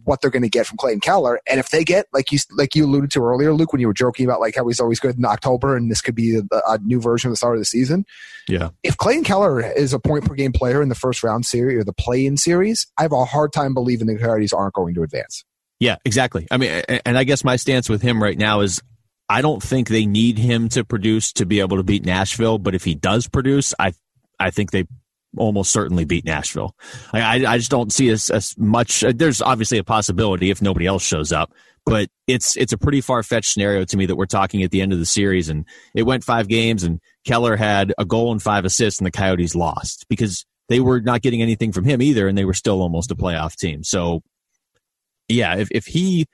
what 0.04 0.20
they're 0.20 0.30
going 0.30 0.42
to 0.42 0.48
get 0.48 0.66
from 0.66 0.76
Clayton 0.76 1.00
Keller. 1.00 1.40
And 1.48 1.58
if 1.58 1.70
they 1.70 1.82
get, 1.82 2.06
like 2.12 2.30
you, 2.30 2.38
like 2.56 2.74
you 2.74 2.84
alluded 2.86 3.10
to 3.12 3.24
earlier, 3.24 3.52
Luke, 3.52 3.72
when 3.72 3.80
you 3.80 3.88
were 3.88 3.94
joking 3.94 4.24
about 4.24 4.40
like 4.40 4.54
how 4.54 4.66
he's 4.66 4.78
always 4.78 5.00
good 5.00 5.16
in 5.16 5.24
October 5.24 5.76
and 5.76 5.90
this 5.90 6.00
could 6.00 6.14
be 6.14 6.36
a, 6.38 6.42
a 6.68 6.78
new 6.78 7.00
version 7.00 7.28
of 7.28 7.32
the 7.32 7.36
start 7.36 7.56
of 7.56 7.60
the 7.60 7.64
season. 7.64 8.04
Yeah. 8.48 8.70
If 8.82 8.96
Clayton 8.96 9.24
Keller 9.24 9.60
is 9.60 9.92
a 9.92 9.98
point 9.98 10.24
per 10.24 10.34
game 10.34 10.52
player 10.52 10.82
in 10.82 10.88
the 10.88 10.94
first 10.94 11.22
round 11.22 11.44
series 11.44 11.78
or 11.78 11.84
the 11.84 11.92
play 11.92 12.24
in 12.24 12.36
series, 12.36 12.86
I 12.98 13.02
have 13.02 13.12
a 13.12 13.24
hard 13.24 13.52
time 13.52 13.74
believing 13.74 14.06
the 14.06 14.16
Coyotes 14.16 14.52
aren't 14.52 14.74
going 14.74 14.94
to 14.94 15.02
advance. 15.02 15.44
Yeah, 15.80 15.96
exactly. 16.04 16.46
I 16.50 16.58
mean, 16.58 16.70
and 17.06 17.16
I 17.16 17.24
guess 17.24 17.42
my 17.42 17.56
stance 17.56 17.88
with 17.88 18.02
him 18.02 18.22
right 18.22 18.36
now 18.36 18.60
is 18.60 18.82
I 19.30 19.42
don't 19.42 19.62
think 19.62 19.88
they 19.88 20.06
need 20.06 20.38
him 20.38 20.68
to 20.70 20.84
produce 20.84 21.32
to 21.34 21.46
be 21.46 21.60
able 21.60 21.76
to 21.76 21.84
beat 21.84 22.04
Nashville, 22.04 22.58
but 22.58 22.74
if 22.74 22.82
he 22.82 22.96
does 22.96 23.28
produce, 23.28 23.72
I 23.78 23.92
I 24.40 24.50
think 24.50 24.72
they 24.72 24.86
almost 25.36 25.70
certainly 25.70 26.04
beat 26.04 26.24
Nashville. 26.24 26.74
I, 27.12 27.46
I, 27.46 27.58
just 27.58 27.70
don't 27.70 27.92
see 27.92 28.08
as, 28.08 28.28
as 28.30 28.58
much. 28.58 29.04
Uh, 29.04 29.12
there's 29.14 29.40
obviously 29.40 29.78
a 29.78 29.84
possibility 29.84 30.50
if 30.50 30.60
nobody 30.60 30.86
else 30.86 31.04
shows 31.04 31.30
up, 31.30 31.52
but 31.86 32.08
it's 32.26 32.56
it's 32.56 32.72
a 32.72 32.78
pretty 32.78 33.00
far 33.00 33.22
fetched 33.22 33.52
scenario 33.52 33.84
to 33.84 33.96
me 33.96 34.06
that 34.06 34.16
we're 34.16 34.26
talking 34.26 34.64
at 34.64 34.72
the 34.72 34.80
end 34.80 34.92
of 34.92 34.98
the 34.98 35.06
series, 35.06 35.48
and 35.48 35.64
it 35.94 36.02
went 36.02 36.24
five 36.24 36.48
games, 36.48 36.82
and 36.82 36.98
Keller 37.24 37.54
had 37.54 37.94
a 37.98 38.04
goal 38.04 38.32
and 38.32 38.42
five 38.42 38.64
assists, 38.64 38.98
and 38.98 39.06
the 39.06 39.12
Coyotes 39.12 39.54
lost 39.54 40.06
because 40.08 40.44
they 40.68 40.80
were 40.80 41.00
not 41.00 41.22
getting 41.22 41.40
anything 41.40 41.70
from 41.70 41.84
him 41.84 42.02
either, 42.02 42.26
and 42.26 42.36
they 42.36 42.44
were 42.44 42.54
still 42.54 42.82
almost 42.82 43.12
a 43.12 43.14
playoff 43.14 43.54
team. 43.54 43.84
So, 43.84 44.22
yeah, 45.28 45.54
if 45.56 45.68
if 45.70 45.86
he 45.86 46.26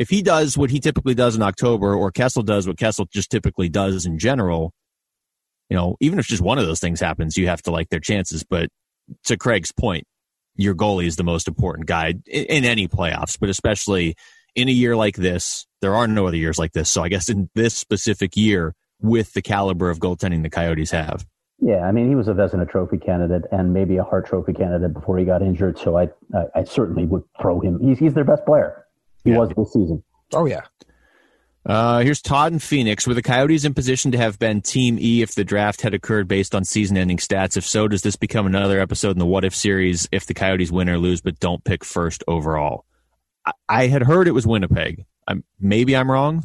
if 0.00 0.08
he 0.08 0.22
does 0.22 0.56
what 0.56 0.70
he 0.70 0.80
typically 0.80 1.12
does 1.12 1.36
in 1.36 1.42
October, 1.42 1.94
or 1.94 2.10
Kessel 2.10 2.42
does 2.42 2.66
what 2.66 2.78
Kessel 2.78 3.06
just 3.12 3.30
typically 3.30 3.68
does 3.68 4.06
in 4.06 4.18
general, 4.18 4.72
you 5.68 5.76
know, 5.76 5.98
even 6.00 6.18
if 6.18 6.26
just 6.26 6.40
one 6.40 6.58
of 6.58 6.64
those 6.64 6.80
things 6.80 7.00
happens, 7.00 7.36
you 7.36 7.48
have 7.48 7.60
to 7.64 7.70
like 7.70 7.90
their 7.90 8.00
chances. 8.00 8.42
But 8.42 8.70
to 9.24 9.36
Craig's 9.36 9.72
point, 9.72 10.04
your 10.56 10.74
goalie 10.74 11.04
is 11.04 11.16
the 11.16 11.22
most 11.22 11.48
important 11.48 11.86
guy 11.86 12.14
in, 12.26 12.44
in 12.46 12.64
any 12.64 12.88
playoffs, 12.88 13.38
but 13.38 13.50
especially 13.50 14.14
in 14.54 14.70
a 14.70 14.72
year 14.72 14.96
like 14.96 15.16
this. 15.16 15.66
There 15.82 15.94
are 15.94 16.08
no 16.08 16.26
other 16.26 16.38
years 16.38 16.58
like 16.58 16.72
this. 16.72 16.88
So 16.88 17.02
I 17.02 17.10
guess 17.10 17.28
in 17.28 17.50
this 17.54 17.74
specific 17.76 18.38
year, 18.38 18.74
with 19.02 19.34
the 19.34 19.42
caliber 19.42 19.90
of 19.90 19.98
goaltending 19.98 20.42
the 20.42 20.50
Coyotes 20.50 20.92
have. 20.92 21.26
Yeah, 21.58 21.80
I 21.80 21.92
mean, 21.92 22.08
he 22.08 22.14
was 22.14 22.26
a 22.28 22.32
Vezina 22.32 22.66
Trophy 22.66 22.96
candidate 22.96 23.42
and 23.52 23.74
maybe 23.74 23.98
a 23.98 24.02
Hart 24.02 24.26
Trophy 24.26 24.54
candidate 24.54 24.94
before 24.94 25.18
he 25.18 25.26
got 25.26 25.42
injured. 25.42 25.78
So 25.78 25.98
I, 25.98 26.08
I, 26.34 26.60
I 26.60 26.64
certainly 26.64 27.04
would 27.04 27.24
throw 27.40 27.60
him. 27.60 27.78
He's, 27.80 27.98
he's 27.98 28.14
their 28.14 28.24
best 28.24 28.46
player. 28.46 28.79
He 29.24 29.30
yeah. 29.30 29.38
was 29.38 29.50
this 29.50 29.72
season. 29.72 30.02
Oh 30.32 30.46
yeah. 30.46 30.62
Uh, 31.66 31.98
here's 31.98 32.22
Todd 32.22 32.52
and 32.52 32.62
Phoenix. 32.62 33.06
Were 33.06 33.12
the 33.12 33.22
Coyotes 33.22 33.66
in 33.66 33.74
position 33.74 34.12
to 34.12 34.18
have 34.18 34.38
been 34.38 34.62
Team 34.62 34.96
E 34.98 35.20
if 35.20 35.34
the 35.34 35.44
draft 35.44 35.82
had 35.82 35.92
occurred 35.92 36.26
based 36.26 36.54
on 36.54 36.64
season 36.64 36.96
ending 36.96 37.18
stats? 37.18 37.56
If 37.56 37.66
so, 37.66 37.86
does 37.86 38.00
this 38.00 38.16
become 38.16 38.46
another 38.46 38.80
episode 38.80 39.10
in 39.10 39.18
the 39.18 39.26
What 39.26 39.44
If 39.44 39.54
series 39.54 40.08
if 40.10 40.24
the 40.24 40.32
Coyotes 40.32 40.72
win 40.72 40.88
or 40.88 40.96
lose 40.96 41.20
but 41.20 41.38
don't 41.38 41.62
pick 41.62 41.84
first 41.84 42.24
overall? 42.26 42.86
I, 43.44 43.52
I 43.68 43.86
had 43.88 44.02
heard 44.02 44.26
it 44.26 44.32
was 44.32 44.46
Winnipeg. 44.46 45.04
I'm, 45.28 45.44
maybe 45.60 45.94
I'm 45.94 46.10
wrong. 46.10 46.44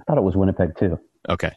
I 0.00 0.04
thought 0.04 0.18
it 0.18 0.24
was 0.24 0.34
Winnipeg 0.34 0.78
too. 0.78 0.98
Okay. 1.28 1.52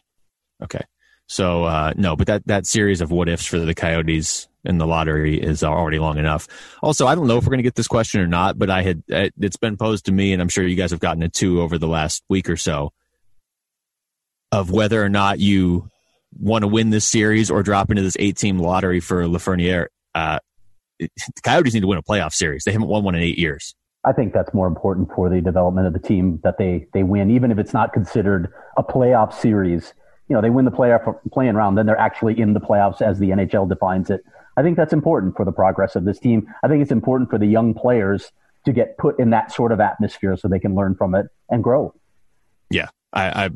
Okay. 0.62 0.82
So, 1.28 1.64
uh, 1.64 1.92
no, 1.96 2.14
but 2.14 2.26
that, 2.28 2.46
that 2.46 2.66
series 2.66 3.00
of 3.00 3.10
what 3.10 3.28
ifs 3.28 3.46
for 3.46 3.58
the 3.58 3.74
Coyotes 3.74 4.48
in 4.66 4.78
the 4.78 4.86
lottery 4.86 5.40
is 5.40 5.62
already 5.62 5.98
long 5.98 6.18
enough. 6.18 6.48
Also, 6.82 7.06
I 7.06 7.14
don't 7.14 7.26
know 7.26 7.38
if 7.38 7.44
we're 7.44 7.50
going 7.50 7.58
to 7.58 7.64
get 7.64 7.74
this 7.74 7.88
question 7.88 8.20
or 8.20 8.26
not, 8.26 8.58
but 8.58 8.70
I 8.70 8.82
had 8.82 9.02
it's 9.08 9.56
been 9.56 9.76
posed 9.76 10.06
to 10.06 10.12
me, 10.12 10.32
and 10.32 10.42
I'm 10.42 10.48
sure 10.48 10.66
you 10.66 10.76
guys 10.76 10.90
have 10.90 11.00
gotten 11.00 11.22
it 11.22 11.32
too 11.32 11.60
over 11.62 11.78
the 11.78 11.88
last 11.88 12.22
week 12.28 12.48
or 12.50 12.56
so, 12.56 12.92
of 14.52 14.70
whether 14.70 15.02
or 15.02 15.08
not 15.08 15.38
you 15.38 15.90
want 16.38 16.62
to 16.62 16.68
win 16.68 16.90
this 16.90 17.04
series 17.04 17.50
or 17.50 17.62
drop 17.62 17.90
into 17.90 18.02
this 18.02 18.16
eight 18.18 18.36
team 18.36 18.58
lottery 18.58 19.00
for 19.00 19.24
Lafreniere. 19.24 19.86
Uh, 20.14 20.38
the 20.98 21.08
Coyotes 21.42 21.74
need 21.74 21.80
to 21.80 21.86
win 21.86 21.98
a 21.98 22.02
playoff 22.02 22.32
series. 22.32 22.64
They 22.64 22.72
haven't 22.72 22.88
won 22.88 23.04
one 23.04 23.14
in 23.14 23.22
eight 23.22 23.38
years. 23.38 23.74
I 24.04 24.12
think 24.12 24.32
that's 24.32 24.54
more 24.54 24.68
important 24.68 25.10
for 25.14 25.28
the 25.28 25.40
development 25.40 25.88
of 25.88 25.92
the 25.92 25.98
team 25.98 26.40
that 26.44 26.58
they 26.58 26.86
they 26.92 27.02
win, 27.02 27.30
even 27.30 27.50
if 27.50 27.58
it's 27.58 27.72
not 27.72 27.92
considered 27.92 28.52
a 28.76 28.82
playoff 28.82 29.34
series. 29.34 29.92
You 30.28 30.34
know, 30.34 30.42
they 30.42 30.50
win 30.50 30.64
the 30.64 30.70
playoff 30.70 31.18
playing 31.32 31.54
round, 31.54 31.76
then 31.76 31.86
they're 31.86 31.98
actually 31.98 32.38
in 32.38 32.52
the 32.52 32.60
playoffs 32.60 33.02
as 33.02 33.18
the 33.18 33.30
NHL 33.30 33.68
defines 33.68 34.10
it. 34.10 34.22
I 34.56 34.62
think 34.62 34.76
that's 34.76 34.92
important 34.92 35.36
for 35.36 35.44
the 35.44 35.52
progress 35.52 35.96
of 35.96 36.04
this 36.04 36.18
team. 36.18 36.52
I 36.62 36.68
think 36.68 36.82
it's 36.82 36.92
important 36.92 37.30
for 37.30 37.38
the 37.38 37.46
young 37.46 37.74
players 37.74 38.32
to 38.64 38.72
get 38.72 38.98
put 38.98 39.18
in 39.18 39.30
that 39.30 39.52
sort 39.52 39.72
of 39.72 39.80
atmosphere 39.80 40.36
so 40.36 40.48
they 40.48 40.58
can 40.58 40.74
learn 40.74 40.94
from 40.94 41.14
it 41.14 41.26
and 41.48 41.62
grow. 41.62 41.94
Yeah, 42.70 42.88
I, 43.12 43.46
I 43.46 43.50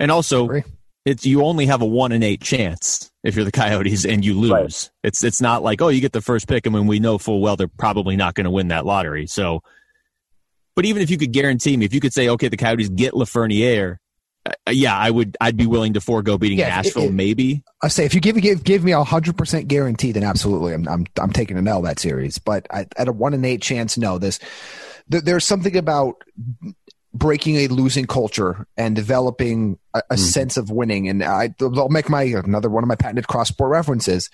and 0.00 0.10
also 0.10 0.62
it's 1.04 1.24
you 1.24 1.42
only 1.44 1.66
have 1.66 1.82
a 1.82 1.86
one 1.86 2.10
in 2.12 2.22
eight 2.22 2.42
chance 2.42 3.10
if 3.22 3.36
you're 3.36 3.44
the 3.44 3.52
Coyotes 3.52 4.04
and 4.04 4.24
you 4.24 4.34
lose. 4.34 4.50
Right. 4.50 4.90
It's 5.04 5.22
it's 5.22 5.40
not 5.40 5.62
like 5.62 5.80
oh 5.80 5.88
you 5.88 6.00
get 6.00 6.12
the 6.12 6.20
first 6.20 6.48
pick 6.48 6.66
and 6.66 6.74
when 6.74 6.86
we 6.86 6.98
know 6.98 7.16
full 7.16 7.40
well 7.40 7.56
they're 7.56 7.68
probably 7.68 8.16
not 8.16 8.34
going 8.34 8.44
to 8.44 8.50
win 8.50 8.68
that 8.68 8.84
lottery. 8.84 9.26
So, 9.26 9.62
but 10.74 10.84
even 10.84 11.02
if 11.02 11.10
you 11.10 11.16
could 11.16 11.32
guarantee 11.32 11.76
me, 11.76 11.86
if 11.86 11.94
you 11.94 12.00
could 12.00 12.12
say 12.12 12.28
okay 12.30 12.48
the 12.48 12.56
Coyotes 12.56 12.88
get 12.88 13.12
Lafreniere 13.14 13.98
yeah, 14.70 14.96
I 14.96 15.10
would. 15.10 15.36
I'd 15.40 15.56
be 15.56 15.66
willing 15.66 15.94
to 15.94 16.00
forego 16.00 16.38
beating 16.38 16.58
yeah, 16.58 16.68
Nashville. 16.68 17.04
It, 17.04 17.08
it, 17.08 17.12
maybe 17.12 17.62
I 17.82 17.88
say 17.88 18.04
if 18.04 18.14
you 18.14 18.20
give 18.20 18.36
give 18.40 18.64
give 18.64 18.84
me 18.84 18.92
a 18.92 19.04
hundred 19.04 19.36
percent 19.36 19.68
guarantee, 19.68 20.12
then 20.12 20.24
absolutely, 20.24 20.72
I'm 20.74 20.86
I'm 20.88 21.06
I'm 21.20 21.32
taking 21.32 21.56
an 21.58 21.68
L 21.68 21.82
that 21.82 21.98
series. 21.98 22.38
But 22.38 22.66
I, 22.70 22.86
at 22.96 23.08
a 23.08 23.12
one 23.12 23.34
in 23.34 23.44
eight 23.44 23.62
chance, 23.62 23.96
no. 23.98 24.18
This 24.18 24.38
there's 25.08 25.44
something 25.44 25.76
about 25.76 26.22
breaking 27.14 27.56
a 27.56 27.68
losing 27.68 28.06
culture 28.06 28.66
and 28.76 28.94
developing 28.94 29.78
a, 29.94 30.02
a 30.10 30.14
mm. 30.14 30.18
sense 30.18 30.56
of 30.56 30.70
winning. 30.70 31.08
And 31.08 31.24
I, 31.24 31.54
I'll 31.60 31.88
make 31.88 32.08
my 32.08 32.22
another 32.22 32.68
one 32.68 32.84
of 32.84 32.88
my 32.88 32.96
patented 32.96 33.26
cross 33.26 33.48
sport 33.48 33.70
references 33.70 34.28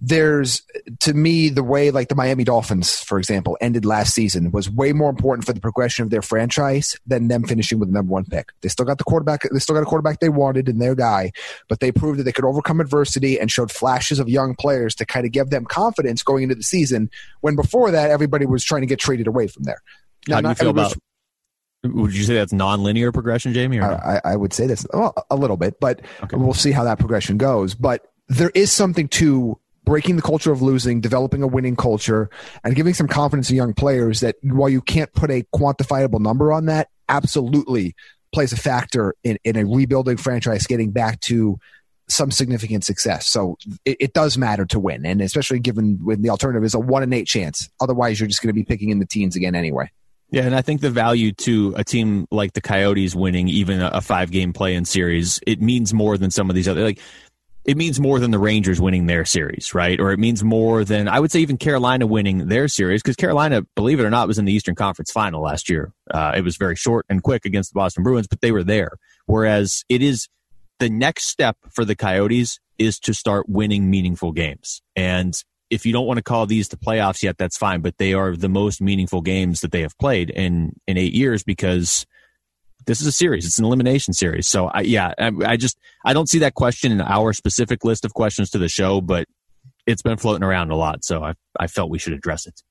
there's 0.00 0.62
to 1.00 1.12
me 1.12 1.48
the 1.48 1.64
way 1.64 1.90
like 1.90 2.08
the 2.08 2.14
Miami 2.14 2.44
Dolphins, 2.44 3.00
for 3.00 3.18
example, 3.18 3.58
ended 3.60 3.84
last 3.84 4.14
season 4.14 4.52
was 4.52 4.70
way 4.70 4.92
more 4.92 5.10
important 5.10 5.44
for 5.44 5.52
the 5.52 5.60
progression 5.60 6.04
of 6.04 6.10
their 6.10 6.22
franchise 6.22 6.96
than 7.06 7.28
them 7.28 7.42
finishing 7.42 7.80
with 7.80 7.88
the 7.88 7.94
number 7.94 8.12
one 8.12 8.24
pick. 8.24 8.52
They 8.60 8.68
still 8.68 8.86
got 8.86 8.98
the 8.98 9.04
quarterback, 9.04 9.42
they 9.50 9.58
still 9.58 9.74
got 9.74 9.82
a 9.82 9.86
quarterback 9.86 10.20
they 10.20 10.28
wanted 10.28 10.68
in 10.68 10.78
their 10.78 10.94
guy, 10.94 11.32
but 11.68 11.80
they 11.80 11.90
proved 11.90 12.20
that 12.20 12.24
they 12.24 12.32
could 12.32 12.44
overcome 12.44 12.80
adversity 12.80 13.40
and 13.40 13.50
showed 13.50 13.72
flashes 13.72 14.20
of 14.20 14.28
young 14.28 14.54
players 14.54 14.94
to 14.96 15.06
kind 15.06 15.26
of 15.26 15.32
give 15.32 15.50
them 15.50 15.64
confidence 15.64 16.22
going 16.22 16.44
into 16.44 16.54
the 16.54 16.62
season. 16.62 17.10
When 17.40 17.56
before 17.56 17.90
that, 17.90 18.10
everybody 18.10 18.46
was 18.46 18.62
trying 18.62 18.82
to 18.82 18.86
get 18.86 19.00
traded 19.00 19.26
away 19.26 19.48
from 19.48 19.64
there. 19.64 19.82
Now, 20.28 20.36
How 20.36 20.40
do 20.42 20.48
you 20.48 20.54
feel 20.54 20.70
about? 20.70 20.94
Would 21.84 22.14
you 22.14 22.24
say 22.24 22.34
that's 22.34 22.52
non-linear 22.52 23.12
progression, 23.12 23.54
Jaime? 23.54 23.80
I, 23.80 24.20
I, 24.24 24.36
would 24.36 24.52
say 24.52 24.66
this 24.66 24.84
well, 24.92 25.14
a 25.30 25.36
little 25.36 25.56
bit, 25.56 25.78
but 25.80 26.02
okay. 26.24 26.36
we'll 26.36 26.52
see 26.52 26.72
how 26.72 26.82
that 26.84 26.98
progression 26.98 27.38
goes. 27.38 27.74
But 27.74 28.04
there 28.28 28.50
is 28.52 28.72
something 28.72 29.06
to 29.08 29.58
breaking 29.88 30.16
the 30.16 30.22
culture 30.22 30.52
of 30.52 30.60
losing, 30.60 31.00
developing 31.00 31.42
a 31.42 31.46
winning 31.46 31.74
culture, 31.74 32.28
and 32.62 32.76
giving 32.76 32.92
some 32.92 33.08
confidence 33.08 33.48
to 33.48 33.54
young 33.54 33.72
players 33.72 34.20
that 34.20 34.36
while 34.42 34.68
you 34.68 34.82
can't 34.82 35.10
put 35.14 35.30
a 35.30 35.44
quantifiable 35.54 36.20
number 36.20 36.52
on 36.52 36.66
that, 36.66 36.90
absolutely 37.08 37.94
plays 38.30 38.52
a 38.52 38.56
factor 38.56 39.14
in, 39.24 39.38
in 39.44 39.56
a 39.56 39.64
rebuilding 39.64 40.18
franchise 40.18 40.66
getting 40.66 40.90
back 40.90 41.18
to 41.20 41.58
some 42.06 42.30
significant 42.30 42.84
success. 42.84 43.26
So 43.28 43.56
it, 43.86 43.96
it, 43.98 44.12
does 44.12 44.36
matter 44.36 44.66
to 44.66 44.78
win, 44.78 45.06
and 45.06 45.22
especially 45.22 45.58
given 45.58 45.98
when 46.02 46.20
the 46.20 46.28
alternative 46.28 46.64
is 46.64 46.74
a 46.74 46.78
one 46.78 47.02
in 47.02 47.10
eight 47.14 47.26
chance. 47.26 47.70
Otherwise, 47.80 48.20
you're 48.20 48.28
just 48.28 48.42
going 48.42 48.48
to 48.48 48.54
be 48.54 48.64
picking 48.64 48.90
in 48.90 48.98
the 48.98 49.06
teens 49.06 49.36
again 49.36 49.54
anyway. 49.54 49.90
Yeah, 50.30 50.42
and 50.42 50.54
I 50.54 50.60
think 50.60 50.82
the 50.82 50.90
value 50.90 51.32
to 51.32 51.74
a 51.78 51.84
team 51.84 52.26
like 52.30 52.52
the 52.52 52.60
Coyotes 52.60 53.14
winning 53.14 53.48
even 53.48 53.80
a, 53.80 53.88
a 53.94 54.00
five 54.02 54.30
game 54.30 54.52
play 54.52 54.74
in 54.74 54.84
series, 54.84 55.40
it 55.46 55.62
means 55.62 55.94
more 55.94 56.18
than 56.18 56.30
some 56.30 56.50
of 56.50 56.56
these 56.56 56.68
other 56.68 56.84
like 56.84 57.00
it 57.68 57.76
means 57.76 58.00
more 58.00 58.18
than 58.18 58.30
the 58.30 58.38
Rangers 58.38 58.80
winning 58.80 59.04
their 59.04 59.26
series, 59.26 59.74
right? 59.74 60.00
Or 60.00 60.10
it 60.10 60.18
means 60.18 60.42
more 60.42 60.84
than 60.84 61.06
I 61.06 61.20
would 61.20 61.30
say 61.30 61.40
even 61.40 61.58
Carolina 61.58 62.06
winning 62.06 62.48
their 62.48 62.66
series 62.66 63.02
because 63.02 63.14
Carolina, 63.14 63.60
believe 63.76 64.00
it 64.00 64.04
or 64.04 64.10
not, 64.10 64.26
was 64.26 64.38
in 64.38 64.46
the 64.46 64.52
Eastern 64.54 64.74
Conference 64.74 65.12
Final 65.12 65.42
last 65.42 65.68
year. 65.68 65.92
Uh, 66.10 66.32
it 66.34 66.40
was 66.40 66.56
very 66.56 66.76
short 66.76 67.04
and 67.10 67.22
quick 67.22 67.44
against 67.44 67.74
the 67.74 67.74
Boston 67.74 68.04
Bruins, 68.04 68.26
but 68.26 68.40
they 68.40 68.52
were 68.52 68.64
there. 68.64 68.92
Whereas 69.26 69.84
it 69.90 70.00
is 70.00 70.28
the 70.78 70.88
next 70.88 71.28
step 71.28 71.58
for 71.70 71.84
the 71.84 71.94
Coyotes 71.94 72.58
is 72.78 72.98
to 73.00 73.12
start 73.12 73.50
winning 73.50 73.90
meaningful 73.90 74.32
games. 74.32 74.80
And 74.96 75.38
if 75.68 75.84
you 75.84 75.92
don't 75.92 76.06
want 76.06 76.16
to 76.16 76.22
call 76.22 76.46
these 76.46 76.68
the 76.68 76.78
playoffs 76.78 77.22
yet, 77.22 77.36
that's 77.36 77.58
fine. 77.58 77.82
But 77.82 77.98
they 77.98 78.14
are 78.14 78.34
the 78.34 78.48
most 78.48 78.80
meaningful 78.80 79.20
games 79.20 79.60
that 79.60 79.72
they 79.72 79.82
have 79.82 79.98
played 79.98 80.30
in 80.30 80.72
in 80.86 80.96
eight 80.96 81.12
years 81.12 81.42
because 81.42 82.06
this 82.88 83.02
is 83.02 83.06
a 83.06 83.12
series. 83.12 83.44
It's 83.44 83.58
an 83.58 83.66
elimination 83.66 84.14
series. 84.14 84.48
So 84.48 84.68
I, 84.68 84.80
yeah, 84.80 85.12
I, 85.18 85.30
I 85.44 85.56
just 85.56 85.78
I 86.04 86.14
don't 86.14 86.28
see 86.28 86.38
that 86.38 86.54
question 86.54 86.90
in 86.90 87.02
our 87.02 87.34
specific 87.34 87.84
list 87.84 88.06
of 88.06 88.14
questions 88.14 88.50
to 88.50 88.58
the 88.58 88.68
show, 88.68 89.02
but 89.02 89.28
it's 89.86 90.00
been 90.00 90.16
floating 90.16 90.42
around 90.42 90.70
a 90.70 90.76
lot. 90.76 91.04
So 91.04 91.22
I 91.22 91.34
I 91.60 91.66
felt 91.66 91.90
we 91.90 91.98
should 91.98 92.14
address 92.14 92.46
it. 92.46 92.62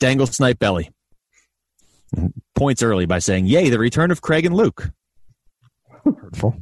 Dangle 0.00 0.26
Snipe 0.26 0.58
Belly 0.58 0.90
points 2.56 2.82
early 2.82 3.06
by 3.06 3.20
saying, 3.20 3.46
"Yay, 3.46 3.70
the 3.70 3.78
return 3.78 4.10
of 4.10 4.20
Craig 4.20 4.44
and 4.44 4.54
Luke." 4.54 4.90
Hurtful. 6.04 6.56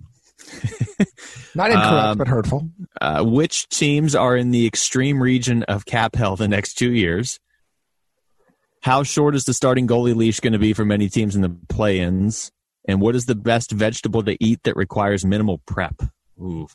Not 1.55 1.71
incorrect, 1.71 2.07
um, 2.07 2.19
but 2.19 2.29
hurtful. 2.29 2.69
Uh, 3.01 3.25
which 3.25 3.67
teams 3.71 4.15
are 4.15 4.37
in 4.37 4.51
the 4.51 4.67
extreme 4.67 5.23
region 5.23 5.63
of 5.65 5.87
cap 5.87 6.17
hell 6.17 6.37
the 6.37 6.49
next 6.49 6.75
two 6.75 6.93
years? 6.93 7.41
How 8.83 9.05
short 9.05 9.37
is 9.37 9.45
the 9.45 9.55
starting 9.55 9.87
goalie 9.87 10.15
leash 10.15 10.41
going 10.41 10.55
to 10.55 10.59
be 10.59 10.73
for 10.73 10.85
many 10.85 11.09
teams 11.09 11.37
in 11.37 11.43
the 11.43 11.57
play-ins? 11.69 12.51
And 12.89 13.01
what 13.01 13.15
is 13.15 13.27
the 13.27 13.37
best 13.37 13.71
vegetable 13.71 14.25
to 14.25 14.37
eat 14.45 14.65
that 14.65 14.75
requires 14.75 15.25
minimal 15.25 15.59
prep? 15.67 16.03
Ooh. 16.41 16.67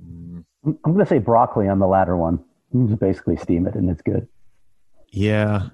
I'm 0.00 0.44
going 0.82 0.98
to 0.98 1.06
say 1.06 1.18
broccoli 1.18 1.68
on 1.68 1.78
the 1.78 1.86
latter 1.86 2.16
one. 2.16 2.42
You 2.72 2.88
just 2.88 3.00
basically 3.00 3.36
steam 3.36 3.68
it 3.68 3.76
and 3.76 3.88
it's 3.88 4.02
good. 4.02 4.26
Yeah. 5.12 5.68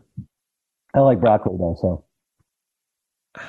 I 0.92 1.00
like 1.00 1.20
broccoli 1.20 1.56
though, 1.58 1.76
so. 1.80 2.04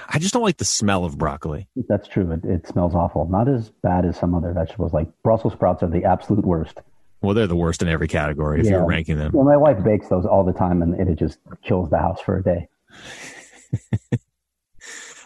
I 0.07 0.19
just 0.19 0.33
don't 0.33 0.43
like 0.43 0.57
the 0.57 0.65
smell 0.65 1.03
of 1.03 1.17
broccoli. 1.17 1.67
That's 1.89 2.07
true. 2.07 2.31
It, 2.31 2.45
it 2.45 2.67
smells 2.67 2.95
awful. 2.95 3.27
Not 3.29 3.49
as 3.49 3.69
bad 3.69 4.05
as 4.05 4.17
some 4.17 4.33
other 4.33 4.53
vegetables. 4.53 4.93
Like 4.93 5.09
Brussels 5.23 5.51
sprouts 5.51 5.83
are 5.83 5.89
the 5.89 6.05
absolute 6.05 6.45
worst. 6.45 6.79
Well, 7.23 7.33
they're 7.33 7.47
the 7.47 7.55
worst 7.55 7.81
in 7.81 7.87
every 7.87 8.09
category 8.09 8.59
if 8.59 8.65
yeah. 8.65 8.73
you're 8.73 8.85
ranking 8.85 9.17
them. 9.17 9.31
Well, 9.31 9.45
my 9.45 9.55
wife 9.55 9.81
bakes 9.81 10.09
those 10.09 10.25
all 10.25 10.43
the 10.43 10.51
time, 10.51 10.81
and 10.81 10.93
it 11.09 11.15
just 11.15 11.39
kills 11.63 11.89
the 11.89 11.97
house 11.97 12.19
for 12.19 12.37
a 12.37 12.43
day. 12.43 12.67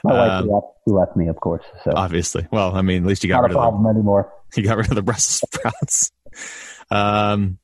My 0.03 0.13
wife 0.13 0.31
um, 0.43 0.47
left, 0.47 0.67
left, 0.85 1.15
me, 1.17 1.27
of 1.27 1.37
course. 1.37 1.65
So 1.83 1.91
obviously, 1.95 2.47
well, 2.51 2.75
I 2.75 2.83
mean, 2.83 3.01
at 3.01 3.07
least 3.07 3.23
you 3.23 3.29
got 3.29 3.37
Not 3.37 3.43
rid 3.45 3.51
a 3.51 3.55
problem 3.55 3.85
of 3.85 3.95
anymore. 3.95 4.31
You 4.55 4.63
got 4.63 4.77
rid 4.77 4.89
of 4.89 4.95
the 4.95 5.01
Brussels 5.01 5.49
sprouts. 5.51 6.11
um, 6.89 7.57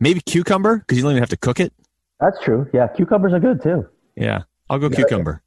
maybe 0.00 0.20
cucumber 0.20 0.78
because 0.78 0.98
you 0.98 1.02
don't 1.02 1.12
even 1.12 1.22
have 1.22 1.30
to 1.30 1.38
cook 1.38 1.60
it. 1.60 1.72
That's 2.18 2.38
true. 2.42 2.68
Yeah, 2.74 2.88
cucumbers 2.88 3.32
are 3.32 3.40
good 3.40 3.62
too. 3.62 3.88
Yeah, 4.16 4.42
I'll 4.68 4.78
go 4.78 4.88
yeah, 4.90 4.96
cucumber. 4.96 5.42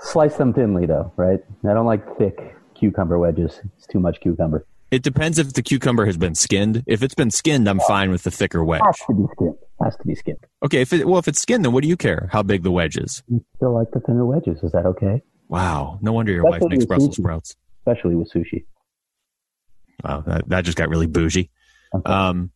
Slice 0.00 0.36
them 0.36 0.54
thinly, 0.54 0.86
though, 0.86 1.12
right? 1.16 1.38
I 1.64 1.74
don't 1.74 1.86
like 1.86 2.18
thick 2.18 2.56
cucumber 2.74 3.18
wedges. 3.18 3.60
It's 3.76 3.86
too 3.86 4.00
much 4.00 4.20
cucumber. 4.20 4.66
It 4.92 5.02
depends 5.02 5.38
if 5.38 5.54
the 5.54 5.62
cucumber 5.62 6.04
has 6.04 6.18
been 6.18 6.34
skinned. 6.34 6.84
If 6.86 7.02
it's 7.02 7.14
been 7.14 7.30
skinned, 7.30 7.66
I'm 7.66 7.80
fine 7.80 8.10
with 8.10 8.24
the 8.24 8.30
thicker 8.30 8.62
wedge. 8.62 8.82
Has 8.84 8.98
to 9.06 9.14
be 9.14 9.24
skinned. 9.32 9.56
Has 9.82 9.96
to 9.96 10.06
be 10.06 10.14
skinned. 10.14 10.44
Okay. 10.62 10.82
If 10.82 10.92
it, 10.92 11.08
well, 11.08 11.18
if 11.18 11.26
it's 11.28 11.40
skinned, 11.40 11.64
then 11.64 11.72
what 11.72 11.82
do 11.82 11.88
you 11.88 11.96
care 11.96 12.28
how 12.30 12.42
big 12.42 12.62
the 12.62 12.70
wedge 12.70 12.98
is? 12.98 13.22
You 13.26 13.42
still 13.56 13.74
like 13.74 13.90
the 13.92 14.00
thinner 14.00 14.26
wedges? 14.26 14.62
Is 14.62 14.72
that 14.72 14.84
okay? 14.84 15.22
Wow. 15.48 15.98
No 16.02 16.12
wonder 16.12 16.30
your 16.30 16.46
Especially 16.46 16.66
wife 16.66 16.70
makes 16.72 16.84
Brussels 16.84 17.16
sushi. 17.16 17.22
sprouts. 17.22 17.56
Especially 17.80 18.14
with 18.16 18.30
sushi. 18.30 18.66
Wow, 20.04 20.20
that, 20.26 20.48
that 20.50 20.64
just 20.66 20.76
got 20.76 20.90
really 20.90 21.06
bougie. 21.06 21.50
Okay. 21.94 22.12
Um, 22.12 22.50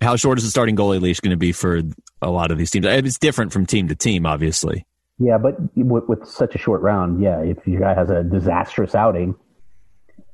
how 0.00 0.16
short 0.16 0.38
is 0.38 0.44
the 0.44 0.50
starting 0.50 0.76
goalie 0.76 1.00
leash 1.00 1.20
going 1.20 1.32
to 1.32 1.36
be 1.36 1.52
for 1.52 1.82
a 2.22 2.30
lot 2.30 2.50
of 2.50 2.56
these 2.56 2.70
teams? 2.70 2.86
It's 2.86 3.18
different 3.18 3.52
from 3.52 3.66
team 3.66 3.88
to 3.88 3.94
team, 3.94 4.24
obviously. 4.24 4.86
Yeah, 5.18 5.36
but 5.36 5.56
with, 5.76 6.08
with 6.08 6.26
such 6.26 6.54
a 6.54 6.58
short 6.58 6.80
round, 6.80 7.22
yeah, 7.22 7.40
if 7.42 7.58
your 7.66 7.80
guy 7.80 7.92
has 7.92 8.08
a 8.08 8.24
disastrous 8.24 8.94
outing, 8.94 9.34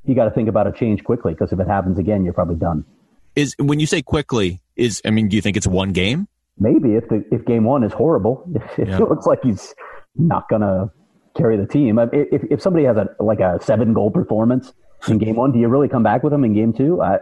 you 0.07 0.15
got 0.15 0.25
to 0.25 0.31
think 0.31 0.49
about 0.49 0.67
a 0.67 0.71
change 0.71 1.03
quickly 1.03 1.33
because 1.33 1.51
if 1.51 1.59
it 1.59 1.67
happens 1.67 1.99
again, 1.99 2.23
you're 2.23 2.33
probably 2.33 2.55
done. 2.55 2.85
Is 3.35 3.55
when 3.59 3.79
you 3.79 3.85
say 3.85 4.01
quickly, 4.01 4.61
is 4.75 5.01
I 5.05 5.11
mean, 5.11 5.27
do 5.27 5.35
you 5.35 5.41
think 5.41 5.57
it's 5.57 5.67
one 5.67 5.91
game? 5.91 6.27
Maybe 6.57 6.95
if 6.95 7.07
the 7.09 7.23
if 7.31 7.45
game 7.45 7.65
one 7.65 7.83
is 7.83 7.93
horrible, 7.93 8.43
if 8.55 8.87
yeah. 8.87 8.97
it 8.97 9.09
looks 9.09 9.25
like 9.25 9.39
he's 9.43 9.75
not 10.15 10.49
gonna 10.49 10.89
carry 11.35 11.57
the 11.57 11.67
team. 11.67 11.99
If 11.99 12.43
if 12.49 12.61
somebody 12.61 12.85
has 12.85 12.97
a 12.97 13.09
like 13.19 13.39
a 13.39 13.59
seven 13.61 13.93
goal 13.93 14.09
performance 14.09 14.73
in 15.07 15.17
game 15.19 15.35
one, 15.35 15.51
do 15.51 15.59
you 15.59 15.67
really 15.67 15.87
come 15.87 16.03
back 16.03 16.23
with 16.23 16.33
him 16.33 16.43
in 16.43 16.53
game 16.53 16.73
two? 16.73 17.01
I 17.01 17.19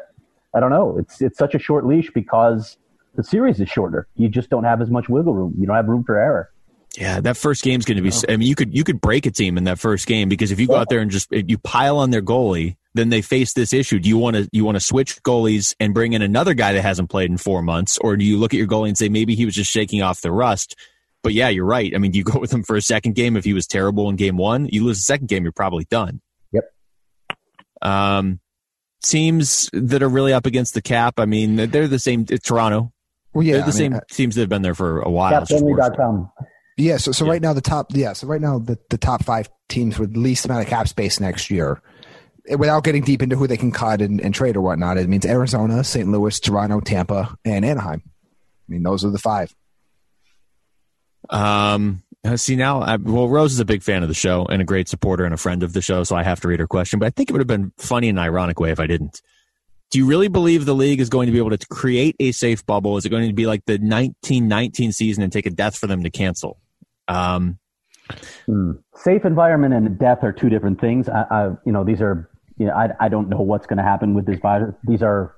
I 0.54 0.60
don't 0.60 0.70
know. 0.70 0.98
It's 0.98 1.22
it's 1.22 1.38
such 1.38 1.54
a 1.56 1.60
short 1.60 1.86
leash 1.86 2.12
because 2.14 2.78
the 3.16 3.24
series 3.24 3.60
is 3.60 3.68
shorter. 3.68 4.08
You 4.16 4.30
just 4.30 4.50
don't 4.50 4.64
have 4.64 4.82
as 4.82 4.90
much 4.90 5.10
wiggle 5.10 5.34
room. 5.34 5.54
You 5.58 5.68
don't 5.68 5.76
have 5.76 5.88
room 5.88 6.04
for 6.04 6.18
error. 6.18 6.50
Yeah, 6.98 7.20
that 7.22 7.36
first 7.36 7.64
game 7.64 7.80
is 7.80 7.86
going 7.86 7.98
to 7.98 8.04
be. 8.04 8.12
I 8.30 8.38
mean, 8.38 8.48
you 8.48 8.56
could 8.56 8.76
you 8.76 8.84
could 8.84 9.02
break 9.02 9.26
a 9.26 9.32
team 9.32 9.58
in 9.58 9.66
that 9.66 9.80
first 9.80 10.08
game 10.08 10.30
because 10.30 10.52
if 10.52 10.60
you 10.60 10.68
go 10.68 10.76
out 10.76 10.90
there 10.90 11.00
and 11.00 11.12
just 11.12 11.32
you 11.32 11.58
pile 11.58 11.98
on 11.98 12.12
their 12.12 12.22
goalie, 12.22 12.78
then 12.94 13.10
they 13.10 13.22
face 13.22 13.54
this 13.54 13.74
issue. 13.74 14.00
Do 14.00 14.08
you 14.08 14.18
want 14.18 14.36
to 14.36 14.50
you 14.52 14.64
want 14.64 14.76
to 14.76 14.80
switch 14.80 15.22
goalies 15.24 15.76
and 15.80 15.94
bring 15.94 16.14
in 16.14 16.22
another 16.22 16.54
guy 16.54 16.74
that 16.74 16.82
hasn't 16.82 17.10
played 17.10 17.30
in 17.30 17.38
four 17.38 17.62
months, 17.62 17.98
or 17.98 18.16
do 18.16 18.24
you 18.24 18.38
look 18.38 18.54
at 18.54 18.58
your 18.58 18.68
goalie 18.68 18.88
and 18.88 18.98
say 18.98 19.10
maybe 19.10 19.36
he 19.36 19.46
was 19.46 19.56
just 19.56 19.72
shaking 19.72 20.02
off 20.02 20.22
the 20.22 20.32
rust? 20.32 20.76
But 21.22 21.34
yeah, 21.34 21.50
you're 21.50 21.66
right. 21.66 21.94
I 21.94 21.98
mean, 21.98 22.12
do 22.12 22.18
you 22.18 22.24
go 22.26 22.40
with 22.40 22.54
him 22.54 22.64
for 22.64 22.76
a 22.76 22.82
second 22.82 23.16
game 23.16 23.36
if 23.36 23.44
he 23.44 23.54
was 23.54 23.68
terrible 23.68 24.10
in 24.10 24.16
game 24.16 24.38
one? 24.38 24.68
You 24.72 24.86
lose 24.86 24.98
the 24.98 25.04
second 25.04 25.28
game, 25.28 25.44
you're 25.44 25.52
probably 25.52 25.86
done. 25.86 26.22
Yep. 26.54 26.72
Um, 27.82 28.40
teams 29.04 29.70
that 29.74 30.02
are 30.02 30.10
really 30.10 30.34
up 30.34 30.46
against 30.46 30.74
the 30.74 30.82
cap. 30.82 31.20
I 31.20 31.26
mean, 31.26 31.56
they're 31.56 31.88
the 31.88 32.00
same. 32.00 32.26
Toronto. 32.26 32.94
Well, 33.34 33.46
yeah, 33.46 33.56
they're 33.56 33.64
the 33.64 33.68
I 33.68 33.72
same 33.72 33.92
mean, 33.92 34.02
teams 34.12 34.36
that 34.36 34.42
have 34.42 34.50
been 34.50 34.62
there 34.62 34.76
for 34.76 35.02
a 35.02 35.10
while. 35.10 35.34
CapFriendly.com. 35.42 36.32
Yeah, 36.78 36.98
so 36.98 37.12
so 37.12 37.26
yeah. 37.26 37.32
right 37.32 37.42
now 37.42 37.54
the 37.54 37.62
top 37.62 37.88
yeah, 37.92 38.14
so 38.14 38.28
right 38.28 38.42
now 38.42 38.60
the, 38.60 38.78
the 38.90 38.98
top 38.98 39.24
five 39.24 39.50
teams 39.70 39.98
with 39.98 40.14
the 40.14 40.20
least 40.20 40.46
amount 40.46 40.64
of 40.64 40.68
cap 40.68 40.88
space 40.88 41.20
next 41.20 41.50
year, 41.50 41.82
without 42.58 42.84
getting 42.84 43.04
deep 43.04 43.22
into 43.22 43.36
who 43.36 43.48
they 43.48 43.58
can 43.58 43.72
cut 43.72 44.02
and, 44.02 44.20
and 44.20 44.34
trade 44.34 44.58
or 44.58 44.62
whatnot, 44.62 44.98
it 44.98 45.08
means 45.08 45.26
Arizona, 45.26 45.84
St. 45.84 46.10
Louis, 46.10 46.40
Toronto, 46.40 46.82
Tampa, 46.82 47.38
and 47.46 47.64
Anaheim. 47.64 48.04
I 48.06 48.72
mean, 48.72 48.84
those 48.84 49.06
are 49.06 49.10
the 49.10 49.20
five. 49.20 49.56
Um, 51.30 52.04
see 52.36 52.56
now, 52.56 52.82
I, 52.82 52.98
well, 52.98 53.30
Rose 53.30 53.54
is 53.54 53.60
a 53.60 53.66
big 53.66 53.84
fan 53.84 54.04
of 54.04 54.10
the 54.10 54.16
show 54.16 54.46
and 54.46 54.62
a 54.62 54.66
great 54.66 54.88
supporter 54.88 55.26
and 55.26 55.34
a 55.34 55.38
friend 55.38 55.64
of 55.64 55.74
the 55.74 55.82
show, 55.82 56.04
so 56.04 56.16
I 56.16 56.24
have 56.24 56.42
to 56.42 56.48
read 56.48 56.60
her 56.60 56.68
question. 56.68 57.00
But 57.00 57.08
I 57.08 57.10
think 57.12 57.30
it 57.30 57.34
would 57.34 57.42
have 57.42 57.48
been 57.48 57.72
funny 57.78 58.10
in 58.10 58.18
an 58.18 58.24
ironic 58.24 58.60
way 58.60 58.72
if 58.72 58.80
I 58.80 58.88
didn't. 58.88 59.22
Do 59.92 60.00
you 60.00 60.08
really 60.08 60.28
believe 60.28 60.66
the 60.66 60.76
league 60.76 61.00
is 61.00 61.10
going 61.10 61.28
to 61.28 61.32
be 61.32 61.38
able 61.38 61.56
to 61.56 61.68
create 61.68 62.16
a 62.20 62.32
safe 62.32 62.66
bubble? 62.66 62.98
Is 62.98 63.06
it 63.06 63.10
going 63.10 63.28
to 63.28 63.34
be 63.34 63.46
like 63.46 63.66
the 63.66 63.74
1919 63.74 64.92
season 64.92 65.24
and 65.24 65.32
take 65.32 65.46
a 65.46 65.52
death 65.52 65.78
for 65.78 65.88
them 65.88 66.04
to 66.04 66.10
cancel? 66.10 66.60
Um, 67.08 67.60
hmm. 68.46 68.72
Safe 68.96 69.26
environment 69.26 69.74
and 69.74 69.98
death 69.98 70.20
are 70.24 70.32
two 70.32 70.50
different 70.50 70.80
things. 70.80 71.10
I, 71.10 71.26
I 71.30 71.46
you 71.66 71.72
know, 71.72 71.84
these 71.84 72.02
are, 72.02 72.30
you 72.58 72.68
know, 72.68 72.74
I, 72.74 72.90
I 73.00 73.10
don't 73.10 73.30
know 73.30 73.42
what's 73.42 73.66
going 73.66 73.78
to 73.78 73.84
happen 73.84 74.14
with 74.14 74.26
this 74.26 74.40
virus. 74.40 74.76
These 74.84 75.04
are 75.04 75.36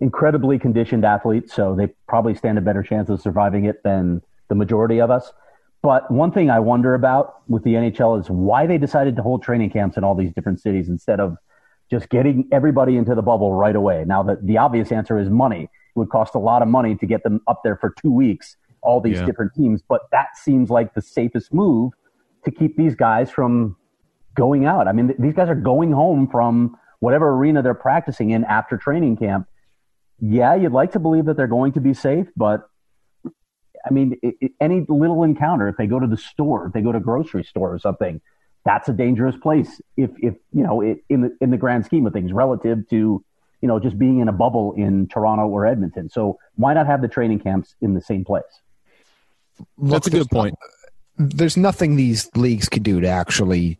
incredibly 0.00 0.58
conditioned 0.58 1.04
athletes, 1.04 1.54
so 1.54 1.74
they 1.74 1.88
probably 2.06 2.34
stand 2.34 2.58
a 2.58 2.60
better 2.60 2.82
chance 2.82 3.08
of 3.08 3.20
surviving 3.20 3.64
it 3.64 3.82
than 3.82 4.22
the 4.48 4.54
majority 4.54 5.00
of 5.00 5.10
us. 5.10 5.32
But 5.82 6.10
one 6.10 6.32
thing 6.32 6.50
I 6.50 6.58
wonder 6.60 6.94
about 6.94 7.42
with 7.48 7.62
the 7.62 7.74
NHL 7.74 8.20
is 8.20 8.28
why 8.28 8.66
they 8.66 8.78
decided 8.78 9.16
to 9.16 9.22
hold 9.22 9.42
training 9.42 9.70
camps 9.70 9.96
in 9.96 10.04
all 10.04 10.14
these 10.14 10.32
different 10.32 10.60
cities 10.60 10.88
instead 10.88 11.20
of 11.20 11.36
just 11.90 12.08
getting 12.08 12.48
everybody 12.52 12.96
into 12.96 13.14
the 13.14 13.22
bubble 13.22 13.54
right 13.54 13.76
away. 13.76 14.04
Now, 14.06 14.22
the, 14.22 14.38
the 14.42 14.58
obvious 14.58 14.92
answer 14.92 15.18
is 15.18 15.30
money. 15.30 15.62
It 15.64 15.98
would 15.98 16.10
cost 16.10 16.34
a 16.34 16.38
lot 16.38 16.62
of 16.62 16.68
money 16.68 16.96
to 16.96 17.06
get 17.06 17.22
them 17.22 17.40
up 17.46 17.62
there 17.64 17.76
for 17.76 17.94
two 18.02 18.12
weeks 18.12 18.56
all 18.82 19.00
these 19.00 19.16
yeah. 19.16 19.26
different 19.26 19.54
teams. 19.54 19.82
But 19.86 20.02
that 20.12 20.36
seems 20.36 20.70
like 20.70 20.94
the 20.94 21.02
safest 21.02 21.52
move 21.52 21.92
to 22.44 22.50
keep 22.50 22.76
these 22.76 22.94
guys 22.94 23.30
from 23.30 23.76
going 24.34 24.64
out. 24.64 24.88
I 24.88 24.92
mean, 24.92 25.08
th- 25.08 25.18
these 25.18 25.34
guys 25.34 25.48
are 25.48 25.54
going 25.54 25.92
home 25.92 26.28
from 26.28 26.76
whatever 27.00 27.30
arena 27.30 27.62
they're 27.62 27.74
practicing 27.74 28.30
in 28.30 28.44
after 28.44 28.76
training 28.76 29.16
camp. 29.16 29.46
Yeah, 30.20 30.54
you'd 30.54 30.72
like 30.72 30.92
to 30.92 30.98
believe 30.98 31.26
that 31.26 31.36
they're 31.36 31.46
going 31.46 31.72
to 31.72 31.80
be 31.80 31.94
safe, 31.94 32.26
but 32.36 32.68
I 33.86 33.92
mean, 33.92 34.18
it, 34.22 34.34
it, 34.40 34.52
any 34.60 34.84
little 34.88 35.22
encounter, 35.22 35.68
if 35.68 35.76
they 35.76 35.86
go 35.86 36.00
to 36.00 36.06
the 36.06 36.16
store, 36.16 36.66
if 36.66 36.72
they 36.72 36.80
go 36.80 36.92
to 36.92 36.98
a 36.98 37.00
grocery 37.00 37.44
store 37.44 37.72
or 37.72 37.78
something, 37.78 38.20
that's 38.64 38.88
a 38.88 38.92
dangerous 38.92 39.36
place. 39.36 39.80
If, 39.96 40.10
if 40.18 40.34
you 40.52 40.62
know, 40.62 40.80
it, 40.80 40.98
in 41.08 41.22
the 41.22 41.36
in 41.40 41.50
the 41.50 41.56
grand 41.56 41.84
scheme 41.84 42.06
of 42.06 42.12
things, 42.12 42.32
relative 42.32 42.88
to 42.90 43.24
you 43.60 43.68
know 43.68 43.78
just 43.78 43.98
being 43.98 44.20
in 44.20 44.28
a 44.28 44.32
bubble 44.32 44.74
in 44.76 45.08
Toronto 45.08 45.46
or 45.46 45.66
Edmonton. 45.66 46.10
So 46.10 46.38
why 46.56 46.74
not 46.74 46.86
have 46.86 47.00
the 47.00 47.08
training 47.08 47.40
camps 47.40 47.74
in 47.80 47.94
the 47.94 48.00
same 48.00 48.24
place? 48.24 48.42
That's 49.78 50.06
a 50.06 50.10
good 50.10 50.28
point. 50.30 50.54
There's 51.16 51.56
nothing 51.56 51.96
these 51.96 52.30
leagues 52.36 52.68
can 52.68 52.82
do 52.82 53.00
to 53.00 53.08
actually 53.08 53.78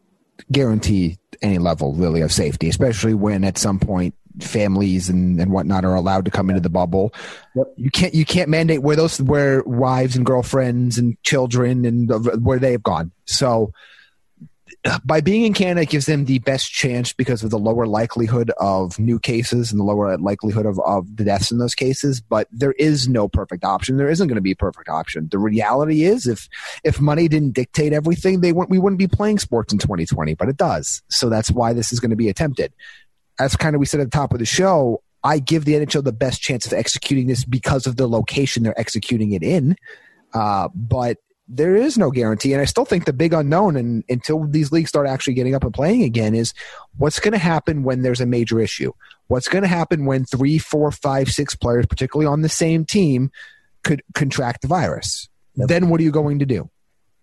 guarantee 0.50 1.18
any 1.42 1.58
level 1.58 1.94
really 1.94 2.20
of 2.20 2.32
safety, 2.32 2.68
especially 2.68 3.14
when 3.14 3.44
at 3.44 3.58
some 3.58 3.78
point 3.78 4.14
families 4.40 5.08
and, 5.08 5.40
and 5.40 5.52
whatnot 5.52 5.84
are 5.84 5.94
allowed 5.94 6.24
to 6.24 6.30
come 6.30 6.50
into 6.50 6.60
the 6.60 6.70
bubble. 6.70 7.12
Yep. 7.54 7.66
You 7.76 7.90
can't 7.90 8.14
you 8.14 8.24
can't 8.24 8.48
mandate 8.48 8.82
where 8.82 8.96
those 8.96 9.20
where 9.20 9.62
wives 9.64 10.16
and 10.16 10.24
girlfriends 10.24 10.98
and 10.98 11.20
children 11.22 11.84
and 11.84 12.44
where 12.44 12.58
they 12.58 12.72
have 12.72 12.82
gone. 12.82 13.12
So 13.26 13.72
by 15.04 15.20
being 15.20 15.44
in 15.44 15.52
Canada, 15.52 15.82
it 15.82 15.90
gives 15.90 16.06
them 16.06 16.24
the 16.24 16.38
best 16.40 16.70
chance 16.70 17.12
because 17.12 17.42
of 17.42 17.50
the 17.50 17.58
lower 17.58 17.86
likelihood 17.86 18.50
of 18.58 18.98
new 18.98 19.18
cases 19.18 19.70
and 19.70 19.80
the 19.80 19.84
lower 19.84 20.16
likelihood 20.18 20.66
of, 20.66 20.78
of 20.80 21.16
the 21.16 21.24
deaths 21.24 21.50
in 21.50 21.58
those 21.58 21.74
cases. 21.74 22.20
But 22.20 22.48
there 22.50 22.72
is 22.72 23.08
no 23.08 23.28
perfect 23.28 23.64
option. 23.64 23.96
There 23.96 24.10
isn't 24.10 24.28
going 24.28 24.36
to 24.36 24.42
be 24.42 24.52
a 24.52 24.56
perfect 24.56 24.88
option. 24.88 25.28
The 25.30 25.38
reality 25.38 26.04
is, 26.04 26.26
if 26.26 26.48
if 26.84 27.00
money 27.00 27.28
didn't 27.28 27.52
dictate 27.52 27.92
everything, 27.92 28.40
they 28.40 28.52
wouldn't, 28.52 28.70
we 28.70 28.78
wouldn't 28.78 28.98
be 28.98 29.08
playing 29.08 29.38
sports 29.38 29.72
in 29.72 29.78
2020. 29.78 30.34
But 30.34 30.48
it 30.48 30.56
does. 30.56 31.02
So 31.08 31.28
that's 31.28 31.50
why 31.50 31.72
this 31.72 31.92
is 31.92 32.00
going 32.00 32.10
to 32.10 32.16
be 32.16 32.28
attempted. 32.28 32.72
As 33.38 33.56
kind 33.56 33.74
of 33.74 33.80
we 33.80 33.86
said 33.86 34.00
at 34.00 34.10
the 34.10 34.16
top 34.16 34.32
of 34.32 34.38
the 34.38 34.46
show, 34.46 35.02
I 35.24 35.38
give 35.38 35.64
the 35.64 35.74
NHL 35.74 36.04
the 36.04 36.12
best 36.12 36.40
chance 36.40 36.66
of 36.66 36.72
executing 36.72 37.26
this 37.26 37.44
because 37.44 37.86
of 37.86 37.96
the 37.96 38.08
location 38.08 38.62
they're 38.62 38.78
executing 38.78 39.32
it 39.32 39.42
in. 39.42 39.76
Uh, 40.34 40.68
but 40.74 41.18
there 41.48 41.74
is 41.74 41.96
no 41.96 42.10
guarantee. 42.10 42.52
And 42.52 42.60
I 42.60 42.66
still 42.66 42.84
think 42.84 43.06
the 43.06 43.12
big 43.12 43.32
unknown, 43.32 43.76
and 43.76 44.04
until 44.08 44.46
these 44.46 44.70
leagues 44.70 44.90
start 44.90 45.08
actually 45.08 45.34
getting 45.34 45.54
up 45.54 45.64
and 45.64 45.72
playing 45.72 46.02
again, 46.02 46.34
is 46.34 46.52
what's 46.98 47.20
going 47.20 47.32
to 47.32 47.38
happen 47.38 47.82
when 47.82 48.02
there's 48.02 48.20
a 48.20 48.26
major 48.26 48.60
issue. 48.60 48.92
What's 49.28 49.48
going 49.48 49.62
to 49.62 49.68
happen 49.68 50.04
when 50.04 50.24
three, 50.24 50.58
four, 50.58 50.90
five, 50.92 51.30
six 51.30 51.54
players, 51.54 51.86
particularly 51.86 52.26
on 52.26 52.42
the 52.42 52.48
same 52.48 52.84
team, 52.84 53.30
could 53.82 54.02
contract 54.14 54.62
the 54.62 54.68
virus? 54.68 55.28
Yep. 55.56 55.68
Then 55.68 55.88
what 55.88 56.00
are 56.00 56.04
you 56.04 56.10
going 56.10 56.38
to 56.40 56.46
do? 56.46 56.68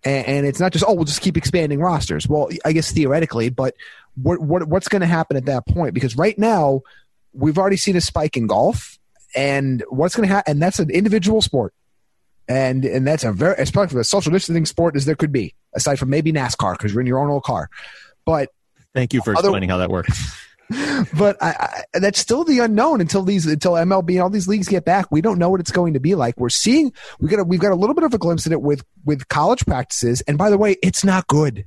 And, 0.04 0.26
and, 0.26 0.46
it's 0.46 0.60
not 0.60 0.72
just 0.72 0.84
oh, 0.86 0.94
we'll 0.94 1.04
just 1.04 1.20
keep 1.20 1.36
expanding 1.36 1.80
rosters. 1.80 2.28
Well, 2.28 2.48
I 2.64 2.72
guess 2.72 2.92
theoretically, 2.92 3.48
but 3.48 3.74
what, 4.20 4.40
what 4.40 4.68
what's 4.68 4.88
going 4.88 5.00
to 5.00 5.06
happen 5.06 5.36
at 5.36 5.46
that 5.46 5.66
point? 5.66 5.94
Because 5.94 6.16
right 6.16 6.38
now 6.38 6.82
we've 7.32 7.58
already 7.58 7.76
seen 7.76 7.96
a 7.96 8.00
spike 8.00 8.36
in 8.36 8.46
golf, 8.46 8.98
and 9.34 9.82
what's 9.88 10.14
going 10.14 10.28
to 10.28 10.34
happen? 10.34 10.52
And 10.52 10.62
that's 10.62 10.78
an 10.78 10.90
individual 10.90 11.40
sport 11.40 11.74
and 12.48 12.84
and 12.84 13.06
that's 13.06 13.24
a 13.24 13.32
very 13.32 13.56
as 13.56 13.70
probably 13.70 14.00
a 14.00 14.04
social 14.04 14.32
distancing 14.32 14.66
sport 14.66 14.96
as 14.96 15.04
there 15.04 15.16
could 15.16 15.32
be, 15.32 15.54
aside 15.74 15.98
from 15.98 16.10
maybe 16.10 16.32
NASCAR 16.32 16.72
because 16.72 16.92
you're 16.92 17.00
in 17.00 17.06
your 17.06 17.18
own 17.18 17.26
little 17.26 17.40
car. 17.40 17.68
But 18.24 18.50
thank 18.94 19.12
you 19.12 19.20
for 19.22 19.36
other, 19.36 19.48
explaining 19.48 19.68
how 19.68 19.78
that 19.78 19.90
works. 19.90 20.36
but 21.16 21.36
I, 21.40 21.84
I, 21.94 21.98
that's 21.98 22.18
still 22.18 22.44
the 22.44 22.58
unknown 22.60 23.00
until 23.00 23.22
these 23.22 23.46
until 23.46 23.72
MLB 23.72 24.10
and 24.10 24.20
all 24.20 24.30
these 24.30 24.48
leagues 24.48 24.68
get 24.68 24.84
back. 24.84 25.06
We 25.10 25.20
don't 25.20 25.38
know 25.38 25.48
what 25.48 25.60
it's 25.60 25.70
going 25.70 25.94
to 25.94 26.00
be 26.00 26.14
like. 26.14 26.36
We're 26.38 26.48
seeing 26.48 26.92
we 27.20 27.28
got 27.28 27.40
a, 27.40 27.44
we've 27.44 27.60
got 27.60 27.72
a 27.72 27.76
little 27.76 27.94
bit 27.94 28.04
of 28.04 28.14
a 28.14 28.18
glimpse 28.18 28.46
at 28.46 28.52
it 28.52 28.62
with 28.62 28.84
with 29.04 29.28
college 29.28 29.64
practices. 29.64 30.22
And 30.22 30.38
by 30.38 30.50
the 30.50 30.58
way, 30.58 30.76
it's 30.82 31.04
not 31.04 31.26
good. 31.26 31.66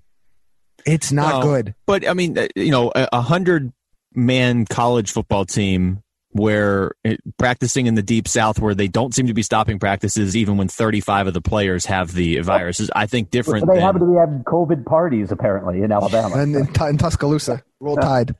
It's 0.85 1.11
not 1.11 1.43
good. 1.43 1.75
But 1.85 2.07
I 2.07 2.13
mean, 2.13 2.37
uh, 2.37 2.47
you 2.55 2.71
know, 2.71 2.91
a 2.95 3.21
hundred 3.21 3.71
man 4.13 4.65
college 4.65 5.11
football 5.11 5.45
team 5.45 6.03
where 6.39 6.91
it, 7.03 7.19
practicing 7.37 7.85
in 7.85 7.95
the 7.95 8.01
deep 8.01 8.27
south 8.27 8.59
where 8.59 8.73
they 8.73 8.87
don't 8.87 9.13
seem 9.13 9.27
to 9.27 9.33
be 9.33 9.43
stopping 9.43 9.77
practices 9.77 10.35
even 10.35 10.57
when 10.57 10.67
35 10.67 11.27
of 11.27 11.33
the 11.33 11.41
players 11.41 11.85
have 11.85 12.13
the 12.13 12.39
virus 12.39 12.79
is 12.79 12.89
i 12.95 13.05
think 13.05 13.29
different 13.29 13.67
they 13.67 13.73
than, 13.73 13.81
happen 13.81 14.01
to 14.01 14.07
be 14.07 14.15
having 14.17 14.43
covid 14.43 14.85
parties 14.85 15.31
apparently 15.31 15.81
in 15.81 15.91
alabama 15.91 16.37
and 16.37 16.55
in, 16.55 16.67
in 16.67 16.97
tuscaloosa 16.97 17.61
roll 17.79 17.97
tide 17.97 18.35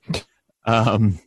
um, 0.65 1.19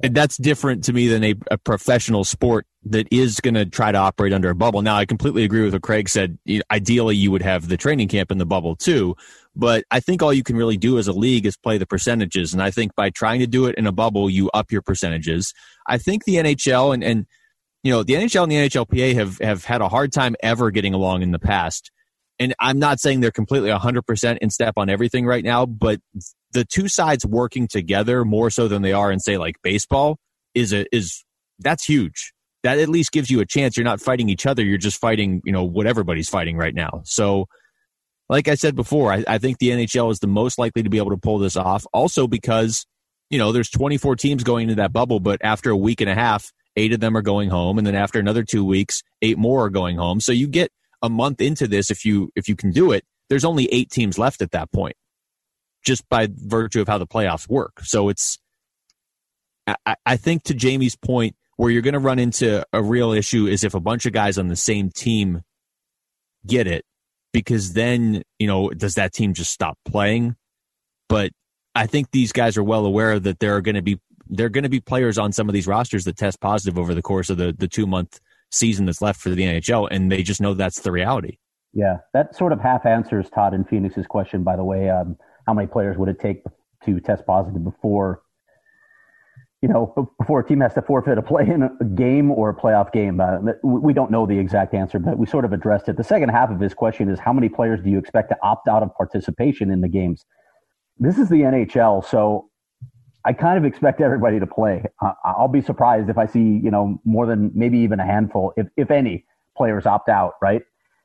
that's 0.00 0.36
different 0.36 0.84
to 0.84 0.92
me 0.92 1.08
than 1.08 1.22
a, 1.22 1.34
a 1.50 1.58
professional 1.58 2.24
sport 2.24 2.66
that 2.84 3.06
is 3.10 3.40
going 3.40 3.54
to 3.54 3.66
try 3.66 3.92
to 3.92 3.98
operate 3.98 4.32
under 4.32 4.50
a 4.50 4.54
bubble. 4.54 4.82
Now, 4.82 4.96
I 4.96 5.04
completely 5.04 5.44
agree 5.44 5.62
with 5.62 5.74
what 5.74 5.82
Craig 5.82 6.08
said. 6.08 6.38
Ideally, 6.70 7.16
you 7.16 7.30
would 7.30 7.42
have 7.42 7.68
the 7.68 7.76
training 7.76 8.08
camp 8.08 8.30
in 8.30 8.38
the 8.38 8.46
bubble 8.46 8.76
too, 8.76 9.16
but 9.56 9.84
I 9.90 10.00
think 10.00 10.22
all 10.22 10.32
you 10.32 10.42
can 10.42 10.56
really 10.56 10.76
do 10.76 10.98
as 10.98 11.06
a 11.06 11.12
league 11.12 11.46
is 11.46 11.56
play 11.56 11.78
the 11.78 11.86
percentages. 11.86 12.52
And 12.52 12.62
I 12.62 12.70
think 12.70 12.94
by 12.94 13.10
trying 13.10 13.40
to 13.40 13.46
do 13.46 13.66
it 13.66 13.76
in 13.76 13.86
a 13.86 13.92
bubble, 13.92 14.28
you 14.28 14.50
up 14.50 14.72
your 14.72 14.82
percentages. 14.82 15.52
I 15.86 15.98
think 15.98 16.24
the 16.24 16.36
NHL 16.36 16.92
and, 16.92 17.04
and 17.04 17.26
you 17.82 17.92
know, 17.92 18.02
the 18.02 18.14
NHL 18.14 18.44
and 18.44 18.52
the 18.52 18.56
NHLPA 18.56 19.14
have, 19.14 19.38
have 19.38 19.64
had 19.64 19.80
a 19.80 19.88
hard 19.88 20.12
time 20.12 20.34
ever 20.42 20.70
getting 20.70 20.94
along 20.94 21.22
in 21.22 21.30
the 21.30 21.38
past. 21.38 21.90
And 22.40 22.54
I'm 22.58 22.78
not 22.78 22.98
saying 22.98 23.20
they're 23.20 23.30
completely 23.30 23.70
100% 23.70 24.38
in 24.38 24.50
step 24.50 24.74
on 24.76 24.88
everything 24.88 25.24
right 25.24 25.44
now, 25.44 25.66
but 25.66 26.00
the 26.52 26.64
two 26.64 26.88
sides 26.88 27.24
working 27.24 27.68
together 27.68 28.24
more 28.24 28.50
so 28.50 28.66
than 28.66 28.82
they 28.82 28.92
are 28.92 29.12
in, 29.12 29.20
say, 29.20 29.38
like 29.38 29.56
baseball 29.62 30.18
is 30.54 30.72
a, 30.72 30.84
is 30.94 31.24
that's 31.60 31.84
huge. 31.84 32.32
That 32.64 32.78
at 32.78 32.88
least 32.88 33.12
gives 33.12 33.30
you 33.30 33.40
a 33.40 33.46
chance. 33.46 33.76
You're 33.76 33.84
not 33.84 34.00
fighting 34.00 34.28
each 34.28 34.46
other. 34.46 34.64
You're 34.64 34.78
just 34.78 34.98
fighting, 34.98 35.42
you 35.44 35.52
know, 35.52 35.62
what 35.62 35.86
everybody's 35.86 36.28
fighting 36.28 36.56
right 36.56 36.74
now. 36.74 37.02
So, 37.04 37.46
like 38.28 38.48
I 38.48 38.54
said 38.54 38.74
before, 38.74 39.12
I, 39.12 39.24
I 39.28 39.38
think 39.38 39.58
the 39.58 39.70
NHL 39.70 40.10
is 40.10 40.20
the 40.20 40.26
most 40.26 40.58
likely 40.58 40.82
to 40.82 40.90
be 40.90 40.98
able 40.98 41.10
to 41.10 41.16
pull 41.16 41.38
this 41.38 41.56
off. 41.56 41.86
Also 41.92 42.26
because, 42.26 42.86
you 43.30 43.38
know, 43.38 43.52
there's 43.52 43.70
24 43.70 44.16
teams 44.16 44.42
going 44.44 44.64
into 44.64 44.76
that 44.76 44.92
bubble, 44.92 45.20
but 45.20 45.40
after 45.44 45.70
a 45.70 45.76
week 45.76 46.00
and 46.00 46.10
a 46.10 46.14
half, 46.14 46.50
eight 46.76 46.92
of 46.92 47.00
them 47.00 47.16
are 47.16 47.22
going 47.22 47.50
home, 47.50 47.78
and 47.78 47.86
then 47.86 47.94
after 47.94 48.18
another 48.18 48.42
two 48.42 48.64
weeks, 48.64 49.02
eight 49.22 49.38
more 49.38 49.64
are 49.64 49.70
going 49.70 49.96
home. 49.96 50.20
So 50.20 50.32
you 50.32 50.48
get 50.48 50.70
a 51.02 51.08
month 51.08 51.40
into 51.40 51.68
this 51.68 51.90
if 51.90 52.04
you 52.04 52.30
if 52.34 52.48
you 52.48 52.56
can 52.56 52.70
do 52.70 52.92
it. 52.92 53.04
There's 53.28 53.44
only 53.44 53.66
eight 53.72 53.90
teams 53.90 54.18
left 54.18 54.42
at 54.42 54.50
that 54.50 54.70
point, 54.72 54.96
just 55.84 56.08
by 56.08 56.28
virtue 56.30 56.80
of 56.80 56.88
how 56.88 56.98
the 56.98 57.06
playoffs 57.06 57.48
work. 57.48 57.80
So 57.82 58.08
it's, 58.08 58.38
I, 59.66 59.96
I 60.04 60.16
think 60.16 60.42
to 60.44 60.54
Jaime's 60.54 60.94
point, 60.96 61.34
where 61.56 61.70
you're 61.70 61.82
going 61.82 61.94
to 61.94 62.00
run 62.00 62.18
into 62.18 62.64
a 62.72 62.82
real 62.82 63.12
issue 63.12 63.46
is 63.46 63.64
if 63.64 63.74
a 63.74 63.80
bunch 63.80 64.04
of 64.04 64.12
guys 64.12 64.38
on 64.38 64.48
the 64.48 64.56
same 64.56 64.90
team 64.90 65.42
get 66.46 66.66
it 66.66 66.84
because 67.34 67.74
then 67.74 68.22
you 68.38 68.46
know 68.46 68.70
does 68.70 68.94
that 68.94 69.12
team 69.12 69.34
just 69.34 69.52
stop 69.52 69.76
playing? 69.84 70.36
But 71.10 71.32
i 71.74 71.86
think 71.86 72.10
these 72.12 72.32
guys 72.32 72.56
are 72.56 72.62
well 72.64 72.86
aware 72.86 73.18
that 73.18 73.38
there 73.40 73.54
are 73.56 73.60
going 73.60 73.74
to 73.74 73.82
be 73.82 73.98
there 74.26 74.46
are 74.46 74.50
going 74.50 74.62
to 74.64 74.70
be 74.70 74.80
players 74.80 75.18
on 75.18 75.32
some 75.32 75.48
of 75.48 75.52
these 75.52 75.66
rosters 75.66 76.04
that 76.04 76.16
test 76.16 76.40
positive 76.40 76.78
over 76.78 76.94
the 76.94 77.02
course 77.02 77.28
of 77.30 77.36
the 77.36 77.54
the 77.58 77.68
two 77.68 77.86
month 77.86 78.20
season 78.50 78.86
that's 78.86 79.02
left 79.02 79.20
for 79.20 79.30
the 79.30 79.42
nhl 79.42 79.88
and 79.90 80.10
they 80.10 80.22
just 80.22 80.40
know 80.40 80.54
that's 80.54 80.80
the 80.80 80.92
reality. 80.92 81.38
Yeah 81.72 81.98
that 82.12 82.34
sort 82.36 82.52
of 82.52 82.60
half 82.60 82.86
answers 82.86 83.28
todd 83.30 83.52
and 83.54 83.68
phoenix's 83.68 84.06
question 84.06 84.42
by 84.42 84.56
the 84.56 84.64
way 84.64 84.88
um, 84.88 85.16
how 85.46 85.54
many 85.54 85.66
players 85.66 85.98
would 85.98 86.08
it 86.08 86.20
take 86.20 86.42
to 86.84 87.00
test 87.00 87.26
positive 87.26 87.64
before 87.64 88.22
you 89.64 89.68
know, 89.68 90.12
before 90.18 90.40
a 90.40 90.46
team 90.46 90.60
has 90.60 90.74
to 90.74 90.82
forfeit 90.82 91.16
a 91.16 91.22
play 91.22 91.48
in 91.48 91.62
a 91.62 91.84
game 91.94 92.30
or 92.30 92.50
a 92.50 92.54
playoff 92.54 92.92
game. 92.92 93.18
Uh, 93.18 93.38
we 93.62 93.94
don't 93.94 94.10
know 94.10 94.26
the 94.26 94.38
exact 94.38 94.74
answer, 94.74 94.98
but 94.98 95.16
we 95.16 95.24
sort 95.24 95.46
of 95.46 95.54
addressed 95.54 95.88
it. 95.88 95.96
The 95.96 96.04
second 96.04 96.28
half 96.28 96.50
of 96.50 96.60
his 96.60 96.74
question 96.74 97.08
is 97.08 97.18
how 97.18 97.32
many 97.32 97.48
players 97.48 97.80
do 97.82 97.88
you 97.88 97.96
expect 97.96 98.28
to 98.28 98.36
opt 98.42 98.68
out 98.68 98.82
of 98.82 98.94
participation 98.94 99.70
in 99.70 99.80
the 99.80 99.88
games? 99.88 100.26
This 100.98 101.16
is 101.16 101.30
the 101.30 101.36
NHL, 101.36 102.04
so 102.06 102.50
I 103.24 103.32
kind 103.32 103.56
of 103.56 103.64
expect 103.64 104.02
everybody 104.02 104.38
to 104.38 104.46
play. 104.46 104.84
Uh, 105.00 105.12
I'll 105.24 105.48
be 105.48 105.62
surprised 105.62 106.10
if 106.10 106.18
I 106.18 106.26
see, 106.26 106.60
you 106.62 106.70
know, 106.70 107.00
more 107.06 107.24
than 107.24 107.50
maybe 107.54 107.78
even 107.78 108.00
a 108.00 108.04
handful, 108.04 108.52
if, 108.58 108.66
if 108.76 108.90
any, 108.90 109.24
players 109.56 109.86
opt 109.86 110.10
out, 110.10 110.34
right? 110.42 110.60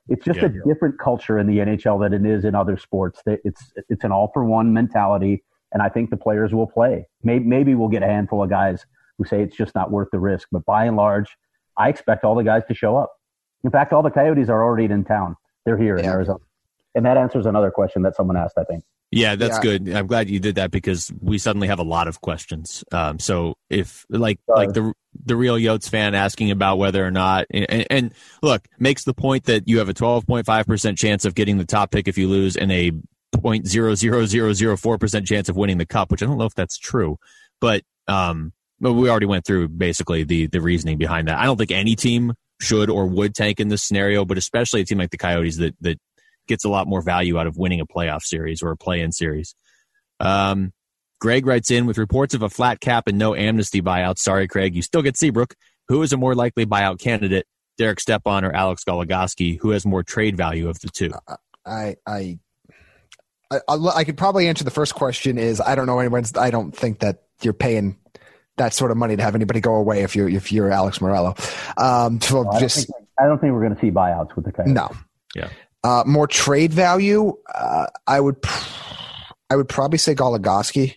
It's 0.09 0.25
just 0.25 0.41
yeah, 0.41 0.47
a 0.47 0.49
yeah. 0.49 0.59
different 0.67 0.99
culture 0.99 1.39
in 1.39 1.47
the 1.47 1.59
NHL 1.59 2.01
than 2.01 2.13
it 2.13 2.29
is 2.29 2.43
in 2.43 2.55
other 2.55 2.75
sports. 2.75 3.21
It's, 3.25 3.71
it's 3.87 4.03
an 4.03 4.11
all 4.11 4.31
for 4.33 4.43
one 4.43 4.73
mentality 4.73 5.45
and 5.71 5.81
I 5.81 5.89
think 5.89 6.09
the 6.09 6.17
players 6.17 6.53
will 6.53 6.67
play. 6.67 7.07
Maybe, 7.23 7.45
maybe 7.45 7.75
we'll 7.75 7.89
get 7.89 8.03
a 8.03 8.07
handful 8.07 8.43
of 8.43 8.49
guys 8.49 8.85
who 9.17 9.25
say 9.25 9.41
it's 9.41 9.55
just 9.55 9.75
not 9.75 9.91
worth 9.91 10.09
the 10.11 10.19
risk, 10.19 10.47
but 10.51 10.65
by 10.65 10.85
and 10.85 10.95
large, 10.95 11.35
I 11.77 11.89
expect 11.89 12.23
all 12.23 12.35
the 12.35 12.43
guys 12.43 12.63
to 12.67 12.73
show 12.73 12.95
up. 12.97 13.11
In 13.63 13.71
fact, 13.71 13.93
all 13.93 14.01
the 14.01 14.11
Coyotes 14.11 14.49
are 14.49 14.63
already 14.63 14.85
in 14.85 15.03
town. 15.03 15.35
They're 15.65 15.77
here 15.77 15.97
yeah. 15.97 16.03
in 16.03 16.09
Arizona. 16.09 16.39
And 16.95 17.05
that 17.05 17.17
answers 17.17 17.45
another 17.45 17.71
question 17.71 18.01
that 18.03 18.15
someone 18.15 18.37
asked, 18.37 18.57
I 18.57 18.63
think. 18.63 18.83
Yeah, 19.11 19.35
that's 19.35 19.57
yeah. 19.57 19.61
good. 19.61 19.89
I'm 19.89 20.07
glad 20.07 20.29
you 20.29 20.39
did 20.39 20.55
that 20.55 20.69
because 20.69 21.11
we 21.19 21.39
suddenly 21.39 21.67
have 21.67 21.79
a 21.79 21.83
lot 21.83 22.07
of 22.07 22.21
questions. 22.21 22.83
Um, 22.91 23.17
so 23.17 23.55
if 23.69 24.05
like 24.09 24.39
Sorry. 24.45 24.67
like 24.67 24.73
the 24.73 24.93
the 25.25 25.35
real 25.35 25.55
Yotes 25.55 25.89
fan 25.89 26.13
asking 26.13 26.51
about 26.51 26.77
whether 26.77 27.03
or 27.03 27.09
not 27.09 27.47
and, 27.49 27.87
and, 27.89 28.13
look 28.43 28.67
makes 28.77 29.03
the 29.03 29.13
point 29.13 29.45
that 29.45 29.67
you 29.67 29.79
have 29.79 29.89
a 29.89 29.93
12.5 29.93 30.67
percent 30.67 30.97
chance 30.97 31.25
of 31.25 31.33
getting 31.33 31.57
the 31.57 31.65
top 31.65 31.89
pick 31.91 32.07
if 32.07 32.19
you 32.19 32.27
lose 32.27 32.55
and 32.55 32.71
a 32.71 32.91
0.00004 33.35 34.99
percent 34.99 35.27
chance 35.27 35.49
of 35.49 35.55
winning 35.55 35.77
the 35.77 35.85
cup, 35.85 36.11
which 36.11 36.21
I 36.21 36.25
don't 36.25 36.37
know 36.37 36.45
if 36.45 36.55
that's 36.55 36.77
true, 36.77 37.17
but 37.61 37.83
um, 38.07 38.53
but 38.79 38.93
we 38.93 39.09
already 39.09 39.25
went 39.25 39.45
through 39.45 39.69
basically 39.69 40.23
the 40.23 40.47
the 40.47 40.61
reasoning 40.61 40.97
behind 40.97 41.27
that. 41.27 41.39
I 41.39 41.45
don't 41.45 41.57
think 41.57 41.71
any 41.71 41.95
team 41.95 42.33
should 42.61 42.89
or 42.89 43.05
would 43.07 43.35
tank 43.35 43.59
in 43.59 43.69
this 43.69 43.83
scenario, 43.83 44.25
but 44.25 44.37
especially 44.37 44.81
a 44.81 44.85
team 44.85 44.97
like 44.97 45.11
the 45.11 45.17
Coyotes 45.17 45.57
that 45.57 45.75
that 45.81 45.99
gets 46.47 46.65
a 46.65 46.69
lot 46.69 46.87
more 46.87 47.01
value 47.01 47.37
out 47.37 47.47
of 47.47 47.57
winning 47.57 47.79
a 47.79 47.85
playoff 47.85 48.23
series 48.23 48.61
or 48.61 48.71
a 48.71 48.77
play-in 48.77 49.11
series. 49.11 49.55
Um, 50.19 50.73
Greg 51.21 51.45
writes 51.45 51.69
in 51.69 51.85
with 51.85 51.97
reports 51.97 52.33
of 52.33 52.41
a 52.41 52.49
flat 52.49 52.79
cap 52.79 53.07
and 53.07 53.17
no 53.17 53.35
amnesty 53.35 53.81
buyout. 53.81 54.17
Sorry, 54.17 54.47
Craig, 54.47 54.75
you 54.75 54.81
still 54.81 55.01
get 55.01 55.17
Seabrook. 55.17 55.53
Who 55.87 56.01
is 56.01 56.13
a 56.13 56.17
more 56.17 56.35
likely 56.35 56.65
buyout 56.65 56.99
candidate, 56.99 57.45
Derek 57.77 57.99
Stepan 57.99 58.45
or 58.45 58.51
Alex 58.51 58.83
Goligoski? 58.83 59.59
Who 59.59 59.71
has 59.71 59.85
more 59.85 60.03
trade 60.03 60.37
value 60.37 60.69
of 60.69 60.79
the 60.79 60.89
two? 60.89 61.11
I 61.65 61.95
I 62.05 62.39
I, 63.51 63.59
I, 63.67 64.03
could 64.03 64.17
probably 64.17 64.47
answer 64.47 64.63
the 64.63 64.71
first 64.71 64.93
question 64.93 65.39
is 65.39 65.59
I 65.59 65.73
don't 65.75 65.87
know 65.87 65.99
anyone's 65.99 66.37
I 66.37 66.51
don't 66.51 66.71
think 66.71 66.99
that 66.99 67.23
you're 67.41 67.53
paying 67.53 67.97
that 68.57 68.73
sort 68.73 68.91
of 68.91 68.97
money 68.97 69.15
to 69.15 69.23
have 69.23 69.33
anybody 69.33 69.59
go 69.59 69.75
away 69.75 70.03
if 70.03 70.15
you're 70.15 70.29
if 70.29 70.51
you're 70.51 70.71
Alex 70.71 70.99
Meruelo. 70.99 71.35
Um, 71.81 72.21
so 72.21 72.43
no, 72.43 72.51
I 72.51 72.59
just 72.59 72.87
don't 72.87 72.97
think, 72.97 73.09
I 73.19 73.25
don't 73.25 73.39
think 73.41 73.53
we're 73.53 73.61
going 73.61 73.75
to 73.75 73.81
see 73.81 73.91
buyouts 73.91 74.35
with 74.35 74.45
the 74.45 74.51
Coyotes. 74.51 74.73
No. 74.73 74.91
Yeah. 75.35 75.49
Uh, 75.83 76.03
more 76.05 76.27
trade 76.27 76.73
value. 76.73 77.35
Uh, 77.53 77.87
I 78.05 78.19
would 78.19 78.37
I 79.49 79.55
would 79.55 79.69
probably 79.69 79.97
say 79.97 80.13
Goligoski 80.13 80.95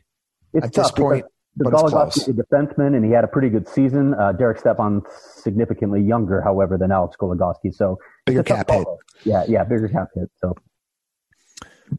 at 0.60 0.72
this 0.72 0.90
point. 0.90 1.24
The 1.56 1.64
Goligoski 1.66 2.16
is 2.16 2.28
a 2.28 2.32
defenseman, 2.32 2.96
and 2.96 3.04
he 3.04 3.10
had 3.12 3.24
a 3.24 3.28
pretty 3.28 3.50
good 3.50 3.68
season. 3.68 4.14
Uh, 4.14 4.32
Derek 4.32 4.58
Stepan 4.58 5.02
significantly 5.36 6.00
younger, 6.02 6.40
however, 6.40 6.78
than 6.78 6.90
Alex 6.90 7.16
Goligoski. 7.20 7.74
So 7.74 7.98
bigger 8.24 8.42
cap 8.42 8.70
hit. 8.70 8.86
Yeah, 9.24 9.44
yeah, 9.46 9.62
bigger 9.64 9.88
cap 9.88 10.08
hit. 10.14 10.30
So 10.40 10.56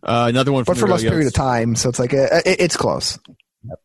uh, 0.01 0.25
another 0.29 0.51
one, 0.51 0.63
but 0.63 0.77
for 0.77 0.87
less 0.87 1.03
period 1.03 1.27
of 1.27 1.33
time, 1.33 1.75
so 1.75 1.89
it's 1.89 1.99
like 1.99 2.13
a, 2.13 2.41
a, 2.45 2.63
it's 2.63 2.77
close. 2.77 3.19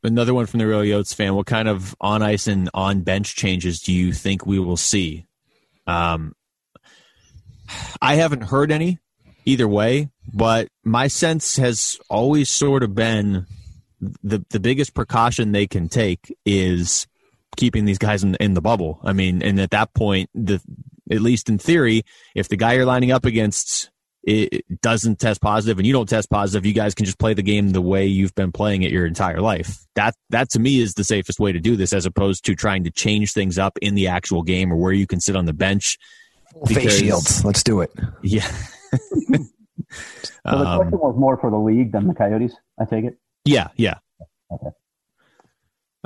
Another 0.02 0.34
one 0.34 0.46
from 0.46 0.59
the 0.59 0.66
Real 0.66 0.80
Yotes 0.80 1.14
fan. 1.14 1.34
What 1.34 1.46
kind 1.46 1.68
of 1.68 1.94
on 2.00 2.22
ice 2.22 2.46
and 2.46 2.68
on 2.74 3.02
bench 3.02 3.36
changes 3.36 3.80
do 3.80 3.92
you 3.92 4.12
think 4.12 4.44
we 4.44 4.59
will 4.59 4.76
see? 4.76 5.26
Um, 5.86 6.34
I 8.00 8.16
haven't 8.16 8.42
heard 8.42 8.72
any 8.72 8.98
either 9.44 9.68
way, 9.68 10.11
but 10.32 10.68
my 10.84 11.09
sense 11.09 11.56
has 11.56 11.98
always 12.11 12.50
sort 12.50 12.82
of 12.82 12.94
been 12.94 13.46
the 14.22 14.44
the 14.50 14.61
biggest 14.61 14.94
precaution 14.94 15.52
they 15.52 15.66
can 15.66 15.88
take 15.88 16.34
is 16.44 17.06
keeping 17.56 17.84
these 17.84 17.98
guys 17.98 18.22
in, 18.22 18.34
in 18.36 18.54
the 18.54 18.61
bubble. 18.61 19.00
I 19.04 19.12
mean, 19.12 19.42
and 19.42 19.61
at 19.61 19.70
that 19.70 19.94
point, 19.94 20.30
the 20.34 20.61
at 21.11 21.20
least 21.20 21.48
in 21.48 21.59
theory, 21.59 22.02
if 22.34 22.48
the 22.48 22.56
guy 22.56 22.74
you're 22.74 22.84
lining 22.84 23.11
up 23.11 23.24
against 23.24 23.90
it 24.28 24.82
doesn't 24.82 25.18
test 25.18 25.40
positive 25.40 25.78
and 25.78 25.86
you 25.86 25.92
don't 25.92 26.08
test 26.08 26.28
positive, 26.28 26.66
you 26.66 26.74
guys 26.74 26.94
can 26.94 27.06
just 27.06 27.18
play 27.18 27.32
the 27.32 27.42
game 27.42 27.70
the 27.70 27.80
way 27.80 28.04
you've 28.04 28.34
been 28.34 28.52
playing 28.52 28.82
it 28.82 28.90
your 28.90 29.06
entire 29.06 29.40
life. 29.40 29.86
That 29.94 30.14
that 30.30 30.50
to 30.50 30.58
me 30.58 30.80
is 30.80 30.94
the 30.94 31.04
safest 31.04 31.40
way 31.40 31.52
to 31.52 31.60
do 31.60 31.76
this, 31.76 31.94
as 31.94 32.04
opposed 32.04 32.44
to 32.44 32.54
trying 32.54 32.84
to 32.84 32.90
change 32.90 33.32
things 33.32 33.58
up 33.58 33.78
in 33.80 33.94
the 33.94 34.08
actual 34.08 34.42
game 34.42 34.70
or 34.70 34.76
where 34.76 34.92
you 34.92 35.06
can 35.06 35.20
sit 35.20 35.34
on 35.34 35.46
the 35.46 35.54
bench. 35.54 35.98
Because, 36.66 36.84
Face 36.84 36.98
shields. 36.98 37.44
Let's 37.44 37.62
do 37.62 37.80
it. 37.80 37.90
Yeah. 38.22 38.46
so 39.30 39.38
the 40.44 40.56
um, 40.56 40.78
question 40.78 40.98
was 40.98 41.16
more 41.16 41.38
for 41.38 41.50
the 41.50 41.58
league 41.58 41.92
than 41.92 42.06
the 42.06 42.14
Coyotes. 42.14 42.54
I 42.78 42.84
take 42.84 43.04
it. 43.04 43.18
Yeah. 43.44 43.68
Yeah. 43.76 43.98
Okay. 44.52 44.70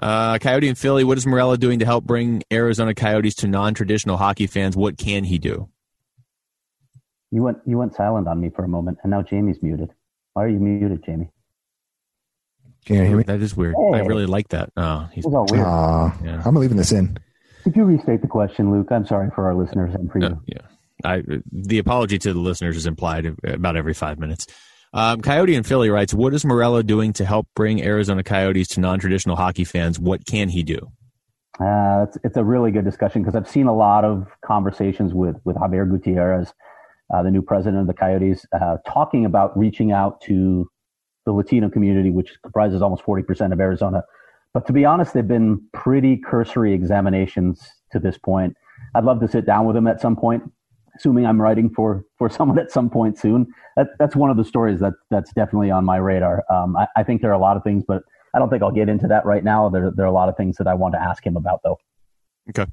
Uh, 0.00 0.38
Coyote 0.38 0.68
and 0.68 0.78
Philly. 0.78 1.04
What 1.04 1.18
is 1.18 1.26
Meruelo 1.26 1.58
doing 1.58 1.80
to 1.80 1.84
help 1.84 2.04
bring 2.04 2.42
Arizona 2.52 2.94
Coyotes 2.94 3.34
to 3.36 3.48
non-traditional 3.48 4.16
hockey 4.16 4.46
fans? 4.46 4.76
What 4.76 4.96
can 4.96 5.24
he 5.24 5.38
do? 5.38 5.68
You 7.32 7.42
went 7.42 7.58
you 7.66 7.78
went 7.78 7.94
silent 7.94 8.28
on 8.28 8.40
me 8.40 8.50
for 8.50 8.62
a 8.62 8.68
moment, 8.68 8.98
and 9.02 9.10
now 9.10 9.24
Jaime's 9.28 9.62
muted. 9.62 9.90
Why 10.34 10.44
are 10.44 10.48
you 10.48 10.60
muted, 10.60 11.02
Jamie? 11.04 11.30
Can 12.84 12.96
you 12.96 13.02
hear 13.04 13.16
me? 13.16 13.22
That 13.24 13.40
is 13.40 13.56
weird. 13.56 13.74
Hey. 13.76 13.98
I 13.98 14.02
really 14.02 14.26
like 14.26 14.48
that. 14.48 14.70
Oh, 14.76 15.08
he's 15.12 15.24
all 15.24 15.46
weird. 15.50 15.66
Uh, 15.66 16.10
yeah. 16.22 16.42
I'm 16.44 16.54
leaving 16.54 16.76
this 16.76 16.92
in. 16.92 17.16
Could 17.64 17.74
you 17.74 17.84
restate 17.84 18.20
the 18.22 18.28
question, 18.28 18.70
Luke? 18.70 18.88
I'm 18.90 19.06
sorry 19.06 19.30
for 19.34 19.46
our 19.46 19.54
listeners 19.54 19.94
and 19.94 20.10
for 20.10 20.18
you. 20.18 20.26
Uh, 20.26 20.34
yeah, 20.46 20.58
I, 21.04 21.22
the 21.50 21.78
apology 21.78 22.18
to 22.18 22.32
the 22.32 22.38
listeners 22.38 22.76
is 22.76 22.86
implied 22.86 23.34
about 23.44 23.76
every 23.76 23.94
five 23.94 24.18
minutes. 24.18 24.46
Um, 24.92 25.22
Coyote 25.22 25.54
and 25.54 25.66
Philly 25.66 25.88
writes, 25.88 26.12
"What 26.12 26.34
is 26.34 26.44
Meruelo 26.44 26.84
doing 26.84 27.14
to 27.14 27.24
help 27.24 27.48
bring 27.56 27.82
Arizona 27.82 28.22
Coyotes 28.22 28.68
to 28.68 28.80
non-traditional 28.80 29.36
hockey 29.36 29.64
fans? 29.64 29.98
What 29.98 30.26
can 30.26 30.50
he 30.50 30.62
do?" 30.62 30.92
Uh, 31.60 32.06
it's, 32.08 32.18
it's 32.24 32.36
a 32.36 32.44
really 32.44 32.70
good 32.72 32.84
discussion 32.84 33.22
because 33.22 33.36
I've 33.36 33.48
seen 33.48 33.66
a 33.66 33.74
lot 33.74 34.04
of 34.04 34.26
conversations 34.44 35.14
with, 35.14 35.36
with 35.44 35.56
Xavier 35.58 35.84
Gutierrez, 35.84 36.48
uh, 36.48 36.52
the 37.20 37.30
new 37.30 37.42
president 37.42 37.82
of 37.82 37.86
the 37.86 37.94
Coyotes, 37.94 38.46
uh, 38.58 38.78
talking 38.86 39.26
about 39.26 39.56
reaching 39.58 39.92
out 39.92 40.20
to 40.22 40.70
the 41.26 41.32
Latino 41.32 41.68
community, 41.68 42.10
which 42.10 42.32
comprises 42.42 42.80
almost 42.80 43.04
40% 43.04 43.52
of 43.52 43.60
Arizona. 43.60 44.02
But 44.54 44.66
to 44.66 44.72
be 44.72 44.84
honest, 44.84 45.14
they've 45.14 45.26
been 45.26 45.60
pretty 45.72 46.16
cursory 46.16 46.72
examinations 46.72 47.68
to 47.92 47.98
this 47.98 48.18
point. 48.18 48.56
I'd 48.94 49.04
love 49.04 49.20
to 49.20 49.28
sit 49.28 49.46
down 49.46 49.66
with 49.66 49.76
him 49.76 49.86
at 49.86 50.00
some 50.00 50.16
point, 50.16 50.42
assuming 50.96 51.26
I'm 51.26 51.40
writing 51.40 51.70
for, 51.70 52.04
for 52.18 52.28
someone 52.38 52.58
at 52.58 52.70
some 52.70 52.90
point 52.90 53.18
soon. 53.18 53.46
That, 53.76 53.88
that's 53.98 54.16
one 54.16 54.30
of 54.30 54.36
the 54.36 54.44
stories 54.44 54.80
that, 54.80 54.94
that's 55.10 55.32
definitely 55.32 55.70
on 55.70 55.84
my 55.84 55.96
radar. 55.96 56.44
Um, 56.50 56.76
I, 56.76 56.86
I 56.96 57.02
think 57.02 57.20
there 57.20 57.30
are 57.30 57.34
a 57.34 57.38
lot 57.38 57.56
of 57.56 57.64
things, 57.64 57.84
but 57.86 58.02
I 58.34 58.38
don't 58.38 58.48
think 58.48 58.62
I'll 58.62 58.72
get 58.72 58.88
into 58.88 59.06
that 59.08 59.26
right 59.26 59.44
now. 59.44 59.68
There, 59.68 59.90
there 59.94 60.04
are 60.06 60.08
a 60.08 60.12
lot 60.12 60.28
of 60.28 60.36
things 60.36 60.56
that 60.56 60.66
I 60.66 60.74
want 60.74 60.94
to 60.94 61.00
ask 61.00 61.24
him 61.24 61.36
about, 61.36 61.60
though. 61.62 61.78
Okay. 62.50 62.66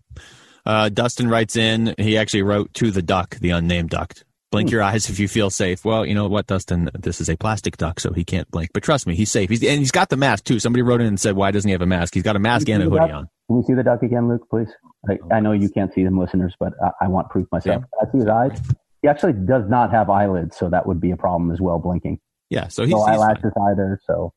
Uh, 0.65 0.89
Dustin 0.89 1.29
writes 1.29 1.55
in. 1.55 1.95
He 1.97 2.17
actually 2.17 2.43
wrote 2.43 2.73
to 2.75 2.91
the 2.91 3.01
duck, 3.01 3.35
the 3.39 3.51
unnamed 3.51 3.89
duck. 3.89 4.13
Blink 4.51 4.69
hmm. 4.69 4.73
your 4.73 4.83
eyes 4.83 5.09
if 5.09 5.19
you 5.19 5.27
feel 5.27 5.49
safe. 5.49 5.85
Well, 5.85 6.05
you 6.05 6.15
know 6.15 6.27
what, 6.27 6.47
Dustin? 6.47 6.89
This 6.97 7.21
is 7.21 7.29
a 7.29 7.37
plastic 7.37 7.77
duck, 7.77 7.99
so 7.99 8.13
he 8.13 8.23
can't 8.23 8.49
blink. 8.49 8.71
But 8.73 8.83
trust 8.83 9.05
me, 9.05 9.15
he's 9.15 9.31
safe. 9.31 9.49
He's 9.49 9.63
and 9.63 9.79
he's 9.79 9.91
got 9.91 10.09
the 10.09 10.17
mask 10.17 10.45
too. 10.45 10.59
Somebody 10.59 10.81
wrote 10.81 11.01
in 11.01 11.07
and 11.07 11.19
said, 11.19 11.35
"Why 11.35 11.51
doesn't 11.51 11.67
he 11.67 11.73
have 11.73 11.81
a 11.81 11.85
mask?" 11.85 12.13
He's 12.13 12.23
got 12.23 12.35
a 12.35 12.39
mask 12.39 12.67
and 12.69 12.83
a 12.83 12.89
hoodie 12.89 13.11
on. 13.11 13.29
Can 13.47 13.57
we 13.57 13.63
see 13.63 13.73
the 13.73 13.83
duck 13.83 14.03
again, 14.03 14.27
Luke, 14.27 14.47
please? 14.49 14.69
I, 15.09 15.35
I 15.35 15.39
know 15.39 15.51
you 15.51 15.69
can't 15.69 15.93
see 15.93 16.03
them, 16.03 16.19
listeners, 16.19 16.55
but 16.59 16.73
I, 16.83 17.05
I 17.05 17.07
want 17.07 17.29
proof 17.29 17.47
myself. 17.51 17.83
Yeah. 17.93 18.07
I 18.07 18.11
see 18.11 18.17
his 18.19 18.27
eyes. 18.27 18.61
He 19.01 19.07
actually 19.07 19.33
does 19.33 19.69
not 19.69 19.91
have 19.91 20.09
eyelids, 20.09 20.57
so 20.57 20.69
that 20.69 20.85
would 20.85 20.99
be 20.99 21.11
a 21.11 21.17
problem 21.17 21.51
as 21.51 21.61
well, 21.61 21.79
blinking. 21.79 22.19
Yeah, 22.49 22.67
so 22.67 22.83
he's 22.83 22.91
no 22.91 23.01
eyelashes 23.01 23.53
either. 23.55 23.99
So 24.05 24.33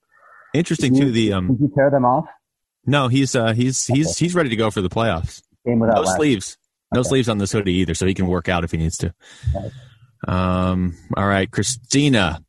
Interesting 0.55 0.95
too. 0.95 1.11
The 1.11 1.33
um, 1.33 1.49
did 1.49 1.61
you 1.61 1.73
tear 1.75 1.91
them 1.91 2.05
off? 2.05 2.27
No, 2.85 3.09
he's 3.09 3.35
uh, 3.35 3.55
he's 3.55 3.87
he's 3.87 4.09
okay. 4.09 4.25
he's 4.25 4.35
ready 4.35 4.51
to 4.51 4.57
go 4.57 4.71
for 4.71 4.83
the 4.83 4.91
playoffs. 4.91 5.43
no 5.65 6.05
sleeves, 6.05 6.59
no 6.93 7.01
okay. 7.01 7.09
sleeves 7.09 7.29
on 7.29 7.39
this 7.39 7.53
hoodie 7.53 7.75
either, 7.75 7.95
so 7.95 8.07
he 8.07 8.15
can 8.15 8.27
work 8.27 8.49
out 8.49 8.65
if 8.65 8.71
he 8.71 8.77
needs 8.77 8.99
to. 8.99 9.15
Nice. 9.55 9.71
Um, 10.27 10.97
all 11.17 11.27
right, 11.27 11.51
Christina, 11.51 12.43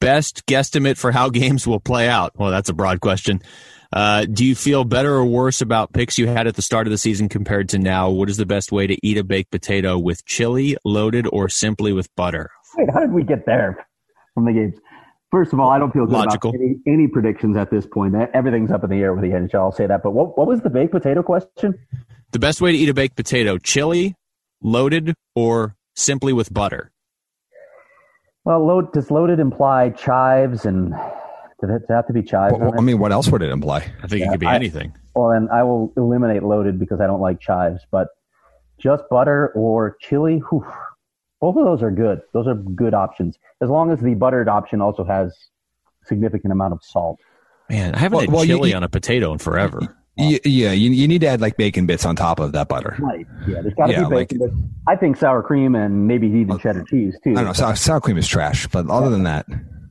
best 0.00 0.46
guesstimate 0.46 0.98
for 0.98 1.12
how 1.12 1.28
games 1.30 1.66
will 1.66 1.80
play 1.80 2.08
out. 2.08 2.32
Well, 2.36 2.50
that's 2.50 2.68
a 2.68 2.74
broad 2.74 3.00
question. 3.00 3.42
Uh, 3.92 4.24
do 4.24 4.44
you 4.44 4.56
feel 4.56 4.82
better 4.82 5.14
or 5.14 5.24
worse 5.24 5.60
about 5.60 5.92
picks 5.92 6.18
you 6.18 6.26
had 6.26 6.48
at 6.48 6.56
the 6.56 6.62
start 6.62 6.86
of 6.86 6.90
the 6.90 6.98
season 6.98 7.28
compared 7.28 7.68
to 7.68 7.78
now? 7.78 8.10
What 8.10 8.28
is 8.28 8.36
the 8.36 8.46
best 8.46 8.72
way 8.72 8.88
to 8.88 9.06
eat 9.06 9.16
a 9.18 9.24
baked 9.24 9.52
potato 9.52 9.96
with 9.98 10.24
chili, 10.24 10.76
loaded, 10.84 11.28
or 11.32 11.48
simply 11.48 11.92
with 11.92 12.12
butter? 12.16 12.50
Wait, 12.76 12.88
how 12.92 13.00
did 13.00 13.12
we 13.12 13.22
get 13.22 13.46
there 13.46 13.86
from 14.34 14.46
the 14.46 14.52
games? 14.52 14.74
First 15.30 15.52
of 15.52 15.60
all, 15.60 15.70
I 15.70 15.78
don't 15.78 15.92
feel 15.92 16.06
good 16.06 16.12
Logical. 16.12 16.50
about 16.50 16.60
any, 16.60 16.76
any, 16.86 17.08
predictions 17.08 17.56
at 17.56 17.70
this 17.70 17.86
point. 17.86 18.14
Everything's 18.34 18.72
up 18.72 18.82
in 18.84 18.90
the 18.90 18.96
air 18.96 19.14
with 19.14 19.22
the 19.22 19.30
NHL. 19.30 19.54
I'll 19.54 19.72
say 19.72 19.86
that. 19.86 20.02
But 20.02 20.10
what, 20.10 20.36
what 20.36 20.48
was 20.48 20.60
the 20.60 20.70
baked 20.70 20.92
potato 20.92 21.22
question? 21.22 21.74
The 22.32 22.38
best 22.40 22.60
way 22.60 22.72
to 22.72 22.78
eat 22.78 22.88
a 22.88 22.94
baked 22.94 23.16
potato: 23.16 23.58
chili, 23.58 24.14
loaded, 24.60 25.14
or 25.36 25.76
simply 25.94 26.32
with 26.32 26.52
butter. 26.52 26.92
Well, 28.44 28.66
load, 28.66 28.92
does 28.92 29.10
loaded 29.10 29.40
imply 29.40 29.90
chives 29.90 30.66
and 30.66 30.90
does 31.60 31.70
it 31.70 31.82
have 31.88 32.06
to 32.08 32.12
be 32.12 32.22
chives? 32.22 32.54
Well, 32.58 32.74
I 32.76 32.82
mean, 32.82 32.98
what 32.98 33.12
else 33.12 33.28
would 33.28 33.42
it 33.42 33.50
imply? 33.50 33.90
I 34.02 34.06
think 34.06 34.20
yeah, 34.20 34.26
it 34.26 34.30
could 34.32 34.40
be 34.40 34.46
I, 34.46 34.54
anything. 34.54 34.94
Well, 35.14 35.30
and 35.30 35.48
I 35.50 35.62
will 35.62 35.92
eliminate 35.96 36.42
loaded 36.42 36.78
because 36.78 37.00
I 37.00 37.06
don't 37.06 37.20
like 37.20 37.40
chives, 37.40 37.80
but 37.90 38.08
just 38.78 39.04
butter 39.10 39.52
or 39.54 39.96
chili. 40.00 40.42
Whew, 40.50 40.66
both 41.40 41.56
of 41.56 41.64
those 41.64 41.82
are 41.82 41.90
good. 41.90 42.20
Those 42.32 42.46
are 42.46 42.54
good 42.54 42.92
options 42.92 43.38
as 43.62 43.70
long 43.70 43.90
as 43.90 44.00
the 44.00 44.14
buttered 44.14 44.48
option 44.48 44.80
also 44.80 45.04
has 45.04 45.34
significant 46.04 46.52
amount 46.52 46.74
of 46.74 46.80
salt. 46.82 47.18
Man, 47.70 47.94
I 47.94 47.98
haven't 47.98 48.16
well, 48.16 48.20
had 48.20 48.32
well, 48.32 48.44
chili 48.44 48.70
you, 48.70 48.76
on 48.76 48.82
a 48.82 48.88
potato 48.88 49.32
in 49.32 49.38
forever. 49.38 49.96
You, 50.16 50.38
yeah, 50.44 50.70
you, 50.70 50.90
you 50.90 51.08
need 51.08 51.22
to 51.22 51.26
add 51.26 51.40
like 51.40 51.56
bacon 51.56 51.86
bits 51.86 52.06
on 52.06 52.14
top 52.14 52.38
of 52.38 52.52
that 52.52 52.68
butter. 52.68 52.96
Right. 53.00 53.26
Yeah, 53.48 53.62
there's 53.62 53.74
got 53.74 53.86
to 53.86 53.92
yeah, 53.92 54.08
be 54.08 54.14
bacon. 54.14 54.38
Like, 54.38 54.50
I 54.86 54.96
think 54.96 55.16
sour 55.16 55.42
cream 55.42 55.74
and 55.74 56.06
maybe 56.06 56.28
even 56.28 56.56
cheddar 56.58 56.84
cheese 56.84 57.16
too. 57.24 57.32
I 57.32 57.34
don't 57.34 57.46
know. 57.46 57.52
Sour, 57.52 57.74
sour 57.74 58.00
cream 58.00 58.16
is 58.16 58.28
trash, 58.28 58.68
but 58.68 58.88
other 58.88 59.10
than 59.10 59.24
that, 59.24 59.46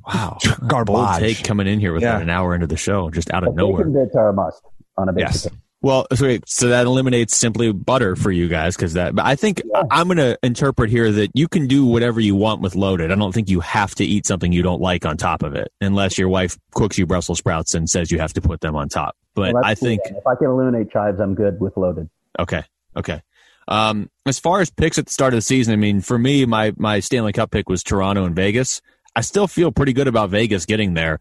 wow, 0.07 0.37
garbage. 0.67 0.93
Bold 0.93 1.19
take 1.19 1.43
coming 1.43 1.67
in 1.67 1.79
here 1.79 1.91
without 1.91 2.17
yeah. 2.17 2.21
an 2.21 2.29
hour 2.29 2.55
into 2.55 2.67
the 2.67 2.77
show, 2.77 3.09
just 3.09 3.33
out 3.33 3.45
of 3.45 3.53
nowhere. 3.55 3.83
Bacon 3.83 3.93
bits 3.93 4.15
are 4.15 4.29
a 4.29 4.33
must 4.33 4.61
on 4.97 5.09
a 5.09 5.13
bacon. 5.13 5.27
Yes. 5.27 5.43
Potato. 5.43 5.57
Well, 5.83 6.07
so, 6.15 6.37
so 6.45 6.69
that 6.69 6.85
eliminates 6.85 7.35
simply 7.35 7.73
butter 7.73 8.15
for 8.15 8.31
you 8.31 8.47
guys 8.47 8.73
because 8.73 8.93
that. 8.93 9.15
But 9.15 9.25
I 9.25 9.35
think 9.35 9.61
yeah. 9.65 9.83
I'm 9.91 10.07
going 10.07 10.17
to 10.17 10.39
interpret 10.41 10.89
here 10.89 11.11
that 11.11 11.31
you 11.33 11.49
can 11.49 11.67
do 11.67 11.85
whatever 11.85 12.21
you 12.21 12.35
want 12.35 12.61
with 12.61 12.73
loaded. 12.73 13.11
I 13.11 13.15
don't 13.15 13.33
think 13.33 13.49
you 13.49 13.59
have 13.59 13.93
to 13.95 14.05
eat 14.05 14.25
something 14.25 14.53
you 14.53 14.63
don't 14.63 14.81
like 14.81 15.05
on 15.05 15.17
top 15.17 15.43
of 15.43 15.55
it, 15.55 15.73
unless 15.81 16.17
your 16.17 16.29
wife 16.29 16.57
cooks 16.73 16.97
you 16.97 17.05
Brussels 17.05 17.39
sprouts 17.39 17.75
and 17.75 17.89
says 17.89 18.11
you 18.11 18.19
have 18.19 18.31
to 18.33 18.41
put 18.41 18.61
them 18.61 18.77
on 18.77 18.87
top. 18.87 19.17
But 19.35 19.55
well, 19.55 19.65
I 19.65 19.75
think 19.75 19.99
if 20.05 20.25
I 20.25 20.35
can 20.35 20.47
eliminate 20.47 20.89
chives, 20.89 21.19
I'm 21.19 21.35
good 21.35 21.59
with 21.59 21.75
loaded. 21.75 22.09
Okay, 22.39 22.63
okay. 22.95 23.21
Um, 23.67 24.09
as 24.25 24.39
far 24.39 24.61
as 24.61 24.69
picks 24.69 24.97
at 24.97 25.07
the 25.07 25.13
start 25.13 25.33
of 25.33 25.39
the 25.39 25.41
season, 25.41 25.73
I 25.73 25.77
mean, 25.77 25.99
for 25.99 26.17
me, 26.17 26.45
my 26.45 26.73
my 26.77 27.01
Stanley 27.01 27.33
Cup 27.33 27.51
pick 27.51 27.67
was 27.67 27.83
Toronto 27.83 28.23
and 28.23 28.35
Vegas. 28.37 28.81
I 29.17 29.21
still 29.21 29.47
feel 29.47 29.73
pretty 29.73 29.91
good 29.91 30.07
about 30.07 30.29
Vegas 30.29 30.65
getting 30.65 30.93
there. 30.93 31.19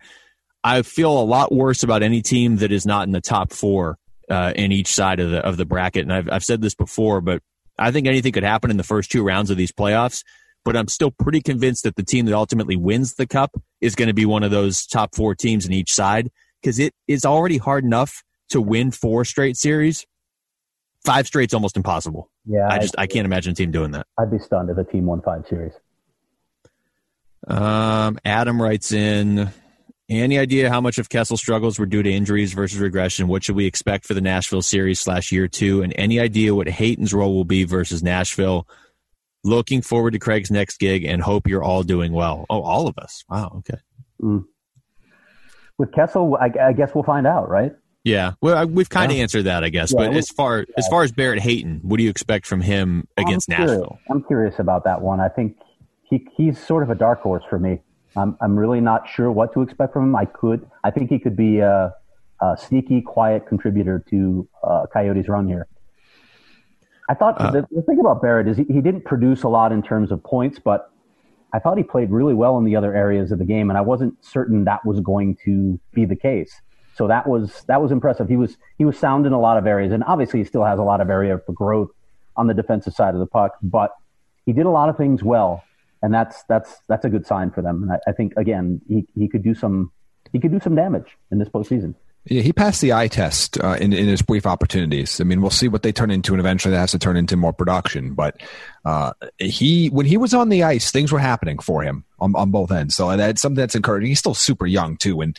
I 0.63 0.83
feel 0.83 1.21
a 1.21 1.25
lot 1.25 1.51
worse 1.53 1.83
about 1.83 2.05
any 2.05 2.23
team 2.23 2.59
that 2.59 2.71
is 2.71 2.87
not 2.87 3.09
in 3.09 3.13
the 3.13 3.21
top 3.21 3.53
four 3.53 3.99
uh, 4.33 4.53
in 4.57 4.73
each 4.73 4.89
side 4.89 5.21
of 5.21 5.31
the 5.31 5.39
of 5.39 5.59
the 5.59 5.67
bracket. 5.67 6.03
And 6.03 6.13
I've 6.13 6.29
I've 6.31 6.45
said 6.45 6.63
this 6.63 6.75
before, 6.75 7.21
but 7.21 7.43
I 7.79 7.91
think 7.91 8.07
anything 8.07 8.33
could 8.33 8.45
happen 8.45 8.71
in 8.71 8.79
the 8.79 8.83
first 8.83 9.13
two 9.13 9.23
rounds 9.23 9.51
of 9.51 9.59
these 9.59 9.73
playoffs. 9.73 10.25
But 10.65 10.77
I'm 10.77 10.89
still 10.89 11.11
pretty 11.11 11.43
convinced 11.43 11.83
that 11.83 11.97
the 11.97 12.05
team 12.05 12.25
that 12.27 12.35
ultimately 12.35 12.77
wins 12.77 13.15
the 13.15 13.27
cup 13.27 13.51
is 13.81 13.95
going 13.95 14.09
to 14.09 14.15
be 14.15 14.25
one 14.25 14.43
of 14.43 14.51
those 14.51 14.87
top 14.87 15.15
four 15.15 15.35
teams 15.35 15.67
in 15.67 15.73
each 15.73 15.93
side 15.93 16.31
because 16.63 16.79
it 16.79 16.95
is 17.09 17.25
already 17.25 17.59
hard 17.59 17.85
enough 17.85 18.23
to 18.51 18.61
win 18.61 18.91
four 18.91 19.25
straight 19.25 19.57
series. 19.57 20.07
Five 21.05 21.27
straight's 21.27 21.53
almost 21.53 21.77
impossible. 21.77 22.31
Yeah, 22.47 22.69
I 22.71 22.79
just 22.79 22.95
I, 22.97 23.03
I 23.03 23.07
can't 23.09 23.27
imagine 23.27 23.53
a 23.53 23.55
team 23.55 23.71
doing 23.71 23.91
that. 23.91 24.07
I'd 24.19 24.31
be 24.31 24.39
stunned 24.39 24.71
if 24.71 24.79
a 24.79 24.85
team 24.85 25.07
won 25.07 25.21
five 25.21 25.45
series. 25.47 25.73
Um, 27.47 28.19
Adam 28.25 28.63
writes 28.63 28.93
in 28.93 29.51
any 30.21 30.39
idea 30.39 30.69
how 30.69 30.81
much 30.81 30.99
of 30.99 31.09
Kessel's 31.09 31.41
struggles 31.41 31.79
were 31.79 31.87
due 31.87 32.03
to 32.03 32.11
injuries 32.11 32.53
versus 32.53 32.79
regression? 32.79 33.29
What 33.29 33.45
should 33.45 33.57
we 33.57 33.67
expect 33.67 34.05
for 34.05 34.15
the 34.15 34.21
Nashville 34.21 34.63
series 34.63 35.01
slash 35.01 35.33
year 35.33 35.49
two? 35.49 35.83
And 35.83 35.93
any 35.97 36.19
idea 36.21 36.55
what 36.55 36.69
Hayton's 36.69 37.15
role 37.15 37.35
will 37.35 37.45
be 37.45 37.65
versus 37.65 38.03
Nashville? 38.03 38.67
Looking 39.45 39.83
forward 39.83 40.13
to 40.13 40.19
Craig's 40.19 40.51
next 40.51 40.79
gig 40.79 41.05
and 41.05 41.23
hope 41.23 41.49
you're 41.49 41.63
all 41.63 41.83
doing 41.83 42.13
well. 42.13 42.47
Oh, 42.49 42.63
all 42.63 42.87
of 42.87 42.97
us. 42.99 43.25
Wow. 43.29 43.57
Okay. 43.59 43.81
Mm. 44.21 44.45
With 45.79 45.93
Kessel, 45.93 46.37
I, 46.37 46.51
I, 46.61 46.73
guess 46.73 46.95
we'll 46.95 47.05
find 47.05 47.27
out, 47.27 47.49
right? 47.49 47.73
Yeah. 48.05 48.33
Well, 48.41 48.67
we've 48.67 48.89
kind 48.89 49.11
of 49.11 49.17
yeah. 49.17 49.23
answered 49.23 49.45
that, 49.45 49.65
I 49.65 49.69
guess. 49.69 49.93
Yeah, 49.93 50.09
but 50.09 50.17
as 50.17 50.29
far 50.29 50.61
yeah. 50.61 50.65
as 50.77 50.87
far 50.89 51.03
as 51.03 51.13
Barrett 51.13 51.41
Hayton, 51.41 51.81
what 51.83 51.97
do 51.97 52.05
you 52.05 52.11
expect 52.11 52.47
from 52.47 52.61
him 52.61 53.09
against 53.17 53.51
I'm 53.53 53.61
Nashville? 53.61 53.99
I'm 54.11 54.23
curious 54.25 54.59
about 54.59 54.85
that 54.85 55.01
one. 55.01 55.21
I 55.21 55.29
think 55.29 55.57
he 56.03 56.27
he's 56.37 56.59
sort 56.59 56.83
of 56.83 56.91
a 56.91 56.95
dark 56.95 57.21
horse 57.21 57.45
for 57.49 57.59
me. 57.59 57.81
I'm, 58.17 58.37
I'm 58.41 58.59
really 58.59 58.81
not 58.81 59.09
sure 59.09 59.31
what 59.31 59.53
to 59.55 59.63
expect 59.63 59.93
from 59.93 60.05
him. 60.05 60.17
I 60.17 60.25
could, 60.25 60.69
I 60.85 60.91
think 60.91 61.11
he 61.11 61.19
could 61.19 61.37
be 61.37 61.61
a, 61.61 61.95
a 62.41 62.57
sneaky, 62.57 63.01
quiet 63.01 63.47
contributor 63.47 64.05
to 64.11 64.49
uh, 64.63 64.87
Coyotes' 64.93 65.29
run 65.29 65.47
here. 65.47 65.67
I 67.09 67.15
thought 67.15 67.41
uh, 67.41 67.51
the, 67.51 67.67
the, 67.71 67.83
thing 67.83 67.99
about 68.01 68.23
Barrett 68.23 68.49
is 68.49 68.57
he, 68.57 68.65
he 68.65 68.81
didn't 68.81 69.05
produce 69.05 69.43
a 69.43 69.49
lot 69.49 69.73
in 69.73 69.83
terms 69.83 70.13
of 70.13 70.23
points, 70.23 70.59
but 70.59 70.91
I 71.53 71.59
thought 71.59 71.77
he 71.77 71.85
played 71.85 72.11
really 72.11 72.35
well 72.35 72.59
in 72.59 72.65
the 72.65 72.77
other 72.77 72.95
areas 72.95 73.33
of 73.33 73.39
the 73.39 73.45
game, 73.45 73.71
and 73.71 73.77
I 73.77 73.83
wasn't 73.83 74.15
certain 74.25 74.65
that 74.65 74.85
was 74.87 75.01
going 75.01 75.37
to 75.45 75.79
be 75.93 76.05
the 76.05 76.17
case. 76.17 76.61
So 76.95 77.09
that 77.09 77.27
was 77.27 77.65
that 77.69 77.83
was 77.83 77.91
impressive. 77.91 78.29
He 78.29 78.37
was 78.37 78.57
he 78.79 78.85
was 78.85 78.99
sound 78.99 79.27
in 79.27 79.33
a 79.33 79.41
lot 79.41 79.59
of 79.59 79.67
areas, 79.67 79.93
and 79.93 80.05
obviously 80.05 80.41
he 80.41 80.45
still 80.45 80.65
has 80.65 80.79
a 80.79 80.83
lot 80.83 81.01
of 81.01 81.11
area 81.11 81.39
for 81.45 81.53
growth 81.53 81.91
on 82.37 82.47
the 82.47 82.55
defensive 82.55 82.95
side 82.95 83.15
of 83.15 83.21
the 83.21 83.27
puck. 83.27 83.57
But 83.63 83.93
he 84.47 84.53
did 84.53 84.67
a 84.67 84.71
lot 84.71 84.89
of 84.89 84.97
things 84.97 85.23
well, 85.23 85.65
and 86.03 86.13
that's 86.13 86.43
that's 86.45 86.79
that's 86.89 87.05
a 87.05 87.09
good 87.09 87.27
sign 87.27 87.51
for 87.51 87.63
them. 87.63 87.85
And 87.85 87.93
I, 87.93 88.11
I, 88.11 88.13
think 88.13 88.35
again, 88.37 88.81
he, 88.89 89.07
he 89.15 89.29
could 89.29 89.43
do 89.43 89.55
some 89.55 89.93
he 90.33 90.41
could 90.41 90.53
do 90.53 90.61
some 90.61 90.75
damage 90.75 91.17
in 91.31 91.39
this 91.39 91.49
postseason. 91.49 91.95
Yeah, 92.25 92.43
he 92.43 92.53
passed 92.53 92.81
the 92.81 92.93
eye 92.93 93.09
test 93.09 93.59
uh, 93.63 93.77
in 93.81 93.93
in 93.93 94.07
his 94.07 94.23
brief 94.23 94.47
opportunities. 94.47 95.21
I 95.21 95.25
mean, 95.25 95.41
we'll 95.41 95.51
see 95.51 95.69
what 95.69 95.83
they 95.83 95.91
turn 95.91 96.11
into, 96.11 96.33
and 96.33 96.41
eventually 96.41 96.73
that 96.73 96.79
has 96.79 96.93
to 96.93 96.99
turn 96.99 97.17
into 97.17 97.37
more 97.37 97.53
production. 97.53 98.15
But 98.15 98.41
uh, 98.85 99.13
he, 99.39 99.89
when 99.89 100.07
he 100.07 100.17
was 100.17 100.33
on 100.33 100.49
the 100.49 100.63
ice, 100.63 100.93
things 100.93 101.11
were 101.11 101.19
happening 101.19 101.59
for 101.59 101.83
him 101.83 102.05
on, 102.21 102.37
on 102.37 102.53
both 102.53 102.71
ends. 102.71 102.95
So 102.95 103.17
that's 103.17 103.43
something 103.43 103.57
that's 103.57 103.75
encouraging. 103.75 104.09
He's 104.09 104.21
still 104.21 104.35
super 104.35 104.67
young 104.67 104.97
too, 104.97 105.21
and 105.21 105.37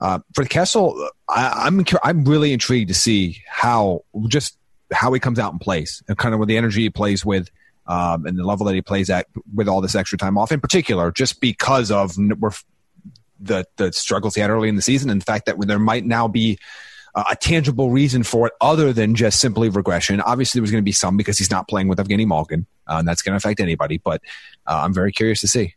uh, 0.00 0.20
for 0.34 0.44
Kessel, 0.44 1.08
I, 1.28 1.64
I'm 1.66 1.84
I'm 2.04 2.24
really 2.24 2.52
intrigued 2.52 2.88
to 2.88 2.94
see 2.94 3.42
how 3.48 4.04
just 4.28 4.56
how 4.92 5.12
he 5.12 5.18
comes 5.18 5.40
out 5.40 5.50
and 5.50 5.60
plays, 5.60 6.00
and 6.06 6.16
kind 6.16 6.32
of 6.32 6.38
with 6.38 6.48
the 6.48 6.56
energy 6.56 6.82
he 6.82 6.90
plays 6.90 7.24
with 7.24 7.50
um, 7.88 8.26
and 8.26 8.38
the 8.38 8.44
level 8.44 8.66
that 8.66 8.74
he 8.74 8.82
plays 8.82 9.10
at 9.10 9.26
with 9.54 9.66
all 9.66 9.80
this 9.80 9.94
extra 9.94 10.16
time 10.16 10.38
off, 10.38 10.52
in 10.52 10.60
particular, 10.60 11.10
just 11.10 11.40
because 11.40 11.90
of 11.90 12.14
the 12.14 13.66
the 13.76 13.92
struggles 13.92 14.34
he 14.34 14.40
had 14.40 14.50
early 14.50 14.68
in 14.68 14.76
the 14.76 14.82
season, 14.82 15.10
and 15.10 15.20
the 15.20 15.24
fact 15.24 15.46
that 15.46 15.56
there 15.66 15.78
might 15.78 16.04
now 16.04 16.28
be 16.28 16.58
a 17.14 17.34
tangible 17.34 17.90
reason 17.90 18.22
for 18.22 18.46
it 18.46 18.52
other 18.60 18.92
than 18.92 19.14
just 19.14 19.40
simply 19.40 19.68
regression. 19.68 20.20
Obviously, 20.20 20.60
there's 20.60 20.70
going 20.70 20.82
to 20.82 20.84
be 20.84 20.92
some 20.92 21.16
because 21.16 21.38
he's 21.38 21.50
not 21.50 21.66
playing 21.66 21.88
with 21.88 21.98
Evgeny 21.98 22.26
Malkin, 22.26 22.66
uh, 22.86 22.96
and 22.98 23.08
that's 23.08 23.22
going 23.22 23.32
to 23.32 23.36
affect 23.36 23.60
anybody. 23.60 23.98
But 23.98 24.20
uh, 24.66 24.82
I'm 24.84 24.94
very 24.94 25.10
curious 25.10 25.40
to 25.40 25.48
see. 25.48 25.74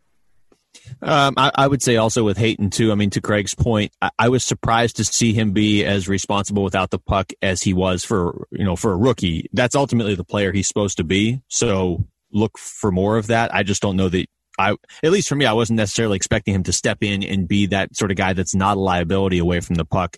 Um, 1.01 1.35
I, 1.37 1.51
I, 1.55 1.67
would 1.67 1.81
say 1.81 1.97
also 1.97 2.23
with 2.23 2.37
Hayton 2.37 2.69
too. 2.69 2.91
I 2.91 2.95
mean, 2.95 3.09
to 3.11 3.21
Craig's 3.21 3.55
point, 3.55 3.91
I, 4.01 4.09
I, 4.17 4.29
was 4.29 4.43
surprised 4.43 4.97
to 4.97 5.03
see 5.03 5.33
him 5.33 5.51
be 5.51 5.85
as 5.85 6.07
responsible 6.07 6.63
without 6.63 6.89
the 6.89 6.99
puck 6.99 7.31
as 7.41 7.61
he 7.61 7.73
was 7.73 8.03
for 8.03 8.47
you 8.51 8.63
know 8.63 8.75
for 8.75 8.91
a 8.91 8.97
rookie. 8.97 9.49
That's 9.53 9.75
ultimately 9.75 10.15
the 10.15 10.23
player 10.23 10.51
he's 10.51 10.67
supposed 10.67 10.97
to 10.97 11.03
be. 11.03 11.41
So 11.47 12.05
look 12.31 12.57
for 12.57 12.91
more 12.91 13.17
of 13.17 13.27
that. 13.27 13.53
I 13.53 13.63
just 13.63 13.81
don't 13.81 13.97
know 13.97 14.09
that 14.09 14.27
I, 14.59 14.75
at 15.03 15.11
least 15.11 15.29
for 15.29 15.35
me, 15.35 15.45
I 15.45 15.53
wasn't 15.53 15.77
necessarily 15.77 16.15
expecting 16.15 16.53
him 16.53 16.63
to 16.63 16.73
step 16.73 16.99
in 17.01 17.23
and 17.23 17.47
be 17.47 17.67
that 17.67 17.95
sort 17.95 18.11
of 18.11 18.17
guy 18.17 18.33
that's 18.33 18.55
not 18.55 18.77
a 18.77 18.79
liability 18.79 19.37
away 19.37 19.59
from 19.59 19.75
the 19.75 19.85
puck 19.85 20.17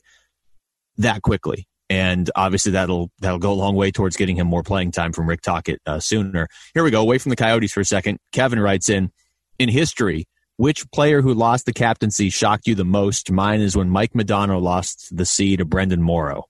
that 0.97 1.21
quickly. 1.21 1.67
And 1.89 2.29
obviously 2.35 2.71
that'll 2.71 3.11
that'll 3.19 3.39
go 3.39 3.51
a 3.51 3.53
long 3.53 3.75
way 3.75 3.91
towards 3.91 4.15
getting 4.15 4.35
him 4.35 4.47
more 4.47 4.63
playing 4.63 4.91
time 4.91 5.13
from 5.13 5.29
Rick 5.29 5.41
Tocchet 5.41 5.79
uh, 5.85 5.99
sooner. 5.99 6.47
Here 6.73 6.83
we 6.83 6.91
go, 6.91 7.01
away 7.01 7.17
from 7.19 7.29
the 7.29 7.35
Coyotes 7.35 7.71
for 7.71 7.81
a 7.81 7.85
second. 7.85 8.19
Kevin 8.31 8.59
writes 8.59 8.89
in, 8.89 9.11
in 9.59 9.69
history, 9.69 10.25
which 10.63 10.89
player 10.91 11.21
who 11.21 11.33
lost 11.33 11.65
the 11.65 11.73
captaincy 11.73 12.29
shocked 12.29 12.67
you 12.67 12.73
the 12.73 12.85
most? 12.85 13.29
Mine 13.29 13.59
is 13.59 13.75
when 13.75 13.89
Mike 13.89 14.13
Modano 14.13 14.61
lost 14.61 15.09
the 15.15 15.25
C 15.25 15.57
to 15.57 15.65
Brenden 15.65 15.99
Morrow. 15.99 16.45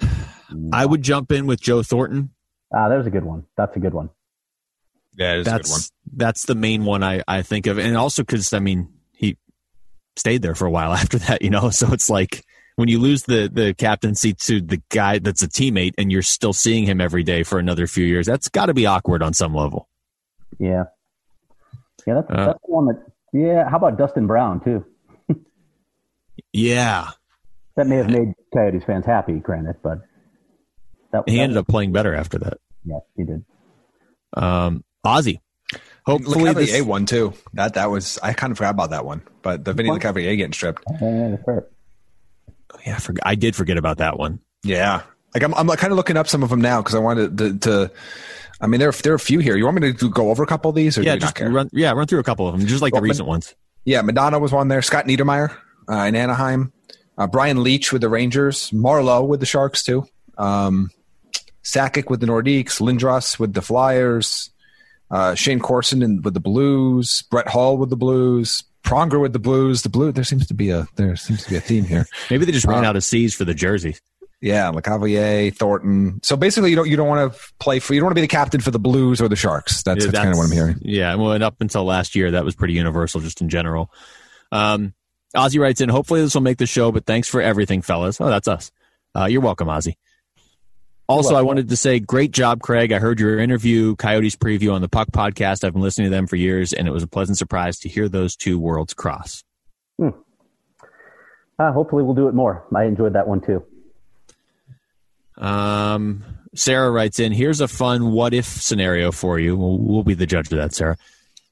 I 0.72 0.86
would 0.86 1.02
jump 1.02 1.32
in 1.32 1.46
with 1.46 1.60
Joe 1.60 1.82
Thornton. 1.82 2.30
Ah, 2.72 2.88
there's 2.88 3.08
a 3.08 3.10
good 3.10 3.24
one. 3.24 3.46
That's 3.56 3.76
a 3.76 3.80
good 3.80 3.92
one. 3.92 4.10
Yeah, 5.16 5.42
that's 5.42 5.90
that's 6.14 6.46
the 6.46 6.54
main 6.54 6.84
one 6.84 7.02
I, 7.02 7.24
I 7.26 7.42
think 7.42 7.66
of, 7.66 7.76
and 7.78 7.96
also 7.96 8.22
because 8.22 8.52
I 8.52 8.60
mean 8.60 8.88
he 9.10 9.36
stayed 10.14 10.42
there 10.42 10.54
for 10.54 10.66
a 10.66 10.70
while 10.70 10.92
after 11.02 11.18
that, 11.18 11.42
you 11.42 11.50
know. 11.50 11.70
So 11.70 11.92
it's 11.92 12.08
like 12.08 12.44
when 12.76 12.86
you 12.86 13.00
lose 13.00 13.24
the 13.24 13.50
the 13.52 13.74
captaincy 13.74 14.32
to 14.32 14.60
the 14.60 14.80
guy 14.90 15.18
that's 15.18 15.42
a 15.42 15.48
teammate, 15.48 15.94
and 15.98 16.12
you're 16.12 16.22
still 16.22 16.52
seeing 16.52 16.84
him 16.84 17.00
every 17.00 17.24
day 17.24 17.42
for 17.42 17.58
another 17.58 17.88
few 17.88 18.06
years, 18.06 18.26
that's 18.26 18.48
got 18.48 18.66
to 18.66 18.74
be 18.74 18.86
awkward 18.86 19.24
on 19.24 19.34
some 19.34 19.56
level. 19.56 19.88
Yeah, 20.60 20.84
yeah, 22.06 22.14
that's, 22.14 22.30
uh, 22.30 22.46
that's 22.46 22.58
the 22.66 22.72
one 22.72 22.86
that. 22.86 23.02
Yeah, 23.32 23.68
how 23.68 23.78
about 23.78 23.96
Dustin 23.96 24.26
Brown 24.26 24.62
too? 24.62 24.84
yeah, 26.52 27.10
that 27.76 27.86
may 27.86 27.96
have 27.96 28.10
made 28.10 28.34
Coyotes 28.52 28.84
fans 28.84 29.06
happy, 29.06 29.34
granted, 29.38 29.76
but 29.82 30.00
that, 31.12 31.24
he 31.26 31.36
that 31.36 31.42
ended 31.42 31.56
was, 31.56 31.62
up 31.62 31.68
playing 31.68 31.92
better 31.92 32.14
after 32.14 32.38
that. 32.38 32.58
Yeah, 32.84 32.98
he 33.16 33.24
did. 33.24 33.44
Um, 34.34 34.84
Ozzy. 35.04 35.40
Hopefully, 36.04 36.44
Le 36.44 36.54
this... 36.54 36.82
one 36.82 37.06
too. 37.06 37.32
That 37.54 37.74
that 37.74 37.90
was 37.90 38.18
I 38.22 38.32
kind 38.32 38.50
of 38.50 38.58
forgot 38.58 38.70
about 38.70 38.90
that 38.90 39.04
one, 39.04 39.22
but 39.42 39.64
the 39.64 39.72
Vinny 39.72 39.88
Lecavalier 39.88 40.36
getting 40.36 40.52
stripped. 40.52 40.82
Yeah, 41.00 41.36
I, 42.86 42.98
forgot, 42.98 43.22
I 43.24 43.34
did 43.36 43.54
forget 43.54 43.78
about 43.78 43.98
that 43.98 44.18
one. 44.18 44.40
Yeah, 44.64 45.02
like 45.32 45.44
I'm 45.44 45.54
I'm 45.54 45.68
kind 45.68 45.92
of 45.92 45.96
looking 45.96 46.16
up 46.16 46.26
some 46.26 46.42
of 46.42 46.50
them 46.50 46.60
now 46.60 46.82
because 46.82 46.94
I 46.94 46.98
wanted 46.98 47.38
to, 47.38 47.58
to. 47.58 47.90
I 48.62 48.68
mean, 48.68 48.78
there 48.78 48.92
there 48.92 49.12
are 49.12 49.16
a 49.16 49.20
few 49.20 49.40
here. 49.40 49.56
You 49.56 49.64
want 49.64 49.80
me 49.80 49.92
to 49.92 50.10
go 50.10 50.30
over 50.30 50.44
a 50.44 50.46
couple 50.46 50.68
of 50.68 50.76
these, 50.76 50.96
or 50.96 51.02
yeah, 51.02 51.16
just 51.16 51.38
run 51.40 51.68
yeah 51.72 51.90
run 51.90 52.06
through 52.06 52.20
a 52.20 52.24
couple 52.24 52.46
of 52.46 52.56
them, 52.56 52.66
just 52.66 52.80
like 52.80 52.92
well, 52.92 53.02
the 53.02 53.08
recent 53.08 53.28
ones. 53.28 53.54
Yeah, 53.84 54.02
Modano 54.02 54.40
was 54.40 54.52
one 54.52 54.68
there. 54.68 54.80
Scott 54.82 55.06
Niedermayer 55.06 55.54
uh, 55.90 56.04
in 56.04 56.14
Anaheim. 56.14 56.72
Uh, 57.18 57.26
Brian 57.26 57.58
Leetch 57.58 57.92
with 57.92 58.00
the 58.00 58.08
Rangers. 58.08 58.70
Marleau 58.70 59.26
with 59.26 59.40
the 59.40 59.46
Sharks 59.46 59.82
too. 59.82 60.06
Um, 60.38 60.90
Sakic 61.64 62.08
with 62.08 62.20
the 62.20 62.26
Nordiques. 62.26 62.80
Lindros 62.80 63.38
with 63.38 63.52
the 63.52 63.62
Flyers. 63.62 64.50
Uh, 65.10 65.34
Shayne 65.34 65.60
Corson 65.60 66.02
in, 66.02 66.22
with 66.22 66.32
the 66.32 66.40
Blues, 66.40 67.22
Brett 67.30 67.46
Hull 67.46 67.76
with 67.76 67.90
the 67.90 67.96
Blues, 67.96 68.64
Pronger 68.82 69.20
with 69.20 69.34
the 69.34 69.38
Blues. 69.38 69.82
The 69.82 69.90
blue. 69.90 70.10
There 70.10 70.24
seems 70.24 70.46
to 70.46 70.54
be 70.54 70.70
a 70.70 70.86
there 70.96 71.16
seems 71.16 71.44
to 71.44 71.50
be 71.50 71.56
a 71.56 71.60
theme 71.60 71.84
here. 71.84 72.06
Maybe 72.30 72.44
they 72.46 72.52
just 72.52 72.64
ran 72.64 72.84
uh, 72.84 72.88
out 72.88 72.96
of 72.96 73.04
C's 73.04 73.34
for 73.34 73.44
the 73.44 73.54
jerseys. 73.54 74.00
Yeah, 74.42 74.72
Lecavalier, 74.72 75.56
Thornton. 75.56 76.20
So 76.24 76.36
basically, 76.36 76.70
you 76.70 76.76
don't 76.76 76.88
you 76.88 76.96
don't 76.96 77.06
want 77.06 77.32
to 77.32 77.40
play 77.60 77.78
for 77.78 77.94
you 77.94 78.00
don't 78.00 78.06
want 78.06 78.16
to 78.16 78.20
be 78.20 78.22
the 78.22 78.28
captain 78.28 78.60
for 78.60 78.72
the 78.72 78.78
Blues 78.80 79.20
or 79.20 79.28
the 79.28 79.36
Sharks. 79.36 79.84
That's, 79.84 80.04
yeah, 80.04 80.10
that's, 80.10 80.18
that's 80.18 80.18
kind 80.18 80.32
of 80.32 80.38
what 80.38 80.46
I'm 80.46 80.50
hearing. 80.50 80.78
Yeah, 80.82 81.14
well, 81.14 81.30
and 81.30 81.44
up 81.44 81.60
until 81.60 81.84
last 81.84 82.16
year, 82.16 82.32
that 82.32 82.44
was 82.44 82.56
pretty 82.56 82.74
universal, 82.74 83.20
just 83.20 83.40
in 83.40 83.48
general. 83.48 83.90
Um, 84.50 84.94
Ozzy 85.36 85.60
writes 85.60 85.80
in, 85.80 85.88
hopefully 85.88 86.22
this 86.22 86.34
will 86.34 86.42
make 86.42 86.58
the 86.58 86.66
show, 86.66 86.90
but 86.90 87.06
thanks 87.06 87.28
for 87.28 87.40
everything, 87.40 87.82
fellas. 87.82 88.20
Oh, 88.20 88.28
that's 88.28 88.48
us. 88.48 88.72
Uh, 89.16 89.26
you're 89.26 89.40
welcome, 89.40 89.68
Ozzy. 89.68 89.94
Also, 91.08 91.34
I 91.34 91.42
wanted 91.42 91.68
to 91.68 91.76
say, 91.76 92.00
great 92.00 92.32
job, 92.32 92.60
Craig. 92.62 92.90
I 92.90 92.98
heard 92.98 93.20
your 93.20 93.38
interview, 93.38 93.96
Coyotes 93.96 94.34
preview 94.34 94.72
on 94.72 94.80
the 94.80 94.88
Puck 94.88 95.08
podcast. 95.12 95.62
I've 95.62 95.72
been 95.72 95.82
listening 95.82 96.06
to 96.06 96.10
them 96.10 96.26
for 96.26 96.36
years, 96.36 96.72
and 96.72 96.88
it 96.88 96.90
was 96.90 97.02
a 97.02 97.06
pleasant 97.06 97.38
surprise 97.38 97.78
to 97.80 97.88
hear 97.88 98.08
those 98.08 98.34
two 98.34 98.58
worlds 98.58 98.92
cross. 98.92 99.44
Hmm. 99.98 100.08
Uh, 101.58 101.70
hopefully, 101.72 102.02
we'll 102.02 102.14
do 102.14 102.28
it 102.28 102.34
more. 102.34 102.64
I 102.74 102.84
enjoyed 102.84 103.12
that 103.12 103.28
one 103.28 103.40
too. 103.40 103.64
Um, 105.38 106.24
Sarah 106.54 106.90
writes 106.90 107.18
in, 107.18 107.32
here's 107.32 107.60
a 107.60 107.68
fun 107.68 108.12
what 108.12 108.34
if 108.34 108.44
scenario 108.46 109.12
for 109.12 109.38
you. 109.38 109.56
We'll, 109.56 109.78
we'll 109.78 110.04
be 110.04 110.14
the 110.14 110.26
judge 110.26 110.52
of 110.52 110.58
that, 110.58 110.74
Sarah. 110.74 110.96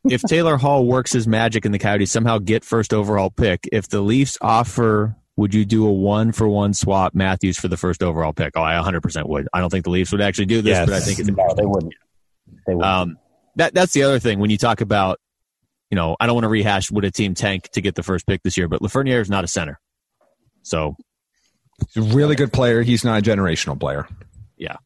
If 0.09 0.23
Taylor 0.23 0.57
Hall 0.57 0.87
works 0.87 1.13
his 1.13 1.29
magic 1.29 1.67
and 1.67 1.75
the 1.75 1.79
Coyotes 1.79 2.11
somehow 2.11 2.39
get 2.39 2.65
first 2.65 2.95
overall 2.95 3.29
pick, 3.29 3.69
if 3.71 3.87
the 3.91 4.01
Leafs 4.01 4.39
offer 4.41 5.15
would 5.41 5.55
you 5.55 5.65
do 5.65 5.87
a 5.87 5.93
one 5.93 6.33
for 6.33 6.49
one 6.49 6.75
swap 6.75 7.15
Matthews 7.15 7.59
for 7.59 7.69
the 7.69 7.77
first 7.77 8.03
overall 8.03 8.33
pick? 8.33 8.53
Oh, 8.57 8.63
I 8.63 8.75
100% 8.75 9.27
would. 9.29 9.49
I 9.53 9.61
don't 9.61 9.71
think 9.71 9.85
the 9.85 9.91
Leafs 9.91 10.13
would 10.13 10.21
actually 10.21 10.47
do 10.47 10.61
this, 10.61 10.73
yes. 10.73 10.87
but 10.87 10.95
I 10.95 11.01
think 11.01 11.19
it's 11.19 11.29
no, 11.29 11.55
they 11.55 11.65
wouldn't. 11.65 11.95
They 12.67 12.75
wouldn't. 12.75 12.85
Um, 12.85 13.19
that 13.57 13.75
that's 13.75 13.93
the 13.93 14.03
other 14.03 14.19
thing 14.19 14.39
when 14.39 14.51
you 14.51 14.59
talk 14.59 14.81
about, 14.81 15.19
you 15.91 15.97
know, 15.97 16.17
I 16.21 16.27
don't 16.27 16.35
want 16.35 16.45
to 16.45 16.49
rehash 16.49 16.91
would 16.91 17.05
a 17.05 17.11
team 17.11 17.35
tank 17.35 17.71
to 17.73 17.81
get 17.81 17.95
the 17.95 18.03
first 18.03 18.27
pick 18.27 18.43
this 18.43 18.57
year, 18.57 18.69
but 18.69 18.83
Lafreniere 18.83 19.21
is 19.21 19.31
not 19.31 19.45
a 19.45 19.49
center, 19.49 19.81
so 20.63 20.97
he's 21.93 22.13
a 22.13 22.15
really 22.15 22.35
good 22.35 22.53
player. 22.53 22.83
He's 22.83 23.05
not 23.05 23.19
a 23.19 23.23
generational 23.23 23.79
player. 23.79 24.07
Yeah, 24.57 24.77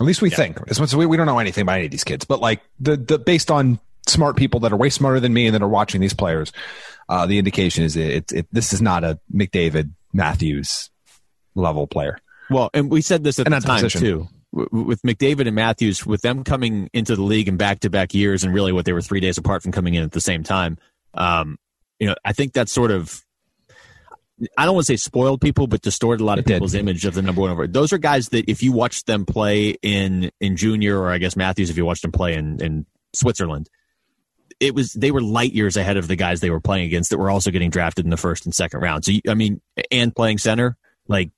at 0.00 0.06
least 0.06 0.22
we 0.22 0.30
yeah. 0.30 0.36
think. 0.36 0.58
We, 0.96 1.06
we 1.06 1.16
don't 1.16 1.26
know 1.26 1.38
anything 1.38 1.62
about 1.62 1.76
any 1.76 1.86
of 1.86 1.90
these 1.90 2.04
kids, 2.04 2.24
but 2.24 2.40
like 2.40 2.60
the 2.78 2.96
the 2.96 3.18
based 3.18 3.50
on 3.50 3.80
smart 4.06 4.36
people 4.36 4.60
that 4.60 4.72
are 4.72 4.76
way 4.76 4.90
smarter 4.90 5.20
than 5.20 5.32
me 5.32 5.46
and 5.46 5.54
that 5.54 5.62
are 5.62 5.68
watching 5.68 6.00
these 6.00 6.14
players, 6.14 6.52
uh, 7.08 7.26
the 7.26 7.38
indication 7.38 7.84
is 7.84 7.96
it, 7.96 8.32
it, 8.32 8.46
this 8.52 8.72
is 8.72 8.80
not 8.82 9.04
a 9.04 9.18
McDavid 9.32 9.90
Matthews 10.12 10.90
level 11.54 11.86
player. 11.86 12.18
Well, 12.50 12.70
and 12.74 12.90
we 12.90 13.02
said 13.02 13.24
this 13.24 13.38
at 13.38 13.46
and 13.46 13.54
the 13.54 13.60
time 13.60 13.88
too. 13.88 14.28
With 14.52 15.00
McDavid 15.02 15.46
and 15.46 15.54
Matthews, 15.54 16.04
with 16.04 16.22
them 16.22 16.42
coming 16.42 16.90
into 16.92 17.14
the 17.14 17.22
league 17.22 17.46
in 17.46 17.56
back 17.56 17.80
to 17.80 17.90
back 17.90 18.14
years, 18.14 18.42
and 18.42 18.52
really 18.52 18.72
what 18.72 18.84
they 18.84 18.92
were 18.92 19.02
three 19.02 19.20
days 19.20 19.38
apart 19.38 19.62
from 19.62 19.70
coming 19.70 19.94
in 19.94 20.02
at 20.02 20.10
the 20.10 20.20
same 20.20 20.42
time, 20.42 20.76
um, 21.14 21.56
you 22.00 22.08
know, 22.08 22.16
I 22.24 22.32
think 22.32 22.52
that's 22.52 22.72
sort 22.72 22.90
of 22.90 23.22
I 24.56 24.64
don't 24.64 24.74
want 24.74 24.86
to 24.86 24.92
say 24.92 24.96
spoiled 24.96 25.40
people, 25.40 25.66
but 25.66 25.82
distorted 25.82 26.22
a 26.22 26.24
lot 26.24 26.38
of 26.38 26.46
it 26.46 26.48
people's 26.48 26.72
did. 26.72 26.80
image 26.80 27.04
of 27.04 27.14
the 27.14 27.22
number 27.22 27.40
one 27.40 27.50
over. 27.50 27.66
Those 27.66 27.92
are 27.92 27.98
guys 27.98 28.30
that 28.30 28.48
if 28.50 28.62
you 28.62 28.72
watch 28.72 29.04
them 29.04 29.26
play 29.26 29.76
in 29.82 30.30
in 30.40 30.56
junior, 30.56 30.98
or 30.98 31.10
I 31.10 31.18
guess 31.18 31.36
Matthews, 31.36 31.70
if 31.70 31.76
you 31.76 31.84
watched 31.84 32.02
them 32.02 32.12
play 32.12 32.34
in 32.34 32.60
in 32.62 32.86
Switzerland, 33.12 33.68
it 34.60 34.74
was 34.74 34.92
they 34.92 35.10
were 35.10 35.20
light 35.20 35.52
years 35.52 35.76
ahead 35.76 35.96
of 35.96 36.08
the 36.08 36.16
guys 36.16 36.40
they 36.40 36.50
were 36.50 36.60
playing 36.60 36.86
against 36.86 37.10
that 37.10 37.18
were 37.18 37.30
also 37.30 37.50
getting 37.50 37.70
drafted 37.70 38.04
in 38.04 38.10
the 38.10 38.16
first 38.16 38.44
and 38.44 38.54
second 38.54 38.80
round. 38.80 39.04
So 39.04 39.12
I 39.28 39.34
mean, 39.34 39.60
and 39.90 40.14
playing 40.14 40.38
center 40.38 40.76
like, 41.08 41.30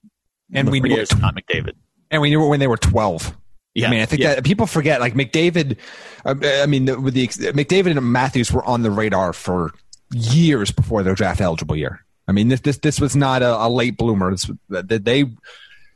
and 0.53 0.71
we 0.71 0.81
knew 0.81 0.97
not 1.21 1.35
McDavid, 1.35 1.73
and 2.11 2.21
we 2.21 2.31
knew 2.31 2.45
it 2.45 2.49
when 2.49 2.61
they 2.61 2.67
were 2.67 2.77
twelve. 2.77 3.37
Yeah, 3.75 3.89
I 3.89 3.91
mean, 3.91 4.01
I 4.01 4.07
think 4.07 4.21
yeah. 4.21 4.35
that 4.35 4.45
people 4.45 4.67
forget 4.67 5.01
like 5.01 5.15
McDavid. 5.15 5.79
Uh, 6.25 6.35
I 6.43 6.67
mean, 6.67 7.03
with 7.03 7.15
the 7.15 7.27
McDavid 7.27 7.97
and 7.97 8.13
Matthews 8.13 8.53
were 8.53 8.65
on 8.65 8.83
the 8.83 8.91
radar 8.91 9.33
for 9.33 9.73
years 10.13 10.71
before 10.71 11.03
their 11.03 11.15
draft 11.15 11.41
eligible 11.41 11.75
year. 11.75 12.05
I 12.33 12.35
mean, 12.35 12.49
this 12.49 12.61
this 12.61 12.79
this 12.79 12.99
was 12.99 13.15
not 13.15 13.43
a, 13.43 13.67
a 13.67 13.69
late 13.69 13.99
bloomer. 13.99 14.31
This, 14.31 14.51
they, 14.71 15.27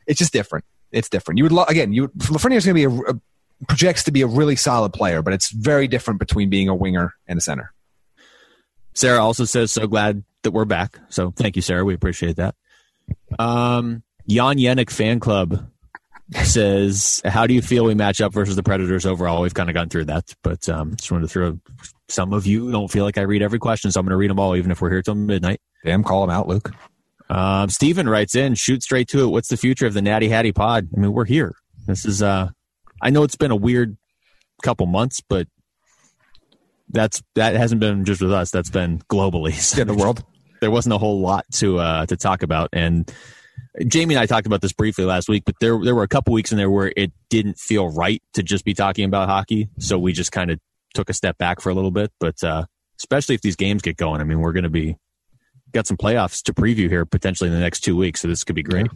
it's 0.05 0.19
just 0.19 0.31
different. 0.31 0.65
It's 0.91 1.09
different. 1.09 1.39
You 1.39 1.45
would 1.45 1.51
lo- 1.51 1.65
again, 1.67 1.93
you 1.93 2.09
Lafreniere 2.09 2.57
is 2.57 2.65
going 2.65 2.75
to 2.75 2.89
be 2.89 2.95
a, 2.95 3.11
a 3.11 3.19
projects 3.65 4.03
to 4.03 4.11
be 4.11 4.21
a 4.21 4.27
really 4.27 4.55
solid 4.55 4.93
player, 4.93 5.23
but 5.23 5.33
it's 5.33 5.49
very 5.49 5.87
different 5.87 6.19
between 6.19 6.51
being 6.51 6.69
a 6.69 6.75
winger 6.75 7.15
and 7.27 7.39
a 7.39 7.41
center. 7.41 7.73
Sarah 8.93 9.19
also 9.19 9.45
says, 9.45 9.71
so 9.71 9.87
glad 9.87 10.23
that 10.43 10.51
we're 10.51 10.65
back. 10.65 10.99
So 11.09 11.31
thank 11.31 11.55
you, 11.55 11.63
Sarah. 11.63 11.83
We 11.83 11.95
appreciate 11.95 12.35
that. 12.35 12.53
Um, 13.39 14.03
Jan 14.29 14.57
Yannick 14.57 14.91
fan 14.91 15.19
club 15.19 15.71
says, 16.43 17.19
how 17.25 17.47
do 17.47 17.55
you 17.55 17.63
feel 17.63 17.85
we 17.85 17.95
match 17.95 18.21
up 18.21 18.31
versus 18.31 18.55
the 18.55 18.61
Predators 18.61 19.07
overall? 19.07 19.41
We've 19.41 19.55
kind 19.55 19.69
of 19.69 19.73
gone 19.73 19.89
through 19.89 20.05
that, 20.05 20.35
but 20.43 20.69
um, 20.69 20.95
just 20.95 21.11
wanted 21.11 21.23
to 21.23 21.27
throw 21.29 21.59
some 22.09 22.33
of 22.33 22.45
you 22.45 22.71
don't 22.71 22.91
feel 22.91 23.05
like 23.05 23.17
I 23.17 23.21
read 23.21 23.41
every 23.41 23.59
question, 23.59 23.91
so 23.91 23.99
I'm 23.99 24.05
going 24.05 24.11
to 24.11 24.17
read 24.17 24.29
them 24.29 24.39
all, 24.39 24.55
even 24.55 24.69
if 24.69 24.81
we're 24.81 24.91
here 24.91 25.01
till 25.01 25.15
midnight. 25.15 25.61
Damn, 25.85 26.03
call 26.03 26.23
him 26.23 26.29
out, 26.29 26.47
Luke. 26.47 26.71
Um, 27.29 27.69
Steven 27.69 28.07
writes 28.07 28.35
in, 28.35 28.55
shoot 28.55 28.83
straight 28.83 29.07
to 29.09 29.23
it. 29.23 29.27
What's 29.27 29.49
the 29.49 29.57
future 29.57 29.85
of 29.85 29.93
the 29.93 30.01
Natty 30.01 30.29
Hattie 30.29 30.53
pod? 30.53 30.87
I 30.95 30.99
mean, 30.99 31.13
we're 31.13 31.25
here. 31.25 31.55
This 31.85 32.05
is 32.05 32.21
uh, 32.21 32.49
I 33.01 33.09
know 33.09 33.23
it's 33.23 33.35
been 33.35 33.51
a 33.51 33.55
weird 33.55 33.97
couple 34.63 34.85
months, 34.85 35.21
but 35.21 35.47
that's 36.89 37.21
that 37.35 37.55
hasn't 37.55 37.79
been 37.79 38.05
just 38.05 38.21
with 38.21 38.31
us. 38.31 38.51
That's 38.51 38.69
been 38.69 38.99
globally. 39.09 39.53
So 39.61 39.81
in 39.81 39.87
the 39.87 39.93
world, 39.93 40.23
there 40.61 40.71
wasn't 40.71 40.93
a 40.93 40.97
whole 40.97 41.19
lot 41.19 41.45
to 41.53 41.79
uh, 41.79 42.05
to 42.05 42.17
talk 42.17 42.43
about. 42.43 42.69
And 42.73 43.11
Jaime 43.93 44.15
and 44.15 44.21
I 44.21 44.25
talked 44.25 44.47
about 44.47 44.61
this 44.61 44.73
briefly 44.73 45.05
last 45.05 45.29
week, 45.29 45.43
but 45.45 45.55
there 45.59 45.79
there 45.83 45.95
were 45.95 46.03
a 46.03 46.07
couple 46.07 46.33
weeks 46.33 46.51
in 46.51 46.57
there 46.57 46.69
where 46.69 46.91
it 46.95 47.11
didn't 47.29 47.59
feel 47.59 47.89
right 47.89 48.21
to 48.33 48.43
just 48.43 48.65
be 48.65 48.73
talking 48.73 49.05
about 49.05 49.29
hockey. 49.29 49.69
So 49.79 49.99
we 49.99 50.13
just 50.13 50.31
kind 50.31 50.51
of 50.51 50.59
took 50.93 51.09
a 51.09 51.13
step 51.13 51.37
back 51.37 51.61
for 51.61 51.69
a 51.69 51.73
little 51.73 51.91
bit. 51.91 52.11
But 52.19 52.43
uh, 52.43 52.65
especially 52.99 53.35
if 53.35 53.41
these 53.41 53.55
games 53.55 53.81
get 53.81 53.97
going, 53.97 54.21
I 54.21 54.23
mean, 54.23 54.39
we're 54.39 54.53
going 54.53 54.63
to 54.63 54.69
be 54.69 54.97
got 55.77 55.87
some 55.87 55.97
playoffs 55.97 56.41
to 56.43 56.53
preview 56.53 56.89
here 56.89 57.05
potentially 57.05 57.49
in 57.49 57.53
the 57.53 57.61
next 57.61 57.81
two 57.81 57.95
weeks. 57.95 58.21
So 58.21 58.27
this 58.27 58.43
could 58.43 58.55
be 58.55 58.63
great. 58.63 58.87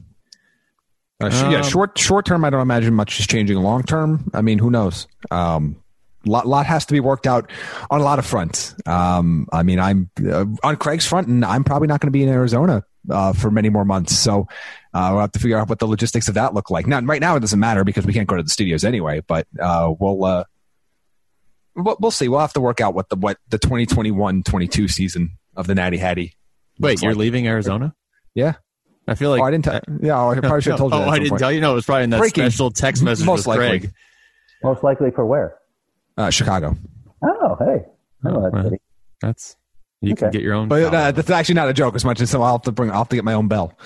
Yeah. 1.22 1.28
Uh, 1.28 1.46
um, 1.46 1.52
yeah, 1.52 1.62
short 1.62 1.98
short 1.98 2.26
term, 2.26 2.44
I 2.44 2.50
don't 2.50 2.62
imagine 2.62 2.94
much 2.94 3.20
is 3.20 3.28
changing. 3.28 3.58
Long 3.58 3.84
term, 3.84 4.30
I 4.34 4.42
mean, 4.42 4.58
who 4.58 4.72
knows? 4.72 5.08
Um, 5.30 5.82
lot, 6.26 6.48
lot 6.48 6.66
has 6.66 6.86
to 6.88 6.94
be 6.94 7.00
worked 7.00 7.28
out 7.28 7.52
on 7.90 8.02
a 8.02 8.04
lot 8.04 8.20
of 8.20 8.26
fronts. 8.26 8.76
Um, 8.86 9.48
I 9.52 9.64
mean, 9.64 9.80
I'm 9.80 10.10
uh, 10.28 10.46
on 10.64 10.78
Craig's 10.78 11.06
front, 11.06 11.28
and 11.28 11.46
I'm 11.46 11.64
probably 11.64 11.88
not 11.88 12.00
going 12.00 12.08
to 12.08 12.12
be 12.12 12.24
in 12.24 12.30
Arizona 12.30 12.84
uh, 13.10 13.34
for 13.34 13.52
many 13.52 13.70
more 13.70 13.86
months. 13.86 14.18
So 14.18 14.48
uh, 14.94 15.10
we'll 15.12 15.22
have 15.22 15.32
to 15.34 15.40
figure 15.40 15.58
out 15.58 15.70
what 15.70 15.80
the 15.80 15.88
logistics 15.88 16.28
of 16.28 16.34
that 16.36 16.54
look 16.54 16.72
like. 16.72 16.88
Now, 16.88 17.00
right 17.02 17.22
now, 17.22 17.36
it 17.36 17.42
doesn't 17.42 17.60
matter 17.60 17.84
because 17.84 18.06
we 18.06 18.14
can't 18.14 18.28
go 18.28 18.38
to 18.38 18.44
the 18.44 18.50
studios 18.50 18.84
anyway. 18.84 19.22
But 19.26 19.48
uh, 19.60 19.94
we'll, 20.00 20.24
uh, 20.24 20.44
we'll 21.76 21.98
we'll 22.00 22.12
see. 22.12 22.28
We'll 22.28 22.40
have 22.40 22.54
to 22.54 22.62
work 22.62 22.82
out 22.82 22.96
what 22.96 23.10
the 23.10 23.16
what 23.16 23.38
the 23.50 23.60
2021-22 23.60 24.90
season 24.90 25.38
of 25.56 25.68
the 25.68 25.76
Natty 25.76 25.98
Hattie. 25.98 26.36
Wait, 26.82 27.02
you're 27.02 27.12
like. 27.12 27.20
leaving 27.20 27.48
Arizona? 27.54 27.96
Yeah. 28.36 28.54
I 29.08 29.16
feel 29.16 29.32
like 29.32 29.42
oh, 29.42 29.46
I 29.46 29.52
didn't. 29.52 29.66
T- 29.66 30.08
yeah, 30.08 30.24
I 30.24 30.40
probably 30.40 30.62
should 30.62 30.72
have 30.72 30.80
told 30.80 30.94
you. 30.94 31.00
oh, 31.00 31.10
I 31.10 31.18
didn't 31.18 31.32
point. 31.32 31.40
tell 31.40 31.52
you. 31.52 31.60
No, 31.60 31.72
it 31.72 31.76
was 31.76 31.86
probably 31.86 32.04
in 32.04 32.10
that 32.12 32.20
Breaking. 32.20 32.44
special 32.44 32.72
text 32.72 33.04
message 33.04 33.26
Most 33.26 33.40
with 33.40 33.48
likely. 33.48 33.80
Craig. 33.80 33.94
Most 34.64 34.84
likely 34.84 35.12
for 35.12 35.26
where? 35.26 35.58
Uh, 36.18 36.30
Chicago. 36.30 36.76
Oh, 37.24 37.56
hey. 37.60 37.86
Oh, 38.26 38.42
that's, 38.44 38.54
well, 38.54 38.72
that's 39.22 39.58
you 40.02 40.14
okay. 40.14 40.22
can 40.22 40.32
get 40.32 40.42
your 40.42 40.54
own. 40.54 40.68
But 40.68 40.94
uh, 40.94 41.12
that's 41.12 41.30
actually 41.30 41.56
not 41.56 41.70
a 41.70 41.74
joke 41.74 41.96
as 41.96 42.06
much 42.06 42.22
as 42.22 42.30
so 42.30 42.42
I'll 42.42 42.54
have 42.54 42.62
to 42.64 42.72
bring. 42.72 42.92
I'll 42.92 43.00
have 43.00 43.10
to 43.10 43.16
get 43.16 43.26
my 43.26 43.34
own 43.34 43.48
bell. 43.48 43.78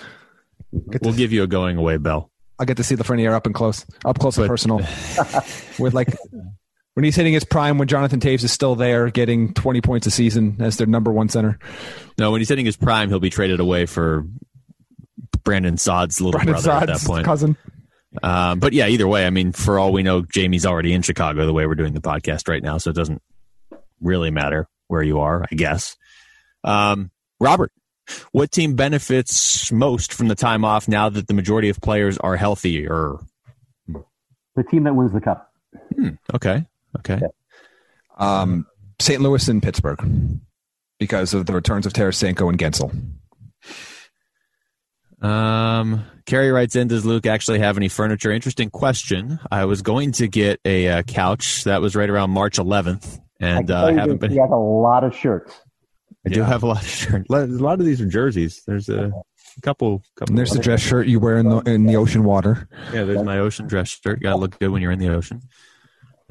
we'll 0.71 1.13
give 1.13 1.31
you 1.31 1.43
a 1.43 1.47
going 1.47 1.77
away 1.77 1.97
bell. 1.97 2.29
I'll 2.59 2.65
get 2.65 2.77
to 2.77 2.83
see 2.83 2.95
the 2.95 3.03
Lafreniere 3.03 3.33
up 3.33 3.45
and 3.45 3.55
close, 3.55 3.85
up 4.05 4.19
close 4.19 4.37
but, 4.37 4.43
and 4.43 4.49
personal, 4.49 4.77
with 5.79 5.93
like 5.93 6.07
when 6.95 7.03
he's 7.03 7.15
hitting 7.15 7.33
his 7.33 7.43
prime, 7.43 7.77
when 7.77 7.87
Jonathan 7.87 8.19
Toews 8.19 8.43
is 8.43 8.51
still 8.51 8.75
there, 8.75 9.09
getting 9.11 9.53
twenty 9.53 9.81
points 9.81 10.07
a 10.07 10.11
season 10.11 10.57
as 10.59 10.77
their 10.77 10.87
number 10.87 11.11
one 11.11 11.29
center. 11.29 11.59
No, 12.17 12.31
when 12.31 12.41
he's 12.41 12.49
hitting 12.49 12.65
his 12.65 12.77
prime, 12.77 13.09
he'll 13.09 13.19
be 13.19 13.29
traded 13.29 13.59
away 13.59 13.85
for 13.85 14.25
Brandon 15.43 15.77
Saad's 15.77 16.19
little 16.19 16.39
Brandon 16.39 16.53
brother 16.53 16.65
Saad's 16.65 16.91
at 16.91 16.99
that 16.99 17.07
point. 17.07 17.25
Cousin. 17.25 17.57
Um, 18.23 18.59
but 18.59 18.73
yeah, 18.73 18.87
either 18.87 19.07
way, 19.07 19.25
I 19.25 19.29
mean, 19.29 19.51
for 19.51 19.77
all 19.77 19.91
we 19.91 20.01
know, 20.01 20.25
Jaime's 20.33 20.65
already 20.65 20.93
in 20.93 21.01
Chicago 21.01 21.45
the 21.45 21.53
way 21.53 21.67
we're 21.67 21.75
doing 21.75 21.93
the 21.93 22.01
podcast 22.01 22.47
right 22.47 22.63
now, 22.63 22.77
so 22.77 22.89
it 22.89 22.95
doesn't 22.95 23.21
really 24.01 24.31
matter 24.31 24.67
where 24.87 25.03
you 25.03 25.19
are, 25.19 25.43
I 25.51 25.55
guess. 25.55 25.97
Um, 26.63 27.11
Robert, 27.41 27.73
what 28.31 28.51
team 28.51 28.75
benefits 28.75 29.69
most 29.71 30.13
from 30.13 30.29
the 30.29 30.35
time 30.35 30.63
off 30.63 30.87
now 30.87 31.09
that 31.09 31.27
the 31.27 31.33
majority 31.33 31.69
of 31.69 31.81
players 31.81 32.17
are 32.19 32.37
healthier? 32.37 33.17
The 33.87 34.63
team 34.71 34.85
that 34.85 34.95
wins 34.95 35.11
the 35.11 35.19
cup. 35.19 35.51
Hmm, 35.93 36.09
okay. 36.33 36.65
Okay. 36.99 37.21
Um, 38.17 38.65
St. 38.99 39.21
Louis 39.21 39.47
and 39.47 39.61
Pittsburgh 39.61 40.39
because 40.99 41.33
of 41.33 41.45
the 41.45 41.53
returns 41.53 41.85
of 41.85 41.93
Tarasenko 41.93 42.49
and 42.49 42.57
Guentzel. 42.57 42.93
Um, 45.21 46.05
Carrie 46.25 46.51
writes 46.51 46.75
in, 46.75 46.87
does 46.87 47.05
Luke 47.05 47.25
actually 47.25 47.59
have 47.59 47.77
any 47.77 47.89
furniture? 47.89 48.31
Interesting 48.31 48.69
question. 48.69 49.39
I 49.51 49.65
was 49.65 49.81
going 49.81 50.11
to 50.13 50.27
get 50.27 50.59
a 50.65 50.87
uh, 50.87 51.03
couch. 51.03 51.63
That 51.63 51.81
was 51.81 51.95
right 51.95 52.09
around 52.09 52.31
March 52.31 52.57
11th. 52.57 53.19
And 53.39 53.69
I, 53.69 53.81
uh, 53.81 53.87
I 53.87 53.93
haven't 53.93 54.17
been. 54.17 54.31
He 54.31 54.37
has 54.37 54.49
a 54.49 54.55
lot 54.55 55.03
of 55.03 55.15
shirts. 55.15 55.53
I 56.25 56.29
yeah. 56.29 56.35
do 56.35 56.41
have 56.43 56.63
a 56.63 56.67
lot 56.67 56.81
of 56.81 56.87
shirts. 56.87 57.29
A 57.29 57.45
lot 57.45 57.79
of 57.79 57.85
these 57.85 58.01
are 58.01 58.05
jerseys. 58.05 58.63
There's 58.65 58.89
a 58.89 59.11
couple. 59.61 60.03
couple 60.15 60.35
there's 60.35 60.51
the 60.51 60.59
dress 60.59 60.81
shirt 60.81 61.07
you 61.07 61.19
wear 61.19 61.37
in 61.37 61.49
the 61.49 61.57
in 61.61 61.85
the 61.85 61.97
ocean 61.97 62.23
water. 62.23 62.67
Yeah, 62.93 63.03
there's 63.03 63.23
my 63.23 63.39
ocean 63.39 63.67
dress 63.67 63.89
shirt. 63.89 64.21
Got 64.21 64.31
to 64.31 64.37
look 64.37 64.57
good 64.57 64.69
when 64.69 64.81
you're 64.81 64.91
in 64.91 64.99
the 64.99 65.09
ocean. 65.09 65.41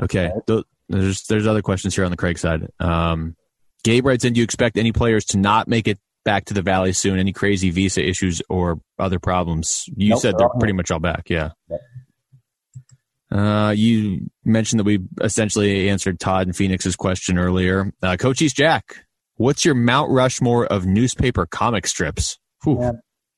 Okay, 0.02 0.30
there's 0.88 1.22
there's 1.26 1.46
other 1.46 1.62
questions 1.62 1.94
here 1.94 2.04
on 2.04 2.10
the 2.10 2.16
Craig 2.16 2.38
side. 2.38 2.68
Um, 2.80 3.36
Gabe 3.84 4.06
writes 4.06 4.24
in: 4.24 4.32
Do 4.32 4.40
you 4.40 4.44
expect 4.44 4.76
any 4.76 4.92
players 4.92 5.24
to 5.26 5.38
not 5.38 5.68
make 5.68 5.86
it 5.86 5.98
back 6.24 6.46
to 6.46 6.54
the 6.54 6.62
valley 6.62 6.92
soon? 6.92 7.18
Any 7.18 7.32
crazy 7.32 7.70
visa 7.70 8.06
issues 8.06 8.42
or 8.48 8.80
other 8.98 9.18
problems? 9.18 9.84
You 9.96 10.10
nope, 10.10 10.20
said 10.20 10.32
they're, 10.32 10.48
they're 10.48 10.58
pretty 10.58 10.72
much 10.72 10.90
all 10.90 11.00
back. 11.00 11.30
Yeah. 11.30 11.50
Uh, 13.30 13.72
you 13.76 14.30
mentioned 14.44 14.78
that 14.78 14.84
we 14.84 15.00
essentially 15.20 15.88
answered 15.88 16.20
Todd 16.20 16.46
and 16.46 16.54
Phoenix's 16.54 16.94
question 16.94 17.36
earlier. 17.36 17.92
Uh, 18.00 18.16
Cochise 18.16 18.52
Jack, 18.52 19.04
what's 19.36 19.64
your 19.64 19.74
Mount 19.74 20.10
Rushmore 20.10 20.66
of 20.66 20.86
newspaper 20.86 21.44
comic 21.44 21.86
strips? 21.86 22.38
Yeah, 22.64 22.92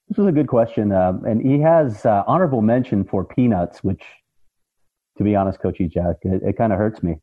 this 0.08 0.18
is 0.18 0.26
a 0.26 0.32
good 0.32 0.48
question, 0.48 0.92
uh, 0.92 1.14
and 1.26 1.40
he 1.40 1.60
has 1.60 2.04
uh, 2.04 2.22
honorable 2.26 2.62
mention 2.62 3.04
for 3.04 3.24
Peanuts, 3.24 3.82
which, 3.82 4.02
to 5.18 5.24
be 5.24 5.34
honest, 5.34 5.60
Cochise 5.60 5.90
Jack, 5.90 6.16
it, 6.22 6.42
it 6.42 6.58
kind 6.58 6.72
of 6.72 6.78
hurts 6.78 7.02
me. 7.02 7.16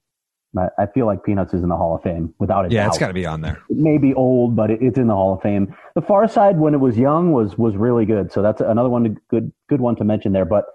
I 0.55 0.85
feel 0.93 1.07
like 1.07 1.23
Peanuts 1.23 1.53
is 1.55 1.63
in 1.63 1.69
the 1.69 1.75
Hall 1.75 1.95
of 1.95 2.03
Fame 2.03 2.31
without 2.37 2.65
a 2.65 2.69
yeah, 2.69 2.83
doubt. 2.83 2.89
it's 2.89 2.97
got 2.99 3.07
to 3.07 3.13
be 3.13 3.25
on 3.25 3.41
there. 3.41 3.59
It 3.69 3.77
may 3.77 3.97
be 3.97 4.13
old, 4.13 4.55
but 4.55 4.69
it's 4.69 4.99
in 4.99 5.07
the 5.07 5.15
Hall 5.15 5.33
of 5.33 5.41
Fame. 5.41 5.75
The 5.95 6.01
Far 6.01 6.27
Side, 6.27 6.59
when 6.59 6.75
it 6.75 6.79
was 6.79 6.95
young, 6.95 7.31
was 7.31 7.57
was 7.57 7.75
really 7.75 8.05
good. 8.05 8.31
So 8.31 8.43
that's 8.43 8.61
another 8.61 8.89
one 8.89 9.03
to, 9.03 9.09
good 9.31 9.51
good 9.67 9.81
one 9.81 9.95
to 9.95 10.03
mention 10.03 10.31
there. 10.31 10.45
But 10.45 10.65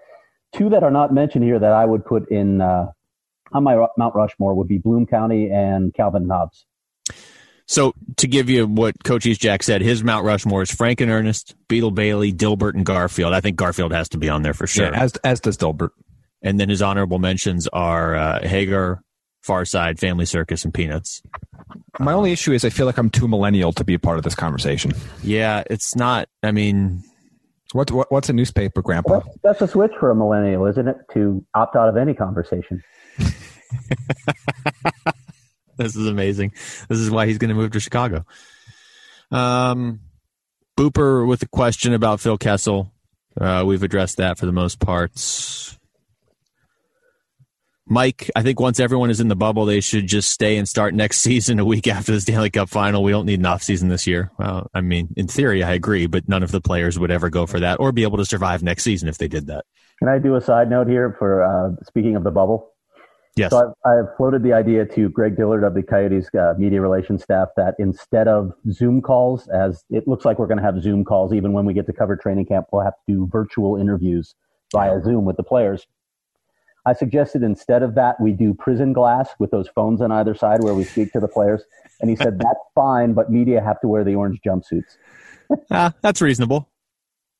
two 0.53 0.69
that 0.69 0.83
are 0.83 0.91
not 0.91 1.13
mentioned 1.13 1.45
here 1.45 1.59
that 1.59 1.71
I 1.71 1.85
would 1.85 2.03
put 2.03 2.29
in 2.29 2.59
uh, 2.59 2.87
on 3.53 3.63
my 3.63 3.87
Mount 3.97 4.15
Rushmore 4.15 4.53
would 4.55 4.67
be 4.67 4.79
Bloom 4.79 5.05
County 5.05 5.49
and 5.49 5.93
Calvin 5.93 6.27
Hobbes. 6.27 6.65
So 7.65 7.93
to 8.17 8.27
give 8.27 8.49
you 8.49 8.67
what 8.67 8.95
Cochise 9.03 9.37
Jack 9.37 9.63
said, 9.63 9.81
his 9.81 10.03
Mount 10.03 10.25
Rushmore 10.25 10.63
is 10.63 10.71
Frank 10.71 11.01
and 11.01 11.11
Ernest, 11.11 11.55
Beetle 11.67 11.91
Bailey, 11.91 12.33
Dilbert, 12.33 12.73
and 12.73 12.85
Garfield. 12.85 13.31
I 13.33 13.41
think 13.41 13.57
Garfield 13.57 13.93
has 13.93 14.09
to 14.09 14.17
be 14.17 14.27
on 14.27 14.41
there 14.41 14.55
for 14.55 14.67
sure. 14.67 14.91
Yeah, 14.91 15.03
as 15.03 15.13
as 15.23 15.39
does 15.39 15.57
Dilbert. 15.57 15.91
And 16.41 16.59
then 16.59 16.69
his 16.69 16.81
honorable 16.81 17.19
mentions 17.19 17.67
are 17.67 18.15
uh, 18.15 18.47
Hagar, 18.47 19.01
Far 19.41 19.65
Side, 19.65 19.99
Family 19.99 20.25
Circus, 20.25 20.63
and 20.63 20.73
Peanuts. 20.73 21.21
My 21.99 22.13
only 22.13 22.31
issue 22.31 22.53
is 22.53 22.63
I 22.63 22.69
feel 22.69 22.85
like 22.85 22.97
I'm 22.97 23.09
too 23.09 23.27
millennial 23.27 23.73
to 23.73 23.83
be 23.83 23.93
a 23.93 23.99
part 23.99 24.17
of 24.17 24.23
this 24.23 24.35
conversation. 24.35 24.93
Yeah, 25.21 25.63
it's 25.69 25.95
not. 25.95 26.29
I 26.43 26.51
mean, 26.51 27.03
what, 27.73 27.91
what 27.91 28.11
what's 28.11 28.29
a 28.29 28.33
newspaper, 28.33 28.81
Grandpa? 28.81 29.19
That's, 29.19 29.37
that's 29.43 29.61
a 29.61 29.67
switch 29.67 29.91
for 29.99 30.11
a 30.11 30.15
millennial, 30.15 30.65
isn't 30.65 30.87
it? 30.87 30.97
To 31.13 31.45
opt 31.53 31.75
out 31.75 31.89
of 31.89 31.97
any 31.97 32.13
conversation. 32.13 32.83
this 35.77 35.95
is 35.95 36.07
amazing. 36.07 36.53
This 36.87 36.99
is 36.99 37.11
why 37.11 37.25
he's 37.27 37.37
going 37.37 37.49
to 37.49 37.55
move 37.55 37.71
to 37.71 37.79
Chicago. 37.79 38.25
Um, 39.31 39.99
Booper 40.77 41.27
with 41.27 41.43
a 41.43 41.47
question 41.47 41.93
about 41.93 42.19
Phil 42.19 42.37
Kessel. 42.37 42.91
Uh, 43.39 43.63
we've 43.65 43.83
addressed 43.83 44.17
that 44.17 44.37
for 44.37 44.45
the 44.45 44.51
most 44.51 44.79
part. 44.79 45.11
Mike, 47.89 48.29
I 48.35 48.43
think 48.43 48.59
once 48.59 48.79
everyone 48.79 49.09
is 49.09 49.19
in 49.19 49.29
the 49.29 49.35
bubble, 49.35 49.65
they 49.65 49.81
should 49.81 50.05
just 50.05 50.29
stay 50.29 50.57
and 50.57 50.69
start 50.69 50.93
next 50.93 51.17
season 51.21 51.59
a 51.59 51.65
week 51.65 51.87
after 51.87 52.11
the 52.11 52.21
Stanley 52.21 52.51
Cup 52.51 52.69
final. 52.69 53.03
We 53.03 53.11
don't 53.11 53.25
need 53.25 53.39
an 53.39 53.45
off 53.45 53.63
season 53.63 53.89
this 53.89 54.05
year. 54.05 54.31
Well, 54.37 54.69
I 54.73 54.81
mean, 54.81 55.09
in 55.17 55.27
theory, 55.27 55.63
I 55.63 55.73
agree, 55.73 56.05
but 56.05 56.29
none 56.29 56.43
of 56.43 56.51
the 56.51 56.61
players 56.61 56.99
would 56.99 57.11
ever 57.11 57.29
go 57.29 57.45
for 57.45 57.59
that 57.59 57.79
or 57.79 57.91
be 57.91 58.03
able 58.03 58.17
to 58.17 58.25
survive 58.25 58.61
next 58.61 58.83
season 58.83 59.09
if 59.09 59.17
they 59.17 59.27
did 59.27 59.47
that. 59.47 59.65
Can 59.97 60.07
I 60.07 60.19
do 60.19 60.35
a 60.35 60.41
side 60.41 60.69
note 60.69 60.87
here 60.87 61.15
for 61.17 61.43
uh, 61.43 61.83
speaking 61.83 62.15
of 62.15 62.23
the 62.23 62.31
bubble? 62.31 62.71
Yes. 63.35 63.51
So 63.51 63.73
I've, 63.85 63.91
I've, 63.91 64.17
floated 64.17 64.43
the 64.43 64.53
idea 64.53 64.85
to 64.85 65.09
Greg 65.09 65.37
Dillard 65.37 65.63
of 65.63 65.73
the 65.73 65.83
Coyotes 65.83 66.27
uh, 66.37 66.55
media 66.57 66.81
relations 66.81 67.23
staff 67.23 67.49
that 67.57 67.75
instead 67.79 68.27
of 68.27 68.51
Zoom 68.71 69.01
calls, 69.01 69.47
as 69.47 69.83
it 69.89 70.07
looks 70.07 70.25
like 70.25 70.39
we're 70.39 70.47
going 70.47 70.57
to 70.57 70.63
have 70.63 70.81
Zoom 70.81 71.05
calls 71.05 71.33
even 71.33 71.53
when 71.53 71.65
we 71.65 71.73
get 71.73 71.85
to 71.85 71.93
cover 71.93 72.15
training 72.15 72.45
camp, 72.45 72.67
we'll 72.71 72.83
have 72.83 72.95
to 73.07 73.13
do 73.13 73.29
virtual 73.31 73.77
interviews 73.77 74.35
via 74.73 75.01
Zoom 75.01 75.25
with 75.25 75.37
the 75.37 75.43
players. 75.43 75.87
I 76.85 76.93
suggested 76.93 77.43
instead 77.43 77.83
of 77.83 77.95
that, 77.95 78.19
we 78.19 78.31
do 78.31 78.53
prison 78.53 78.93
glass 78.93 79.29
with 79.39 79.51
those 79.51 79.67
phones 79.67 80.01
on 80.01 80.11
either 80.11 80.33
side 80.33 80.63
where 80.63 80.73
we 80.73 80.83
speak 80.83 81.11
to 81.13 81.19
the 81.19 81.27
players. 81.27 81.63
And 82.01 82.09
he 82.09 82.15
said, 82.15 82.39
that's 82.39 82.59
fine, 82.75 83.13
but 83.13 83.31
media 83.31 83.61
have 83.61 83.79
to 83.81 83.87
wear 83.87 84.03
the 84.03 84.15
orange 84.15 84.39
jumpsuits. 84.45 84.97
uh, 85.69 85.91
that's 86.01 86.21
reasonable. 86.21 86.69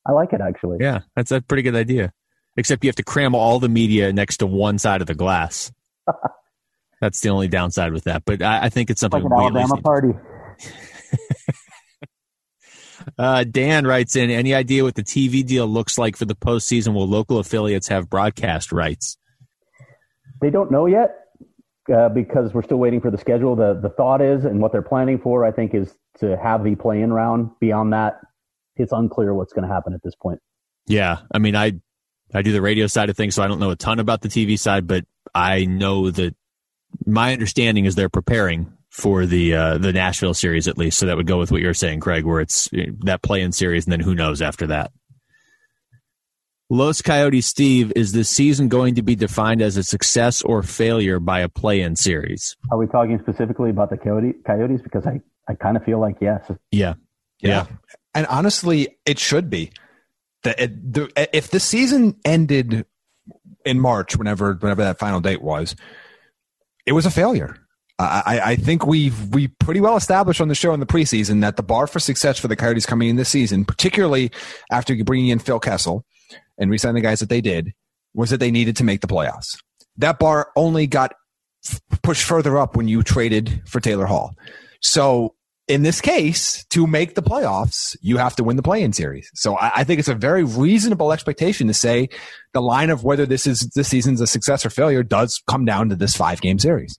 I 0.06 0.12
like 0.12 0.34
it, 0.34 0.42
actually. 0.42 0.78
Yeah, 0.82 1.02
that's 1.16 1.32
a 1.32 1.42
pretty 1.42 1.64
good 1.64 1.76
idea. 1.76 2.14
Except 2.58 2.84
you 2.84 2.90
have 2.90 2.96
to 2.96 3.04
cram 3.04 3.36
all 3.36 3.60
the 3.60 3.70
media 3.70 4.12
next 4.12 4.38
to 4.38 4.48
one 4.48 4.78
side 4.80 5.02
of 5.02 5.08
the 5.08 5.16
glass. 5.16 5.72
that's 7.02 7.22
the 7.22 7.30
only 7.30 7.48
downside 7.48 7.94
with 7.94 8.06
that. 8.06 8.24
But 8.26 8.42
I, 8.42 8.66
I 8.66 8.70
think 8.70 8.90
it's 8.90 9.02
something 9.02 9.24
like 9.24 9.52
an 9.52 9.58
Alabama 9.58 9.82
party. 9.82 10.14
Uh, 13.18 13.44
Dan 13.44 13.88
writes 13.88 14.16
in, 14.16 14.30
any 14.30 14.54
idea 14.54 14.84
what 14.84 14.96
the 14.96 15.04
TV 15.04 15.46
deal 15.46 15.68
looks 15.68 15.98
like 15.98 16.16
for 16.16 16.26
the 16.26 16.36
postseason? 16.36 16.94
Will 16.94 17.08
local 17.08 17.40
affiliates 17.40 17.88
have 17.88 18.10
broadcast 18.10 18.72
rights? 18.72 19.18
They 20.42 20.50
don't 20.50 20.72
know 20.72 20.86
yet 20.86 21.16
uh, 21.94 22.10
because 22.10 22.54
we're 22.54 22.64
still 22.64 22.78
waiting 22.78 23.02
for 23.02 23.12
the 23.12 23.18
schedule. 23.18 23.56
The 23.56 23.80
the 23.82 23.90
thought 23.90 24.22
is, 24.22 24.46
and 24.46 24.62
what 24.62 24.72
they're 24.72 24.82
planning 24.82 25.20
for, 25.20 25.46
I 25.46 25.52
think, 25.52 25.74
is 25.74 25.96
to 26.20 26.38
have 26.38 26.64
the 26.64 26.76
play-in 26.76 27.12
round. 27.12 27.52
Beyond 27.60 27.94
that, 27.94 28.20
it's 28.76 28.92
unclear 28.92 29.34
what's 29.34 29.54
going 29.54 29.68
to 29.68 29.74
happen 29.74 29.94
at 29.94 30.02
this 30.04 30.16
point. 30.16 30.40
Yeah, 30.88 31.20
I 31.32 31.40
mean, 31.40 31.56
I 31.56 31.74
I 32.34 32.42
do 32.42 32.52
the 32.52 32.62
radio 32.62 32.88
side 32.88 33.10
of 33.10 33.18
things, 33.18 33.36
so 33.36 33.44
I 33.44 33.48
don't 33.48 33.60
know 33.60 33.72
a 33.72 33.76
ton 33.76 34.00
about 34.00 34.22
the 34.22 34.30
TV 34.30 34.58
side, 34.58 34.88
but 34.88 35.06
I 35.34 35.66
know 35.66 36.12
that 36.12 36.36
my 37.06 37.34
understanding 37.34 37.86
is 37.86 37.96
they're 37.96 38.10
preparing 38.10 38.74
for 38.90 39.26
the 39.26 39.54
uh, 39.54 39.78
the 39.78 39.94
Nashville 39.94 40.34
series 40.34 40.68
at 40.68 40.78
least. 40.78 41.00
So 41.00 41.06
that 41.06 41.18
would 41.18 41.28
go 41.28 41.40
with 41.40 41.52
what 41.52 41.62
you're 41.62 41.74
saying, 41.74 42.00
Craig, 42.00 42.26
where 42.26 42.42
it's 42.42 42.70
that 42.72 43.22
play-in 43.22 43.52
series, 43.52 43.86
and 43.86 43.92
then 43.92 44.00
who 44.00 44.16
knows 44.16 44.42
after 44.42 44.68
that. 44.68 44.92
Los 46.70 47.02
Coyotes 47.02 47.48
Steve, 47.48 47.92
is 47.96 48.12
this 48.12 48.30
season 48.30 48.68
going 48.68 48.96
to 48.96 49.02
be 49.02 49.16
defined 49.16 49.62
as 49.62 49.76
a 49.76 49.84
success 49.84 50.44
or 50.44 50.62
failure 50.62 51.20
by 51.20 51.40
a 51.40 51.50
play-in 51.50 51.96
series? 51.96 52.56
Are 52.72 52.78
we 52.78 52.86
talking 52.86 53.18
specifically 53.20 53.72
about 53.72 53.90
the 53.90 53.98
Coyote, 53.98 54.34
Coyotes? 54.46 54.82
Because 54.82 55.08
I, 55.08 55.20
I 55.48 55.56
kind 55.56 55.78
of 55.78 55.84
feel 55.84 56.00
like 56.00 56.18
yes. 56.22 56.46
Yeah. 56.72 56.94
yeah. 57.40 57.50
yeah. 57.50 57.66
And 58.14 58.28
honestly, 58.28 58.98
it 59.06 59.18
should 59.18 59.50
be. 59.50 59.72
The, 60.44 60.72
the, 60.84 61.30
if 61.36 61.50
the 61.50 61.60
season 61.60 62.16
ended 62.24 62.86
in 63.66 63.80
March, 63.80 64.16
whenever 64.16 64.54
whenever 64.54 64.84
that 64.84 65.00
final 65.00 65.20
date 65.20 65.42
was, 65.42 65.76
it 66.86 66.94
was 66.94 67.06
a 67.06 67.12
failure. 67.12 67.58
I, 68.02 68.42
I 68.44 68.56
think 68.56 68.86
we've 68.86 69.28
we 69.34 69.50
pretty 69.50 69.82
well 69.82 69.98
established 69.98 70.40
on 70.40 70.48
the 70.48 70.56
show 70.56 70.74
in 70.74 70.80
the 70.80 70.86
preseason 70.86 71.42
that 71.42 71.58
the 71.58 71.64
bar 71.64 71.86
for 71.86 72.00
success 72.00 72.40
for 72.40 72.48
the 72.48 72.56
Coyotes 72.56 72.86
coming 72.86 73.10
in 73.10 73.18
this 73.18 73.28
season, 73.28 73.66
particularly 73.66 74.32
after 74.72 74.96
bringing 75.04 75.28
in 75.28 75.40
Phil 75.40 75.60
Kessel 75.60 76.06
and 76.60 76.70
resigning 76.70 77.02
the 77.02 77.08
guys 77.08 77.20
that 77.20 77.30
they 77.30 77.42
did, 77.42 77.74
was 78.14 78.30
that 78.30 78.40
they 78.40 78.52
needed 78.52 78.76
to 78.78 78.84
make 78.84 79.02
the 79.02 79.08
playoffs. 79.08 79.58
That 79.98 80.20
bar 80.20 80.52
only 80.56 80.88
got 80.88 81.14
pushed 82.04 82.24
further 82.24 82.58
up 82.58 82.76
when 82.76 82.88
you 82.88 83.04
traded 83.04 83.62
for 83.68 83.80
Taylor 83.80 84.06
Hall. 84.06 84.36
So 84.82 85.36
in 85.70 85.84
this 85.84 86.02
case, 86.02 86.66
to 86.72 86.88
make 86.88 87.14
the 87.14 87.22
playoffs, 87.22 87.96
you 88.02 88.18
have 88.18 88.36
to 88.38 88.44
win 88.44 88.56
the 88.56 88.64
play-in 88.64 88.92
series. 88.92 89.30
So 89.36 89.56
I, 89.56 89.72
I, 89.78 89.84
think 89.84 90.00
it's 90.00 90.08
a 90.08 90.16
very 90.16 90.44
reasonable 90.44 91.12
expectation 91.14 91.68
to 91.68 91.76
say 91.76 92.10
the 92.54 92.62
line 92.62 92.90
of 92.90 93.04
whether 93.04 93.28
this 93.28 93.46
is 93.46 93.70
this 93.76 93.88
season's 93.88 94.20
a 94.20 94.26
success 94.26 94.66
or 94.66 94.72
failure 94.72 95.04
does 95.04 95.42
come 95.48 95.66
down 95.66 95.90
to 95.90 95.96
this 95.96 96.16
five-game 96.16 96.58
series. 96.58 96.98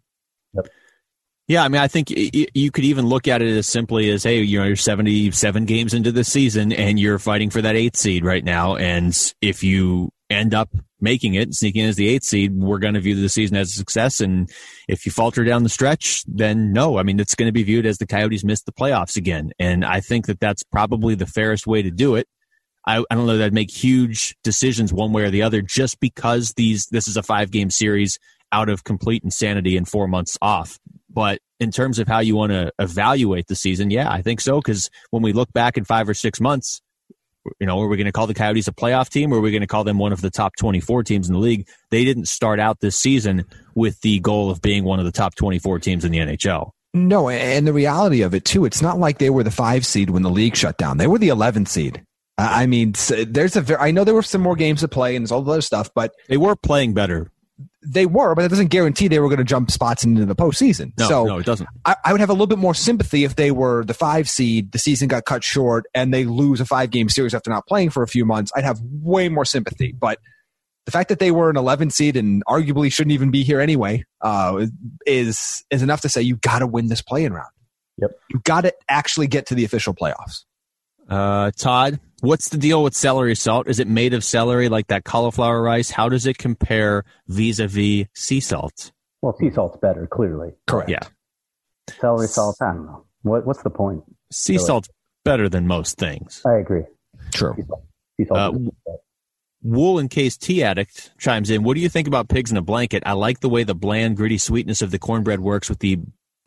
Yeah, 1.51 1.65
I 1.65 1.69
mean, 1.69 1.81
I 1.81 1.89
think 1.89 2.11
you 2.11 2.71
could 2.71 2.85
even 2.85 3.07
look 3.07 3.27
at 3.27 3.43
it 3.43 3.57
as 3.57 3.67
simply 3.67 4.09
as, 4.11 4.23
hey, 4.23 4.41
you 4.41 4.61
know, 4.61 4.67
you're 4.67 4.77
77 4.77 5.65
games 5.65 5.95
into 5.95 6.13
the 6.13 6.23
season 6.23 6.71
and 6.71 6.97
you're 6.97 7.19
fighting 7.19 7.51
for 7.51 7.61
that 7.61 7.75
eighth 7.75 7.97
seed 7.97 8.25
right 8.25 8.45
now. 8.45 8.77
And 8.77 9.13
if 9.41 9.65
you 9.65 10.13
end 10.31 10.55
up 10.55 10.69
making 11.01 11.35
it, 11.35 11.53
sneaking 11.53 11.83
in 11.83 11.89
as 11.89 11.97
the 11.97 12.07
eighth 12.07 12.23
seed, 12.23 12.57
we're 12.57 12.79
going 12.79 12.95
to 12.95 13.01
view 13.01 13.21
the 13.21 13.29
season 13.29 13.57
as 13.57 13.71
a 13.71 13.73
success. 13.73 14.21
And 14.21 14.49
if 14.87 15.05
you 15.05 15.11
falter 15.11 15.43
down 15.43 15.65
the 15.65 15.69
stretch, 15.69 16.23
then 16.29 16.73
no, 16.73 16.99
I 16.99 17.03
mean, 17.03 17.19
it's 17.19 17.35
going 17.35 17.49
to 17.49 17.53
be 17.53 17.65
viewed 17.65 17.85
as 17.85 17.99
the 17.99 18.07
Coyotes 18.07 18.45
missed 18.45 18.67
the 18.67 18.73
playoffs 18.73 19.17
again. 19.17 19.51
And 19.59 19.85
I 19.85 19.99
think 19.99 20.27
that 20.27 20.39
that's 20.39 20.63
probably 20.63 21.17
the 21.17 21.27
fairest 21.27 21.67
way 21.67 21.83
to 21.83 21.91
do 21.91 22.15
it. 22.15 22.29
I, 22.87 22.99
I 23.11 23.17
don't 23.17 23.27
know 23.27 23.37
that 23.39 23.47
I'd 23.47 23.53
make 23.53 23.73
huge 23.73 24.37
decisions 24.45 24.93
one 24.93 25.13
way 25.13 25.25
or 25.25 25.31
the 25.31 25.43
other 25.43 25.63
just 25.63 25.99
because 25.99 26.53
these, 26.53 26.87
this 26.93 27.09
is 27.09 27.17
a 27.17 27.25
five 27.25 27.51
game 27.51 27.71
series 27.71 28.21
out 28.53 28.69
of 28.69 28.85
complete 28.85 29.25
insanity 29.25 29.77
and 29.77 29.89
four 29.89 30.07
months 30.07 30.39
off. 30.41 30.79
But 31.21 31.41
in 31.59 31.71
terms 31.71 31.99
of 31.99 32.09
how 32.09 32.21
you 32.21 32.35
want 32.35 32.53
to 32.53 32.73
evaluate 32.79 33.47
the 33.47 33.55
season, 33.55 33.91
yeah, 33.91 34.11
I 34.11 34.23
think 34.23 34.41
so. 34.41 34.57
Because 34.57 34.89
when 35.11 35.23
we 35.23 35.35
look 35.35 35.53
back 35.53 35.77
in 35.77 35.85
five 35.85 36.09
or 36.09 36.15
six 36.15 36.41
months, 36.41 36.81
you 37.59 37.67
know, 37.67 37.79
are 37.79 37.89
we 37.89 37.99
going 37.99 38.07
to 38.07 38.11
call 38.11 38.27
the 38.27 38.33
Coyotes 38.33 38.69
a 38.69 38.73
playoff 38.73 39.11
team 39.11 39.31
or 39.31 39.37
are 39.37 39.41
we 39.43 39.51
going 39.51 39.61
to 39.61 39.67
call 39.67 39.85
them 39.85 39.99
one 39.99 40.15
of 40.15 40.23
the 40.23 40.31
top 40.31 40.57
24 40.57 41.03
teams 41.03 41.29
in 41.29 41.35
the 41.35 41.39
league? 41.39 41.69
They 41.91 42.07
didn't 42.07 42.25
start 42.25 42.59
out 42.59 42.81
this 42.81 42.97
season 42.97 43.45
with 43.75 44.01
the 44.01 44.19
goal 44.21 44.51
of 44.51 44.63
being 44.63 44.83
one 44.83 44.99
of 44.99 45.05
the 45.05 45.13
top 45.13 45.35
24 45.35 45.81
teams 45.81 46.07
in 46.07 46.13
the 46.13 46.21
NHL. 46.21 46.71
No, 46.95 47.29
and 47.29 47.67
the 47.67 47.75
reality 47.75 48.23
of 48.23 48.33
it 48.33 48.47
too, 48.47 48.65
it's 48.65 48.81
not 48.81 48.99
like 48.99 49.19
they 49.19 49.29
were 49.29 49.45
the 49.45 49.51
five 49.51 49.85
seed 49.85 50.09
when 50.09 50.23
the 50.23 50.31
league 50.31 50.57
shut 50.57 50.79
down. 50.79 50.97
They 50.97 51.07
were 51.07 51.19
the 51.19 51.29
11th 51.29 51.69
seed. 51.69 52.03
I 52.39 52.65
mean, 52.65 52.95
there's 53.27 53.57
a 53.57 53.61
very, 53.61 53.79
I 53.79 53.91
know 53.91 54.05
there 54.05 54.15
were 54.15 54.23
some 54.23 54.41
more 54.41 54.57
games 54.57 54.81
to 54.81 54.89
play 54.89 55.17
and 55.17 55.31
all 55.31 55.43
the 55.43 55.53
other 55.53 55.61
stuff, 55.61 55.91
but 55.95 56.15
they 56.31 56.39
were 56.39 56.57
playing 56.57 56.95
better 56.95 57.31
they 57.83 58.07
were, 58.07 58.35
but 58.35 58.45
it 58.45 58.49
doesn't 58.49 58.69
guarantee 58.69 59.09
they 59.09 59.19
were 59.19 59.29
going 59.29 59.39
to 59.39 59.45
jump 59.45 59.71
spots 59.71 60.05
into 60.05 60.25
the 60.27 60.35
postseason. 60.35 60.93
No, 60.99 61.09
so 61.09 61.25
no, 61.25 61.39
it 61.39 61.47
doesn't. 61.47 61.69
I, 61.85 61.97
I, 62.05 62.13
would 62.13 62.21
have 62.21 62.31
a 62.31 62.33
little 62.33 62.47
bit 62.47 62.59
more 62.59 62.75
sympathy 62.75 63.25
if 63.25 63.37
they 63.37 63.51
were 63.51 63.85
the 63.85 63.95
five 63.95 64.29
seed, 64.29 64.73
the 64.73 64.79
season 64.79 65.09
got 65.09 65.25
cut 65.25 65.43
short, 65.43 65.87
and 65.95 66.13
they 66.13 66.25
lose 66.25 66.61
a 66.61 66.67
five 66.67 66.91
game 66.91 67.09
series 67.09 67.35
after 67.35 67.51
not 67.51 67.67
playing 67.67 67.91
for 67.91 68.03
a 68.03 68.09
few 68.09 68.25
months. 68.25 68.53
I'd 68.55 68.65
have 68.65 68.81
way 68.83 69.29
more 69.29 69.45
sympathy. 69.45 69.93
But 69.93 70.19
the 70.87 70.93
fact 70.93 71.09
that 71.09 71.19
they 71.19 71.31
were 71.31 71.51
an 71.51 71.57
11 71.57 71.91
seed 71.91 72.17
and 72.17 72.45
arguably 72.47 72.93
shouldn't 72.93 73.13
even 73.13 73.31
be 73.31 73.45
here 73.45 73.61
anyway 73.61 74.05
uh, 74.21 74.67
is 75.07 75.65
is 75.71 75.83
enough 75.83 76.03
to 76.03 76.09
say 76.09 76.23
you 76.23 76.37
got 76.37 76.61
to 76.61 76.67
win 76.67 76.89
this 76.89 77.03
playing 77.03 77.33
round. 77.33 77.51
Yep, 77.99 78.11
you 78.31 78.41
got 78.45 78.63
to 78.63 78.75
actually 78.89 79.27
get 79.27 79.47
to 79.47 79.55
the 79.55 79.65
official 79.65 79.95
playoffs. 79.95 80.45
Uh, 81.11 81.51
Todd, 81.57 81.99
what's 82.21 82.51
the 82.51 82.57
deal 82.57 82.85
with 82.85 82.95
celery 82.95 83.35
salt? 83.35 83.69
Is 83.69 83.81
it 83.81 83.89
made 83.89 84.15
of 84.15 84.23
celery 84.23 84.69
like 84.69 84.87
that 84.87 85.05
cauliflower 85.05 85.61
rice? 85.61 85.91
How 85.91 86.09
does 86.09 86.25
it 86.25 86.39
compare 86.39 87.05
vis-a-vis 87.27 88.07
sea 88.15 88.41
salt? 88.41 88.93
Well, 89.21 89.37
sea 89.39 89.51
salt's 89.51 89.77
better, 89.79 90.07
clearly. 90.07 90.53
Correct. 90.69 90.89
Yeah. 90.89 91.01
Celery 92.01 92.29
salt, 92.29 92.57
I 92.63 92.73
don't 92.73 92.87
know. 92.87 93.05
What, 93.23 93.45
what's 93.45 93.63
the 93.63 93.71
point? 93.71 94.05
Sea 94.31 94.55
really? 94.55 94.65
salt's 94.65 94.89
better 95.25 95.49
than 95.49 95.67
most 95.67 95.99
things. 95.99 96.43
I 96.47 96.55
agree. 96.55 96.85
True. 97.33 97.55
Sea 97.57 97.65
salt. 97.67 97.85
Sea 98.17 98.27
salt 98.27 98.57
uh, 98.57 98.93
Wool 99.63 99.99
and 99.99 100.09
Case 100.09 100.39
Tea 100.39 100.63
Addict 100.63 101.11
chimes 101.19 101.51
in. 101.51 101.65
What 101.65 101.75
do 101.75 101.81
you 101.81 101.89
think 101.89 102.07
about 102.07 102.29
pigs 102.29 102.51
in 102.51 102.57
a 102.57 102.63
blanket? 102.63 103.03
I 103.05 103.13
like 103.13 103.41
the 103.41 103.49
way 103.49 103.65
the 103.65 103.75
bland, 103.75 104.17
gritty 104.17 104.39
sweetness 104.39 104.81
of 104.81 104.91
the 104.91 104.99
cornbread 104.99 105.41
works 105.41 105.69
with 105.69 105.81
the 105.81 105.99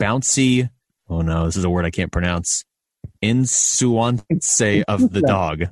bouncy. 0.02 0.70
Oh 1.10 1.22
no, 1.22 1.46
this 1.46 1.58
is 1.58 1.64
a 1.64 1.70
word 1.70 1.86
I 1.86 1.92
can't 1.92 2.12
pronounce 2.12 2.64
insuance 3.22 4.22
of 4.88 5.12
the 5.12 5.24
dog. 5.26 5.66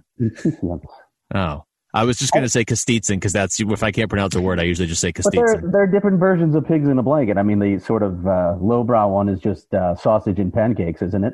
Oh. 1.33 1.63
I 1.93 2.05
was 2.05 2.17
just 2.17 2.31
going 2.31 2.43
to 2.43 2.49
say 2.49 2.63
Kostitsin 2.63 3.15
because 3.15 3.33
that's 3.33 3.59
if 3.59 3.83
I 3.83 3.91
can't 3.91 4.09
pronounce 4.09 4.35
a 4.35 4.41
word, 4.41 4.59
I 4.59 4.63
usually 4.63 4.87
just 4.87 5.01
say. 5.01 5.11
But 5.11 5.33
there, 5.33 5.61
there, 5.61 5.81
are 5.81 5.87
different 5.87 6.19
versions 6.19 6.55
of 6.55 6.65
pigs 6.65 6.87
in 6.87 6.97
a 6.97 7.03
blanket. 7.03 7.37
I 7.37 7.43
mean, 7.43 7.59
the 7.59 7.79
sort 7.79 8.01
of 8.01 8.25
uh, 8.25 8.55
lowbrow 8.61 9.09
one 9.09 9.27
is 9.27 9.39
just 9.39 9.73
uh, 9.73 9.95
sausage 9.95 10.39
and 10.39 10.53
pancakes, 10.53 11.01
isn't 11.01 11.23
it? 11.23 11.33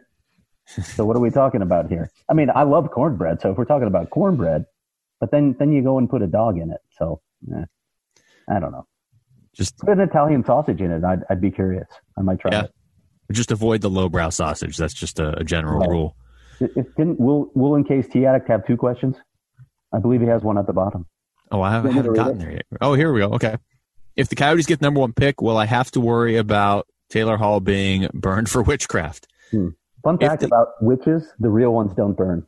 so 0.68 1.06
what 1.06 1.16
are 1.16 1.20
we 1.20 1.30
talking 1.30 1.62
about 1.62 1.90
here? 1.90 2.12
I 2.30 2.34
mean, 2.34 2.50
I 2.54 2.64
love 2.64 2.90
cornbread, 2.92 3.42
so 3.42 3.52
if 3.52 3.58
we're 3.58 3.66
talking 3.66 3.88
about 3.88 4.10
cornbread, 4.10 4.66
but 5.20 5.32
then 5.32 5.56
then 5.60 5.72
you 5.72 5.84
go 5.84 5.98
and 5.98 6.10
put 6.10 6.22
a 6.22 6.28
dog 6.28 6.58
in 6.58 6.72
it, 6.72 6.82
so 6.98 7.22
eh, 7.56 7.66
I 8.50 8.60
don't 8.60 8.72
know. 8.72 8.88
Just 9.54 9.78
put 9.78 9.90
an 9.90 10.02
Italian 10.02 10.44
sausage 10.44 10.82
in 10.82 10.92
it. 10.92 11.04
I'd, 11.04 11.24
I'd 11.30 11.42
be 11.42 11.52
curious. 11.52 11.88
I 12.18 12.22
might 12.22 12.40
try 12.40 12.52
yeah. 12.52 12.64
it. 12.66 12.74
Just 13.32 13.52
avoid 13.52 13.82
the 13.82 13.90
lowbrow 13.90 14.30
sausage. 14.30 14.78
That's 14.78 14.94
just 14.94 15.20
a, 15.20 15.40
a 15.40 15.44
general 15.44 15.80
right. 15.80 15.90
rule. 15.90 16.16
If, 16.60 16.96
didn't 16.96 17.20
Will, 17.20 17.52
Will 17.54 17.76
and 17.76 17.88
Case 17.88 18.08
Tea 18.08 18.26
Addict 18.26 18.48
have 18.48 18.66
two 18.66 18.78
questions? 18.78 19.16
I 19.94 20.00
believe 20.00 20.22
he 20.22 20.28
has 20.28 20.42
one 20.42 20.58
at 20.58 20.66
the 20.68 20.74
bottom. 20.74 21.06
Oh, 21.52 21.62
I 21.62 21.72
haven't, 21.72 21.94
haven't 21.94 22.14
gotten 22.14 22.40
there 22.40 22.52
yet. 22.52 22.66
Oh, 22.82 22.94
here 22.94 23.12
we 23.12 23.20
go. 23.22 23.34
Okay. 23.34 23.56
If 24.16 24.30
the 24.30 24.36
Coyotes 24.36 24.66
get 24.66 24.80
the 24.80 24.86
number 24.86 25.00
one 25.00 25.14
pick, 25.14 25.42
will 25.42 25.58
I 25.58 25.66
have 25.66 25.92
to 25.92 26.02
worry 26.02 26.38
about 26.38 26.88
Taylor 27.10 27.38
Hall 27.38 27.60
being 27.60 28.10
burned 28.14 28.50
for 28.50 28.62
witchcraft? 28.64 29.28
Hmm. 29.52 29.70
Fun 30.04 30.18
fact 30.18 30.42
the, 30.42 30.48
about 30.48 30.82
witches: 30.82 31.32
the 31.40 31.50
real 31.50 31.72
ones 31.72 31.94
don't 31.96 32.14
burn. 32.14 32.46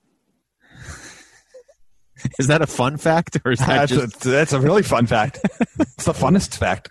Is 2.39 2.47
that 2.47 2.61
a 2.61 2.67
fun 2.67 2.97
fact, 2.97 3.37
or 3.45 3.51
is 3.51 3.59
that 3.59 3.67
that's, 3.67 3.91
just... 3.91 4.25
a, 4.25 4.29
that's 4.29 4.51
a 4.51 4.59
really 4.59 4.83
fun 4.83 5.07
fact? 5.07 5.39
it's 5.79 6.03
the 6.03 6.11
funnest 6.11 6.57
fact. 6.57 6.89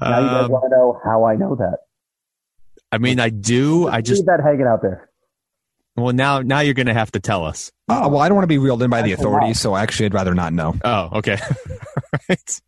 Now 0.00 0.20
you 0.20 0.26
guys 0.26 0.44
um, 0.46 0.50
want 0.50 0.64
to 0.64 0.70
know 0.70 1.00
how 1.04 1.24
I 1.24 1.36
know 1.36 1.54
that? 1.54 1.78
I 2.92 2.98
mean, 2.98 3.20
I 3.20 3.30
do. 3.30 3.88
I 3.88 4.00
just 4.00 4.20
leave 4.20 4.26
that 4.26 4.40
hanging 4.42 4.66
out 4.66 4.82
there. 4.82 5.10
Well, 5.96 6.12
now 6.12 6.40
now 6.40 6.60
you're 6.60 6.74
going 6.74 6.86
to 6.86 6.94
have 6.94 7.10
to 7.12 7.20
tell 7.20 7.44
us. 7.44 7.72
Uh, 7.88 8.08
well, 8.10 8.20
I 8.20 8.28
don't 8.28 8.36
want 8.36 8.44
to 8.44 8.48
be 8.48 8.58
reeled 8.58 8.82
in 8.82 8.90
by 8.90 9.02
the 9.02 9.12
authorities, 9.12 9.60
so 9.60 9.74
actually, 9.74 10.06
I'd 10.06 10.14
rather 10.14 10.34
not 10.34 10.52
know. 10.52 10.74
Oh, 10.84 11.10
okay. 11.14 11.38
right. 12.28 12.60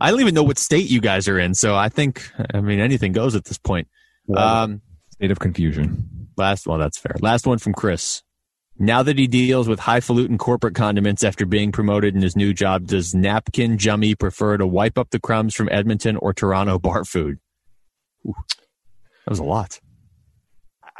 I 0.00 0.10
don't 0.10 0.20
even 0.20 0.34
know 0.34 0.42
what 0.42 0.58
state 0.58 0.88
you 0.88 1.00
guys 1.00 1.28
are 1.28 1.38
in, 1.38 1.54
so 1.54 1.74
I 1.74 1.88
think 1.88 2.30
I 2.54 2.60
mean 2.60 2.80
anything 2.80 3.12
goes 3.12 3.34
at 3.34 3.44
this 3.44 3.58
point. 3.58 3.88
Um, 4.34 4.82
state 5.10 5.30
of 5.30 5.40
confusion. 5.40 6.28
Last 6.36 6.66
one, 6.66 6.78
well, 6.78 6.86
that's 6.86 6.98
fair. 6.98 7.16
Last 7.20 7.46
one 7.46 7.58
from 7.58 7.74
Chris. 7.74 8.22
Now 8.78 9.02
that 9.02 9.18
he 9.18 9.26
deals 9.26 9.68
with 9.68 9.80
highfalutin 9.80 10.38
corporate 10.38 10.74
condiments 10.74 11.22
after 11.22 11.44
being 11.44 11.70
promoted 11.70 12.14
in 12.14 12.22
his 12.22 12.34
new 12.34 12.54
job, 12.54 12.86
does 12.86 13.14
Napkin 13.14 13.76
Jummy 13.76 14.14
prefer 14.14 14.56
to 14.56 14.66
wipe 14.66 14.96
up 14.96 15.10
the 15.10 15.20
crumbs 15.20 15.54
from 15.54 15.68
Edmonton 15.70 16.16
or 16.16 16.32
Toronto 16.32 16.78
bar 16.78 17.04
food? 17.04 17.40
Ooh. 18.26 18.34
That 19.30 19.34
was 19.34 19.38
a 19.38 19.44
lot. 19.44 19.78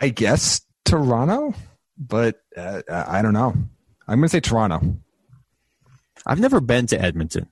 I 0.01 0.09
guess 0.09 0.61
Toronto, 0.85 1.53
but 1.99 2.41
uh, 2.57 2.83
I 2.89 3.23
don't 3.23 3.33
know. 3.33 3.53
I'm 4.07 4.21
going 4.21 4.23
to 4.23 4.29
say 4.29 4.39
Toronto. 4.39 4.99
I've 6.25 6.39
never 6.39 6.61
been 6.61 6.87
to 6.87 7.03
Edmonton. 7.03 7.49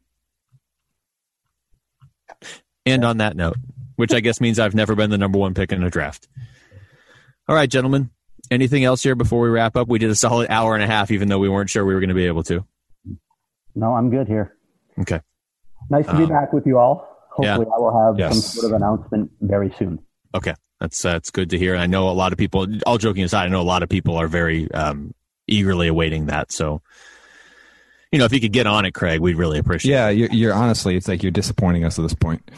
And 2.86 3.04
on 3.04 3.16
that 3.16 3.34
note, 3.34 3.56
which 3.96 4.14
I 4.14 4.20
guess 4.20 4.40
means 4.40 4.60
I've 4.60 4.76
never 4.76 4.94
been 4.94 5.10
the 5.10 5.18
number 5.18 5.36
one 5.36 5.52
pick 5.52 5.72
in 5.72 5.82
a 5.82 5.90
draft. 5.90 6.28
All 7.48 7.56
right, 7.56 7.68
gentlemen. 7.68 8.10
Anything 8.48 8.84
else 8.84 9.02
here 9.02 9.16
before 9.16 9.40
we 9.40 9.48
wrap 9.48 9.74
up? 9.76 9.88
We 9.88 9.98
did 9.98 10.10
a 10.10 10.14
solid 10.14 10.48
hour 10.48 10.74
and 10.74 10.84
a 10.84 10.86
half, 10.86 11.10
even 11.10 11.26
though 11.26 11.40
we 11.40 11.48
weren't 11.48 11.70
sure 11.70 11.84
we 11.84 11.92
were 11.92 11.98
going 11.98 12.10
to 12.10 12.14
be 12.14 12.26
able 12.26 12.44
to. 12.44 12.64
No, 13.74 13.94
I'm 13.94 14.10
good 14.10 14.28
here. 14.28 14.56
Okay. 15.00 15.22
Nice 15.90 16.06
to 16.06 16.16
be 16.16 16.22
um, 16.22 16.28
back 16.28 16.52
with 16.52 16.68
you 16.68 16.78
all. 16.78 17.26
Hopefully, 17.30 17.66
yeah. 17.68 17.74
I 17.74 17.78
will 17.80 18.06
have 18.06 18.16
yes. 18.16 18.32
some 18.32 18.60
sort 18.60 18.72
of 18.72 18.76
announcement 18.76 19.32
very 19.40 19.74
soon. 19.76 19.98
Okay, 20.34 20.54
that's 20.80 21.02
that's 21.02 21.30
good 21.30 21.50
to 21.50 21.58
hear. 21.58 21.76
I 21.76 21.86
know 21.86 22.08
a 22.08 22.12
lot 22.12 22.32
of 22.32 22.38
people. 22.38 22.66
All 22.86 22.98
joking 22.98 23.24
aside, 23.24 23.46
I 23.46 23.48
know 23.48 23.60
a 23.60 23.62
lot 23.62 23.82
of 23.82 23.88
people 23.88 24.16
are 24.16 24.28
very 24.28 24.70
um, 24.72 25.14
eagerly 25.46 25.88
awaiting 25.88 26.26
that. 26.26 26.52
So, 26.52 26.82
you 28.12 28.18
know, 28.18 28.24
if 28.24 28.32
you 28.32 28.40
could 28.40 28.52
get 28.52 28.66
on 28.66 28.84
it, 28.84 28.92
Craig, 28.92 29.20
we'd 29.20 29.36
really 29.36 29.58
appreciate. 29.58 29.90
Yeah, 29.90 30.08
it. 30.08 30.16
you're, 30.16 30.30
you're 30.30 30.54
honestly, 30.54 30.96
it's 30.96 31.08
like 31.08 31.22
you're 31.22 31.32
disappointing 31.32 31.84
us 31.84 31.98
at 31.98 32.02
this 32.02 32.14
point. 32.14 32.48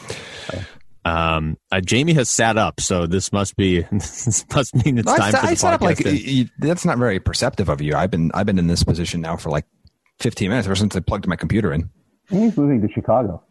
Um, 1.03 1.57
uh, 1.71 1.81
Jaime 1.89 2.13
has 2.13 2.29
sat 2.29 2.57
up, 2.57 2.79
so 2.79 3.07
this 3.07 3.33
must 3.33 3.55
be 3.55 3.81
this 3.91 4.45
must 4.53 4.75
mean 4.85 4.99
it's 4.99 5.11
time 5.11 5.21
I, 5.21 5.31
for 5.31 5.37
the 5.37 5.47
I 5.47 5.53
sat 5.55 5.73
up 5.73 5.81
like 5.81 5.99
you, 6.05 6.47
that's 6.59 6.85
not 6.85 6.97
very 6.99 7.19
perceptive 7.19 7.69
of 7.69 7.81
you. 7.81 7.95
I've 7.95 8.11
been 8.11 8.31
I've 8.33 8.45
been 8.45 8.59
in 8.59 8.67
this 8.67 8.83
position 8.83 9.21
now 9.21 9.35
for 9.35 9.49
like 9.49 9.65
15 10.19 10.49
minutes 10.49 10.67
ever 10.67 10.75
since 10.75 10.95
I 10.95 10.99
plugged 10.99 11.27
my 11.27 11.35
computer 11.35 11.73
in. 11.73 11.89
He's 12.29 12.55
moving 12.55 12.81
to 12.81 12.93
Chicago. 12.93 13.43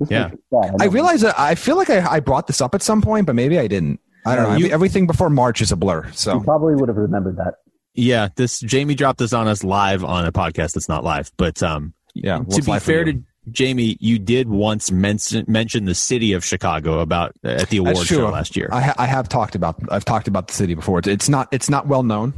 This 0.00 0.10
yeah. 0.10 0.30
I, 0.52 0.84
I 0.84 0.84
realize 0.86 1.22
that 1.22 1.38
I 1.38 1.54
feel 1.54 1.76
like 1.76 1.90
I, 1.90 2.04
I 2.06 2.20
brought 2.20 2.46
this 2.46 2.60
up 2.60 2.74
at 2.74 2.82
some 2.82 3.02
point, 3.02 3.26
but 3.26 3.34
maybe 3.34 3.58
I 3.58 3.66
didn't. 3.66 4.00
I 4.26 4.36
don't 4.36 4.50
know. 4.50 4.56
You, 4.56 4.68
everything 4.68 5.06
before 5.06 5.30
March 5.30 5.62
is 5.62 5.72
a 5.72 5.76
blur. 5.76 6.10
So 6.12 6.34
you 6.34 6.44
probably 6.44 6.74
would 6.74 6.88
have 6.88 6.96
remembered 6.96 7.36
that. 7.36 7.54
Yeah, 7.94 8.28
this 8.36 8.62
Jaime 8.68 8.94
dropped 8.94 9.20
this 9.20 9.32
on 9.32 9.48
us 9.48 9.64
live 9.64 10.04
on 10.04 10.26
a 10.26 10.32
podcast 10.32 10.72
that's 10.72 10.88
not 10.88 11.04
live, 11.04 11.30
but 11.36 11.62
um, 11.62 11.94
yeah. 12.14 12.40
To 12.50 12.62
be 12.62 12.78
fair 12.78 13.04
to 13.04 13.22
Jaime, 13.56 13.96
you 14.00 14.18
did 14.18 14.48
once 14.48 14.90
mention 14.90 15.44
mention 15.48 15.84
the 15.84 15.94
city 15.94 16.32
of 16.32 16.44
Chicago 16.44 17.00
about 17.00 17.32
uh, 17.44 17.50
at 17.50 17.70
the 17.70 17.78
award 17.78 17.98
show 17.98 18.28
last 18.28 18.56
year. 18.56 18.68
I, 18.72 18.80
ha- 18.82 18.94
I, 18.98 19.06
have 19.06 19.28
talked 19.28 19.54
about 19.54 19.80
I've 19.90 20.04
talked 20.04 20.28
about 20.28 20.48
the 20.48 20.54
city 20.54 20.74
before. 20.74 20.98
It's, 20.98 21.08
it's 21.08 21.28
not 21.28 21.48
it's 21.52 21.70
not 21.70 21.86
well 21.86 22.02
known. 22.02 22.34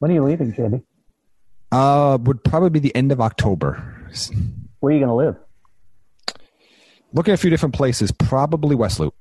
When 0.00 0.10
are 0.10 0.14
you 0.14 0.24
leaving, 0.24 0.52
Jaime? 0.52 0.82
Uh, 1.70 2.18
would 2.22 2.42
probably 2.42 2.70
be 2.70 2.80
the 2.80 2.94
end 2.94 3.12
of 3.12 3.20
October. 3.20 4.10
Where 4.80 4.90
are 4.90 4.96
you 4.96 5.04
going 5.04 5.08
to 5.08 5.14
live? 5.14 5.36
Looking 7.12 7.32
at 7.32 7.38
a 7.38 7.40
few 7.40 7.50
different 7.50 7.74
places, 7.74 8.12
probably 8.12 8.76
West 8.76 9.00
Loop. 9.00 9.14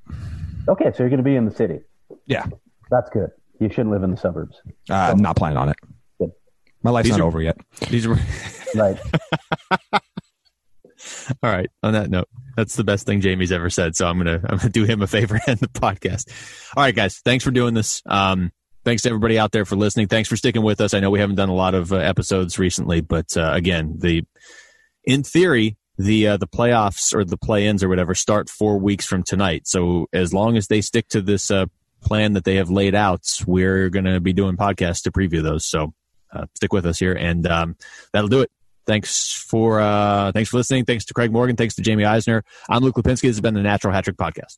Okay, 0.68 0.92
so 0.92 1.04
you're 1.04 1.10
going 1.10 1.18
to 1.18 1.24
be 1.24 1.36
in 1.36 1.46
the 1.46 1.56
city. 1.56 1.80
Yeah, 2.26 2.46
that's 2.90 3.10
good. 3.10 3.30
You 3.60 3.70
shouldn't 3.70 3.92
live 3.92 4.04
in 4.04 4.12
the 4.12 4.18
suburbs. 4.18 4.62
Uh, 4.90 5.12
so, 5.12 5.16
not 5.16 5.36
planning 5.36 5.58
on 5.58 5.70
it. 5.70 5.78
Good. 6.20 6.32
My 6.84 6.92
life's 6.92 7.10
these 7.10 7.18
not 7.18 7.24
are, 7.24 7.28
over 7.28 7.42
yet. 7.42 7.58
These 7.90 8.06
are 8.06 8.20
right. 8.76 9.00
All 11.44 11.52
right. 11.52 11.70
On 11.84 11.94
that 11.94 12.10
note, 12.10 12.28
that's 12.56 12.76
the 12.76 12.84
best 12.84 13.06
thing 13.06 13.22
Jaime's 13.22 13.52
ever 13.52 13.70
said. 13.70 13.96
So 13.96 14.08
I'm 14.08 14.18
gonna 14.18 14.42
I'm 14.44 14.58
gonna 14.58 14.70
do 14.70 14.84
him 14.84 15.02
a 15.02 15.08
favor 15.08 15.40
and 15.48 15.60
the 15.60 15.68
podcast. 15.68 16.30
All 16.76 16.84
right, 16.84 16.96
guys. 16.96 17.20
Thanks 17.20 17.44
for 17.44 17.52
doing 17.52 17.74
this. 17.74 18.02
Um, 18.06 18.52
thanks 18.84 19.04
to 19.04 19.10
everybody 19.10 19.40
out 19.40 19.52
there 19.52 19.66
for 19.66 19.76
listening. 19.76 20.08
Thanks 20.08 20.30
for 20.30 20.36
sticking 20.36 20.64
with 20.64 20.82
us. 20.82 20.94
I 20.94 21.00
know 21.00 21.10
we 21.10 21.20
haven't 21.20 21.36
done 21.36 21.50
a 21.50 21.56
lot 21.56 21.76
of 21.76 21.94
uh, 21.94 21.98
episodes 21.98 22.58
recently, 22.60 23.02
but 23.02 23.36
uh, 23.38 23.52
again, 23.54 23.96
the 24.00 24.24
in 25.04 25.24
theory 25.24 25.78
the 25.98 26.28
uh, 26.28 26.38
the 26.38 26.48
playoffs 26.48 27.14
or 27.14 27.24
the 27.24 27.38
play-ins 27.38 27.84
or 27.84 27.90
whatever 27.90 28.14
start 28.14 28.50
four 28.50 28.78
weeks 28.78 29.06
from 29.06 29.24
tonight. 29.24 29.68
So 29.68 30.08
as 30.14 30.34
long 30.34 30.58
as 30.58 30.68
they 30.68 30.82
stick 30.82 31.08
to 31.10 31.22
this 31.22 31.50
uh, 31.50 31.66
plan 32.02 32.34
that 32.34 32.44
they 32.44 32.56
have 32.56 32.70
laid 32.70 32.96
out, 32.96 33.26
we're 33.46 33.90
going 33.90 34.06
to 34.06 34.20
be 34.20 34.34
doing 34.34 34.58
podcasts 34.58 35.04
to 35.04 35.12
preview 35.12 35.42
those. 35.42 35.66
So 35.66 35.94
uh, 36.32 36.46
stick 36.56 36.74
with 36.74 36.86
us 36.86 37.00
here, 37.00 37.14
and 37.14 37.48
um, 37.48 37.76
that'll 38.14 38.30
do 38.30 38.42
it. 38.42 38.52
Thanks 38.86 39.34
for 39.34 39.82
uh, 39.82 40.32
thanks 40.32 40.50
for 40.50 40.58
listening. 40.58 40.86
Thanks 40.86 41.06
to 41.06 41.14
Craig 41.14 41.32
Morgan. 41.32 41.56
Thanks 41.56 41.76
to 41.76 41.84
Jaime 41.84 42.06
Eisner. 42.06 42.44
I'm 42.70 42.84
Luke 42.84 42.96
Lapinski. 42.96 43.24
This 43.24 43.36
has 43.36 43.42
been 43.42 43.54
the 43.54 43.62
Natural 43.62 43.94
Hat 43.94 44.06
Trick 44.06 44.18
Podcast. 44.18 44.58